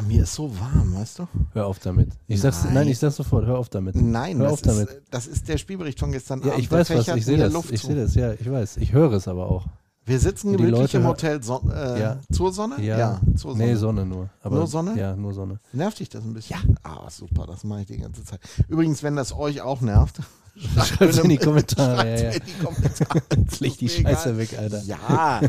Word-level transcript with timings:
Alter, 0.00 0.08
mir 0.08 0.22
ist 0.22 0.34
so 0.34 0.50
warm, 0.58 0.94
weißt 0.94 1.18
du? 1.20 1.28
Hör 1.52 1.66
auf 1.66 1.78
damit. 1.78 2.10
Ich 2.26 2.40
sag's, 2.40 2.64
Nein. 2.64 2.74
nein, 2.74 2.88
ich 2.88 2.98
sag's 2.98 3.16
sofort, 3.16 3.46
hör 3.46 3.58
auf 3.58 3.68
damit. 3.68 3.94
Nein, 3.96 4.38
hör 4.38 4.44
das 4.44 4.52
auf 4.54 4.62
damit. 4.62 4.88
ist, 4.88 5.02
das 5.10 5.26
ist 5.26 5.48
der 5.48 5.58
Spielbericht 5.58 5.98
von 5.98 6.12
gestern 6.12 6.40
ja, 6.42 6.48
Abend. 6.52 6.58
ich 6.64 6.70
weiß 6.70 6.90
was, 6.90 7.08
ich 7.08 7.24
sehe 7.24 7.38
das. 7.38 7.52
Luft 7.52 7.70
Ich 7.70 7.82
sehe 7.82 7.96
das, 7.96 8.14
ja, 8.14 8.32
ich 8.32 8.50
weiß. 8.50 8.76
Ich 8.78 8.92
höre 8.92 9.12
es 9.12 9.28
aber 9.28 9.46
auch. 9.50 9.66
Wir 10.06 10.18
sitzen 10.18 10.56
gemütlich 10.56 10.94
im 10.94 11.06
Hotel 11.06 11.42
Son 11.42 11.70
äh, 11.70 12.00
Ja. 12.00 12.18
zur 12.32 12.52
Sonne? 12.52 12.80
Ja, 12.82 13.20
zur 13.36 13.52
Sonne. 13.52 13.64
Nee, 13.66 13.74
Sonne 13.76 14.06
nur. 14.06 14.30
Aber, 14.42 14.56
Nur 14.56 14.66
Sonne? 14.66 14.98
Ja, 14.98 15.14
nur 15.14 15.34
Sonne. 15.34 15.60
Nervt 15.72 16.00
dich 16.00 16.08
das 16.08 16.24
ein 16.24 16.32
bisschen? 16.34 16.56
Ja. 16.56 16.74
Ah, 16.82 17.10
super, 17.10 17.46
das 17.46 17.62
mache 17.64 17.82
ich 17.82 17.86
die 17.86 17.98
ganze 17.98 18.24
Zeit. 18.24 18.40
Übrigens, 18.68 19.02
wenn 19.02 19.14
das 19.14 19.32
euch 19.36 19.60
auch 19.60 19.80
nervt, 19.82 20.20
Schreibt's 20.84 21.18
in 21.18 21.28
die 21.28 21.36
Kommentare. 21.38 22.00
schreibt's 22.00 22.22
Ja, 22.22 22.28
ja. 22.28 22.34
in 22.34 22.42
die 22.46 22.64
Kommentare. 22.64 23.22
Leg 23.60 23.78
die 23.78 23.86
Ist 23.86 23.96
Scheiße 24.00 24.28
egal. 24.30 24.38
weg, 24.38 24.58
Alter. 24.58 24.82
Ja, 24.82 25.40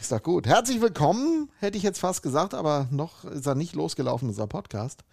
ist 0.00 0.12
doch 0.12 0.22
gut. 0.22 0.46
Herzlich 0.46 0.80
willkommen, 0.80 1.48
hätte 1.58 1.76
ich 1.76 1.82
jetzt 1.82 1.98
fast 1.98 2.22
gesagt, 2.22 2.54
aber 2.54 2.88
noch 2.90 3.24
ist 3.24 3.46
er 3.46 3.54
nicht 3.54 3.74
losgelaufen, 3.74 4.28
unser 4.28 4.46
Podcast. 4.46 5.04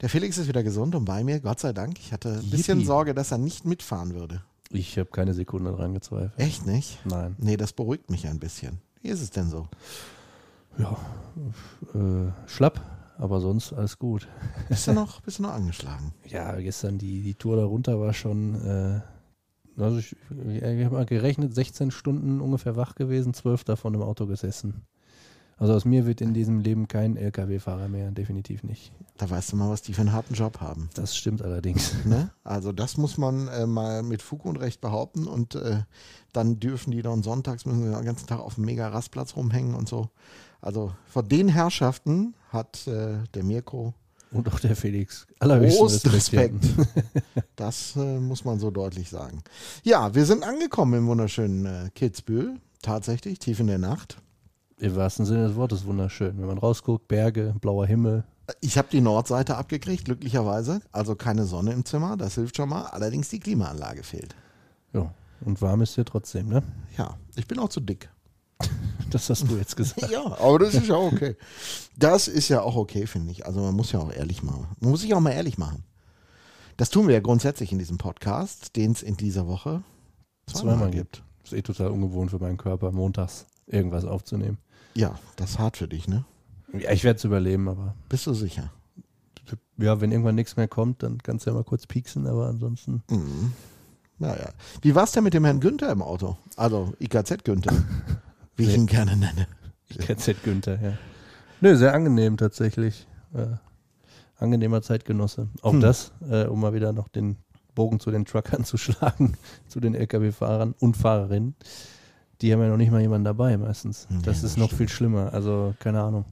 Der 0.00 0.08
Felix 0.08 0.36
ist 0.38 0.48
wieder 0.48 0.62
gesund 0.62 0.94
und 0.94 1.04
bei 1.04 1.24
mir, 1.24 1.40
Gott 1.40 1.60
sei 1.60 1.72
Dank. 1.72 1.98
Ich 1.98 2.12
hatte 2.12 2.40
ein 2.42 2.50
bisschen 2.50 2.78
Yippie. 2.78 2.86
Sorge, 2.86 3.14
dass 3.14 3.32
er 3.32 3.38
nicht 3.38 3.64
mitfahren 3.64 4.14
würde. 4.14 4.42
Ich 4.70 4.98
habe 4.98 5.10
keine 5.10 5.32
Sekunde 5.32 5.72
dran 5.72 5.94
gezweifelt. 5.94 6.32
Echt 6.36 6.66
nicht? 6.66 6.98
Nein. 7.06 7.36
Nee, 7.38 7.56
das 7.56 7.72
beruhigt 7.72 8.10
mich 8.10 8.26
ein 8.26 8.38
bisschen. 8.38 8.80
Wie 9.00 9.08
ist 9.08 9.22
es 9.22 9.30
denn 9.30 9.48
so? 9.48 9.68
Ja, 10.78 10.96
äh, 11.94 12.30
schlapp, 12.46 12.80
aber 13.16 13.40
sonst 13.40 13.72
alles 13.72 13.98
gut. 13.98 14.28
Bist 14.68 14.86
du 14.86 14.92
noch, 14.94 15.20
bist 15.22 15.38
du 15.38 15.44
noch 15.44 15.52
angeschlagen? 15.52 16.12
Ja, 16.26 16.54
gestern 16.56 16.98
die, 16.98 17.22
die 17.22 17.34
Tour 17.34 17.56
da 17.56 17.64
runter 17.64 17.98
war 18.00 18.12
schon, 18.12 18.54
äh, 18.66 19.00
also 19.78 19.98
ich, 19.98 20.16
ich 20.30 20.84
habe 20.84 20.96
mal 20.96 21.06
gerechnet, 21.06 21.54
16 21.54 21.90
Stunden 21.90 22.40
ungefähr 22.40 22.76
wach 22.76 22.94
gewesen, 22.94 23.34
12 23.34 23.64
davon 23.64 23.94
im 23.94 24.02
Auto 24.02 24.26
gesessen. 24.26 24.86
Also 25.58 25.72
aus 25.72 25.86
mir 25.86 26.06
wird 26.06 26.20
in 26.20 26.34
diesem 26.34 26.60
Leben 26.60 26.86
kein 26.86 27.16
LKW-Fahrer 27.16 27.88
mehr, 27.88 28.10
definitiv 28.10 28.62
nicht. 28.62 28.92
Da 29.16 29.30
weißt 29.30 29.52
du 29.52 29.56
mal, 29.56 29.70
was 29.70 29.80
die 29.80 29.94
für 29.94 30.02
einen 30.02 30.12
harten 30.12 30.34
Job 30.34 30.60
haben. 30.60 30.90
Das 30.92 31.16
stimmt 31.16 31.40
allerdings. 31.40 31.94
Ne? 32.04 32.30
Also 32.44 32.72
das 32.72 32.98
muss 32.98 33.16
man 33.16 33.48
äh, 33.48 33.66
mal 33.66 34.02
mit 34.02 34.20
Fug 34.20 34.44
und 34.44 34.56
Recht 34.56 34.82
behaupten 34.82 35.26
und 35.26 35.54
äh, 35.54 35.82
dann 36.32 36.60
dürfen 36.60 36.90
die 36.90 37.00
dann 37.00 37.22
sonntags 37.22 37.64
müssen 37.64 37.84
sie 37.84 37.90
den 37.90 38.04
ganzen 38.04 38.26
Tag 38.26 38.40
auf 38.40 38.56
dem 38.56 38.66
mega 38.66 38.88
Rastplatz 38.88 39.34
rumhängen 39.34 39.74
und 39.74 39.88
so. 39.88 40.10
Also 40.60 40.92
vor 41.06 41.22
den 41.22 41.48
Herrschaften 41.48 42.34
hat 42.50 42.86
äh, 42.86 43.18
der 43.34 43.42
Mirko 43.42 43.94
Und 44.32 44.52
auch 44.52 44.60
der 44.60 44.76
Felix. 44.76 45.26
Allerhöchsten. 45.38 46.10
Respekt. 46.10 46.64
Das 47.56 47.96
äh, 47.96 48.18
muss 48.18 48.44
man 48.44 48.60
so 48.60 48.70
deutlich 48.70 49.08
sagen. 49.08 49.42
Ja, 49.82 50.14
wir 50.14 50.26
sind 50.26 50.44
angekommen 50.44 50.92
im 50.92 51.06
wunderschönen 51.06 51.64
äh, 51.64 51.90
Kitzbühel. 51.94 52.60
Tatsächlich, 52.82 53.38
tief 53.38 53.60
in 53.60 53.66
der 53.66 53.78
Nacht. 53.78 54.18
Im 54.78 54.94
wahrsten 54.94 55.24
Sinne 55.24 55.48
des 55.48 55.56
Wortes 55.56 55.86
wunderschön. 55.86 56.38
Wenn 56.38 56.46
man 56.46 56.58
rausguckt, 56.58 57.08
Berge, 57.08 57.54
blauer 57.58 57.86
Himmel. 57.86 58.24
Ich 58.60 58.76
habe 58.76 58.88
die 58.92 59.00
Nordseite 59.00 59.56
abgekriegt, 59.56 60.04
glücklicherweise. 60.04 60.82
Also 60.92 61.14
keine 61.14 61.46
Sonne 61.46 61.72
im 61.72 61.86
Zimmer, 61.86 62.18
das 62.18 62.34
hilft 62.34 62.56
schon 62.56 62.68
mal. 62.68 62.82
Allerdings 62.82 63.30
die 63.30 63.40
Klimaanlage 63.40 64.02
fehlt. 64.02 64.36
Ja, 64.92 65.12
und 65.40 65.62
warm 65.62 65.80
ist 65.80 65.94
hier 65.94 66.04
trotzdem, 66.04 66.48
ne? 66.48 66.62
Ja, 66.98 67.16
ich 67.36 67.46
bin 67.46 67.58
auch 67.58 67.70
zu 67.70 67.80
dick. 67.80 68.10
Das 69.10 69.30
hast 69.30 69.48
du 69.48 69.56
jetzt 69.56 69.76
gesagt. 69.76 70.08
Ja, 70.10 70.24
aber 70.38 70.58
das 70.58 70.74
ist 70.74 70.88
ja 70.88 70.96
okay. 70.96 71.36
Das 71.96 72.28
ist 72.28 72.48
ja 72.48 72.60
auch 72.62 72.76
okay, 72.76 73.06
finde 73.06 73.30
ich. 73.32 73.46
Also 73.46 73.60
man 73.60 73.74
muss 73.74 73.92
ja 73.92 74.00
auch 74.00 74.12
ehrlich 74.12 74.42
machen. 74.42 74.66
Man 74.80 74.90
muss 74.90 75.00
sich 75.00 75.14
auch 75.14 75.20
mal 75.20 75.30
ehrlich 75.30 75.58
machen. 75.58 75.84
Das 76.76 76.90
tun 76.90 77.06
wir 77.06 77.14
ja 77.14 77.20
grundsätzlich 77.20 77.72
in 77.72 77.78
diesem 77.78 77.98
Podcast, 77.98 78.76
den 78.76 78.92
es 78.92 79.02
in 79.02 79.16
dieser 79.16 79.46
Woche 79.46 79.82
zweimal, 80.46 80.74
Zweimal 80.76 80.90
gibt. 80.90 81.22
Ist 81.44 81.52
eh 81.52 81.62
total 81.62 81.88
ungewohnt 81.90 82.30
für 82.30 82.38
meinen 82.38 82.58
Körper, 82.58 82.92
montags 82.92 83.46
irgendwas 83.66 84.04
aufzunehmen. 84.04 84.58
Ja, 84.94 85.18
das 85.36 85.50
ist 85.52 85.58
hart 85.58 85.76
für 85.76 85.88
dich, 85.88 86.08
ne? 86.08 86.24
Ja, 86.72 86.90
ich 86.90 87.04
werde 87.04 87.18
es 87.18 87.24
überleben, 87.24 87.68
aber 87.68 87.94
Bist 88.08 88.26
du 88.26 88.34
sicher? 88.34 88.70
ja, 89.78 90.00
wenn 90.00 90.10
irgendwann 90.10 90.34
nichts 90.34 90.56
mehr 90.56 90.68
kommt, 90.68 91.02
dann 91.02 91.22
kannst 91.22 91.46
du 91.46 91.50
ja 91.50 91.54
mal 91.54 91.64
kurz 91.64 91.86
pieksen, 91.86 92.26
aber 92.26 92.48
ansonsten. 92.48 93.02
Mhm. 93.10 93.52
Naja. 94.18 94.50
Wie 94.82 94.94
war 94.94 95.04
es 95.04 95.12
denn 95.12 95.24
mit 95.24 95.34
dem 95.34 95.44
Herrn 95.44 95.60
Günther 95.60 95.90
im 95.92 96.02
Auto? 96.02 96.36
Also 96.56 96.92
IKZ 97.00 97.44
Günther, 97.44 97.74
wie 98.56 98.64
ich 98.64 98.74
ihn 98.74 98.86
gerne 98.86 99.16
nenne. 99.16 99.46
KZ 99.98 100.42
Günther, 100.42 100.80
ja. 100.82 100.92
Nö, 101.60 101.76
sehr 101.76 101.94
angenehm 101.94 102.36
tatsächlich. 102.36 103.06
Äh, 103.34 103.46
angenehmer 104.38 104.82
Zeitgenosse. 104.82 105.48
Auch 105.62 105.72
Hm. 105.72 105.80
das, 105.80 106.12
äh, 106.28 106.44
um 106.44 106.60
mal 106.60 106.74
wieder 106.74 106.92
noch 106.92 107.08
den 107.08 107.36
Bogen 107.74 108.00
zu 108.00 108.10
den 108.10 108.24
Truckern 108.24 108.64
zu 108.64 108.76
schlagen, 108.76 109.36
zu 109.68 109.80
den 109.80 109.94
Lkw-Fahrern 109.94 110.74
und 110.80 110.96
Fahrerinnen. 110.96 111.54
Die 112.42 112.52
haben 112.52 112.60
ja 112.60 112.68
noch 112.68 112.76
nicht 112.76 112.90
mal 112.90 113.00
jemanden 113.00 113.24
dabei 113.24 113.56
meistens. 113.56 114.06
Das 114.10 114.22
das 114.22 114.42
ist 114.42 114.58
noch 114.58 114.66
stimmt. 114.66 114.78
viel 114.78 114.88
schlimmer. 114.88 115.32
Also, 115.32 115.74
keine 115.78 116.02
Ahnung. 116.02 116.26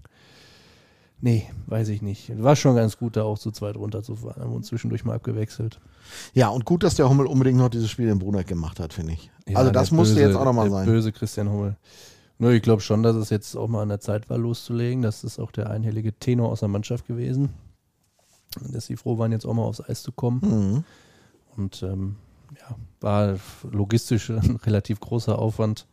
Nee, 1.25 1.49
weiß 1.69 1.89
ich 1.89 2.03
nicht. 2.03 2.31
War 2.43 2.55
schon 2.55 2.77
ganz 2.77 2.99
gut, 2.99 3.17
da 3.17 3.23
auch 3.23 3.39
zu 3.39 3.51
zweit 3.51 3.77
runterzufahren. 3.77 4.43
Haben 4.43 4.53
uns 4.53 4.67
zwischendurch 4.67 5.07
mal 5.07 5.15
abgewechselt. 5.15 5.81
Ja, 6.35 6.49
und 6.51 6.67
gut, 6.67 6.83
dass 6.83 6.97
der 6.97 7.09
Hummel 7.09 7.25
unbedingt 7.27 7.57
noch 7.57 7.71
dieses 7.71 7.89
Spiel 7.91 8.09
in 8.11 8.19
Bruneck 8.19 8.47
gemacht 8.47 8.79
hat, 8.79 8.93
finde 8.93 9.15
ich. 9.15 9.31
Ja, 9.49 9.57
also 9.57 9.71
das 9.71 9.91
musste 9.91 10.17
böse- 10.17 10.27
jetzt 10.27 10.37
auch 10.37 10.45
nochmal 10.45 10.69
sein. 10.71 10.85
Böse 10.85 11.13
Christian 11.13 11.49
Hummel. 11.49 11.77
Nö, 12.39 12.53
ich 12.53 12.63
glaube 12.63 12.83
schon, 12.83 13.03
dass 13.03 13.17
es 13.17 13.31
jetzt 13.31 13.57
auch 13.57 13.69
mal 13.69 13.81
an 13.81 13.89
der 13.89 14.01
Zeit 14.01 14.29
war, 14.29 14.37
loszulegen. 14.37 15.01
Das 15.01 15.25
ist 15.25 15.39
auch 15.39 15.51
der 15.51 15.71
einhellige 15.71 16.13
Tenor 16.13 16.51
aus 16.51 16.61
der 16.61 16.69
Mannschaft 16.69 17.07
gewesen. 17.07 17.49
Dass 18.61 18.85
sie 18.85 18.97
froh 18.97 19.17
waren, 19.17 19.33
jetzt 19.33 19.47
auch 19.47 19.55
mal 19.55 19.63
aufs 19.63 19.81
Eis 19.81 20.03
zu 20.03 20.13
kommen. 20.13 20.41
Mhm. 20.43 20.85
Und 21.57 21.83
ähm, 21.85 22.17
ja, 22.61 22.77
war 23.01 23.39
logistisch 23.73 24.29
ein 24.29 24.57
relativ 24.67 25.01
großer 25.01 25.39
Aufwand. 25.39 25.87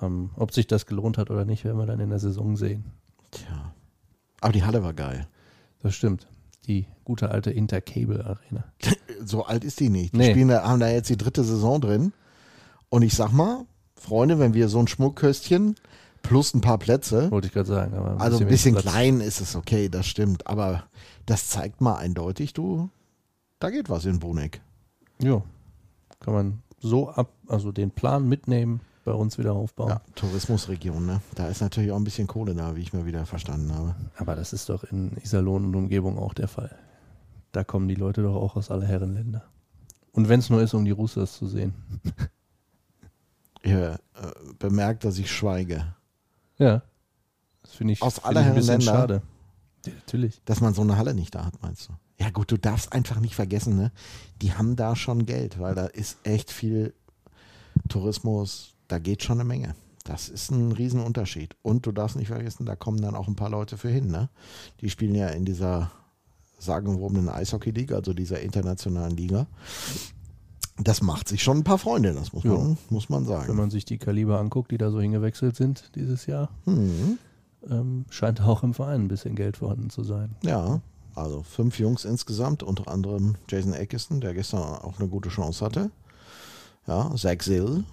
Ähm, 0.00 0.30
ob 0.36 0.54
sich 0.54 0.66
das 0.66 0.86
gelohnt 0.86 1.18
hat 1.18 1.30
oder 1.30 1.44
nicht, 1.44 1.64
werden 1.64 1.76
wir 1.76 1.84
dann 1.84 2.00
in 2.00 2.08
der 2.08 2.20
Saison 2.20 2.56
sehen. 2.56 2.84
Tja. 3.32 3.74
Aber 4.40 4.52
die 4.52 4.64
Halle 4.64 4.82
war 4.82 4.92
geil. 4.94 5.26
Das 5.82 5.94
stimmt. 5.94 6.26
Die 6.66 6.86
gute 7.04 7.30
alte 7.30 7.50
Intercable 7.50 8.24
Arena. 8.24 8.64
So 9.22 9.44
alt 9.44 9.64
ist 9.64 9.80
die 9.80 9.90
nicht. 9.90 10.14
Die 10.14 10.18
Nee. 10.18 10.30
spielen 10.30 10.48
da, 10.48 10.62
haben 10.62 10.80
da 10.80 10.88
jetzt 10.88 11.10
die 11.10 11.16
dritte 11.18 11.44
Saison 11.44 11.78
drin. 11.78 12.14
Und 12.88 13.02
ich 13.02 13.12
sag 13.14 13.32
mal, 13.32 13.66
Freunde, 13.94 14.38
wenn 14.38 14.54
wir 14.54 14.68
so 14.70 14.78
ein 14.78 14.88
Schmuckköstchen 14.88 15.76
plus 16.22 16.54
ein 16.54 16.62
paar 16.62 16.78
Plätze, 16.78 17.30
Wollte 17.30 17.48
ich 17.48 17.52
gerade 17.52 17.68
sagen. 17.68 17.94
Aber 17.94 18.18
also 18.18 18.38
ein 18.38 18.48
bisschen 18.48 18.74
klein 18.76 19.20
ist 19.20 19.42
es 19.42 19.56
okay, 19.56 19.90
das 19.90 20.06
stimmt. 20.06 20.46
Aber 20.46 20.84
das 21.26 21.48
zeigt 21.48 21.82
mal 21.82 21.96
eindeutig, 21.96 22.54
du, 22.54 22.88
da 23.58 23.68
geht 23.68 23.90
was 23.90 24.06
in 24.06 24.20
Bruneck. 24.20 24.62
Ja. 25.20 25.42
Kann 26.20 26.32
man 26.34 26.62
so 26.80 27.10
ab, 27.10 27.30
also 27.46 27.72
den 27.72 27.90
Plan 27.90 28.26
mitnehmen, 28.26 28.80
bei 29.04 29.12
uns 29.12 29.38
wieder 29.38 29.52
aufbauen. 29.52 29.88
Ja, 29.88 30.00
Tourismusregion, 30.14 31.06
ne? 31.06 31.20
Da 31.34 31.48
ist 31.48 31.60
natürlich 31.60 31.90
auch 31.92 31.96
ein 31.96 32.04
bisschen 32.04 32.26
Kohle 32.26 32.54
da, 32.54 32.76
wie 32.76 32.82
ich 32.82 32.92
mal 32.92 33.06
wieder 33.06 33.24
verstanden 33.26 33.74
habe. 33.74 33.94
Aber 34.16 34.36
das 34.36 34.52
ist 34.52 34.68
doch 34.68 34.84
in 34.84 35.16
Iserlohn 35.22 35.64
und 35.64 35.74
Umgebung 35.74 36.18
auch 36.18 36.34
der 36.34 36.48
Fall. 36.48 36.76
Da 37.52 37.64
kommen 37.64 37.88
die 37.88 37.94
Leute 37.94 38.22
doch 38.22 38.34
auch 38.34 38.56
aus 38.56 38.70
aller 38.70 38.86
Herrenländer. 38.86 39.44
Und 40.12 40.28
wenn 40.28 40.40
es 40.40 40.50
nur 40.50 40.62
ist, 40.62 40.74
um 40.74 40.84
die 40.84 40.90
Roosters 40.90 41.34
zu 41.36 41.46
sehen. 41.46 41.74
Ihr 43.62 43.98
äh, 44.14 44.30
bemerkt, 44.58 45.04
dass 45.04 45.18
ich 45.18 45.30
schweige. 45.30 45.94
Ja. 46.58 46.82
Das 47.62 47.74
finde 47.74 47.92
ich, 47.92 48.02
Aus 48.02 48.22
aller 48.24 48.40
ich 48.40 48.46
ein 48.46 48.54
bisschen 48.54 48.80
Herren 48.80 48.82
schade. 48.82 49.22
Ja, 49.86 49.92
natürlich. 49.92 50.40
Dass 50.44 50.60
man 50.60 50.74
so 50.74 50.82
eine 50.82 50.96
Halle 50.96 51.14
nicht 51.14 51.34
da 51.34 51.44
hat, 51.44 51.60
meinst 51.62 51.88
du? 51.88 51.92
Ja 52.18 52.30
gut, 52.30 52.50
du 52.50 52.58
darfst 52.58 52.92
einfach 52.92 53.18
nicht 53.20 53.34
vergessen, 53.34 53.76
ne? 53.76 53.92
Die 54.42 54.52
haben 54.52 54.76
da 54.76 54.94
schon 54.94 55.24
Geld, 55.24 55.58
weil 55.58 55.74
da 55.74 55.86
ist 55.86 56.18
echt 56.22 56.50
viel 56.50 56.94
Tourismus, 57.88 58.74
da 58.90 58.98
geht 58.98 59.22
schon 59.22 59.40
eine 59.40 59.44
Menge. 59.48 59.74
Das 60.04 60.28
ist 60.28 60.50
ein 60.50 60.72
Riesenunterschied. 60.72 61.56
Und 61.62 61.86
du 61.86 61.92
darfst 61.92 62.16
nicht 62.16 62.28
vergessen, 62.28 62.66
da 62.66 62.74
kommen 62.76 63.00
dann 63.00 63.14
auch 63.14 63.28
ein 63.28 63.36
paar 63.36 63.50
Leute 63.50 63.76
für 63.76 63.88
hin, 63.90 64.08
ne? 64.08 64.28
Die 64.80 64.90
spielen 64.90 65.14
ja 65.14 65.28
in 65.28 65.44
dieser 65.44 65.90
sagenumwobenen 66.58 67.28
Eishockey-Liga, 67.28 67.96
also 67.96 68.12
dieser 68.12 68.40
internationalen 68.40 69.16
Liga. 69.16 69.46
Das 70.78 71.02
macht 71.02 71.28
sich 71.28 71.42
schon 71.42 71.58
ein 71.58 71.64
paar 71.64 71.78
Freunde, 71.78 72.14
das 72.14 72.32
muss 72.32 72.44
Ja. 72.44 72.52
man, 72.54 72.78
muss 72.88 73.08
man 73.10 73.22
Wenn 73.22 73.28
sagen. 73.28 73.56
man 73.56 73.70
sich 73.70 73.84
die 73.84 73.98
Kaliber 73.98 74.38
anguckt, 74.40 74.70
die 74.70 74.78
da 74.78 74.90
so 74.90 75.00
hingewechselt 75.00 75.54
sind 75.56 75.90
dieses 75.94 76.26
Jahr, 76.26 76.48
Hm, 76.64 77.18
ähm, 77.68 78.06
scheint 78.08 78.40
auch 78.40 78.62
im 78.62 78.72
Verein 78.74 79.02
ein 79.02 79.08
bisschen 79.08 79.36
Geld 79.36 79.58
vorhanden 79.58 79.90
zu 79.90 80.02
sein. 80.04 80.34
ja, 80.42 80.80
also 81.14 81.42
fünf 81.42 81.78
Jungs 81.78 82.04
insgesamt, 82.06 82.62
unter 82.62 82.88
anderem 82.90 83.34
Jason 83.48 83.74
Eckiston, 83.74 84.20
der 84.22 84.32
gestern 84.32 84.60
auch 84.62 84.98
eine 84.98 85.08
gute 85.08 85.28
Chance 85.28 85.62
hatte. 85.64 85.90
Ja, 86.86 87.14
Zach 87.16 87.42
Sill. 87.42 87.84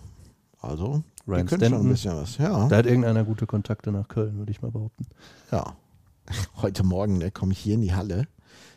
Also, 0.68 1.04
die 1.26 1.32
Ryan 1.32 1.48
können 1.48 1.70
schon 1.70 1.82
ein 1.82 1.90
bisschen 1.90 2.16
was. 2.16 2.38
Ja, 2.38 2.68
da 2.68 2.78
hat 2.78 2.86
irgendeiner 2.86 3.24
gute 3.24 3.46
Kontakte 3.48 3.92
nach 3.92 4.08
Köln, 4.08 4.38
würde 4.38 4.52
ich 4.52 4.62
mal 4.62 4.72
behaupten. 4.72 5.06
ja. 5.52 5.76
Heute 6.62 6.84
Morgen 6.84 7.20
ne, 7.20 7.32
komme 7.32 7.54
ich 7.54 7.60
hier 7.60 7.76
in 7.76 7.82
die 7.82 7.94
Halle 7.94 8.28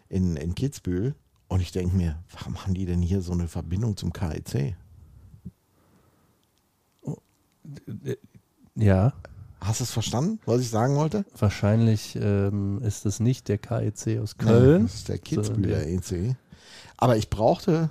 in, 0.08 0.37
in 0.37 0.54
Kitzbühel 0.54 1.16
und 1.48 1.60
ich 1.60 1.72
denke 1.72 1.96
mir, 1.96 2.22
warum 2.32 2.62
haben 2.62 2.75
die 2.75 2.87
denn 2.87 3.02
hier 3.02 3.22
so 3.22 3.32
eine 3.32 3.48
Verbindung 3.48 3.96
zum 3.96 4.10
E 4.10 4.40
KIC? 4.40 4.76
Ja, 8.76 9.12
Hast 9.60 9.81
du 9.81 9.84
es 9.84 9.90
verstanden, 9.90 10.38
was 10.46 10.60
ich 10.60 10.70
sagen 10.70 10.94
wollte? 10.96 11.25
wahrscheinlich 11.37 12.16
ähm, 12.16 12.81
ist 12.82 13.04
es 13.04 13.20
nicht 13.20 13.48
der 13.48 13.58
KEC 13.58 14.20
aus 14.20 14.37
Ja, 14.38 14.46
Köln. 14.46 14.82
das 14.84 14.94
ist 14.94 15.08
der 15.08 15.16
sondern 15.16 15.44
Kitzbühler 15.82 15.87
EC. 15.87 16.37
Aber 16.96 17.16
ich 17.16 17.28
brauchte 17.31 17.90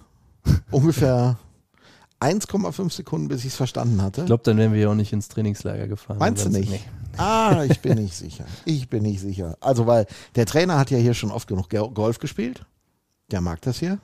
ungefähr 0.72 1.38
1,5 2.21 2.92
Sekunden, 2.92 3.27
bis 3.30 3.42
ich 3.42 3.48
es 3.48 3.56
verstanden 3.56 4.01
hatte. 4.01 4.21
Ich 4.21 4.27
glaube, 4.27 4.44
dann 4.44 4.57
wären 4.57 4.74
wir 4.74 4.80
ja 4.81 4.89
auch 4.89 4.95
nicht 4.95 5.13
ins 5.13 5.30
Trainingslager 5.30 5.88
gefahren. 5.88 6.18
Meinst 6.18 6.45
du 6.45 6.50
nicht? 6.50 6.69
Nee, 6.69 6.81
Ah, 7.18 7.63
ich 7.69 7.80
bin 7.80 7.98
nicht 8.01 8.13
sicher. 8.16 8.45
Ich 8.66 8.89
bin 8.89 9.04
nicht 9.04 9.19
sicher. 9.21 9.57
Also, 9.62 9.88
weil 9.88 10.06
der 10.36 10.45
Trainer 10.45 10.77
hat 10.77 10.92
ja 10.92 10.98
hier 10.98 11.13
schon 11.13 11.31
oft 11.31 11.48
genug 11.48 11.69
Ge- 11.69 11.89
Golf 11.94 12.19
gespielt. 12.19 12.66
Der 13.31 13.42
mag 13.42 13.62
das 13.62 13.80
hier. 13.80 14.00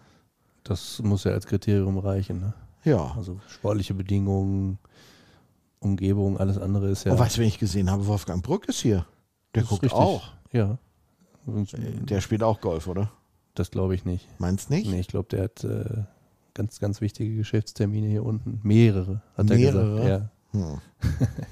Das 0.63 1.00
muss 1.03 1.23
ja 1.25 1.31
als 1.31 1.45
Kriterium 1.45 1.97
reichen. 1.97 2.39
Ne? 2.39 2.53
Ja. 2.83 3.13
Also 3.17 3.39
sportliche 3.47 3.94
Bedingungen, 3.94 4.77
Umgebung, 5.79 6.38
alles 6.39 6.57
andere 6.57 6.89
ist 6.89 7.03
ja. 7.03 7.11
Und 7.11 7.19
weißt 7.19 7.38
du, 7.38 7.41
wen 7.41 7.47
ich 7.47 7.59
gesehen 7.59 7.91
habe? 7.91 8.07
Wolfgang 8.07 8.44
Brück 8.44 8.68
ist 8.68 8.79
hier. 8.79 9.06
Der 9.53 9.61
das 9.63 9.69
guckt 9.69 9.83
richtig. 9.83 10.00
auch. 10.00 10.29
Ja. 10.51 10.77
Und, 11.45 11.73
Der 12.09 12.21
spielt 12.21 12.41
auch 12.44 12.59
Golf, 12.61 12.88
oder? 12.88 13.11
Das 13.53 13.71
glaube 13.71 13.94
ich 13.95 14.03
nicht. 14.06 14.27
Meinst 14.39 14.69
nicht? 14.69 14.89
Nee, 14.89 15.00
ich 15.00 15.07
glaube, 15.07 15.27
der 15.29 15.44
hat 15.44 15.63
äh, 15.63 16.03
ganz, 16.56 16.80
ganz 16.80 17.02
wichtige 17.02 17.36
Geschäftstermine 17.36 18.07
hier 18.07 18.25
unten. 18.25 18.60
Mehrere, 18.63 19.22
hat 19.38 19.48
Mehrere? 19.50 20.02
er 20.02 20.19
gesagt. 20.19 20.31
Ja. 20.54 20.60
Hm. 20.60 20.81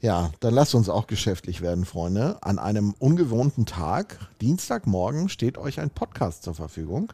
Ja, 0.00 0.30
dann 0.38 0.54
lasst 0.54 0.76
uns 0.76 0.88
auch 0.88 1.08
geschäftlich 1.08 1.60
werden, 1.60 1.84
Freunde. 1.84 2.40
An 2.40 2.60
einem 2.60 2.94
ungewohnten 3.00 3.66
Tag, 3.66 4.16
Dienstagmorgen, 4.40 5.28
steht 5.28 5.58
euch 5.58 5.80
ein 5.80 5.90
Podcast 5.90 6.44
zur 6.44 6.54
Verfügung, 6.54 7.12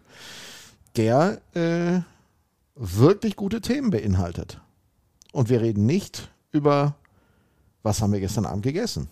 der 0.94 1.40
äh, 1.54 2.00
wirklich 2.74 3.36
gute 3.36 3.62
Themen 3.62 3.88
beinhaltet. 3.88 4.60
Und 5.32 5.48
wir 5.48 5.62
reden 5.62 5.86
nicht 5.86 6.30
über, 6.52 6.94
was 7.82 8.02
haben 8.02 8.12
wir 8.12 8.20
gestern 8.20 8.44
Abend 8.44 8.64
gegessen. 8.64 9.08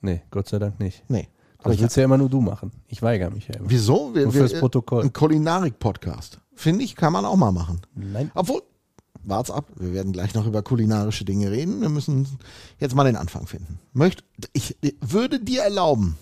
Nee, 0.00 0.22
Gott 0.30 0.48
sei 0.48 0.58
Dank 0.58 0.80
nicht. 0.80 1.04
Nee. 1.08 1.28
Das 1.62 1.74
ich, 1.74 1.82
willst 1.82 1.96
ja 1.96 2.04
immer 2.04 2.18
nur 2.18 2.30
du 2.30 2.40
machen. 2.40 2.72
Ich 2.88 3.02
weigere 3.02 3.30
mich 3.30 3.46
ja 3.46 3.56
immer. 3.56 3.70
wieso? 3.70 4.14
Wir, 4.14 4.24
Nur 4.24 4.34
wir, 4.34 4.48
fürs 4.48 4.58
Protokoll. 4.58 5.04
Ein 5.04 5.12
Kulinarik-Podcast. 5.12 6.40
Finde 6.54 6.84
ich, 6.84 6.96
kann 6.96 7.12
man 7.12 7.24
auch 7.24 7.36
mal 7.36 7.52
machen. 7.52 7.80
Nein. 7.94 8.30
Obwohl, 8.34 8.62
wart's 9.24 9.50
ab, 9.50 9.66
wir 9.76 9.92
werden 9.92 10.12
gleich 10.12 10.34
noch 10.34 10.46
über 10.46 10.62
kulinarische 10.62 11.24
Dinge 11.24 11.50
reden. 11.50 11.80
Wir 11.80 11.88
müssen 11.88 12.26
jetzt 12.78 12.94
mal 12.94 13.04
den 13.04 13.16
Anfang 13.16 13.46
finden. 13.46 13.78
Möcht, 13.92 14.24
ich 14.52 14.76
würde 15.00 15.40
dir 15.40 15.62
erlauben, 15.62 16.16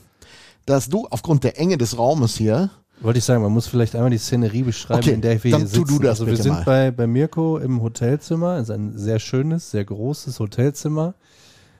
dass 0.66 0.88
du 0.88 1.06
aufgrund 1.10 1.44
der 1.44 1.58
Enge 1.58 1.78
des 1.78 1.98
Raumes 1.98 2.36
hier, 2.36 2.70
Wollte 3.02 3.18
ich 3.18 3.24
sagen, 3.24 3.42
man 3.42 3.52
muss 3.52 3.66
vielleicht 3.66 3.94
einmal 3.94 4.10
die 4.10 4.18
Szenerie 4.18 4.62
beschreiben, 4.62 5.00
Okay, 5.00 5.12
in 5.12 5.22
der 5.22 5.42
wir 5.42 5.52
dann 5.52 5.62
hier 5.62 5.70
tu 5.70 5.80
sitzen. 5.86 5.96
du 5.96 6.02
das 6.02 6.20
also 6.20 6.26
wir 6.26 6.36
sind 6.36 6.52
mal. 6.52 6.64
bei, 6.64 6.90
bei 6.90 7.06
Mirko 7.06 7.56
im 7.56 7.80
Hotelzimmer. 7.80 8.56
Es 8.56 8.64
ist 8.64 8.70
ein 8.74 8.98
sehr 8.98 9.18
schönes, 9.18 9.70
sehr 9.70 9.86
großes 9.86 10.38
Hotelzimmer. 10.38 11.14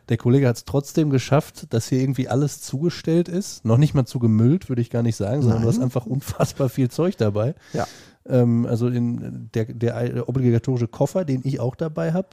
Der 0.09 0.17
Kollege 0.17 0.49
hat 0.49 0.57
es 0.57 0.65
trotzdem 0.65 1.11
geschafft, 1.11 1.67
dass 1.75 1.89
hier 1.89 2.01
irgendwie 2.01 2.27
alles 2.27 2.63
zugestellt 2.63 3.29
ist. 3.29 3.67
Noch 3.67 3.77
nicht 3.77 3.93
mal 3.93 4.07
zugemüllt, 4.07 4.71
würde 4.71 4.81
ich 4.81 4.89
gar 4.89 5.03
nicht 5.03 5.15
sagen, 5.17 5.43
sondern 5.43 5.61
du 5.61 5.67
Nein. 5.69 5.77
hast 5.77 5.83
einfach 5.83 6.07
unfassbar 6.07 6.71
viel 6.71 6.91
Zeug 6.91 7.19
dabei. 7.19 7.55
ja, 7.75 7.87
Ähm, 8.29 8.67
also 8.67 8.89
in 8.89 9.51
der, 9.55 9.65
der 9.67 10.29
obligatorische 10.29 10.89
Koffer, 10.89 11.25
den 11.25 11.41
ich 11.45 11.61
auch 11.61 11.75
dabei 11.75 12.13
habe, 12.13 12.29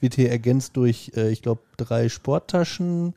wird 0.00 0.14
hier 0.14 0.30
ergänzt 0.30 0.76
durch, 0.76 1.12
äh, 1.16 1.30
ich 1.30 1.42
glaube, 1.42 1.62
drei 1.76 2.08
Sporttaschen, 2.08 3.14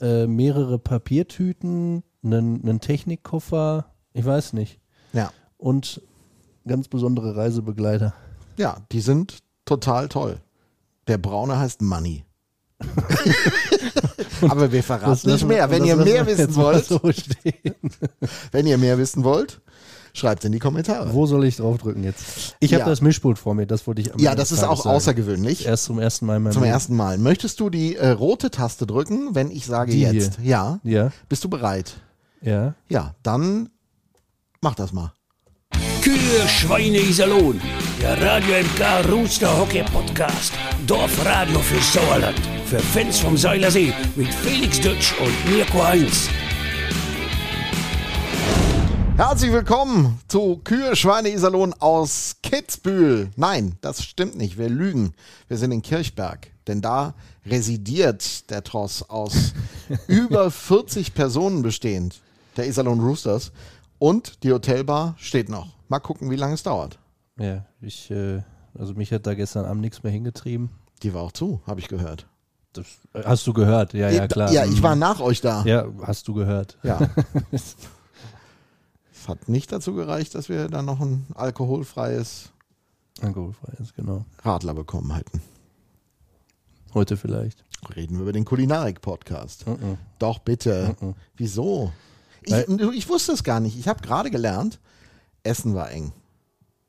äh, 0.00 0.26
mehrere 0.26 0.78
Papiertüten, 0.78 2.02
einen, 2.22 2.62
einen 2.62 2.80
Technikkoffer, 2.80 3.86
ich 4.12 4.24
weiß 4.24 4.52
nicht, 4.52 4.78
ja, 5.12 5.32
und 5.58 6.00
ganz 6.66 6.88
besondere 6.88 7.36
Reisebegleiter. 7.36 8.14
ja, 8.56 8.76
die 8.92 9.00
sind 9.00 9.38
total 9.64 10.08
toll. 10.08 10.40
Der 11.08 11.18
braune 11.18 11.58
heißt 11.58 11.82
Money. 11.82 12.24
Aber 14.42 14.72
wir 14.72 14.82
verraten 14.82 15.10
Das 15.10 15.24
nicht 15.24 15.46
mehr. 15.46 15.70
Wenn 15.70 15.84
ihr 15.84 15.96
mehr 15.96 16.26
wissen 16.26 16.54
wollt, 16.54 16.84
So 16.84 17.00
wenn 18.52 18.66
ihr 18.66 18.78
mehr 18.78 18.98
wissen 18.98 19.24
wollt, 19.24 19.60
schreibt 20.12 20.44
in 20.44 20.52
die 20.52 20.58
Kommentare. 20.58 21.12
Wo 21.12 21.26
soll 21.26 21.44
ich 21.44 21.56
draufdrücken 21.56 22.04
jetzt? 22.04 22.56
Ich 22.60 22.72
habe 22.74 22.82
Ja. 22.82 22.88
das 22.88 23.00
Mischpult 23.00 23.38
vor 23.38 23.54
mir, 23.54 23.66
das 23.66 23.86
wollte 23.86 24.02
ich 24.02 24.10
Ja, 24.18 24.34
das 24.34 24.52
ist 24.52 24.62
auch 24.64 24.82
sagen. 24.84 24.96
außergewöhnlich. 24.96 25.66
Erst 25.66 25.84
zum 25.84 25.98
ersten 25.98 26.26
Mal 26.26 26.36
Zum 26.50 26.62
Leben. 26.62 26.72
ersten 26.72 26.96
Mal. 26.96 27.18
Möchtest 27.18 27.60
du 27.60 27.70
die 27.70 27.96
äh, 27.96 28.08
rote 28.10 28.50
Taste 28.50 28.86
drücken, 28.86 29.34
wenn 29.34 29.50
ich 29.50 29.66
sage 29.66 29.92
Die 29.92 30.00
jetzt? 30.02 30.38
Ja. 30.42 30.80
Ja, 30.82 31.10
Bist 31.28 31.44
du 31.44 31.48
bereit? 31.48 31.94
ja. 32.42 32.74
Ja, 32.88 33.14
dann 33.22 33.70
mach 34.60 34.74
das 34.74 34.92
mal. 34.92 35.12
Kühe, 36.02 36.48
Schweine, 36.48 36.98
Iserlohn. 36.98 37.60
Der 38.00 38.20
Radio 38.22 38.54
MK 38.56 39.10
Rooster 39.12 39.58
Hockey 39.58 39.82
Podcast. 39.92 40.52
Dorfradio 40.86 41.58
für 41.60 41.80
Sauerland. 41.82 42.38
Für 42.64 42.78
Fans 42.78 43.18
vom 43.20 43.36
Seilersee 43.36 43.92
mit 44.16 44.28
Felix 44.32 44.80
Dutsch 44.80 45.12
und 45.20 45.54
Mirko 45.54 45.84
Heinz. 45.84 46.28
Herzlich 49.20 49.52
willkommen 49.52 50.18
zu 50.28 50.62
Kühe, 50.64 50.96
Schweine, 50.96 51.28
Iserlohn 51.28 51.74
aus 51.78 52.36
Kitzbühel. 52.42 53.28
Nein, 53.36 53.76
das 53.82 54.02
stimmt 54.02 54.34
nicht. 54.34 54.56
Wir 54.56 54.70
lügen. 54.70 55.12
Wir 55.46 55.58
sind 55.58 55.72
in 55.72 55.82
Kirchberg. 55.82 56.46
Denn 56.66 56.80
da 56.80 57.12
residiert 57.44 58.48
der 58.48 58.64
Tross 58.64 59.02
aus 59.10 59.52
über 60.06 60.50
40 60.50 61.12
Personen 61.12 61.60
bestehend. 61.60 62.22
Der 62.56 62.66
Iserlohn 62.66 62.98
Roosters. 62.98 63.52
Und 63.98 64.42
die 64.42 64.54
Hotelbar 64.54 65.16
steht 65.18 65.50
noch. 65.50 65.68
Mal 65.88 66.00
gucken, 66.00 66.30
wie 66.30 66.36
lange 66.36 66.54
es 66.54 66.62
dauert. 66.62 66.98
Ja, 67.38 67.66
ich, 67.82 68.10
äh, 68.10 68.40
also 68.72 68.94
mich 68.94 69.12
hat 69.12 69.26
da 69.26 69.34
gestern 69.34 69.66
Abend 69.66 69.82
nichts 69.82 70.02
mehr 70.02 70.12
hingetrieben. 70.12 70.70
Die 71.02 71.12
war 71.12 71.20
auch 71.20 71.32
zu, 71.32 71.60
habe 71.66 71.80
ich 71.80 71.88
gehört. 71.88 72.26
Das 72.72 72.86
äh, 73.12 73.22
hast 73.22 73.46
du 73.46 73.52
gehört, 73.52 73.92
ja, 73.92 74.08
ja, 74.08 74.26
klar. 74.28 74.50
Ja, 74.50 74.64
ich 74.64 74.78
Mhm. 74.78 74.82
war 74.82 74.96
nach 74.96 75.20
euch 75.20 75.42
da. 75.42 75.62
Ja, 75.66 75.84
hast 76.06 76.26
du 76.26 76.32
gehört. 76.32 76.78
Ja. 76.82 76.98
Hat 79.28 79.48
nicht 79.48 79.70
dazu 79.72 79.94
gereicht, 79.94 80.34
dass 80.34 80.48
wir 80.48 80.68
dann 80.68 80.86
noch 80.86 81.00
ein 81.00 81.26
alkoholfreies 81.34 82.50
Alkoholfrei 83.22 83.72
ist, 83.80 83.94
genau. 83.94 84.24
Radler 84.42 84.74
bekommen 84.74 85.14
hätten. 85.14 85.42
Heute 86.94 87.16
vielleicht. 87.16 87.64
Reden 87.94 88.16
wir 88.16 88.22
über 88.22 88.32
den 88.32 88.44
Kulinarik-Podcast. 88.44 89.66
Mhm. 89.66 89.98
Doch, 90.18 90.38
bitte. 90.38 90.96
Mhm. 91.00 91.14
Wieso? 91.36 91.92
Ich, 92.42 92.54
ich 92.54 93.08
wusste 93.08 93.32
es 93.32 93.44
gar 93.44 93.60
nicht. 93.60 93.78
Ich 93.78 93.88
habe 93.88 94.00
gerade 94.02 94.30
gelernt, 94.30 94.80
Essen 95.42 95.74
war 95.74 95.90
eng 95.90 96.12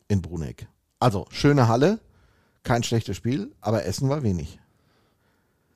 in 0.08 0.22
Bruneck. 0.22 0.68
Also, 1.00 1.26
schöne 1.30 1.68
Halle, 1.68 2.00
kein 2.64 2.84
schlechtes 2.84 3.18
Spiel, 3.18 3.52
aber 3.60 3.86
Essen 3.86 4.10
war 4.10 4.24
wenig. 4.24 4.60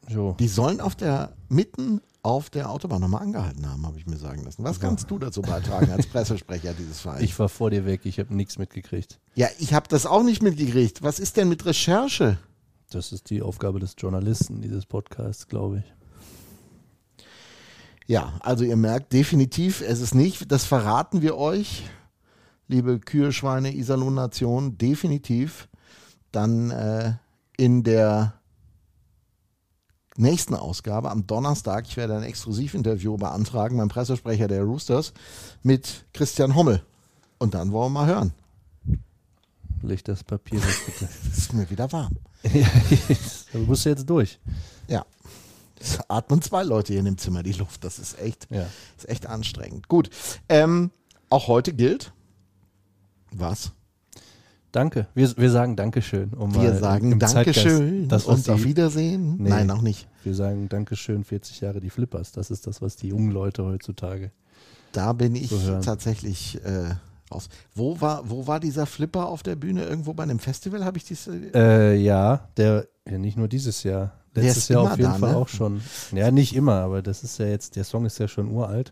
So. 0.09 0.35
Die 0.39 0.47
sollen 0.47 0.79
auf 0.81 0.95
der, 0.95 1.33
mitten 1.49 2.01
auf 2.25 2.50
der 2.50 2.72
Autobahn 2.72 3.01
nochmal 3.01 3.22
angehalten 3.22 3.69
haben, 3.69 3.86
habe 3.86 4.00
ich 4.00 4.07
mir 4.07 4.18
sagen 4.18 4.44
lassen. 4.44 4.63
Was 4.63 4.80
kannst 4.80 5.10
du 5.12 5.19
dazu 5.19 5.42
beitragen 5.44 5.92
als 5.92 6.07
Pressesprecher 6.07 6.74
dieses 6.74 7.00
Vereins? 7.00 7.22
Ich 7.22 7.38
war 7.38 7.50
vor 7.50 7.69
dir 7.69 7.86
weg, 7.86 8.01
ich 8.04 8.19
habe 8.19 8.36
nichts 8.36 8.57
mitgekriegt. 8.57 9.19
ja, 9.36 9.48
ich 9.60 9.74
habe 9.74 9.88
das 9.88 10.06
auch 10.07 10.24
nicht 10.24 10.42
mitgekriegt. 10.42 11.04
Was 11.04 11.19
ist 11.19 11.38
denn 11.38 11.50
mit 11.50 11.66
Recherche? 11.66 12.39
Das 12.89 13.12
ist 13.12 13.30
die 13.30 13.42
Aufgabe 13.42 13.80
des 13.80 13.95
Journalisten 13.98 14.62
dieses 14.62 14.86
Podcasts, 14.86 15.48
glaube 15.48 15.80
ich. 15.80 17.25
Ja, 18.07 18.33
also 18.42 18.63
ihr 18.63 18.75
merkt 18.75 19.13
definitiv, 19.13 19.81
es 19.81 20.00
ist 20.00 20.16
nicht, 20.16 20.51
das 20.51 20.65
verraten 20.65 21.22
wir 21.22 21.38
euch, 21.38 21.84
liebe 22.67 23.00
Kühe, 23.00 23.32
Schweine, 23.34 23.74
Iserlohn-Nation, 23.75 24.77
definitiv 24.77 25.67
dann 26.32 26.72
äh, 26.72 27.13
in 27.58 27.84
der 27.84 28.34
nächsten 30.17 30.53
Ausgabe 30.55 31.12
am 31.12 31.27
Donnerstag. 31.27 31.86
Ich 31.88 31.98
werde 31.98 32.15
ein 32.15 32.24
Exklusivinterview 32.24 33.17
beantragen 33.17 33.77
beim 33.77 33.89
Pressesprecher 33.89 34.48
der 34.48 34.63
Roosters 34.63 35.13
mit 35.63 36.05
Christian 36.13 36.55
Hommel. 36.55 36.81
Und 37.38 37.53
dann 37.53 37.72
wollen 37.72 37.93
wir 37.93 38.01
mal 38.01 38.07
hören. 38.07 38.34
Leg 39.81 40.03
das 40.05 40.24
Papier 40.24 40.60
weg, 40.63 40.75
bitte. 40.86 41.10
Es 41.31 41.38
ist 41.38 41.53
mir 41.53 41.69
wieder 41.69 41.91
warm. 41.91 42.13
ja, 42.53 42.67
du 43.51 43.60
musst 43.60 43.86
jetzt 43.86 44.10
durch. 44.10 44.39
Ja. 44.88 45.05
Es 45.79 46.00
atmen 46.10 46.41
zwei 46.41 46.63
Leute 46.63 46.93
hier 46.93 47.00
in 47.00 47.05
dem 47.05 47.17
Zimmer 47.17 47.43
die 47.43 47.51
Luft. 47.51 47.84
Das 47.84 48.00
ist 48.00 48.17
echt, 48.19 48.48
Ja. 48.50 48.67
ist 48.98 49.10
echt 49.10 49.27
anstrengend. 49.27 49.88
Gut. 49.88 50.10
Ähm, 50.48 50.91
auch 51.29 51.48
heute 51.48 51.74
gilt. 51.74 52.13
Was? 53.31 53.72
Danke. 54.75 55.08
Wir, 55.13 55.38
wir 55.38 55.50
sagen 55.51 55.77
Dankeschön. 55.77 56.34
Um 56.34 56.53
Wir 56.53 56.75
sagen 56.75 57.17
Dankeschön 57.17 58.10
Das, 58.10 58.27
was 58.27 58.39
und 58.39 58.53
auf 58.53 58.62
die, 58.62 58.67
Wiedersehen. 58.67 59.38
Nee. 59.38 59.50
Nein, 59.50 59.67
noch 59.67 59.82
nicht. 59.82 60.05
wir 60.25 60.36
sagen 60.36 60.67
Dankeschön 60.67 61.24
40 61.24 61.62
Jahre 61.62 61.79
die 61.79 61.89
Flippers. 61.89 62.34
Das 62.34 62.51
ist 62.51 62.67
das, 62.67 62.82
was 62.82 62.98
die 62.98 63.08
jungen 63.08 63.32
Leute 63.32 63.63
heutzutage. 63.63 64.32
Da 64.91 65.13
bin 65.13 65.34
ich 65.34 65.51
hören. 65.51 65.82
tatsächlich 65.82 66.60
äh, 66.65 66.94
raus. 67.32 67.48
Wo 67.74 68.01
war, 68.01 68.29
wo 68.29 68.48
war 68.48 68.60
dieser 68.60 68.86
Flipper 68.86 69.27
auf 69.27 69.44
der 69.44 69.55
Bühne? 69.55 69.86
Irgendwo 69.86 70.13
bei 70.13 70.24
einem 70.24 70.39
Festival 70.39 70.84
habe 70.84 70.98
ich 70.98 71.05
diese. 71.05 71.32
Äh, 71.53 71.96
ja, 71.96 72.50
der, 72.58 72.86
ja, 73.10 73.17
nicht 73.17 73.38
nur 73.38 73.48
dieses 73.48 73.84
Jahr. 73.84 74.12
Letztes 74.34 74.67
Jahr 74.67 74.82
auf 74.82 74.98
jeden 74.98 75.13
da, 75.13 75.17
Fall 75.20 75.32
ne? 75.32 75.38
auch 75.38 75.48
schon. 75.48 75.79
Ja, 76.12 76.32
nicht 76.32 76.53
immer, 76.53 76.82
aber 76.82 77.01
das 77.01 77.24
ist 77.24 77.38
ja 77.38 77.46
jetzt, 77.46 77.77
der 77.77 77.86
Song 77.86 78.05
ist 78.05 78.20
ja 78.20 78.27
schon 78.27 78.51
uralt. 78.51 78.91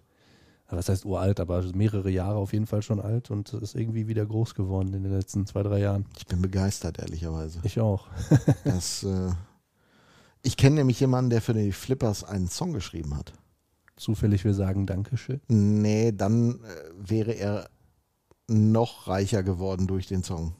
Was 0.70 0.90
heißt 0.90 1.06
uralt, 1.06 1.40
aber 1.40 1.62
mehrere 1.76 2.10
Jahre 2.10 2.38
auf 2.38 2.54
jeden 2.54 2.66
Fall 2.66 2.82
schon 2.82 3.00
alt 3.00 3.30
und 3.30 3.54
ist 3.54 3.76
irgendwie 3.76 4.08
wieder 4.08 4.26
groß 4.26 4.56
geworden 4.56 4.94
in 4.94 5.04
den 5.04 5.12
letzten 5.12 5.46
zwei, 5.46 5.62
drei 5.62 5.80
Jahren. 5.80 6.06
Ich 6.18 6.26
bin 6.26 6.42
begeistert, 6.42 7.00
ehrlicherweise. 7.00 7.60
Ich 7.64 7.80
auch. 7.80 8.08
Das, 8.64 9.04
äh, 9.04 9.32
ich 10.42 10.58
kenne 10.58 10.78
nämlich 10.78 11.00
jemanden, 11.00 11.30
der 11.30 11.42
für 11.42 11.54
die 11.54 11.72
Flippers 11.72 12.24
einen 12.24 12.48
Song 12.48 12.74
geschrieben 12.74 13.16
hat. 13.16 13.34
Zufällig 13.96 14.44
wir 14.44 14.54
sagen 14.54 14.88
Dankeschön. 14.88 15.42
Nee, 15.48 16.12
dann 16.12 16.56
äh, 16.56 16.58
wäre 16.96 17.34
er 17.34 17.70
noch 18.48 19.08
reicher 19.08 19.44
geworden 19.44 19.88
durch 19.88 20.08
den 20.08 20.24
Song. 20.24 20.56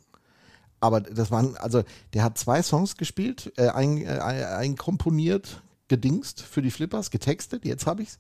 Aber 0.80 1.02
das 1.02 1.32
waren, 1.32 1.56
also 1.58 1.84
der 2.14 2.24
hat 2.24 2.38
zwei 2.38 2.62
Songs 2.62 2.98
gespielt, 2.98 3.54
äh, 3.58 3.70
ein, 3.70 4.02
äh, 4.02 4.20
ein 4.20 4.76
komponiert, 4.76 5.62
gedingst 5.88 6.42
für 6.42 6.62
die 6.62 6.72
Flippers, 6.72 7.10
getextet, 7.10 7.66
jetzt 7.66 7.88
habe 7.88 8.04
ich's. 8.04 8.20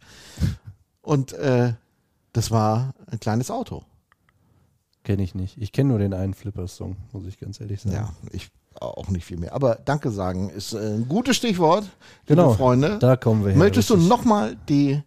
Und 1.03 1.33
äh, 1.33 1.73
das 2.31 2.49
war 2.49 2.95
ein 3.07 3.19
kleines 3.19 3.51
Auto. 3.51 3.83
Kenne 5.03 5.21
ich 5.21 5.35
nicht. 5.35 5.57
Ich 5.61 5.71
kenne 5.71 5.89
nur 5.89 5.99
den 5.99 6.13
einen 6.13 6.33
Flippers-Song, 6.33 6.95
muss 7.11 7.25
ich 7.27 7.37
ganz 7.37 7.59
ehrlich 7.59 7.81
sagen. 7.81 7.93
Ja, 7.93 8.09
ich 8.31 8.49
auch 8.79 9.09
nicht 9.09 9.25
viel 9.25 9.37
mehr. 9.37 9.53
Aber 9.53 9.75
Danke 9.85 10.09
sagen 10.11 10.49
ist 10.49 10.73
ein 10.73 11.07
gutes 11.07 11.35
Stichwort, 11.35 11.85
Genau, 12.25 12.47
liebe 12.47 12.57
Freunde. 12.57 12.99
Da 12.99 13.15
kommen 13.17 13.43
wir 13.43 13.51
her. 13.51 13.59
Möchtest 13.59 13.89
du 13.89 13.97
nochmal 13.97 14.55
die 14.69 15.01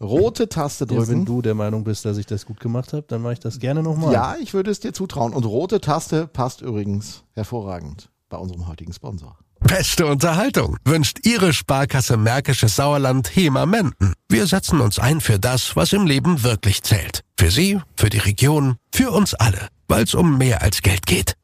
rote 0.00 0.48
Taste 0.48 0.86
Ja, 0.86 0.90
wenn 0.92 1.04
drücken? 1.04 1.24
du 1.26 1.42
der 1.42 1.54
Meinung 1.54 1.84
bist, 1.84 2.04
dass 2.04 2.16
ich 2.16 2.26
das 2.26 2.46
gut 2.46 2.58
gemacht 2.58 2.92
habe, 2.92 3.04
dann 3.06 3.22
mache 3.22 3.34
ich 3.34 3.40
das 3.40 3.60
gerne 3.60 3.82
nochmal. 3.82 4.12
Ja, 4.12 4.36
ich 4.40 4.54
würde 4.54 4.70
es 4.70 4.80
dir 4.80 4.92
zutrauen. 4.92 5.34
Und 5.34 5.44
rote 5.44 5.80
Taste 5.80 6.26
passt 6.26 6.62
übrigens 6.62 7.22
hervorragend 7.34 8.10
bei 8.28 8.38
unserem 8.38 8.66
heutigen 8.66 8.92
Sponsor. 8.92 9.36
Beste 9.64 10.06
Unterhaltung 10.06 10.76
wünscht 10.84 11.24
Ihre 11.24 11.52
Sparkasse 11.52 12.16
Märkisches 12.16 12.76
Sauerland 12.76 13.34
HEMA 13.34 13.66
Menden. 13.66 14.14
Wir 14.28 14.46
setzen 14.46 14.80
uns 14.80 14.98
ein 14.98 15.20
für 15.20 15.38
das, 15.38 15.76
was 15.76 15.92
im 15.92 16.06
Leben 16.06 16.42
wirklich 16.42 16.82
zählt. 16.82 17.22
Für 17.38 17.50
Sie, 17.50 17.80
für 17.96 18.10
die 18.10 18.18
Region, 18.18 18.76
für 18.92 19.10
uns 19.10 19.34
alle. 19.34 19.68
Weil 19.88 20.04
es 20.04 20.14
um 20.14 20.36
mehr 20.36 20.62
als 20.62 20.82
Geld 20.82 21.06
geht. 21.06 21.36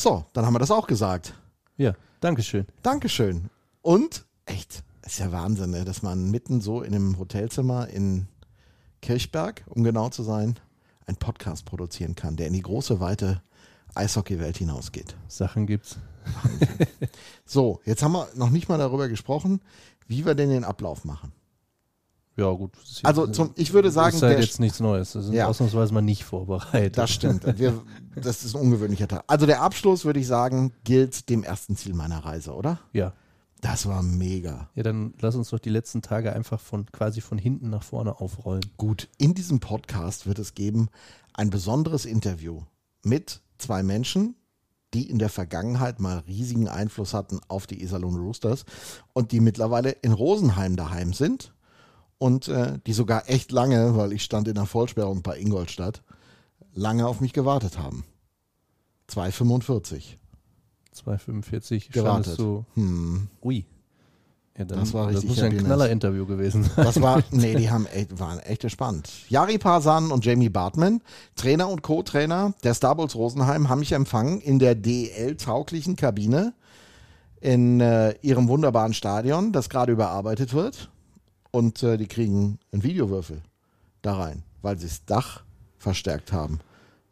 So, 0.00 0.26
dann 0.32 0.46
haben 0.46 0.54
wir 0.54 0.58
das 0.60 0.70
auch 0.70 0.86
gesagt. 0.86 1.34
Ja, 1.76 1.94
Dankeschön. 2.20 2.66
Dankeschön. 2.82 3.50
Und 3.82 4.26
echt, 4.44 4.82
ist 5.04 5.18
ja 5.18 5.32
Wahnsinn, 5.32 5.70
ne, 5.70 5.84
dass 5.84 6.02
man 6.02 6.30
mitten 6.30 6.60
so 6.60 6.82
in 6.82 6.94
einem 6.94 7.18
Hotelzimmer 7.18 7.88
in 7.88 8.28
Kirchberg, 9.02 9.64
um 9.68 9.82
genau 9.82 10.08
zu 10.08 10.22
sein, 10.22 10.58
einen 11.06 11.16
Podcast 11.16 11.64
produzieren 11.64 12.14
kann, 12.14 12.36
der 12.36 12.48
in 12.48 12.52
die 12.52 12.62
große, 12.62 13.00
weite 13.00 13.42
Eishockeywelt 13.94 14.56
hinausgeht. 14.56 15.16
Sachen 15.28 15.66
gibt's. 15.66 15.96
So, 17.46 17.80
jetzt 17.84 18.02
haben 18.02 18.12
wir 18.12 18.28
noch 18.34 18.50
nicht 18.50 18.68
mal 18.68 18.78
darüber 18.78 19.08
gesprochen, 19.08 19.60
wie 20.06 20.26
wir 20.26 20.34
denn 20.34 20.50
den 20.50 20.64
Ablauf 20.64 21.04
machen. 21.04 21.32
Ja, 22.36 22.50
gut. 22.52 22.72
das 22.76 23.04
Also 23.04 23.26
zum, 23.26 23.50
ich 23.56 23.72
würde 23.72 23.90
sagen, 23.90 24.14
ist 24.14 24.22
halt 24.22 24.38
jetzt 24.38 24.60
nichts 24.60 24.78
Neues. 24.78 25.14
Wir 25.14 25.22
sind 25.22 25.34
Ja. 25.34 25.48
ausnahmsweise 25.48 25.92
mal 25.92 26.02
nicht 26.02 26.22
vorbereitet. 26.24 26.96
das 26.96 27.10
stimmt. 27.10 27.58
Wir, 27.58 27.82
das 28.14 28.44
ist 28.44 28.54
ein 28.54 28.60
ungewöhnlicher 28.60 29.08
Tag. 29.08 29.24
Also 29.26 29.44
der 29.46 29.60
Abschluss, 29.62 30.04
würde 30.04 30.20
ich 30.20 30.26
sagen, 30.28 30.72
gilt 30.84 31.28
dem 31.30 31.42
ersten 31.42 31.76
Ziel 31.76 31.94
meiner 31.94 32.18
Reise, 32.24 32.54
oder? 32.54 32.78
Ja. 32.92 33.12
Das 33.60 33.86
war 33.86 34.04
mega. 34.04 34.70
Ja, 34.76 34.84
dann 34.84 35.14
lass 35.20 35.34
uns 35.34 35.50
doch 35.50 35.58
die 35.58 35.68
letzten 35.70 36.00
Tage 36.00 36.32
einfach 36.32 36.60
von 36.60 36.86
quasi 36.92 37.20
von 37.20 37.38
hinten 37.38 37.70
nach 37.70 37.82
vorne 37.82 38.20
aufrollen. 38.20 38.64
Gut, 38.76 39.08
in 39.18 39.34
diesem 39.34 39.58
Podcast 39.58 40.26
wird 40.28 40.38
es 40.38 40.54
geben 40.54 40.90
ein 41.34 41.50
besonderes 41.50 42.04
Interview 42.04 42.62
mit 43.02 43.40
zwei 43.58 43.82
Menschen, 43.82 44.34
die 44.94 45.08
in 45.10 45.18
der 45.18 45.28
Vergangenheit 45.28 46.00
mal 46.00 46.18
riesigen 46.26 46.68
Einfluss 46.68 47.14
hatten 47.14 47.40
auf 47.48 47.66
die 47.66 47.82
Iserlohn 47.82 48.16
Roosters 48.16 48.64
und 49.12 49.32
die 49.32 49.40
mittlerweile 49.40 49.90
in 49.90 50.12
Rosenheim 50.12 50.76
daheim 50.76 51.12
sind 51.12 51.52
und 52.18 52.48
äh, 52.48 52.78
die 52.86 52.92
sogar 52.92 53.28
echt 53.28 53.52
lange, 53.52 53.96
weil 53.96 54.12
ich 54.12 54.24
stand 54.24 54.48
in 54.48 54.54
der 54.54 54.66
Vollsperrung 54.66 55.22
bei 55.22 55.38
Ingolstadt, 55.38 56.02
lange 56.72 57.06
auf 57.06 57.20
mich 57.20 57.32
gewartet 57.32 57.78
haben. 57.78 58.04
2,45. 59.10 60.16
245 60.92 61.90
Gewartet. 61.90 62.38
du. 62.38 62.64
Hm. 62.74 63.28
Ui. 63.42 63.64
Ja, 64.58 64.64
dann, 64.64 64.80
Das 64.80 64.92
war 64.92 65.08
richtig 65.08 65.28
muss 65.28 65.38
ja 65.38 65.44
ein. 65.44 65.56
Knaller-Interview 65.56 66.26
gewesen 66.26 66.64
sein. 66.64 66.84
Das 66.84 67.00
war, 67.00 67.22
nee, 67.30 67.54
die 67.54 67.70
haben 67.70 67.86
echt, 67.86 68.18
waren 68.18 68.40
echt 68.40 68.62
gespannt. 68.62 69.08
Jari 69.28 69.56
Parsan 69.58 70.10
und 70.10 70.24
Jamie 70.24 70.48
Bartman, 70.48 71.00
Trainer 71.36 71.68
und 71.68 71.82
Co-Trainer 71.82 72.54
der 72.64 72.74
Starbucks 72.74 73.14
Rosenheim, 73.14 73.68
haben 73.68 73.78
mich 73.78 73.92
empfangen 73.92 74.40
in 74.40 74.58
der 74.58 74.74
DL-tauglichen 74.74 75.94
Kabine 75.94 76.54
in 77.40 77.80
äh, 77.80 78.14
ihrem 78.22 78.48
wunderbaren 78.48 78.94
Stadion, 78.94 79.52
das 79.52 79.68
gerade 79.68 79.92
überarbeitet 79.92 80.52
wird. 80.52 80.90
Und 81.52 81.82
äh, 81.84 81.96
die 81.96 82.08
kriegen 82.08 82.58
einen 82.72 82.82
Videowürfel 82.82 83.42
da 84.02 84.16
rein, 84.16 84.42
weil 84.60 84.76
sie 84.78 84.86
das 84.86 85.04
Dach 85.04 85.44
verstärkt 85.78 86.32
haben. 86.32 86.58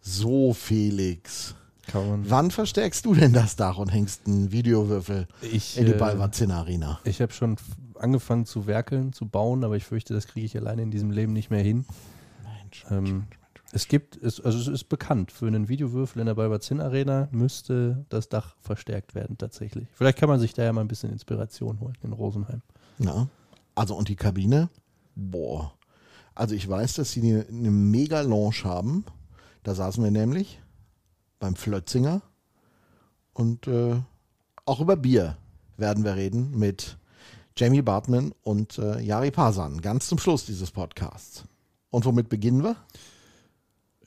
So, 0.00 0.52
Felix. 0.52 1.54
Wann 1.92 2.50
verstärkst 2.50 3.04
du 3.04 3.14
denn 3.14 3.32
das 3.32 3.56
Dach 3.56 3.78
und 3.78 3.88
hängst 3.88 4.26
einen 4.26 4.52
Videowürfel 4.52 5.28
ich 5.40 5.78
in 5.78 5.86
die 5.86 5.92
äh, 5.92 5.98
Balvazin 5.98 6.50
Arena? 6.50 7.00
ich 7.04 7.20
habe 7.20 7.32
schon 7.32 7.56
angefangen 7.98 8.44
zu 8.44 8.66
werkeln, 8.66 9.12
zu 9.12 9.26
bauen, 9.26 9.64
aber 9.64 9.76
ich 9.76 9.84
fürchte, 9.84 10.14
das 10.14 10.26
kriege 10.26 10.46
ich 10.46 10.56
alleine 10.56 10.82
in 10.82 10.90
diesem 10.90 11.10
Leben 11.10 11.32
nicht 11.32 11.50
mehr 11.50 11.62
hin. 11.62 11.86
Ähm, 12.90 13.24
es 13.72 13.88
gibt, 13.88 14.16
es, 14.16 14.40
also 14.40 14.58
es 14.58 14.68
ist 14.68 14.84
bekannt, 14.84 15.32
für 15.32 15.46
einen 15.46 15.68
Videowürfel 15.68 16.20
in 16.20 16.26
der 16.26 16.34
Balbazin 16.34 16.80
Arena 16.80 17.28
müsste 17.30 18.04
das 18.08 18.28
Dach 18.28 18.56
verstärkt 18.60 19.14
werden 19.14 19.38
tatsächlich. 19.38 19.88
Vielleicht 19.92 20.18
kann 20.18 20.28
man 20.28 20.40
sich 20.40 20.54
da 20.54 20.64
ja 20.64 20.72
mal 20.72 20.82
ein 20.82 20.88
bisschen 20.88 21.10
Inspiration 21.10 21.80
holen 21.80 21.96
in 22.02 22.12
Rosenheim. 22.12 22.62
Ja. 22.98 23.28
Also 23.74 23.94
und 23.96 24.08
die 24.08 24.16
Kabine? 24.16 24.68
Boah. 25.14 25.74
Also 26.34 26.54
ich 26.54 26.68
weiß, 26.68 26.94
dass 26.94 27.12
sie 27.12 27.22
eine, 27.22 27.46
eine 27.48 27.70
mega 27.70 28.20
Lounge 28.20 28.64
haben. 28.64 29.04
Da 29.62 29.74
saßen 29.74 30.02
wir 30.02 30.10
nämlich 30.10 30.60
beim 31.38 31.56
Flötzinger. 31.56 32.22
Und 33.32 33.66
äh, 33.66 33.96
auch 34.64 34.80
über 34.80 34.96
Bier 34.96 35.36
werden 35.76 36.04
wir 36.04 36.16
reden 36.16 36.58
mit 36.58 36.96
Jamie 37.56 37.82
Bartman 37.82 38.32
und 38.42 38.78
äh, 38.78 39.00
Jari 39.00 39.30
Pasan. 39.30 39.80
Ganz 39.80 40.08
zum 40.08 40.18
Schluss 40.18 40.46
dieses 40.46 40.70
Podcasts. 40.70 41.44
Und 41.90 42.04
womit 42.04 42.28
beginnen 42.28 42.62
wir? 42.62 42.76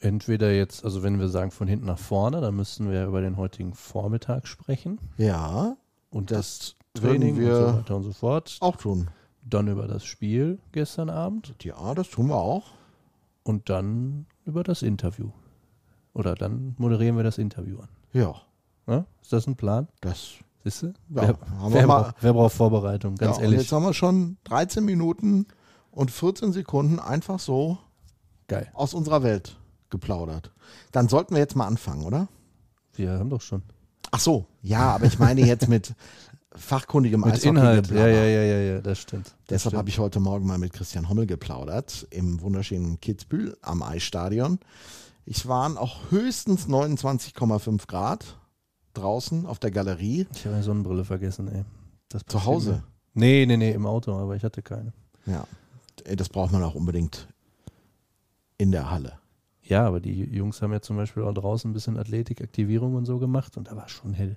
Entweder 0.01 0.51
jetzt, 0.53 0.86
also 0.86 1.03
wenn 1.03 1.19
wir 1.19 1.27
sagen 1.27 1.51
von 1.51 1.67
hinten 1.67 1.86
nach 1.86 2.00
vorne, 2.00 2.39
dann 2.41 2.55
müssten 2.55 2.89
wir 2.89 3.05
über 3.05 3.21
den 3.21 3.36
heutigen 3.38 3.74
Vormittag 3.74 4.48
sprechen 4.48 4.98
Ja, 5.17 5.75
und 6.09 6.31
Das 6.31 6.75
das, 6.93 7.03
Training 7.03 7.38
wir 7.38 7.53
und 7.57 7.65
so 7.74 7.77
weiter 7.79 7.95
und 7.98 8.03
so 8.03 8.13
fort. 8.13 8.57
auch 8.62 8.77
tun. 8.77 9.09
Dann 9.43 9.67
über 9.67 9.88
das 9.88 10.05
Spiel 10.05 10.59
gestern 10.71 11.09
Abend 11.09 11.53
Ja, 11.62 11.93
das 11.95 12.09
tun 12.09 12.27
wir 12.27 12.38
auch. 12.38 12.67
und 13.43 13.69
dann 13.69 14.25
über 14.45 14.63
das 14.63 14.83
Interview. 14.83 15.31
Oder 16.19 16.35
dann 16.35 16.75
moderieren 16.77 17.15
wir 17.15 17.23
das 17.23 17.38
Interview 17.38 17.79
an. 17.79 17.88
Ja, 18.11 18.35
Ja? 18.88 19.05
Ist 19.21 19.31
das 19.31 19.47
ein 19.47 19.55
Plan? 19.55 19.88
das. 20.01 20.33
Siehst 20.65 20.81
du? 20.81 20.88
Ja, 20.88 20.93
wer, 21.09 21.27
haben 21.27 21.38
wir 21.73 21.79
wer, 21.79 21.88
mal- 21.88 22.01
braucht, 22.03 22.15
wer 22.19 22.33
braucht 22.33 22.53
Vorbereitung? 22.53 23.15
Ganz 23.15 23.38
ja, 23.38 23.43
ehrlich. 23.43 23.61
jetzt 23.61 23.71
haben 23.71 23.83
wir 23.83 23.93
schon 23.93 24.35
13 24.43 24.83
Minuten 24.83 25.45
und 25.91 26.11
14 26.11 26.51
Sekunden 26.51 26.99
einfach 26.99 27.39
so 27.39 27.77
Geil. 28.49 28.69
aus 28.73 28.93
unserer 28.93 29.23
Welt 29.23 29.55
geplaudert. 29.89 30.51
Dann 30.91 31.07
sollten 31.07 31.33
wir 31.33 31.39
jetzt 31.39 31.55
mal 31.55 31.65
anfangen, 31.65 32.03
oder? 32.03 32.27
Wir 32.93 33.11
haben 33.11 33.29
doch 33.29 33.39
schon. 33.39 33.63
Ach 34.11 34.19
so, 34.19 34.47
ja, 34.61 34.95
aber 34.95 35.05
ich 35.05 35.17
meine 35.17 35.39
jetzt 35.45 35.69
mit 35.69 35.93
fachkundigem 36.53 37.21
Mit 37.21 37.41
Inhalt. 37.45 37.88
Ja, 37.89 37.93
Eishockey-Geplapper. 38.03 38.09
ja, 38.09 38.25
ja, 38.25 38.41
ja, 38.43 38.59
ja, 38.75 38.81
das 38.81 38.99
stimmt. 38.99 39.33
Deshalb 39.49 39.75
habe 39.75 39.88
ich 39.88 39.97
heute 39.97 40.19
Morgen 40.19 40.45
mal 40.45 40.57
mit 40.57 40.73
Christian 40.73 41.07
Hommel 41.07 41.25
geplaudert 41.25 42.05
im 42.09 42.41
wunderschönen 42.41 42.99
Kitzbühel 42.99 43.55
am 43.61 43.81
Eisstadion. 43.81 44.59
Es 45.29 45.48
waren 45.48 45.77
auch 45.77 46.09
höchstens 46.09 46.67
29,5 46.67 47.88
Grad 47.88 48.39
draußen 48.93 49.45
auf 49.45 49.59
der 49.59 49.69
Galerie. 49.69 50.25
Ich 50.33 50.39
habe 50.39 50.51
meine 50.51 50.63
Sonnenbrille 50.63 51.05
vergessen, 51.05 51.48
ey. 51.50 51.65
Zu 52.25 52.45
Hause? 52.45 52.71
mir. 52.71 52.83
Nee, 53.13 53.45
nee, 53.45 53.57
nee, 53.57 53.71
im 53.71 53.86
Auto, 53.86 54.12
aber 54.13 54.36
ich 54.36 54.43
hatte 54.43 54.63
keine. 54.63 54.91
Ja, 55.27 55.45
das 56.15 56.29
braucht 56.29 56.51
man 56.51 56.63
auch 56.63 56.74
unbedingt 56.74 57.27
in 58.57 58.71
der 58.71 58.89
Halle. 58.89 59.19
Ja, 59.62 59.86
aber 59.86 60.00
die 60.00 60.24
Jungs 60.24 60.63
haben 60.63 60.74
ja 60.74 60.81
zum 60.81 60.98
Beispiel 60.98 61.21
auch 61.21 61.33
draußen 61.33 61.69
ein 61.69 61.74
bisschen 61.74 61.98
Athletik, 61.98 62.41
Aktivierung 62.41 62.95
und 62.95 63.05
so 63.05 63.19
gemacht 63.19 63.55
und 63.55 63.67
da 63.67 63.75
war 63.75 63.86
es 63.86 63.91
schon 63.91 64.13
hell. 64.13 64.36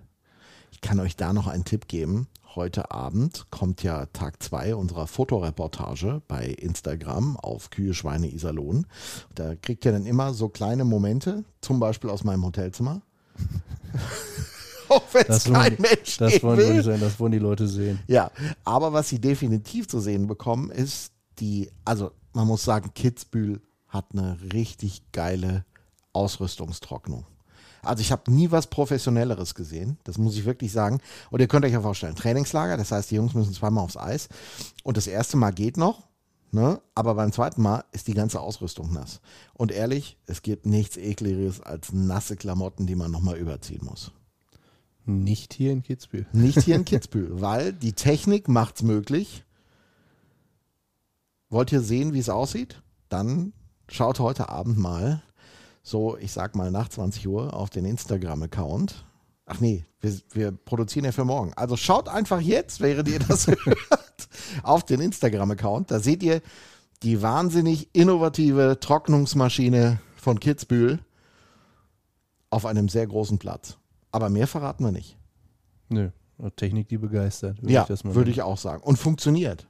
Ich 0.73 0.81
kann 0.81 0.99
euch 0.99 1.17
da 1.17 1.33
noch 1.33 1.47
einen 1.47 1.65
Tipp 1.65 1.87
geben. 1.87 2.27
Heute 2.55 2.91
Abend 2.91 3.47
kommt 3.51 3.83
ja 3.83 4.07
Tag 4.07 4.43
2 4.43 4.75
unserer 4.75 5.07
Fotoreportage 5.07 6.23
bei 6.27 6.47
Instagram 6.47 7.37
auf 7.37 7.71
Kühe, 7.71 7.95
Schweine, 7.95 8.33
Iserlohn. 8.33 8.87
Da 9.35 9.55
kriegt 9.55 9.85
ihr 9.85 9.93
dann 9.93 10.07
immer 10.07 10.33
so 10.33 10.49
kleine 10.49 10.85
Momente, 10.85 11.45
zum 11.61 11.79
Beispiel 11.79 12.11
aus 12.11 12.25
meinem 12.25 12.45
Hotelzimmer. 12.45 13.03
Auch 14.89 15.03
wenn 15.13 15.27
es 15.29 15.45
kein 15.45 15.77
Mensch 15.79 16.17
das 16.19 16.43
wollen, 16.43 16.83
sagen, 16.83 17.01
das 17.01 17.21
wollen 17.21 17.33
die 17.33 17.39
Leute 17.39 17.69
sehen. 17.69 18.01
Ja, 18.07 18.31
aber 18.65 18.93
was 18.93 19.09
sie 19.09 19.21
definitiv 19.21 19.89
zu 19.89 20.01
sehen 20.01 20.27
bekommen, 20.27 20.71
ist 20.71 21.13
die, 21.39 21.71
also 21.85 22.13
man 22.33 22.47
muss 22.47 22.65
sagen, 22.65 22.93
Kitzbühel 22.95 23.61
hat 23.89 24.07
eine 24.13 24.39
richtig 24.53 25.03
geile 25.13 25.65
Ausrüstungstrocknung. 26.13 27.27
Also 27.85 28.01
ich 28.01 28.13
habe 28.13 28.31
nie 28.31 28.51
was 28.53 28.69
Professionelleres 28.69 29.55
gesehen, 29.55 29.99
das 30.05 30.17
muss 30.17 30.37
ich 30.37 30.45
wirklich 30.45 30.71
sagen. 30.71 31.01
Und 31.31 31.41
ihr 31.41 31.49
könnt 31.49 31.65
euch 31.65 31.73
ja 31.73 31.81
vorstellen, 31.81 32.15
Trainingslager, 32.15 32.77
das 32.77 32.93
heißt, 32.93 33.11
die 33.11 33.17
Jungs 33.17 33.35
müssen 33.35 33.53
zweimal 33.53 33.85
aufs 33.85 33.97
Eis. 33.97 34.29
Und 34.85 34.97
das 34.97 35.09
erste 35.09 35.37
Mal 35.37 35.51
geht 35.51 35.77
noch, 35.77 36.09
ne? 36.53 36.81
aber 36.95 37.15
beim 37.17 37.33
zweiten 37.33 37.61
Mal 37.61 37.85
ist 37.91 38.07
die 38.07 38.15
ganze 38.15 38.41
Ausrüstung 38.41 38.93
nass. 38.93 39.21
Und 39.53 39.73
ehrlich, 39.73 40.17
es 40.27 40.43
gibt 40.43 40.65
nichts 40.65 40.97
ekligeres 40.97 41.61
als 41.61 41.93
nasse 41.93 42.37
Klamotten, 42.37 42.87
die 42.87 42.95
man 42.95 43.11
nochmal 43.11 43.37
überziehen 43.37 43.85
muss. 43.85 44.13
Nicht 45.05 45.53
hier 45.53 45.73
in 45.73 45.83
Kitzbühel. 45.83 46.27
Nicht 46.33 46.63
hier 46.63 46.77
in 46.77 46.85
Kitzbühel, 46.87 47.41
weil 47.41 47.73
die 47.73 47.95
Technik 47.95 48.49
macht 48.49 48.77
es 48.77 48.83
möglich. 48.83 49.45
Wollt 51.51 51.73
ihr 51.73 51.81
sehen, 51.81 52.13
wie 52.13 52.21
es 52.21 52.29
aussieht? 52.29 52.81
Dann 53.09 53.53
schaut 53.89 54.21
heute 54.21 54.49
Abend 54.49 54.79
mal, 54.79 55.23
so 55.83 56.17
ich 56.19 56.33
sag 56.33 56.55
mal 56.55 56.71
nach 56.71 56.89
20 56.89 57.27
Uhr, 57.29 57.55
auf 57.55 57.71
den 57.71 57.85
Instagram-Account. 57.85 59.05
Ach 59.47 59.61
nee, 59.61 59.85
wir, 60.01 60.13
wir 60.31 60.53
produzieren 60.53 61.05
ja 61.05 61.13
für 61.13 61.25
morgen. 61.25 61.53
Also 61.55 61.77
schaut 61.77 62.09
einfach 62.09 62.41
jetzt, 62.41 62.81
während 62.81 63.09
ihr 63.09 63.19
das 63.19 63.47
hört, 63.65 64.29
auf 64.63 64.85
den 64.85 65.01
Instagram-Account. 65.01 65.91
Da 65.91 66.01
seht 66.01 66.23
ihr 66.23 66.41
die 67.03 67.21
wahnsinnig 67.21 67.89
innovative 67.93 68.79
Trocknungsmaschine 68.81 70.01
von 70.17 70.39
Kitzbühel 70.39 71.01
auf 72.51 72.67
einem 72.67 72.89
sehr 72.89 73.07
großen 73.07 73.39
Platz. 73.39 73.79
Aber 74.13 74.29
mehr 74.29 74.47
verraten 74.47 74.85
wir 74.85 74.93
nicht. 74.93 75.17
Nö, 75.89 76.11
Technik, 76.57 76.89
die 76.89 76.99
begeistert. 76.99 77.59
Ja, 77.63 77.87
würde 77.89 78.31
ich 78.31 78.43
auch 78.43 78.59
sagen. 78.59 78.83
Und 78.83 78.99
funktioniert. 78.99 79.67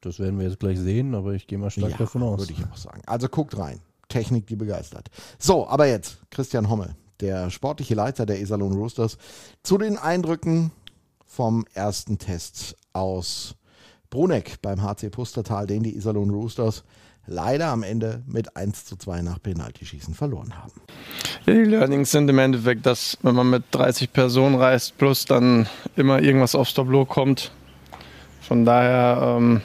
Das 0.00 0.18
werden 0.18 0.38
wir 0.38 0.46
jetzt 0.46 0.58
gleich 0.58 0.78
sehen, 0.78 1.14
aber 1.14 1.34
ich 1.34 1.46
gehe 1.46 1.58
mal 1.58 1.70
stark 1.70 1.92
ja, 1.92 1.96
davon 1.98 2.22
aus. 2.22 2.40
Würde 2.40 2.52
ich 2.52 2.64
auch 2.64 2.76
sagen. 2.76 3.02
Also 3.06 3.28
guckt 3.28 3.56
rein. 3.58 3.80
Technik, 4.10 4.46
die 4.46 4.56
begeistert. 4.56 5.08
So, 5.38 5.66
aber 5.66 5.86
jetzt 5.86 6.18
Christian 6.30 6.68
Hommel, 6.68 6.94
der 7.20 7.48
sportliche 7.48 7.94
Leiter 7.94 8.26
der 8.26 8.40
Iserlohn 8.40 8.74
Roosters, 8.74 9.16
zu 9.62 9.78
den 9.78 9.96
Eindrücken 9.96 10.72
vom 11.24 11.64
ersten 11.72 12.18
Test 12.18 12.76
aus 12.92 13.54
Bruneck 14.10 14.60
beim 14.60 14.82
HC 14.82 15.08
Pustertal, 15.08 15.66
den 15.66 15.82
die 15.82 15.96
Iserlohn 15.96 16.30
Roosters 16.30 16.84
leider 17.26 17.68
am 17.68 17.82
Ende 17.82 18.22
mit 18.26 18.56
1 18.56 18.84
zu 18.84 18.96
2 18.96 19.22
nach 19.22 19.40
Penaltyschießen 19.40 20.14
verloren 20.14 20.58
haben. 20.58 20.80
Ja, 21.46 21.54
die 21.54 21.60
Learnings 21.60 22.10
sind 22.10 22.28
im 22.28 22.38
Endeffekt, 22.38 22.84
dass 22.86 23.16
wenn 23.22 23.34
man 23.34 23.48
mit 23.48 23.64
30 23.70 24.12
Personen 24.12 24.56
reist, 24.56 24.98
plus 24.98 25.24
dann 25.24 25.68
immer 25.96 26.20
irgendwas 26.20 26.54
aufs 26.54 26.74
Tableau 26.74 27.04
kommt. 27.04 27.52
Von 28.40 28.64
daher 28.64 29.36
ähm, 29.38 29.60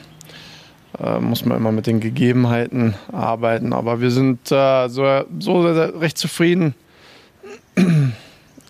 äh, 1.02 1.18
muss 1.18 1.44
man 1.44 1.56
immer 1.56 1.72
mit 1.72 1.86
den 1.86 2.00
Gegebenheiten 2.00 2.94
arbeiten. 3.12 3.72
Aber 3.72 4.00
wir 4.00 4.10
sind 4.10 4.50
äh, 4.50 4.88
so, 4.88 5.24
so 5.38 5.60
recht 5.62 6.18
zufrieden. 6.18 6.74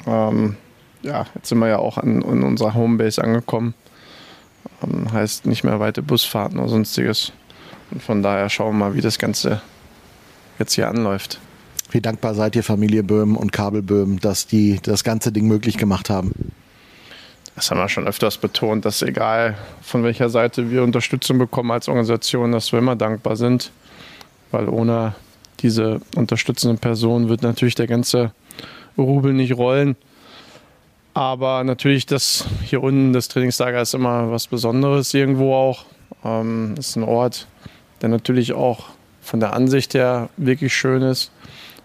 ähm, 0.06 0.56
ja, 1.02 1.26
jetzt 1.34 1.48
sind 1.48 1.58
wir 1.58 1.68
ja 1.68 1.78
auch 1.78 1.98
an, 1.98 2.22
in 2.22 2.42
unserer 2.42 2.74
Homebase 2.74 3.22
angekommen. 3.22 3.74
Ähm, 4.82 5.12
heißt 5.12 5.46
nicht 5.46 5.64
mehr 5.64 5.80
weite 5.80 6.02
Busfahrten 6.02 6.58
oder 6.58 6.68
sonstiges. 6.68 7.32
Und 7.90 8.02
von 8.02 8.22
daher 8.22 8.48
schauen 8.48 8.78
wir 8.78 8.86
mal, 8.86 8.94
wie 8.94 9.00
das 9.00 9.18
Ganze 9.18 9.60
jetzt 10.58 10.74
hier 10.74 10.88
anläuft. 10.88 11.38
Wie 11.90 12.00
dankbar 12.00 12.34
seid 12.34 12.56
ihr 12.56 12.64
Familie 12.64 13.04
Böhm 13.04 13.36
und 13.36 13.52
Kabel 13.52 13.82
Böhm, 13.82 14.18
dass 14.18 14.46
die 14.46 14.80
das 14.82 15.04
ganze 15.04 15.30
Ding 15.30 15.46
möglich 15.46 15.78
gemacht 15.78 16.10
haben? 16.10 16.32
Das 17.56 17.70
haben 17.70 17.78
wir 17.78 17.88
schon 17.88 18.06
öfters 18.06 18.36
betont, 18.36 18.84
dass 18.84 19.00
egal 19.00 19.56
von 19.80 20.04
welcher 20.04 20.28
Seite 20.28 20.70
wir 20.70 20.82
Unterstützung 20.82 21.38
bekommen 21.38 21.70
als 21.70 21.88
Organisation, 21.88 22.52
dass 22.52 22.70
wir 22.70 22.78
immer 22.78 22.96
dankbar 22.96 23.36
sind. 23.36 23.72
Weil 24.50 24.68
ohne 24.68 25.14
diese 25.60 26.02
unterstützende 26.14 26.76
Person 26.76 27.30
wird 27.30 27.42
natürlich 27.42 27.74
der 27.74 27.86
ganze 27.86 28.32
Rubel 28.98 29.32
nicht 29.32 29.56
rollen. 29.56 29.96
Aber 31.14 31.64
natürlich, 31.64 32.04
das 32.04 32.44
hier 32.62 32.82
unten, 32.82 33.14
das 33.14 33.28
Trainingslager 33.28 33.80
ist 33.80 33.94
immer 33.94 34.30
was 34.30 34.48
Besonderes 34.48 35.14
irgendwo 35.14 35.54
auch. 35.54 35.86
Ähm, 36.24 36.74
ist 36.78 36.94
ein 36.96 37.04
Ort, 37.04 37.46
der 38.02 38.10
natürlich 38.10 38.52
auch 38.52 38.90
von 39.22 39.40
der 39.40 39.54
Ansicht 39.54 39.94
her 39.94 40.28
wirklich 40.36 40.74
schön 40.74 41.00
ist. 41.00 41.30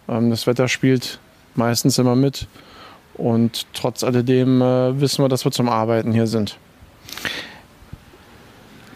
Ähm, 0.09 0.31
das 0.31 0.47
Wetter 0.47 0.67
spielt 0.67 1.19
meistens 1.55 1.97
immer 1.97 2.17
mit. 2.17 2.47
Und 3.15 3.67
trotz 3.73 4.03
alledem 4.03 4.61
äh, 4.61 4.99
wissen 4.99 5.23
wir, 5.23 5.29
dass 5.29 5.45
wir 5.45 5.51
zum 5.51 5.69
Arbeiten 5.69 6.11
hier 6.13 6.27
sind. 6.27 6.57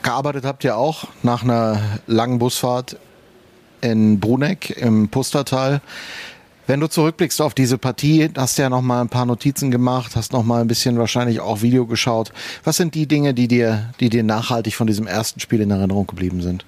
Gearbeitet 0.04 0.46
habt 0.46 0.64
ihr 0.64 0.78
auch 0.78 1.06
nach 1.24 1.44
einer 1.44 1.82
langen 2.08 2.40
Busfahrt 2.40 2.98
in 3.82 4.20
Bruneck 4.20 4.70
im 4.70 5.10
Pustertal. 5.10 5.82
Wenn 6.68 6.80
du 6.80 6.88
zurückblickst 6.88 7.42
auf 7.42 7.54
diese 7.54 7.78
Partie, 7.78 8.30
hast 8.36 8.58
du 8.58 8.64
ja 8.64 8.70
noch 8.70 8.82
mal 8.82 9.02
ein 9.02 9.10
paar 9.10 9.26
Notizen 9.26 9.70
gemacht, 9.70 10.16
hast 10.16 10.34
noch 10.34 10.44
mal 10.44 10.62
ein 10.62 10.68
bisschen 10.68 10.98
wahrscheinlich 10.98 11.40
auch 11.40 11.62
Video 11.62 11.86
geschaut. 11.86 12.32
Was 12.64 12.78
sind 12.78 12.96
die 12.96 13.08
Dinge, 13.08 13.36
die 13.36 13.48
dir, 13.48 13.94
die 14.00 14.10
dir 14.10 14.24
nachhaltig 14.24 14.76
von 14.76 14.88
diesem 14.88 15.06
ersten 15.06 15.40
Spiel 15.40 15.62
in 15.62 15.70
Erinnerung 15.70 16.08
geblieben 16.08 16.42
sind? 16.42 16.66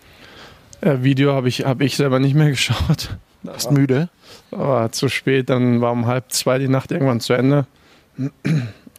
Äh, 0.82 0.98
Video 1.02 1.34
habe 1.34 1.50
ich, 1.50 1.66
hab 1.66 1.82
ich 1.82 1.96
selber 1.96 2.20
nicht 2.20 2.36
mehr 2.36 2.50
geschaut. 2.52 3.18
Warst 3.44 3.72
müde? 3.72 4.10
Aber 4.52 4.92
zu 4.92 5.10
spät, 5.10 5.50
dann 5.50 5.82
war 5.82 5.92
um 5.92 6.06
halb 6.06 6.32
zwei 6.32 6.58
die 6.58 6.68
Nacht 6.68 6.92
irgendwann 6.92 7.20
zu 7.20 7.34
Ende. 7.34 7.66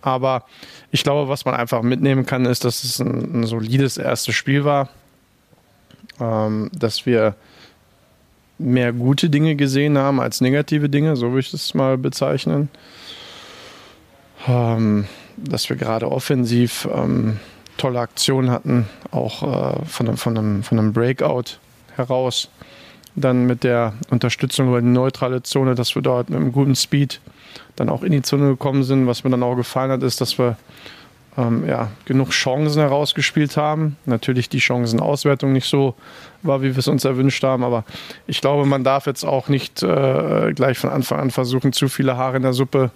Aber 0.02 0.44
ich 0.90 1.02
glaube, 1.02 1.28
was 1.28 1.44
man 1.44 1.54
einfach 1.54 1.82
mitnehmen 1.82 2.26
kann, 2.26 2.44
ist, 2.44 2.64
dass 2.64 2.84
es 2.84 3.00
ein, 3.00 3.40
ein 3.40 3.46
solides 3.46 3.96
erstes 3.96 4.34
Spiel 4.34 4.64
war. 4.64 4.88
Ähm, 6.20 6.70
dass 6.72 7.06
wir 7.06 7.34
mehr 8.58 8.92
gute 8.92 9.30
Dinge 9.30 9.54
gesehen 9.54 9.96
haben 9.96 10.20
als 10.20 10.40
negative 10.40 10.88
Dinge, 10.88 11.16
so 11.16 11.28
würde 11.28 11.40
ich 11.40 11.50
das 11.50 11.74
mal 11.74 11.96
bezeichnen. 11.96 12.68
Ähm, 14.46 15.06
dass 15.36 15.68
wir 15.68 15.76
gerade 15.76 16.10
offensiv 16.10 16.88
ähm, 16.92 17.38
tolle 17.76 18.00
Aktionen 18.00 18.50
hatten, 18.50 18.88
auch 19.10 19.42
äh, 19.42 19.86
von, 19.86 20.16
von, 20.16 20.38
einem, 20.38 20.62
von 20.62 20.78
einem 20.78 20.92
Breakout 20.92 21.58
heraus 21.94 22.48
dann 23.20 23.46
mit 23.46 23.64
der 23.64 23.94
Unterstützung 24.10 24.68
über 24.68 24.80
die 24.80 24.88
neutrale 24.88 25.42
Zone, 25.42 25.74
dass 25.74 25.94
wir 25.94 26.02
dort 26.02 26.30
mit 26.30 26.38
einem 26.38 26.52
guten 26.52 26.76
Speed 26.76 27.20
dann 27.76 27.88
auch 27.88 28.02
in 28.02 28.12
die 28.12 28.22
Zone 28.22 28.48
gekommen 28.48 28.82
sind. 28.82 29.06
Was 29.06 29.24
mir 29.24 29.30
dann 29.30 29.42
auch 29.42 29.56
gefallen 29.56 29.90
hat, 29.90 30.02
ist, 30.02 30.20
dass 30.20 30.38
wir 30.38 30.56
ähm, 31.38 31.66
ja, 31.66 31.88
genug 32.04 32.30
Chancen 32.30 32.80
herausgespielt 32.80 33.56
haben. 33.56 33.96
Natürlich 34.04 34.48
die 34.48 34.60
Chancenauswertung 34.60 35.52
nicht 35.52 35.68
so 35.68 35.94
war, 36.42 36.62
wie 36.62 36.74
wir 36.74 36.78
es 36.78 36.88
uns 36.88 37.04
erwünscht 37.04 37.42
haben, 37.44 37.64
aber 37.64 37.84
ich 38.26 38.40
glaube, 38.40 38.66
man 38.66 38.84
darf 38.84 39.06
jetzt 39.06 39.24
auch 39.24 39.48
nicht 39.48 39.82
äh, 39.82 40.52
gleich 40.52 40.78
von 40.78 40.90
Anfang 40.90 41.20
an 41.20 41.30
versuchen, 41.30 41.72
zu 41.72 41.88
viele 41.88 42.16
Haare 42.16 42.36
in 42.36 42.42
der 42.42 42.52
Suppe 42.52 42.90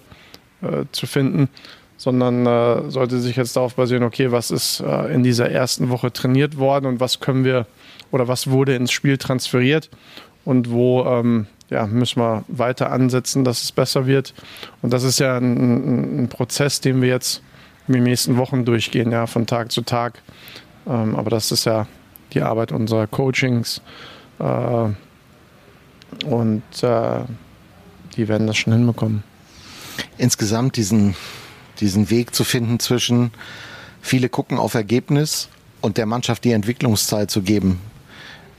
äh, 0.61 0.85
zu 0.91 1.07
finden, 1.07 1.49
sondern 1.97 2.45
äh, 2.45 2.89
sollte 2.89 3.19
sich 3.19 3.37
jetzt 3.37 3.55
darauf 3.55 3.75
basieren, 3.75 4.03
okay, 4.03 4.31
was 4.31 4.51
ist 4.51 4.81
äh, 4.81 5.13
in 5.13 5.23
dieser 5.23 5.49
ersten 5.49 5.89
Woche 5.89 6.11
trainiert 6.11 6.57
worden 6.57 6.85
und 6.85 6.99
was 6.99 7.19
können 7.19 7.45
wir 7.45 7.65
oder 8.13 8.27
was 8.27 8.49
wurde 8.49 8.75
ins 8.75 8.91
Spiel 8.91 9.17
transferiert 9.17 9.89
und 10.45 10.69
wo 10.69 11.03
ähm, 11.03 11.47
ja, 11.71 11.87
müssen 11.87 12.21
wir 12.21 12.45
weiter 12.47 12.91
ansetzen, 12.91 13.43
dass 13.43 13.63
es 13.63 13.71
besser 13.71 14.05
wird. 14.05 14.35
Und 14.83 14.93
das 14.93 15.03
ist 15.03 15.19
ja 15.19 15.37
ein, 15.37 16.23
ein 16.23 16.29
Prozess, 16.29 16.79
den 16.79 17.01
wir 17.01 17.09
jetzt 17.09 17.41
in 17.87 17.95
den 17.95 18.03
nächsten 18.03 18.37
Wochen 18.37 18.65
durchgehen, 18.65 19.11
ja, 19.11 19.25
von 19.25 19.47
Tag 19.47 19.71
zu 19.71 19.81
Tag. 19.81 20.21
Ähm, 20.85 21.15
aber 21.15 21.31
das 21.31 21.51
ist 21.51 21.65
ja 21.65 21.87
die 22.33 22.43
Arbeit 22.43 22.71
unserer 22.71 23.07
Coachings. 23.07 23.81
Äh, 24.37 24.89
und 26.25 26.83
äh, 26.83 27.19
die 28.15 28.27
werden 28.27 28.45
das 28.45 28.57
schon 28.57 28.73
hinbekommen. 28.73 29.23
Insgesamt 30.19 30.77
diesen, 30.77 31.15
diesen 31.79 32.11
Weg 32.11 32.35
zu 32.35 32.43
finden 32.43 32.79
zwischen 32.79 33.31
viele 34.01 34.29
gucken 34.29 34.59
auf 34.59 34.75
Ergebnis 34.75 35.49
und 35.81 35.97
der 35.97 36.05
Mannschaft 36.05 36.43
die 36.43 36.51
Entwicklungszeit 36.51 37.31
zu 37.31 37.41
geben. 37.41 37.79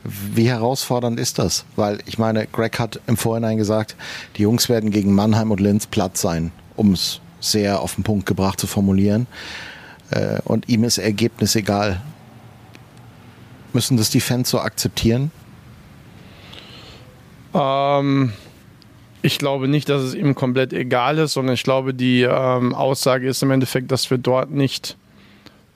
Wie 0.05 0.49
herausfordernd 0.49 1.19
ist 1.19 1.39
das? 1.39 1.65
Weil 1.77 1.99
ich 2.05 2.19
meine, 2.19 2.47
Greg 2.47 2.79
hat 2.79 3.01
im 3.07 3.17
Vorhinein 3.17 3.57
gesagt, 3.57 3.97
die 4.37 4.43
Jungs 4.43 4.69
werden 4.69 4.91
gegen 4.91 5.15
Mannheim 5.15 5.51
und 5.51 5.61
Linz 5.61 5.87
platt 5.87 6.19
sein, 6.19 6.53
um 6.77 6.93
es 6.93 7.21
sehr 7.41 7.81
auf 7.81 7.95
den 7.95 8.05
Punkt 8.05 8.27
gebracht 8.27 8.61
zu 8.61 8.67
formulieren. 8.67 9.27
Äh, 10.11 10.41
und 10.45 10.69
ihm 10.69 10.85
ist 10.85 10.99
Ergebnis 10.99 11.57
egal. 11.57 12.01
Müssen 13.73 13.97
das 13.97 14.11
die 14.11 14.21
Fans 14.21 14.51
so 14.51 14.61
akzeptieren? 14.61 15.31
Ähm, 17.55 18.33
ich 19.23 19.39
glaube 19.39 19.69
nicht, 19.69 19.89
dass 19.89 20.03
es 20.03 20.15
ihm 20.15 20.35
komplett 20.35 20.73
egal 20.75 21.19
ist, 21.19 21.33
sondern 21.33 21.55
ich 21.55 21.63
glaube, 21.63 21.95
die 21.95 22.23
ähm, 22.23 22.75
Aussage 22.75 23.27
ist 23.27 23.43
im 23.43 23.51
Endeffekt, 23.51 23.91
dass 23.91 24.11
wir 24.11 24.19
dort 24.19 24.51
nicht 24.51 24.97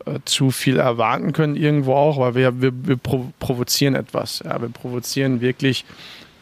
äh, 0.08 0.20
zu 0.24 0.50
viel 0.50 0.78
erwarten 0.78 1.32
können, 1.32 1.56
irgendwo 1.56 1.94
auch, 1.94 2.18
weil 2.18 2.34
wir, 2.34 2.60
wir, 2.60 2.72
wir 2.74 2.96
provozieren 2.96 3.94
etwas. 3.94 4.42
Ja, 4.44 4.60
wir 4.60 4.68
provozieren 4.68 5.40
wirklich, 5.40 5.84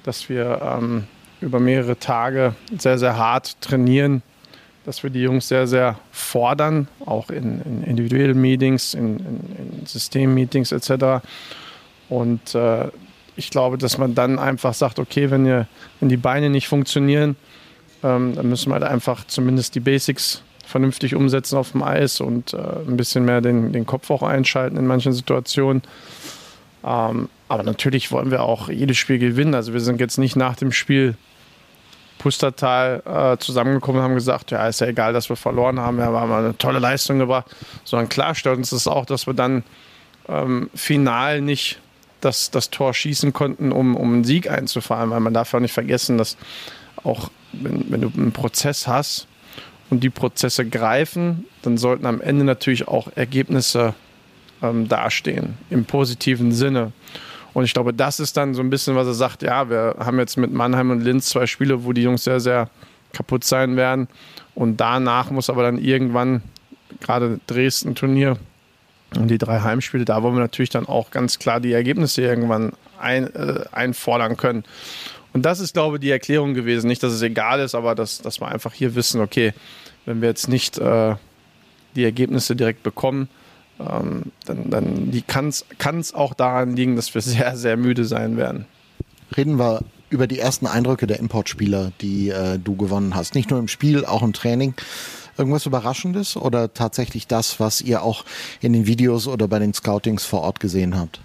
dass 0.04 0.28
wir 0.28 0.60
ähm, 0.62 1.04
über 1.40 1.60
mehrere 1.60 1.98
Tage 1.98 2.54
sehr, 2.78 2.98
sehr 2.98 3.16
hart 3.16 3.60
trainieren, 3.60 4.22
dass 4.84 5.02
wir 5.02 5.10
die 5.10 5.22
Jungs 5.22 5.48
sehr, 5.48 5.66
sehr 5.66 5.98
fordern, 6.12 6.88
auch 7.04 7.30
in, 7.30 7.60
in 7.62 7.82
individuellen 7.82 8.40
Meetings, 8.40 8.94
in, 8.94 9.18
in, 9.18 9.80
in 9.80 9.86
Systemmeetings 9.86 10.72
etc. 10.72 11.26
Und 12.08 12.54
äh, 12.54 12.88
ich 13.36 13.50
glaube, 13.50 13.78
dass 13.78 13.98
man 13.98 14.14
dann 14.14 14.38
einfach 14.38 14.74
sagt, 14.74 14.98
okay, 14.98 15.30
wenn, 15.30 15.44
ihr, 15.44 15.66
wenn 16.00 16.08
die 16.08 16.16
Beine 16.16 16.50
nicht 16.50 16.68
funktionieren, 16.68 17.36
ähm, 18.02 18.34
dann 18.34 18.48
müssen 18.48 18.70
wir 18.70 18.74
halt 18.74 18.84
einfach 18.84 19.26
zumindest 19.26 19.74
die 19.74 19.80
Basics 19.80 20.42
vernünftig 20.66 21.14
umsetzen 21.14 21.56
auf 21.56 21.72
dem 21.72 21.82
Eis 21.82 22.20
und 22.20 22.52
äh, 22.52 22.56
ein 22.56 22.96
bisschen 22.96 23.24
mehr 23.24 23.40
den, 23.40 23.72
den 23.72 23.86
Kopf 23.86 24.10
auch 24.10 24.22
einschalten 24.22 24.76
in 24.76 24.86
manchen 24.86 25.12
Situationen. 25.12 25.82
Ähm, 26.84 27.28
aber 27.48 27.62
natürlich 27.62 28.10
wollen 28.10 28.30
wir 28.30 28.42
auch 28.42 28.68
jedes 28.68 28.96
Spiel 28.98 29.18
gewinnen. 29.18 29.54
Also 29.54 29.72
wir 29.72 29.80
sind 29.80 30.00
jetzt 30.00 30.18
nicht 30.18 30.36
nach 30.36 30.56
dem 30.56 30.72
Spiel 30.72 31.16
Pustertal 32.18 33.02
äh, 33.04 33.38
zusammengekommen 33.38 34.00
und 34.00 34.04
haben 34.04 34.14
gesagt, 34.14 34.50
ja, 34.50 34.66
ist 34.66 34.80
ja 34.80 34.88
egal, 34.88 35.12
dass 35.12 35.28
wir 35.28 35.36
verloren 35.36 35.78
haben, 35.78 35.98
wir 35.98 36.06
haben 36.06 36.32
eine 36.32 36.58
tolle 36.58 36.78
Leistung 36.78 37.18
gebracht, 37.18 37.46
sondern 37.84 38.08
klar 38.08 38.34
stört 38.34 38.56
uns 38.56 38.70
das 38.70 38.88
auch, 38.88 39.06
dass 39.06 39.26
wir 39.26 39.34
dann 39.34 39.62
ähm, 40.28 40.70
final 40.74 41.40
nicht 41.40 41.78
das, 42.20 42.50
das 42.50 42.70
Tor 42.70 42.94
schießen 42.94 43.32
konnten, 43.32 43.70
um, 43.70 43.94
um 43.94 44.14
einen 44.14 44.24
Sieg 44.24 44.50
einzufahren, 44.50 45.10
weil 45.10 45.20
man 45.20 45.34
darf 45.34 45.52
ja 45.52 45.58
auch 45.58 45.62
nicht 45.62 45.74
vergessen, 45.74 46.18
dass 46.18 46.36
auch 47.04 47.30
wenn, 47.52 47.90
wenn 47.90 48.00
du 48.00 48.10
einen 48.16 48.32
Prozess 48.32 48.88
hast 48.88 49.28
und 49.90 50.00
die 50.00 50.10
Prozesse 50.10 50.66
greifen, 50.66 51.46
dann 51.62 51.78
sollten 51.78 52.06
am 52.06 52.20
Ende 52.20 52.44
natürlich 52.44 52.88
auch 52.88 53.08
Ergebnisse 53.14 53.94
ähm, 54.62 54.88
dastehen, 54.88 55.54
im 55.70 55.84
positiven 55.84 56.52
Sinne. 56.52 56.92
Und 57.52 57.64
ich 57.64 57.72
glaube, 57.72 57.94
das 57.94 58.20
ist 58.20 58.36
dann 58.36 58.54
so 58.54 58.60
ein 58.60 58.70
bisschen, 58.70 58.96
was 58.96 59.06
er 59.06 59.14
sagt, 59.14 59.42
ja, 59.42 59.70
wir 59.70 59.96
haben 59.98 60.18
jetzt 60.18 60.36
mit 60.36 60.52
Mannheim 60.52 60.90
und 60.90 61.00
Linz 61.00 61.30
zwei 61.30 61.46
Spiele, 61.46 61.84
wo 61.84 61.92
die 61.92 62.02
Jungs 62.02 62.24
sehr, 62.24 62.40
sehr 62.40 62.68
kaputt 63.12 63.44
sein 63.44 63.76
werden. 63.76 64.08
Und 64.54 64.78
danach 64.78 65.30
muss 65.30 65.48
aber 65.48 65.62
dann 65.62 65.78
irgendwann, 65.78 66.42
gerade 67.00 67.40
Dresden-Turnier 67.46 68.36
und 69.14 69.28
die 69.28 69.38
drei 69.38 69.60
Heimspiele, 69.60 70.04
da 70.04 70.22
wollen 70.22 70.34
wir 70.34 70.40
natürlich 70.40 70.70
dann 70.70 70.86
auch 70.86 71.10
ganz 71.10 71.38
klar 71.38 71.60
die 71.60 71.72
Ergebnisse 71.72 72.22
irgendwann 72.22 72.72
ein, 72.98 73.34
äh, 73.34 73.64
einfordern 73.72 74.36
können. 74.36 74.64
Und 75.36 75.42
das 75.42 75.60
ist, 75.60 75.74
glaube 75.74 75.96
ich, 75.96 76.00
die 76.00 76.10
Erklärung 76.10 76.54
gewesen. 76.54 76.86
Nicht, 76.86 77.02
dass 77.02 77.12
es 77.12 77.20
egal 77.20 77.60
ist, 77.60 77.74
aber 77.74 77.94
dass, 77.94 78.22
dass 78.22 78.40
wir 78.40 78.48
einfach 78.48 78.72
hier 78.72 78.94
wissen, 78.94 79.20
okay, 79.20 79.52
wenn 80.06 80.22
wir 80.22 80.30
jetzt 80.30 80.48
nicht 80.48 80.78
äh, 80.78 81.14
die 81.94 82.04
Ergebnisse 82.04 82.56
direkt 82.56 82.82
bekommen, 82.82 83.28
ähm, 83.78 84.32
dann, 84.46 84.70
dann 84.70 85.22
kann 85.26 85.50
es 86.00 86.14
auch 86.14 86.32
daran 86.32 86.74
liegen, 86.74 86.96
dass 86.96 87.14
wir 87.14 87.20
sehr, 87.20 87.54
sehr 87.54 87.76
müde 87.76 88.06
sein 88.06 88.38
werden. 88.38 88.64
Reden 89.36 89.58
wir 89.58 89.82
über 90.08 90.26
die 90.26 90.38
ersten 90.38 90.66
Eindrücke 90.66 91.06
der 91.06 91.18
Importspieler, 91.18 91.92
die 92.00 92.30
äh, 92.30 92.58
du 92.58 92.74
gewonnen 92.74 93.14
hast. 93.14 93.34
Nicht 93.34 93.50
nur 93.50 93.58
im 93.58 93.68
Spiel, 93.68 94.06
auch 94.06 94.22
im 94.22 94.32
Training. 94.32 94.72
Irgendwas 95.36 95.66
Überraschendes 95.66 96.38
oder 96.38 96.72
tatsächlich 96.72 97.26
das, 97.26 97.60
was 97.60 97.82
ihr 97.82 98.02
auch 98.02 98.24
in 98.62 98.72
den 98.72 98.86
Videos 98.86 99.26
oder 99.26 99.48
bei 99.48 99.58
den 99.58 99.74
Scoutings 99.74 100.24
vor 100.24 100.40
Ort 100.40 100.60
gesehen 100.60 100.98
habt? 100.98 101.20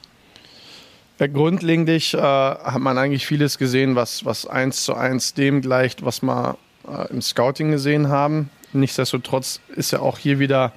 Ja, 1.21 1.27
grundlegend 1.27 1.87
äh, 1.87 2.17
hat 2.17 2.79
man 2.79 2.97
eigentlich 2.97 3.27
vieles 3.27 3.59
gesehen, 3.59 3.95
was, 3.95 4.25
was 4.25 4.47
eins 4.47 4.83
zu 4.83 4.95
eins 4.95 5.35
dem 5.35 5.61
gleicht, 5.61 6.03
was 6.03 6.23
wir 6.23 6.57
äh, 6.87 7.11
im 7.11 7.21
Scouting 7.21 7.69
gesehen 7.69 8.07
haben. 8.07 8.49
Nichtsdestotrotz 8.73 9.59
ist 9.75 9.91
ja 9.91 9.99
auch 9.99 10.17
hier 10.17 10.39
wieder 10.39 10.71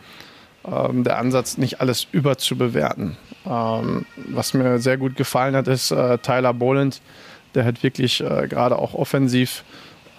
ähm, 0.70 1.02
der 1.02 1.16
Ansatz, 1.16 1.57
nicht 1.57 1.80
alles 1.80 2.07
überzubewerten. 2.12 3.16
Ähm, 3.46 4.04
was 4.16 4.52
mir 4.52 4.80
sehr 4.80 4.98
gut 4.98 5.16
gefallen 5.16 5.57
hat, 5.57 5.66
ist 5.66 5.90
äh, 5.92 6.18
Tyler 6.18 6.52
Boland. 6.52 7.00
Der 7.54 7.64
hat 7.64 7.83
wirklich 7.83 8.20
äh, 8.20 8.46
gerade 8.46 8.76
auch 8.76 8.92
offensiv 8.92 9.64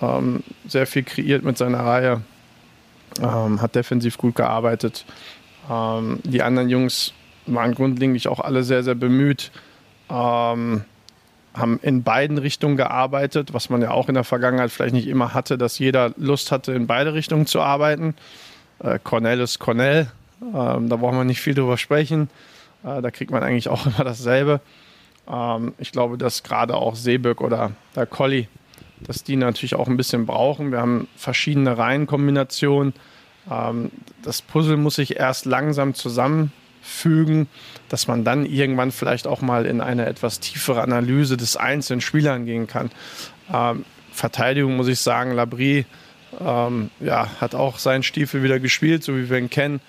ähm, 0.02 0.42
sehr 0.68 0.88
viel 0.88 1.04
kreiert 1.04 1.44
mit 1.44 1.60
seiner 1.60 1.82
Reihe, 1.82 2.22
ähm, 3.22 3.62
hat 3.62 3.76
defensiv 3.76 4.18
gut 4.18 4.34
gearbeitet. 4.34 5.06
Ähm, 5.70 6.18
die 6.24 6.42
anderen 6.42 6.70
Jungs 6.70 7.14
waren 7.46 7.76
grundlegend 7.76 8.26
auch 8.26 8.40
alle 8.40 8.64
sehr, 8.64 8.82
sehr 8.82 8.96
bemüht 8.96 9.52
ähm, 10.10 10.84
haben 11.54 11.80
in 11.82 12.04
beiden 12.04 12.38
Richtungen 12.38 12.78
gearbeitet, 12.78 13.54
was 13.54 13.70
man 13.70 13.82
ja 13.82 13.91
auch 13.91 14.10
in 14.10 14.15
der 14.15 14.24
Vergangenheit 14.24 14.72
vielleicht 14.72 14.94
nicht 14.94 15.08
immer 15.08 15.34
hatte, 15.34 15.58
dass 15.58 15.80
jeder 15.80 16.12
Lust 16.18 16.52
hatte, 16.52 16.74
in 16.74 16.88
beide 16.88 17.13
Richtungen 17.13 17.46
zu 17.46 17.62
arbeiten. 17.62 18.15
Äh, 18.80 19.00
Cornell 19.04 19.39
ist 19.39 19.60
Cornell, 19.60 20.12
ähm, 20.41 20.89
da 20.89 20.96
braucht 20.98 21.13
man 21.13 21.28
nicht 21.28 21.41
viel 21.41 21.54
drüber 21.54 21.78
sprechen. 21.78 22.30
Äh, 22.84 23.02
da 23.02 23.12
kriegt 23.12 23.32
man 23.32 23.44
eigentlich 23.44 23.70
auch 23.70 23.86
immer 23.86 24.04
dasselbe. 24.04 24.60
Ähm, 25.32 25.74
ich 25.78 25.91
glaube, 25.91 26.18
dass 26.18 26.44
gerade 26.44 26.76
auch 26.76 26.96
Seeböck 26.96 27.41
oder 27.41 27.72
der 27.96 28.06
Colli, 28.06 28.48
dass 29.02 29.24
die 29.24 29.36
natürlich 29.36 29.76
auch 29.76 29.88
ein 29.88 29.98
bisschen 29.98 30.26
brauchen. 30.26 30.72
Wir 30.72 30.80
haben 30.80 31.08
verschiedene 31.15 31.78
Reihenkombinationen. 31.78 32.94
Ähm, 33.50 33.91
das 34.24 34.41
Puzzle 34.41 34.78
muss 34.78 34.96
sich 34.96 35.18
erst 35.18 35.46
langsam 35.46 35.94
zusammen 35.94 36.52
fügen, 36.86 37.48
dass 37.89 38.08
man 38.08 38.24
dann 38.24 38.45
irgendwann 38.45 38.91
vielleicht 38.91 39.28
auch 39.28 39.41
mal 39.41 39.65
in 39.65 39.82
eine 39.82 40.06
etwas 40.06 40.39
tiefere 40.39 40.82
Analyse 40.82 41.36
des 41.36 41.58
einzelnen 41.58 42.02
Spielern 42.02 42.45
gehen 42.45 42.67
kann. 42.67 42.91
Ähm, 43.52 43.86
Verteidigung 44.12 44.78
muss 44.78 44.88
ich 44.88 45.00
sagen, 45.00 45.32
Labrie 45.32 45.86
ähm, 46.39 46.91
ja, 47.00 47.28
hat 47.41 47.56
auch 47.56 47.80
seinen 47.80 48.04
Stiefel 48.04 48.43
wieder 48.43 48.60
gespielt, 48.60 49.04
so 49.04 49.17
wie 49.17 49.30
wir 49.30 49.38
ihn 49.38 49.50
kennen. 49.50 49.82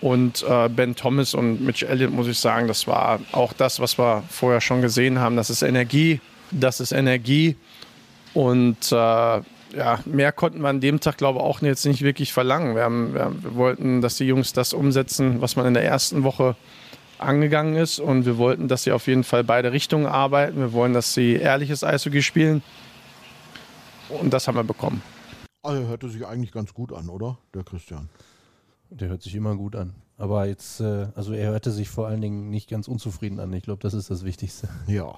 Und 0.00 0.44
äh, 0.48 0.68
Ben 0.68 0.94
Thomas 0.94 1.34
und 1.34 1.60
Mitch 1.60 1.84
Elliott, 1.84 2.12
muss 2.12 2.28
ich 2.28 2.38
sagen, 2.38 2.68
das 2.68 2.86
war 2.86 3.20
auch 3.32 3.52
das, 3.52 3.80
was 3.80 3.98
wir 3.98 4.22
vorher 4.30 4.60
schon 4.60 4.80
gesehen 4.80 5.18
haben. 5.18 5.36
Das 5.36 5.50
ist 5.50 5.62
Energie, 5.62 6.20
das 6.50 6.80
ist 6.80 6.92
Energie. 6.92 7.56
Und 8.32 8.92
äh, 8.92 9.40
ja, 9.76 10.00
mehr 10.04 10.32
konnten 10.32 10.60
wir 10.60 10.68
an 10.68 10.80
dem 10.80 11.00
Tag, 11.00 11.18
glaube 11.18 11.38
ich, 11.38 11.44
auch 11.44 11.62
jetzt 11.62 11.84
nicht 11.84 12.02
wirklich 12.02 12.32
verlangen. 12.32 12.74
Wir, 12.74 12.82
haben, 12.82 13.14
wir, 13.14 13.32
wir, 13.42 13.54
wollten, 13.54 14.00
dass 14.00 14.16
die 14.16 14.24
Jungs 14.24 14.52
das 14.52 14.72
umsetzen, 14.72 15.40
was 15.40 15.56
man 15.56 15.66
in 15.66 15.74
der 15.74 15.84
ersten 15.84 16.22
Woche 16.22 16.56
angegangen 17.18 17.76
ist. 17.76 17.98
Und 17.98 18.26
wir 18.26 18.38
wollten, 18.38 18.68
dass 18.68 18.84
sie 18.84 18.92
auf 18.92 19.06
jeden 19.06 19.24
Fall 19.24 19.44
beide 19.44 19.72
Richtungen 19.72 20.06
arbeiten. 20.06 20.58
Wir 20.58 20.72
wollen, 20.72 20.94
dass 20.94 21.14
sie 21.14 21.34
ehrliches 21.34 21.84
Eishockey 21.84 22.22
spielen. 22.22 22.62
Und 24.08 24.32
das 24.32 24.48
haben 24.48 24.56
wir 24.56 24.64
bekommen. 24.64 25.02
Also 25.62 25.86
hörte 25.86 26.08
sich 26.08 26.26
eigentlich 26.26 26.52
ganz 26.52 26.72
gut 26.72 26.92
an, 26.92 27.08
oder? 27.08 27.38
Der 27.54 27.64
Christian. 27.64 28.08
Der 28.90 29.08
hört 29.08 29.22
sich 29.22 29.34
immer 29.34 29.54
gut 29.54 29.76
an. 29.76 29.94
Aber 30.16 30.46
jetzt, 30.46 30.80
äh, 30.80 31.08
also 31.14 31.32
er 31.32 31.50
hörte 31.50 31.70
sich 31.70 31.88
vor 31.88 32.06
allen 32.06 32.20
Dingen 32.20 32.50
nicht 32.50 32.70
ganz 32.70 32.88
unzufrieden 32.88 33.38
an. 33.38 33.52
Ich 33.52 33.64
glaube, 33.64 33.80
das 33.82 33.94
ist 33.94 34.10
das 34.10 34.24
Wichtigste. 34.24 34.68
Ja, 34.86 35.14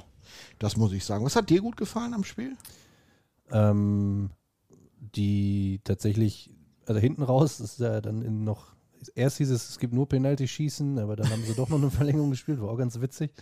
das 0.59 0.77
muss 0.77 0.93
ich 0.93 1.05
sagen. 1.05 1.25
Was 1.25 1.37
hat 1.37 1.51
dir 1.51 1.61
gut 1.61 1.77
gefallen 1.77 2.15
am 2.15 2.25
Spiel? 2.25 2.57
Ähm, 3.53 4.31
die 5.01 5.81
tatsächlich, 5.85 6.51
also 6.87 7.01
hinten 7.01 7.23
raus 7.23 7.61
ist 7.61 7.81
ja 7.81 8.01
dann 8.01 8.45
noch, 8.45 8.73
erst 9.15 9.39
hieß 9.39 9.51
es, 9.51 9.71
es 9.71 9.79
gibt 9.79 9.95
nur 9.95 10.09
Penalty-Schießen, 10.09 10.99
aber 10.99 11.17
dann 11.17 11.31
haben 11.31 11.43
sie 11.45 11.55
doch 11.55 11.69
noch 11.69 11.79
eine 11.79 11.91
Verlängerung 11.91 12.31
gespielt, 12.31 12.61
war 12.61 12.71
auch 12.71 12.79
ganz 12.79 13.01
witzig, 13.01 13.33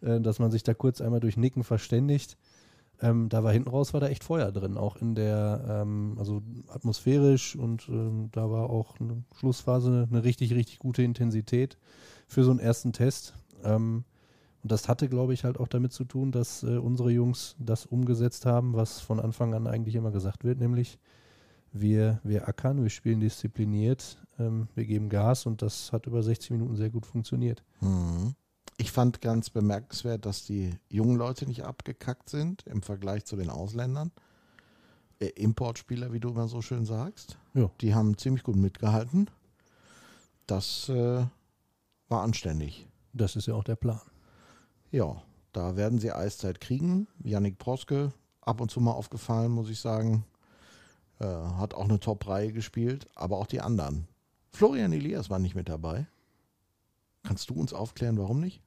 äh, 0.00 0.20
dass 0.20 0.38
man 0.38 0.50
sich 0.50 0.62
da 0.62 0.74
kurz 0.74 1.00
einmal 1.00 1.20
durch 1.20 1.36
Nicken 1.36 1.64
verständigt. 1.64 2.36
Ähm, 3.00 3.28
da 3.28 3.42
war 3.42 3.52
hinten 3.52 3.68
raus, 3.68 3.92
war 3.94 4.00
da 4.00 4.08
echt 4.08 4.22
Feuer 4.22 4.52
drin, 4.52 4.76
auch 4.78 4.96
in 4.96 5.16
der, 5.16 5.64
ähm, 5.68 6.14
also 6.18 6.40
atmosphärisch 6.68 7.56
und 7.56 7.88
ähm, 7.88 8.28
da 8.30 8.48
war 8.48 8.70
auch 8.70 9.00
eine 9.00 9.24
Schlussphase 9.36 10.06
eine 10.08 10.22
richtig, 10.22 10.54
richtig 10.54 10.78
gute 10.78 11.02
Intensität 11.02 11.78
für 12.28 12.44
so 12.44 12.52
einen 12.52 12.60
ersten 12.60 12.92
Test. 12.92 13.34
Ähm, 13.64 14.04
und 14.62 14.70
das 14.70 14.88
hatte, 14.88 15.08
glaube 15.08 15.34
ich, 15.34 15.44
halt 15.44 15.58
auch 15.58 15.68
damit 15.68 15.92
zu 15.92 16.04
tun, 16.04 16.30
dass 16.30 16.62
äh, 16.62 16.76
unsere 16.76 17.10
Jungs 17.10 17.56
das 17.58 17.84
umgesetzt 17.84 18.46
haben, 18.46 18.74
was 18.74 19.00
von 19.00 19.18
Anfang 19.18 19.54
an 19.54 19.66
eigentlich 19.66 19.96
immer 19.96 20.12
gesagt 20.12 20.44
wird, 20.44 20.60
nämlich 20.60 20.98
wir, 21.72 22.20
wir 22.22 22.48
ackern, 22.48 22.82
wir 22.82 22.90
spielen 22.90 23.20
diszipliniert, 23.20 24.18
ähm, 24.38 24.68
wir 24.74 24.84
geben 24.84 25.08
Gas 25.08 25.46
und 25.46 25.62
das 25.62 25.92
hat 25.92 26.06
über 26.06 26.22
60 26.22 26.52
Minuten 26.52 26.76
sehr 26.76 26.90
gut 26.90 27.06
funktioniert. 27.06 27.64
Mhm. 27.80 28.34
Ich 28.76 28.92
fand 28.92 29.20
ganz 29.20 29.50
bemerkenswert, 29.50 30.26
dass 30.26 30.44
die 30.44 30.70
jungen 30.88 31.16
Leute 31.16 31.46
nicht 31.46 31.64
abgekackt 31.64 32.30
sind 32.30 32.64
im 32.66 32.82
Vergleich 32.82 33.24
zu 33.24 33.36
den 33.36 33.50
Ausländern. 33.50 34.12
Äh, 35.18 35.26
Importspieler, 35.28 36.12
wie 36.12 36.20
du 36.20 36.30
immer 36.30 36.46
so 36.46 36.62
schön 36.62 36.84
sagst. 36.84 37.36
Ja. 37.54 37.70
Die 37.80 37.94
haben 37.94 38.16
ziemlich 38.16 38.44
gut 38.44 38.56
mitgehalten. 38.56 39.28
Das 40.46 40.88
äh, 40.88 41.24
war 42.08 42.22
anständig. 42.22 42.88
Das 43.12 43.36
ist 43.36 43.46
ja 43.46 43.54
auch 43.54 43.64
der 43.64 43.76
Plan. 43.76 44.00
Ja, 44.92 45.22
da 45.52 45.76
werden 45.76 45.98
sie 45.98 46.12
Eiszeit 46.12 46.60
kriegen. 46.60 47.08
Yannick 47.24 47.58
Proske, 47.58 48.12
ab 48.42 48.60
und 48.60 48.70
zu 48.70 48.80
mal 48.80 48.92
aufgefallen, 48.92 49.50
muss 49.50 49.70
ich 49.70 49.80
sagen. 49.80 50.24
Äh, 51.18 51.24
hat 51.24 51.74
auch 51.74 51.84
eine 51.84 51.98
Top-Reihe 51.98 52.52
gespielt, 52.52 53.08
aber 53.14 53.38
auch 53.38 53.46
die 53.46 53.60
anderen. 53.60 54.06
Florian 54.50 54.92
Elias 54.92 55.30
war 55.30 55.38
nicht 55.38 55.54
mit 55.54 55.68
dabei. 55.68 56.06
Kannst 57.22 57.48
du 57.50 57.54
uns 57.54 57.72
aufklären, 57.72 58.18
warum 58.18 58.40
nicht? 58.40 58.60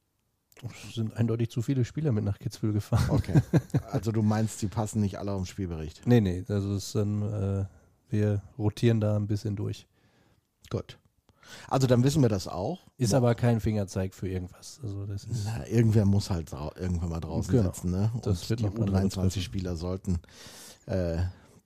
Es 0.63 0.95
sind 0.95 1.15
eindeutig 1.15 1.49
zu 1.51 1.61
viele 1.61 1.85
Spieler 1.85 2.11
mit 2.11 2.23
nach 2.23 2.39
Kitzbühel 2.39 2.73
gefahren. 2.73 3.09
Okay. 3.09 3.41
Also 3.91 4.11
du 4.11 4.21
meinst, 4.21 4.59
sie 4.59 4.67
passen 4.67 5.01
nicht 5.01 5.19
alle 5.19 5.31
auf 5.31 5.41
den 5.41 5.45
Spielbericht? 5.45 6.05
Nee, 6.05 6.21
nee. 6.21 6.43
Also 6.47 6.75
ist 6.75 6.95
dann, 6.95 7.21
äh, 7.21 7.65
wir 8.09 8.41
rotieren 8.57 8.99
da 8.99 9.15
ein 9.15 9.27
bisschen 9.27 9.55
durch. 9.55 9.87
Gut. 10.69 10.97
Also 11.67 11.87
dann 11.87 12.03
wissen 12.03 12.21
wir 12.21 12.29
das 12.29 12.47
auch. 12.47 12.79
Ist 12.97 13.11
Boah. 13.11 13.17
aber 13.17 13.35
kein 13.35 13.59
Fingerzeig 13.59 14.13
für 14.13 14.27
irgendwas. 14.27 14.79
Also 14.83 15.05
das 15.05 15.25
ist 15.25 15.45
Na, 15.45 15.67
irgendwer 15.67 16.05
muss 16.05 16.29
halt 16.29 16.51
irgendwann 16.77 17.09
mal 17.09 17.19
draußen 17.19 17.51
genau. 17.51 17.71
sitzen. 17.71 17.91
Ne? 17.91 18.11
Und 18.13 18.25
das 18.25 18.49
wird 18.49 18.61
die 18.61 18.65
U23-Spieler 18.65 19.75
sollten 19.75 20.19
äh, 20.85 21.17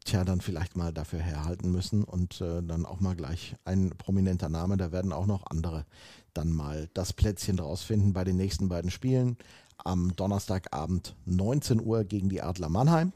tja 0.06 0.24
dann 0.24 0.42
vielleicht 0.42 0.76
mal 0.76 0.94
dafür 0.94 1.20
herhalten 1.20 1.72
müssen 1.72 2.04
und 2.04 2.42
äh, 2.42 2.64
dann 2.64 2.86
auch 2.86 3.00
mal 3.00 3.16
gleich 3.16 3.56
ein 3.66 3.92
prominenter 3.92 4.50
Name. 4.50 4.78
Da 4.78 4.92
werden 4.92 5.12
auch 5.12 5.28
noch 5.28 5.46
andere 5.48 5.86
dann 6.34 6.52
mal 6.52 6.90
das 6.94 7.14
Plätzchen 7.14 7.58
draus 7.58 7.82
finden 7.84 8.14
bei 8.14 8.24
den 8.24 8.38
nächsten 8.38 8.70
beiden 8.70 8.92
Spielen. 8.92 9.38
Am 9.78 10.16
Donnerstagabend 10.16 11.16
19 11.26 11.82
Uhr 11.82 12.04
gegen 12.04 12.30
die 12.30 12.42
Adler 12.42 12.70
Mannheim. 12.70 13.14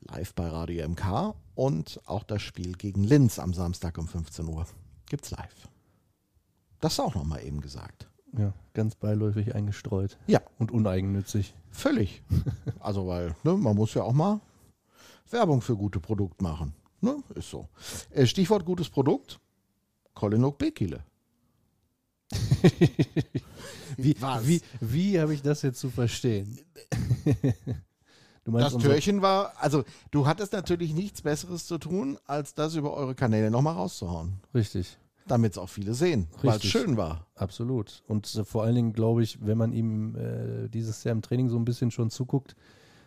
Live 0.00 0.34
bei 0.34 0.48
Radio 0.48 0.88
MK 0.88 1.34
und 1.54 2.00
auch 2.06 2.22
das 2.22 2.42
Spiel 2.42 2.72
gegen 2.72 3.02
Linz 3.02 3.38
am 3.38 3.54
Samstag 3.54 3.98
um 3.98 4.06
15 4.06 4.46
Uhr. 4.46 4.66
Gibt's 5.06 5.30
live. 5.30 5.68
Das 6.80 7.00
auch 7.00 7.14
nochmal 7.14 7.44
eben 7.44 7.60
gesagt. 7.60 8.08
Ja, 8.36 8.52
ganz 8.74 8.94
beiläufig 8.94 9.54
eingestreut. 9.54 10.18
Ja. 10.26 10.40
Und 10.58 10.70
uneigennützig. 10.70 11.54
Völlig. 11.70 12.22
Also, 12.80 13.08
weil 13.08 13.34
ne, 13.42 13.54
man 13.54 13.74
muss 13.74 13.94
ja 13.94 14.04
auch 14.04 14.12
mal 14.12 14.40
Werbung 15.30 15.60
für 15.60 15.76
gute 15.76 15.98
Produkte 15.98 16.44
machen. 16.44 16.72
Ne? 17.00 17.16
Ist 17.34 17.50
so. 17.50 17.68
Äh, 18.10 18.26
Stichwort 18.26 18.64
gutes 18.64 18.88
Produkt. 18.88 19.40
Colin 20.14 20.52
Bekele. 20.56 21.02
wie 23.96 24.16
wie, 24.42 24.62
wie 24.80 25.20
habe 25.20 25.34
ich 25.34 25.42
das 25.42 25.62
jetzt 25.62 25.80
zu 25.80 25.90
verstehen? 25.90 26.58
Das 28.48 28.76
Türchen 28.76 29.22
war, 29.22 29.54
also 29.56 29.82
du 30.12 30.26
hattest 30.28 30.52
natürlich 30.52 30.94
nichts 30.94 31.22
Besseres 31.22 31.66
zu 31.66 31.78
tun, 31.78 32.16
als 32.26 32.54
das 32.54 32.76
über 32.76 32.94
eure 32.94 33.16
Kanäle 33.16 33.50
nochmal 33.50 33.74
rauszuhauen. 33.74 34.34
Richtig. 34.54 34.96
Damit 35.26 35.52
es 35.52 35.58
auch 35.58 35.68
viele 35.68 35.94
sehen, 35.94 36.28
weil 36.42 36.56
es 36.56 36.64
schön 36.64 36.96
war. 36.96 37.26
Absolut. 37.34 38.04
Und 38.06 38.32
äh, 38.34 38.44
vor 38.44 38.62
allen 38.62 38.76
Dingen 38.76 38.92
glaube 38.92 39.22
ich, 39.22 39.44
wenn 39.44 39.58
man 39.58 39.72
ihm 39.72 40.14
äh, 40.14 40.68
dieses 40.68 41.02
Jahr 41.04 41.12
im 41.12 41.22
Training 41.22 41.48
so 41.48 41.58
ein 41.58 41.64
bisschen 41.64 41.90
schon 41.90 42.10
zuguckt, 42.10 42.54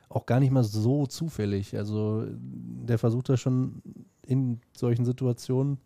auch 0.10 0.26
gar 0.26 0.40
nicht 0.40 0.52
mal 0.52 0.64
so 0.64 1.06
zufällig. 1.06 1.78
Also 1.78 2.26
der 2.28 2.98
versucht 2.98 3.30
da 3.30 3.38
schon 3.38 3.82
in 4.26 4.60
solchen 4.76 5.06
Situationen 5.06 5.78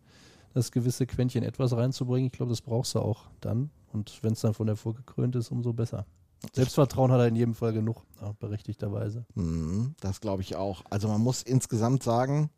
das 0.54 0.72
gewisse 0.72 1.06
Quäntchen 1.06 1.42
etwas 1.42 1.76
reinzubringen. 1.76 2.26
Ich 2.26 2.32
glaube, 2.32 2.50
das 2.50 2.62
brauchst 2.62 2.94
du 2.94 3.00
auch 3.00 3.26
dann. 3.40 3.70
Und 3.92 4.22
wenn 4.22 4.32
es 4.32 4.40
dann 4.40 4.54
von 4.54 4.68
Erfolg 4.68 4.96
gekrönt 4.96 5.36
ist, 5.36 5.50
umso 5.50 5.72
besser. 5.72 6.06
Selbstvertrauen 6.52 7.10
hat 7.10 7.20
er 7.20 7.28
in 7.28 7.36
jedem 7.36 7.54
Fall 7.54 7.72
genug, 7.72 8.02
auch 8.20 8.34
berechtigterweise. 8.34 9.24
Mhm, 9.34 9.94
das 10.00 10.20
glaube 10.20 10.42
ich 10.42 10.56
auch. 10.56 10.82
Also 10.90 11.08
man 11.08 11.20
muss 11.20 11.42
insgesamt 11.42 12.02
sagen, 12.02 12.50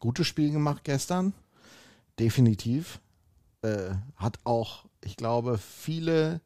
gutes 0.00 0.26
Spiel 0.26 0.50
gemacht 0.50 0.84
gestern. 0.84 1.32
Definitiv. 2.18 3.00
Äh, 3.66 3.94
hat 4.16 4.38
auch, 4.44 4.84
ich 5.02 5.16
glaube, 5.16 5.58
viele 5.58 6.40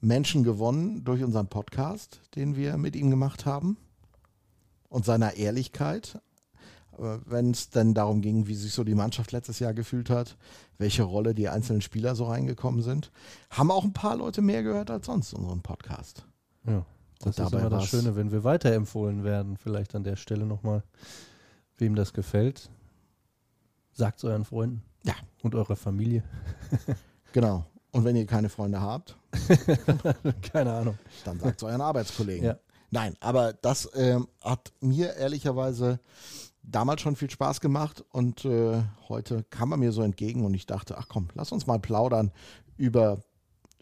Menschen 0.00 0.42
gewonnen 0.42 1.04
durch 1.04 1.22
unseren 1.22 1.46
Podcast, 1.48 2.20
den 2.34 2.56
wir 2.56 2.76
mit 2.78 2.96
ihm 2.96 3.10
gemacht 3.10 3.46
haben. 3.46 3.76
Und 4.88 5.04
seiner 5.04 5.34
Ehrlichkeit. 5.34 6.20
Wenn 6.98 7.50
es 7.50 7.68
dann 7.68 7.92
darum 7.92 8.22
ging, 8.22 8.46
wie 8.46 8.54
sich 8.54 8.72
so 8.72 8.82
die 8.82 8.94
Mannschaft 8.94 9.30
letztes 9.32 9.58
Jahr 9.58 9.74
gefühlt 9.74 10.08
hat, 10.08 10.38
welche 10.78 11.02
Rolle 11.02 11.34
die 11.34 11.50
einzelnen 11.50 11.82
Spieler 11.82 12.14
so 12.14 12.24
reingekommen 12.24 12.82
sind, 12.82 13.12
haben 13.50 13.70
auch 13.70 13.84
ein 13.84 13.92
paar 13.92 14.16
Leute 14.16 14.40
mehr 14.40 14.62
gehört 14.62 14.90
als 14.90 15.04
sonst 15.04 15.34
unseren 15.34 15.60
Podcast. 15.60 16.24
Ja, 16.66 16.86
das 17.18 17.30
ist 17.30 17.38
dabei 17.38 17.60
immer 17.60 17.68
das 17.68 17.84
Schöne, 17.84 18.16
wenn 18.16 18.32
wir 18.32 18.44
weiterempfohlen 18.44 19.24
werden. 19.24 19.58
Vielleicht 19.58 19.94
an 19.94 20.04
der 20.04 20.16
Stelle 20.16 20.46
nochmal, 20.46 20.82
wem 21.76 21.94
das 21.96 22.14
gefällt. 22.14 22.70
Sagt 23.92 24.18
es 24.18 24.24
euren 24.24 24.46
Freunden. 24.46 24.82
Ja. 25.06 25.14
Und 25.42 25.54
eurer 25.54 25.76
Familie. 25.76 26.22
Genau. 27.32 27.66
Und 27.90 28.04
wenn 28.04 28.16
ihr 28.16 28.24
keine 28.24 28.48
Freunde 28.48 28.80
habt, 28.80 29.14
Keine 30.52 30.72
Ahnung. 30.72 30.98
dann 31.24 31.38
sagt 31.38 31.58
es 31.58 31.62
euren 31.62 31.82
Arbeitskollegen. 31.82 32.44
Ja. 32.46 32.58
Nein, 32.90 33.14
aber 33.20 33.52
das 33.52 33.90
ähm, 33.94 34.26
hat 34.40 34.72
mir 34.80 35.16
ehrlicherweise 35.16 36.00
damals 36.62 37.02
schon 37.02 37.16
viel 37.16 37.28
Spaß 37.28 37.60
gemacht 37.60 38.04
und 38.10 38.44
äh, 38.46 38.82
heute 39.08 39.44
kam 39.50 39.72
er 39.72 39.76
mir 39.76 39.92
so 39.92 40.02
entgegen 40.02 40.44
und 40.44 40.54
ich 40.54 40.66
dachte, 40.66 40.96
ach 40.96 41.08
komm, 41.08 41.28
lass 41.34 41.52
uns 41.52 41.66
mal 41.66 41.78
plaudern 41.78 42.32
über 42.76 43.20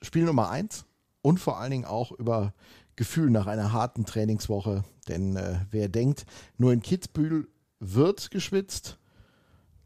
Spiel 0.03 0.25
Nummer 0.25 0.51
eins 0.51 0.85
und 1.23 1.39
vor 1.39 1.59
allen 1.59 1.71
Dingen 1.71 1.85
auch 1.85 2.13
über 2.13 2.55
Gefühl 2.97 3.31
nach 3.31 3.47
einer 3.47 3.73
harten 3.73 4.05
Trainingswoche. 4.05 4.85
Denn 5.09 5.37
äh, 5.37 5.61
wer 5.71 5.89
denkt, 5.89 6.27
nur 6.59 6.73
in 6.73 6.83
Kitzbühel 6.83 7.49
wird 7.79 8.31
geschwitzt, 8.31 8.99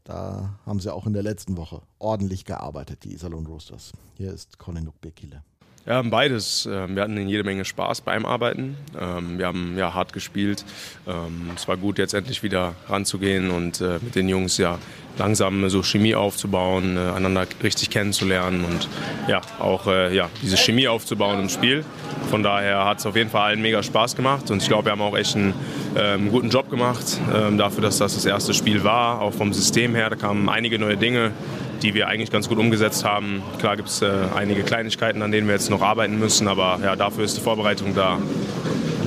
da 0.09 0.57
haben 0.65 0.79
sie 0.79 0.91
auch 0.91 1.05
in 1.05 1.13
der 1.13 1.21
letzten 1.21 1.55
Woche 1.55 1.83
ordentlich 1.99 2.43
gearbeitet, 2.43 3.03
die 3.03 3.13
Iserlohn 3.13 3.45
Roosters. 3.45 3.91
Hier 4.15 4.33
ist 4.33 4.57
Colin 4.57 4.85
Duckbekile. 4.85 5.43
Ja, 5.89 6.03
beides. 6.03 6.69
Ähm, 6.71 6.95
Wir 6.95 7.01
hatten 7.01 7.27
jede 7.27 7.43
Menge 7.43 7.65
Spaß 7.65 8.01
beim 8.01 8.23
Arbeiten. 8.23 8.77
Ähm, 9.01 9.39
Wir 9.39 9.47
haben 9.47 9.75
ja 9.75 9.91
hart 9.91 10.13
gespielt. 10.13 10.63
Ähm, 11.07 11.49
Es 11.55 11.67
war 11.67 11.77
gut, 11.77 11.97
jetzt 11.97 12.13
endlich 12.13 12.43
wieder 12.43 12.75
ranzugehen 12.87 13.49
und 13.49 13.81
äh, 13.81 13.97
mit 13.99 14.13
den 14.13 14.29
Jungs 14.29 14.59
ja 14.59 14.77
langsam 15.17 15.67
so 15.67 15.81
Chemie 15.81 16.13
aufzubauen, 16.13 16.95
äh, 16.95 17.17
einander 17.17 17.47
richtig 17.63 17.89
kennenzulernen 17.89 18.65
und 18.65 18.87
ja 19.27 19.41
auch 19.57 19.87
äh, 19.87 20.15
ja, 20.15 20.29
diese 20.43 20.57
Chemie 20.57 20.87
aufzubauen 20.87 21.39
im 21.39 21.49
Spiel. 21.49 21.83
Von 22.29 22.43
daher 22.43 22.85
hat 22.85 22.99
es 22.99 23.07
auf 23.07 23.15
jeden 23.15 23.31
Fall 23.31 23.49
allen 23.49 23.61
mega 23.63 23.81
Spaß 23.81 24.15
gemacht 24.15 24.51
und 24.51 24.61
ich 24.61 24.67
glaube, 24.67 24.85
wir 24.85 24.91
haben 24.91 25.01
auch 25.01 25.17
echt 25.17 25.35
einen 25.35 25.55
ähm, 25.97 26.29
guten 26.29 26.51
Job 26.51 26.69
gemacht 26.69 27.19
ähm, 27.35 27.57
dafür, 27.57 27.81
dass 27.81 27.97
das 27.97 28.13
das 28.13 28.25
erste 28.25 28.53
Spiel 28.53 28.83
war. 28.83 29.21
Auch 29.21 29.33
vom 29.33 29.53
System 29.53 29.95
her, 29.95 30.11
da 30.11 30.15
kamen 30.15 30.49
einige 30.49 30.77
neue 30.77 30.97
Dinge 30.97 31.31
die 31.81 31.93
wir 31.93 32.07
eigentlich 32.07 32.31
ganz 32.31 32.49
gut 32.49 32.57
umgesetzt 32.57 33.03
haben. 33.03 33.41
Klar 33.59 33.77
gibt 33.77 33.89
es 33.89 34.01
äh, 34.01 34.11
einige 34.35 34.63
Kleinigkeiten, 34.63 35.21
an 35.21 35.31
denen 35.31 35.47
wir 35.47 35.53
jetzt 35.53 35.69
noch 35.69 35.81
arbeiten 35.81 36.19
müssen, 36.19 36.47
aber 36.47 36.79
ja, 36.83 36.95
dafür 36.95 37.23
ist 37.23 37.37
die 37.37 37.41
Vorbereitung 37.41 37.95
da. 37.95 38.19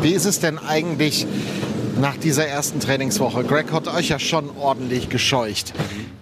Wie 0.01 0.13
ist 0.13 0.25
es 0.25 0.41
denn 0.41 0.59
eigentlich 0.59 1.27
nach 2.01 2.17
dieser 2.17 2.47
ersten 2.47 2.81
Trainingswoche? 2.81 3.45
Greg 3.45 3.73
hat 3.73 3.89
euch 3.89 4.09
ja 4.09 4.19
schon 4.19 4.51
ordentlich 4.59 5.09
gescheucht. 5.09 5.73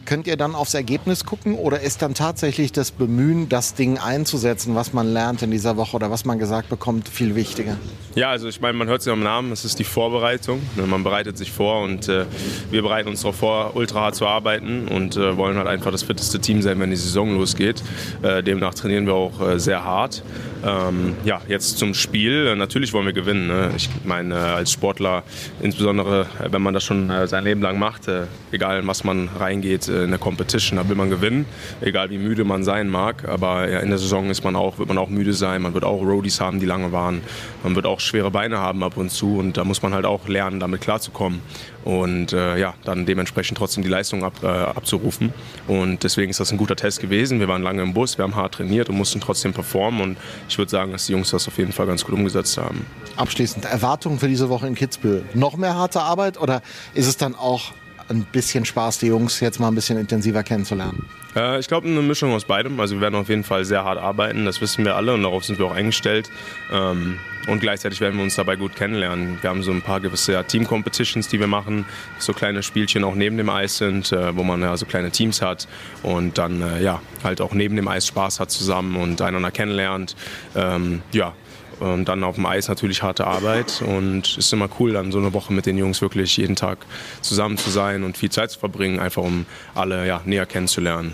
Könnt 0.04 0.26
ihr 0.26 0.36
dann 0.36 0.54
aufs 0.54 0.74
Ergebnis 0.74 1.24
gucken 1.24 1.54
oder 1.54 1.80
ist 1.80 2.02
dann 2.02 2.14
tatsächlich 2.14 2.72
das 2.72 2.90
Bemühen, 2.90 3.48
das 3.48 3.74
Ding 3.74 3.98
einzusetzen, 3.98 4.74
was 4.74 4.92
man 4.92 5.12
lernt 5.12 5.42
in 5.42 5.50
dieser 5.50 5.76
Woche 5.76 5.96
oder 5.96 6.10
was 6.10 6.24
man 6.24 6.38
gesagt 6.38 6.68
bekommt, 6.68 7.08
viel 7.08 7.34
wichtiger? 7.36 7.76
Ja, 8.16 8.30
also 8.30 8.48
ich 8.48 8.60
meine, 8.60 8.76
man 8.76 8.88
hört 8.88 9.00
es 9.00 9.06
ja 9.06 9.12
am 9.12 9.22
Namen, 9.22 9.52
es 9.52 9.64
ist 9.64 9.78
die 9.78 9.84
Vorbereitung. 9.84 10.60
Ne, 10.74 10.82
Man 10.82 11.04
bereitet 11.04 11.38
sich 11.38 11.52
vor 11.52 11.82
und 11.84 12.08
äh, 12.08 12.24
wir 12.70 12.82
bereiten 12.82 13.08
uns 13.08 13.20
darauf 13.20 13.36
vor, 13.36 13.76
ultra 13.76 14.00
hart 14.00 14.16
zu 14.16 14.26
arbeiten 14.26 14.88
und 14.88 15.16
äh, 15.16 15.36
wollen 15.36 15.56
halt 15.56 15.68
einfach 15.68 15.92
das 15.92 16.02
fitteste 16.02 16.40
Team 16.40 16.60
sein, 16.60 16.80
wenn 16.80 16.90
die 16.90 16.96
Saison 16.96 17.36
losgeht. 17.36 17.82
Äh, 18.22 18.42
demnach 18.42 18.74
trainieren 18.74 19.06
wir 19.06 19.14
auch 19.14 19.40
äh, 19.40 19.60
sehr 19.60 19.84
hart. 19.84 20.24
Ähm, 20.64 21.14
ja, 21.24 21.40
jetzt 21.46 21.78
zum 21.78 21.94
Spiel. 21.94 22.48
Äh, 22.48 22.56
Natürlich 22.56 22.92
wollen 22.92 23.06
wir 23.06 23.12
gewinnen. 23.12 23.46
Ne? 23.46 23.70
Ich 23.76 23.88
meine, 24.04 24.34
äh, 24.34 24.38
als 24.38 24.72
Sportler, 24.72 25.22
insbesondere 25.62 26.26
wenn 26.50 26.62
man 26.62 26.74
das 26.74 26.82
schon 26.84 27.10
sein 27.26 27.44
Leben 27.44 27.62
lang 27.62 27.78
macht, 27.78 28.08
egal 28.52 28.80
in 28.80 28.86
was 28.86 29.04
man 29.04 29.28
reingeht 29.38 29.89
in 29.90 30.11
der 30.11 30.18
Competition, 30.18 30.79
da 30.79 30.88
will 30.88 30.96
man 30.96 31.11
gewinnen, 31.11 31.44
egal 31.81 32.11
wie 32.11 32.18
müde 32.18 32.44
man 32.44 32.64
sein 32.64 32.88
mag. 32.88 33.29
Aber 33.29 33.68
in 33.68 33.88
der 33.88 33.98
Saison 33.98 34.31
ist 34.31 34.44
man 34.44 34.57
auch, 34.57 34.79
wird 34.79 34.88
man 34.88 34.98
auch 34.98 35.09
müde 35.09 35.33
sein, 35.33 35.62
man 35.62 35.74
wird 35.74 35.85
auch 35.85 36.00
Roadies 36.03 36.40
haben, 36.40 36.61
die 36.61 36.66
lange 36.66 36.92
waren, 36.92 37.20
man 37.62 37.74
wird 37.74 37.87
auch 37.87 38.00
schwere 38.00 38.31
Beine 38.31 38.59
haben 38.59 38.83
ab 38.83 38.96
und 38.96 39.11
zu 39.11 39.38
und 39.38 39.57
da 39.57 39.64
muss 39.64 39.83
man 39.83 39.92
halt 39.92 40.07
auch 40.07 40.29
lernen, 40.29 40.61
damit 40.61 40.81
klarzukommen 40.81 41.40
und 41.85 42.33
äh, 42.33 42.59
ja, 42.59 42.74
dann 42.85 43.07
dementsprechend 43.07 43.57
trotzdem 43.57 43.83
die 43.83 43.88
Leistung 43.88 44.24
ab, 44.24 44.35
äh, 44.42 44.46
abzurufen. 44.46 45.33
Und 45.66 46.05
deswegen 46.05 46.31
ist 46.31 46.40
das 46.40 46.53
ein 46.53 46.59
guter 46.59 46.76
Test 46.76 47.00
gewesen. 47.00 47.40
Wir 47.40 47.48
waren 47.48 47.62
lange 47.62 47.83
im 47.83 47.94
Bus, 47.94 48.18
wir 48.18 48.24
haben 48.24 48.37
hart 48.37 48.55
trainiert 48.55 48.88
und 48.88 48.96
mussten 48.96 49.20
trotzdem 49.20 49.53
performen 49.53 50.00
und 50.00 50.18
ich 50.48 50.59
würde 50.59 50.70
sagen, 50.70 50.92
dass 50.92 51.07
die 51.07 51.12
Jungs 51.12 51.31
das 51.31 51.48
auf 51.48 51.59
jeden 51.59 51.72
Fall 51.72 51.87
ganz 51.87 52.05
gut 52.05 52.14
umgesetzt 52.14 52.59
haben. 52.59 52.85
Abschließend, 53.16 53.64
Erwartungen 53.64 54.18
für 54.18 54.29
diese 54.29 54.48
Woche 54.48 54.66
in 54.66 54.74
Kitzbühel. 54.74 55.24
Noch 55.35 55.57
mehr 55.57 55.74
harte 55.74 56.00
Arbeit 56.03 56.40
oder 56.40 56.62
ist 56.94 57.07
es 57.07 57.16
dann 57.16 57.35
auch 57.35 57.72
ein 58.11 58.25
bisschen 58.25 58.64
Spaß, 58.64 58.99
die 58.99 59.07
Jungs 59.07 59.40
jetzt 59.40 59.61
mal 59.61 59.68
ein 59.68 59.75
bisschen 59.75 59.99
intensiver 59.99 60.42
kennenzulernen? 60.42 61.07
Äh, 61.37 61.61
ich 61.61 61.68
glaube, 61.68 61.88
eine 61.88 62.03
Mischung 62.03 62.33
aus 62.33 62.44
beidem. 62.44 62.81
Also 62.81 62.96
wir 62.96 63.01
werden 63.03 63.14
auf 63.14 63.29
jeden 63.29 63.44
Fall 63.44 63.64
sehr 63.64 63.85
hart 63.85 63.99
arbeiten, 63.99 64.44
das 64.44 64.61
wissen 64.61 64.85
wir 64.85 64.96
alle 64.96 65.14
und 65.14 65.23
darauf 65.23 65.44
sind 65.44 65.59
wir 65.59 65.66
auch 65.66 65.75
eingestellt. 65.75 66.31
Ähm, 66.73 67.18
und 67.46 67.61
gleichzeitig 67.61 68.01
werden 68.01 68.16
wir 68.16 68.23
uns 68.23 68.35
dabei 68.35 68.57
gut 68.57 68.77
kennenlernen. 68.77 69.38
Wir 69.40 69.51
haben 69.51 69.62
so 69.62 69.70
ein 69.70 69.81
paar 69.81 70.01
gewisse 70.01 70.44
Team-Competitions, 70.44 71.29
die 71.29 71.40
wir 71.40 71.46
machen, 71.46 71.87
so 72.18 72.33
kleine 72.33 72.62
Spielchen 72.62 73.03
auch 73.03 73.14
neben 73.14 73.37
dem 73.37 73.49
Eis 73.49 73.79
sind, 73.79 74.12
äh, 74.12 74.37
wo 74.37 74.42
man 74.42 74.61
ja 74.61 74.77
so 74.77 74.87
kleine 74.87 75.11
Teams 75.11 75.40
hat 75.40 75.66
und 76.03 76.37
dann 76.37 76.61
äh, 76.61 76.83
ja 76.83 77.01
halt 77.25 77.40
auch 77.40 77.55
neben 77.55 77.77
dem 77.77 77.88
Eis 77.88 78.07
Spaß 78.07 78.40
hat 78.40 78.51
zusammen 78.51 78.96
und 78.96 79.23
einander 79.23 79.51
kennenlernt. 79.51 80.16
Ähm, 80.55 81.03
ja, 81.12 81.35
und 81.81 82.07
dann 82.07 82.23
auf 82.25 82.37
dem 82.37 82.47
Eis 82.47 82.69
natürlich 82.69 83.03
harte 83.03 83.27
Arbeit 83.27 83.83
und 83.83 84.27
es 84.27 84.37
ist 84.37 84.53
immer 84.53 84.69
cool, 84.79 84.93
dann 84.93 85.12
so 85.12 85.19
eine 85.19 85.33
Woche 85.33 85.53
mit 85.53 85.66
den 85.66 85.79
Jungs 85.79 86.01
wirklich 86.01 86.37
jeden 86.37 86.57
Tag 86.57 86.79
zusammen 87.21 87.57
zu 87.57 87.71
sein 87.71 88.05
und 88.05 88.16
viel 88.16 88.31
Zeit 88.31 88.51
zu 88.51 88.59
verbringen, 88.59 89.01
einfach 89.01 89.23
um 89.23 89.47
alle 89.75 90.07
ja, 90.07 90.21
näher 90.25 90.47
kennenzulernen. 90.47 91.12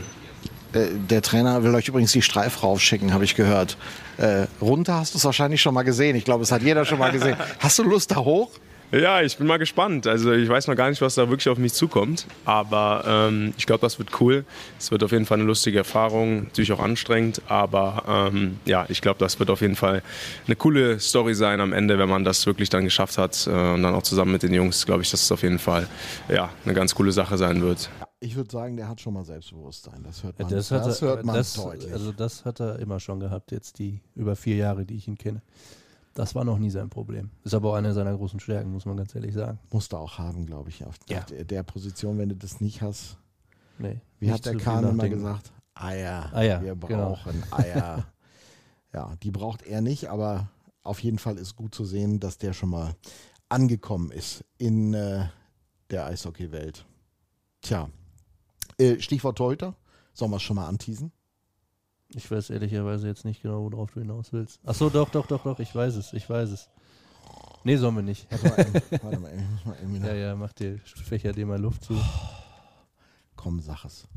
Äh, 0.73 0.87
Der 1.09 1.23
Trainer 1.23 1.63
will 1.63 1.75
euch 1.75 1.89
übrigens 1.89 2.13
die 2.13 2.23
Streif 2.23 2.63
raufschicken, 2.63 3.13
habe 3.13 3.25
ich 3.25 3.35
gehört. 3.35 3.77
Äh, 4.19 4.47
runter 4.61 4.95
hast 4.95 5.15
du 5.15 5.19
es 5.19 5.25
wahrscheinlich 5.25 5.63
schon 5.63 5.75
mal 5.75 5.83
gesehen. 5.83 6.17
Ich 6.17 6.25
glaube, 6.25 6.43
es 6.43 6.53
hat 6.53 6.63
jeder 6.63 6.85
schon 6.85 6.99
mal 6.99 7.13
gesehen. 7.13 7.37
Hast 7.59 7.79
du 7.79 7.83
Lust 7.83 8.11
da 8.11 8.17
hoch? 8.17 8.51
Ja, 8.93 9.21
ich 9.21 9.37
bin 9.37 9.47
mal 9.47 9.59
gespannt. 9.59 10.07
Also 10.07 10.33
ich 10.33 10.49
weiß 10.49 10.69
noch 10.69 10.77
gar 10.77 10.89
nicht, 10.89 11.03
was 11.03 11.17
da 11.17 11.29
wirklich 11.29 11.49
auf 11.49 11.59
mich 11.59 11.73
zukommt. 11.73 12.27
Aber 12.45 13.05
ähm, 13.07 13.53
ich 13.57 13.67
glaube, 13.67 13.81
das 13.81 13.99
wird 13.99 14.21
cool. 14.21 14.45
Es 14.79 14.91
wird 14.91 15.03
auf 15.03 15.13
jeden 15.13 15.27
Fall 15.27 15.39
eine 15.39 15.47
lustige 15.47 15.79
Erfahrung, 15.79 16.45
natürlich 16.45 16.73
auch 16.73 16.79
anstrengend. 16.81 17.43
Aber 17.49 18.31
ähm, 18.33 18.59
ja, 18.65 18.87
ich 18.89 19.01
glaube, 19.03 19.19
das 19.19 19.39
wird 19.39 19.51
auf 19.51 19.61
jeden 19.61 19.77
Fall 19.77 20.03
eine 20.47 20.57
coole 20.57 21.01
Story 21.01 21.35
sein 21.35 21.61
am 21.61 21.73
Ende, 21.73 21.99
wenn 21.99 22.09
man 22.09 22.25
das 22.25 22.47
wirklich 22.47 22.71
dann 22.71 22.85
geschafft 22.85 23.19
hat. 23.19 23.47
Äh, 23.47 23.51
und 23.51 23.83
dann 23.83 23.95
auch 23.95 24.03
zusammen 24.03 24.33
mit 24.33 24.43
den 24.43 24.55
Jungs, 24.55 24.87
glaube 24.87 25.03
ich, 25.03 25.11
dass 25.11 25.23
es 25.23 25.33
auf 25.33 25.43
jeden 25.43 25.59
Fall 25.59 25.89
ja, 26.29 26.51
eine 26.65 26.75
ganz 26.75 26.95
coole 26.95 27.13
Sache 27.13 27.37
sein 27.37 27.63
wird. 27.63 27.91
Ich 28.21 28.35
würde 28.35 28.51
sagen, 28.51 28.77
der 28.77 28.89
hat 28.89 29.01
schon 29.01 29.13
mal 29.13 29.25
Selbstbewusstsein. 29.25 30.03
Das 30.05 30.23
hört 30.23 30.39
man, 30.39 30.49
Das, 30.49 30.71
hat 30.71 30.87
das 30.87 31.03
er, 31.03 31.09
hört 31.09 31.25
man 31.25 31.35
das, 31.37 31.55
deutlich. 31.55 31.93
Also 31.93 32.13
das 32.13 32.45
hat 32.45 32.61
er 32.61 32.79
immer 32.79 32.99
schon 32.99 33.21
gehabt, 33.21 33.53
jetzt 33.53 33.79
die 33.79 34.01
über 34.15 34.37
vier 34.37 34.57
Jahre, 34.57 34.85
die 34.87 34.97
ich 34.97 35.07
ihn 35.07 35.19
kenne. 35.19 35.43
Das 36.17 36.35
war 36.35 36.45
noch 36.45 36.59
nie 36.59 36.71
sein 36.71 36.89
Problem. 36.89 37.31
Ist 37.45 37.53
aber 37.53 37.71
auch 37.73 37.75
eine 37.75 37.93
seiner 37.93 38.17
großen 38.17 38.41
Stärken, 38.41 38.73
muss 38.73 38.87
man 38.87 38.97
ganz 38.97 39.15
ehrlich 39.15 39.35
sagen. 39.35 39.59
Musst 39.71 39.93
du 39.93 39.99
auch 39.99 40.17
haben, 40.17 40.47
glaube 40.47 40.71
ich, 40.71 40.83
auf 40.87 40.97
Ja. 41.11 41.21
der, 41.21 41.45
der 41.45 41.63
Position, 41.63 42.17
wenn 42.17 42.31
du 42.31 42.37
das 42.37 42.59
nicht 42.63 42.81
hast. 42.81 43.19
Nee, 43.79 44.01
Wie 44.19 44.33
hat 44.33 44.47
der 44.47 44.57
Kahn 44.57 44.89
immer 44.89 45.11
gesagt? 45.11 45.53
Eier. 45.75 46.35
Eier, 46.35 46.63
Wir 46.63 46.75
genau. 46.75 47.11
brauchen 47.11 47.43
Eier. 47.53 48.07
ja, 48.95 49.15
die 49.23 49.31
braucht 49.31 49.61
er 49.67 49.83
nicht, 49.83 50.09
aber 50.09 50.49
auf 50.83 51.01
jeden 51.01 51.19
Fall 51.19 51.37
ist 51.37 51.55
gut 51.55 51.75
zu 51.75 51.85
sehen, 51.85 52.19
dass 52.19 52.39
der 52.39 52.55
schon 52.55 52.71
mal 52.71 52.95
angekommen 53.51 54.11
ist 54.11 54.43
in 54.57 54.95
äh, 54.95 55.27
der 55.91 56.07
Eishockey-Welt. 56.07 56.87
Tja, 57.61 57.91
äh, 58.79 58.99
Stichwort 59.01 59.37
Torhüter. 59.37 59.75
Sollen 60.15 60.31
wir 60.31 60.37
es 60.37 60.43
schon 60.43 60.57
mal 60.57 60.67
anteasen? 60.67 61.13
Ich 62.17 62.31
weiß 62.31 62.49
ehrlicherweise 62.51 63.07
jetzt 63.09 63.25
nicht 63.27 63.43
genau, 63.43 63.71
worauf 63.71 63.91
du 63.93 64.01
hinaus 64.01 64.33
willst. 64.33 64.59
Ach 64.65 64.75
so, 64.75 64.89
doch, 64.89 65.11
doch, 65.11 65.27
doch, 65.27 65.43
doch, 65.45 65.59
ich 65.61 65.75
weiß 65.75 65.97
es, 65.97 66.13
ich 66.15 66.29
weiß 66.29 66.49
es. 66.51 66.69
Nee, 67.63 67.77
sollen 67.77 67.95
wir 67.97 68.03
nicht. 68.03 68.27
Warte 68.31 68.49
mal, 68.49 68.83
warte 69.03 69.19
mal, 69.21 69.33
ich 69.35 69.51
muss 69.51 69.65
mal 69.67 69.77
eben 69.83 69.95
wieder- 69.95 70.15
Ja, 70.15 70.29
ja, 70.29 70.35
mach 70.35 70.53
dir, 70.55 70.79
fächer 70.79 71.33
dir 71.33 71.45
mal 71.47 71.61
Luft 71.61 71.85
zu. 71.85 71.95
Komm, 73.37 73.61
sag 73.61 73.85
es. 73.85 74.09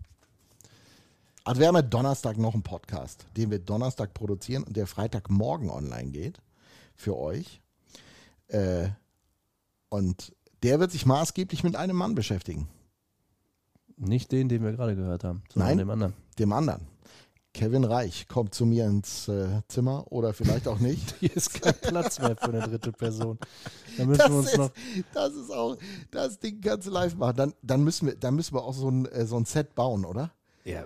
Also 1.43 1.59
wir 1.59 1.67
haben 1.67 1.75
ja 1.75 1.81
Donnerstag 1.81 2.37
noch 2.37 2.53
einen 2.53 2.63
Podcast, 2.63 3.25
den 3.35 3.51
wir 3.51 3.59
Donnerstag 3.59 4.13
produzieren 4.13 4.63
und 4.63 4.77
der 4.77 4.87
Freitagmorgen 4.87 5.69
online 5.69 6.11
geht 6.11 6.39
für 6.95 7.17
euch. 7.17 7.59
Äh, 8.47 8.89
und 9.89 10.33
der 10.63 10.79
wird 10.79 10.91
sich 10.91 11.05
maßgeblich 11.05 11.63
mit 11.63 11.75
einem 11.75 11.97
Mann 11.97 12.15
beschäftigen, 12.15 12.67
Nicht 13.97 14.31
den, 14.31 14.47
den 14.47 14.63
wir 14.63 14.71
gerade 14.71 14.95
gehört 14.95 15.23
haben, 15.25 15.43
sondern 15.51 15.69
Nein. 15.69 15.77
dem 15.79 15.89
anderen. 15.89 16.13
dem 16.37 16.53
anderen. 16.53 16.87
Kevin 17.53 17.83
Reich 17.83 18.27
kommt 18.27 18.53
zu 18.53 18.65
mir 18.65 18.85
ins 18.85 19.27
äh, 19.27 19.61
Zimmer 19.67 20.05
oder 20.11 20.33
vielleicht 20.33 20.67
auch 20.67 20.79
nicht. 20.79 21.15
Hier 21.19 21.35
ist 21.35 21.61
kein 21.61 21.73
Platz 21.73 22.19
mehr 22.19 22.35
für 22.35 22.49
eine 22.49 22.61
dritte 22.61 22.91
Person. 22.91 23.39
Da 23.97 24.05
müssen 24.05 24.19
Das 24.19 24.29
wir 24.29 24.37
uns 24.37 24.51
ist, 24.51 24.57
noch. 24.57 24.71
das 25.13 25.33
ist 25.33 25.51
auch, 25.51 25.77
das 26.11 26.39
Ding 26.39 26.61
kannst 26.61 26.87
du 26.87 26.91
live 26.91 27.15
machen. 27.15 27.35
Dann, 27.37 27.53
dann, 27.61 27.83
müssen, 27.83 28.07
wir, 28.07 28.15
dann 28.15 28.35
müssen 28.35 28.53
wir 28.53 28.63
auch 28.63 28.73
so 28.73 28.89
ein, 28.89 29.05
äh, 29.07 29.25
so 29.25 29.37
ein 29.37 29.45
Set 29.45 29.75
bauen, 29.75 30.05
oder? 30.05 30.31
Ja, 30.65 30.83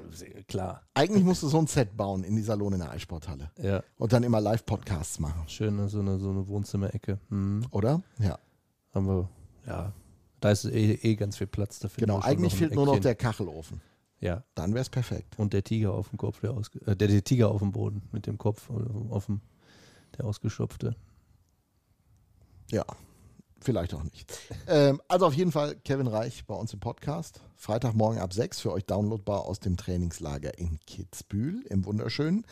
klar. 0.48 0.84
Eigentlich 0.94 1.24
musst 1.24 1.44
du 1.44 1.50
so 1.50 1.58
ein 1.58 1.68
Set 1.68 1.98
bauen 1.98 2.24
in 2.24 2.36
die 2.38 2.42
Salon 2.44 2.74
in 2.74 2.80
der 2.80 2.92
Eissporthalle. 2.92 3.52
Ja, 3.62 3.84
Und 3.98 4.14
dann 4.14 4.24
immer 4.24 4.40
Live-Podcasts 4.40 5.20
machen, 5.20 5.44
schön, 5.48 5.90
so 5.90 6.00
eine, 6.00 6.20
so 6.20 6.30
eine 6.30 6.48
Wohnzimmerecke. 6.48 7.20
Mhm. 7.30 7.66
oder? 7.72 8.02
Ja. 8.20 8.40
Haben 8.94 9.08
wir, 9.08 9.30
ja. 9.68 9.92
Da 10.40 10.52
ist 10.52 10.66
eh, 10.66 10.94
eh 10.94 11.16
ganz 11.16 11.38
viel 11.38 11.48
Platz. 11.48 11.80
Da 11.80 11.88
finden 11.90 12.12
Genau, 12.12 12.22
eigentlich 12.22 12.56
fehlt 12.56 12.76
nur 12.76 12.86
noch 12.86 13.00
der 13.00 13.16
Kachelofen. 13.16 13.82
Ja, 14.24 14.42
Dann 14.56 14.74
wäre 14.74 14.82
es 14.84 14.90
perfekt. 14.90 15.38
und 15.38 15.52
der 15.52 15.66
Tiger 15.66 15.92
auf 15.94 16.08
dem 16.08 16.18
Kopf, 16.18 16.40
der, 16.40 16.52
ausge 16.52 16.80
äh, 16.88 16.96
der, 16.96 17.10
der 17.10 17.26
Tiger 17.26 17.52
auf 17.52 17.60
dem 17.60 17.74
Boden 17.74 18.04
mit 18.14 18.26
dem 18.26 18.38
Kopf 18.38 18.70
äh, 18.70 18.74
auf 19.12 19.26
dem, 19.26 19.42
der 20.18 20.24
ausgeschöpfte. 20.24 20.96
Ja, 22.72 22.86
vielleicht 23.60 23.94
auch 23.94 24.04
nicht. 24.04 24.32
ähm, 24.68 25.02
also 25.10 25.26
auf 25.28 25.34
jeden 25.34 25.52
Fall 25.52 25.76
Kevin 25.76 26.08
Reich 26.08 26.46
bei 26.46 26.56
uns 26.56 26.72
im 26.74 26.80
Podcast. 26.80 27.42
Freitagmorgen 27.58 28.22
ab 28.22 28.32
6 28.32 28.62
für 28.62 28.72
euch 28.72 28.86
downloadbar 28.86 29.42
aus 29.44 29.60
dem 29.60 29.76
Trainingslager 29.76 30.58
in 30.58 30.80
Kitzbühel 30.88 31.62
im 31.70 31.84
Wunderschönen. 31.84 32.46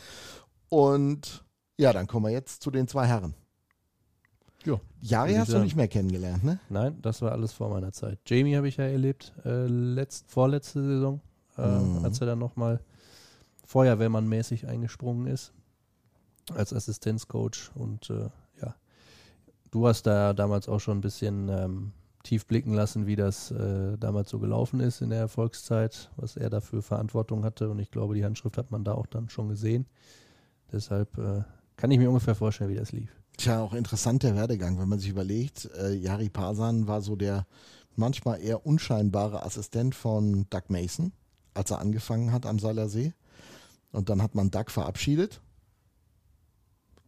Und 0.68 1.42
ja, 1.78 1.94
dann 1.94 2.06
kommen 2.06 2.26
wir 2.26 2.32
jetzt 2.32 2.62
zu 2.62 2.70
den 2.70 2.86
zwei 2.86 3.06
Herren. 3.06 3.34
Ja. 4.66 4.78
Jari 5.00 5.34
hast 5.36 5.54
du 5.54 5.58
nicht 5.58 5.74
mehr 5.74 5.88
kennengelernt, 5.88 6.44
ne? 6.44 6.60
Nein, 6.68 6.98
das 7.00 7.22
war 7.22 7.32
alles 7.32 7.54
vor 7.54 7.70
meiner 7.70 7.92
Zeit. 7.92 8.18
Jamie 8.26 8.56
habe 8.56 8.68
ich 8.68 8.76
ja 8.76 8.84
erlebt, 8.84 9.32
äh, 9.46 9.66
letzt, 9.66 10.30
vorletzte 10.30 10.82
Saison, 10.82 11.20
äh, 11.58 11.66
Mhm. 11.66 12.04
als 12.04 12.20
er 12.20 12.26
dann 12.26 12.38
nochmal 12.38 12.80
Feuerwehrmann-mäßig 13.66 14.66
eingesprungen 14.66 15.26
ist, 15.26 15.52
als 16.54 16.72
Assistenzcoach. 16.72 17.70
Und 17.74 18.10
äh, 18.10 18.28
ja, 18.60 18.74
du 19.70 19.86
hast 19.86 20.02
da 20.06 20.32
damals 20.32 20.68
auch 20.68 20.80
schon 20.80 20.98
ein 20.98 21.02
bisschen 21.02 21.48
ähm, 21.48 21.92
tief 22.22 22.46
blicken 22.46 22.74
lassen, 22.74 23.06
wie 23.06 23.16
das 23.16 23.50
äh, 23.50 23.96
damals 23.98 24.30
so 24.30 24.38
gelaufen 24.38 24.80
ist 24.80 25.00
in 25.00 25.10
der 25.10 25.20
Erfolgszeit, 25.20 26.10
was 26.16 26.36
er 26.36 26.50
dafür 26.50 26.82
Verantwortung 26.82 27.44
hatte. 27.44 27.68
Und 27.70 27.78
ich 27.78 27.90
glaube, 27.90 28.14
die 28.14 28.24
Handschrift 28.24 28.58
hat 28.58 28.70
man 28.70 28.84
da 28.84 28.92
auch 28.94 29.06
dann 29.06 29.28
schon 29.28 29.48
gesehen. 29.48 29.86
Deshalb 30.70 31.16
äh, 31.18 31.42
kann 31.76 31.90
ich 31.90 31.98
mir 31.98 32.08
ungefähr 32.08 32.34
vorstellen, 32.34 32.70
wie 32.70 32.76
das 32.76 32.92
lief. 32.92 33.10
Tja, 33.38 33.60
auch 33.60 33.72
interessant 33.72 34.22
der 34.22 34.36
Werdegang, 34.36 34.78
wenn 34.78 34.88
man 34.88 34.98
sich 34.98 35.08
überlegt, 35.08 35.68
äh, 35.78 35.94
Jari 35.94 36.28
Pasan 36.28 36.86
war 36.86 37.00
so 37.00 37.16
der 37.16 37.46
manchmal 37.96 38.40
eher 38.40 38.66
unscheinbare 38.66 39.42
Assistent 39.44 39.94
von 39.94 40.46
Doug 40.50 40.62
Mason, 40.68 41.12
als 41.54 41.70
er 41.70 41.80
angefangen 41.80 42.32
hat 42.32 42.46
am 42.46 42.58
Seilersee. 42.58 43.12
Und 43.92 44.08
dann 44.08 44.22
hat 44.22 44.34
man 44.34 44.50
Doug 44.50 44.70
verabschiedet. 44.70 45.40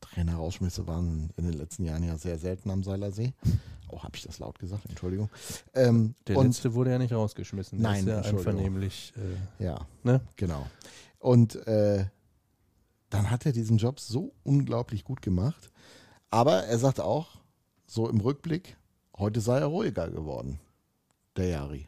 Trainerausschmisse 0.00 0.87
waren 0.87 1.30
in 1.37 1.44
den 1.44 1.54
letzten 1.54 1.85
Jahren 1.85 2.02
ja 2.04 2.16
sehr 2.18 2.38
selten 2.38 2.70
am 2.70 2.83
Seilersee. 2.83 3.33
Oh, 3.88 4.02
habe 4.02 4.16
ich 4.16 4.22
das 4.22 4.38
laut 4.38 4.59
gesagt? 4.59 4.85
Entschuldigung. 4.88 5.30
Ähm, 5.72 6.14
Der 6.26 6.37
und 6.37 6.46
letzte 6.46 6.74
wurde 6.74 6.90
ja 6.90 6.98
nicht 6.98 7.12
rausgeschmissen. 7.12 7.78
Der 7.80 7.90
Nein, 7.90 8.07
ist 8.07 8.09
ja 8.09 8.20
einvernehmlich. 8.20 9.12
Äh, 9.59 9.64
ja, 9.64 9.87
ne? 10.02 10.20
Genau. 10.37 10.66
Und 11.18 11.57
äh, 11.66 12.04
dann 13.09 13.30
hat 13.30 13.46
er 13.46 13.52
diesen 13.52 13.78
Job 13.78 14.00
so 14.00 14.35
unglaublich 14.42 15.04
gut 15.04 15.22
gemacht. 15.22 15.70
Aber 16.30 16.64
er 16.64 16.78
sagt 16.78 17.00
auch, 17.00 17.38
so 17.87 18.09
im 18.09 18.20
Rückblick, 18.20 18.76
heute 19.16 19.40
sei 19.40 19.61
er 19.61 19.66
ruhiger 19.66 20.11
geworden, 20.11 20.59
der 21.37 21.46
Jari. 21.46 21.87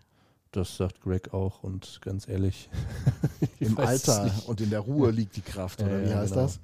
Das 0.56 0.74
sagt 0.74 1.02
Greg 1.02 1.34
auch 1.34 1.62
und 1.62 2.00
ganz 2.00 2.26
ehrlich. 2.26 2.70
ich 3.60 3.68
Im 3.68 3.76
Alter 3.76 4.32
und 4.46 4.58
in 4.62 4.70
der 4.70 4.80
Ruhe 4.80 5.10
liegt 5.10 5.36
die 5.36 5.42
Kraft, 5.42 5.82
oder 5.82 6.00
Ja, 6.00 6.08
wie 6.08 6.14
heißt 6.14 6.32
genau. 6.32 6.46
das? 6.46 6.60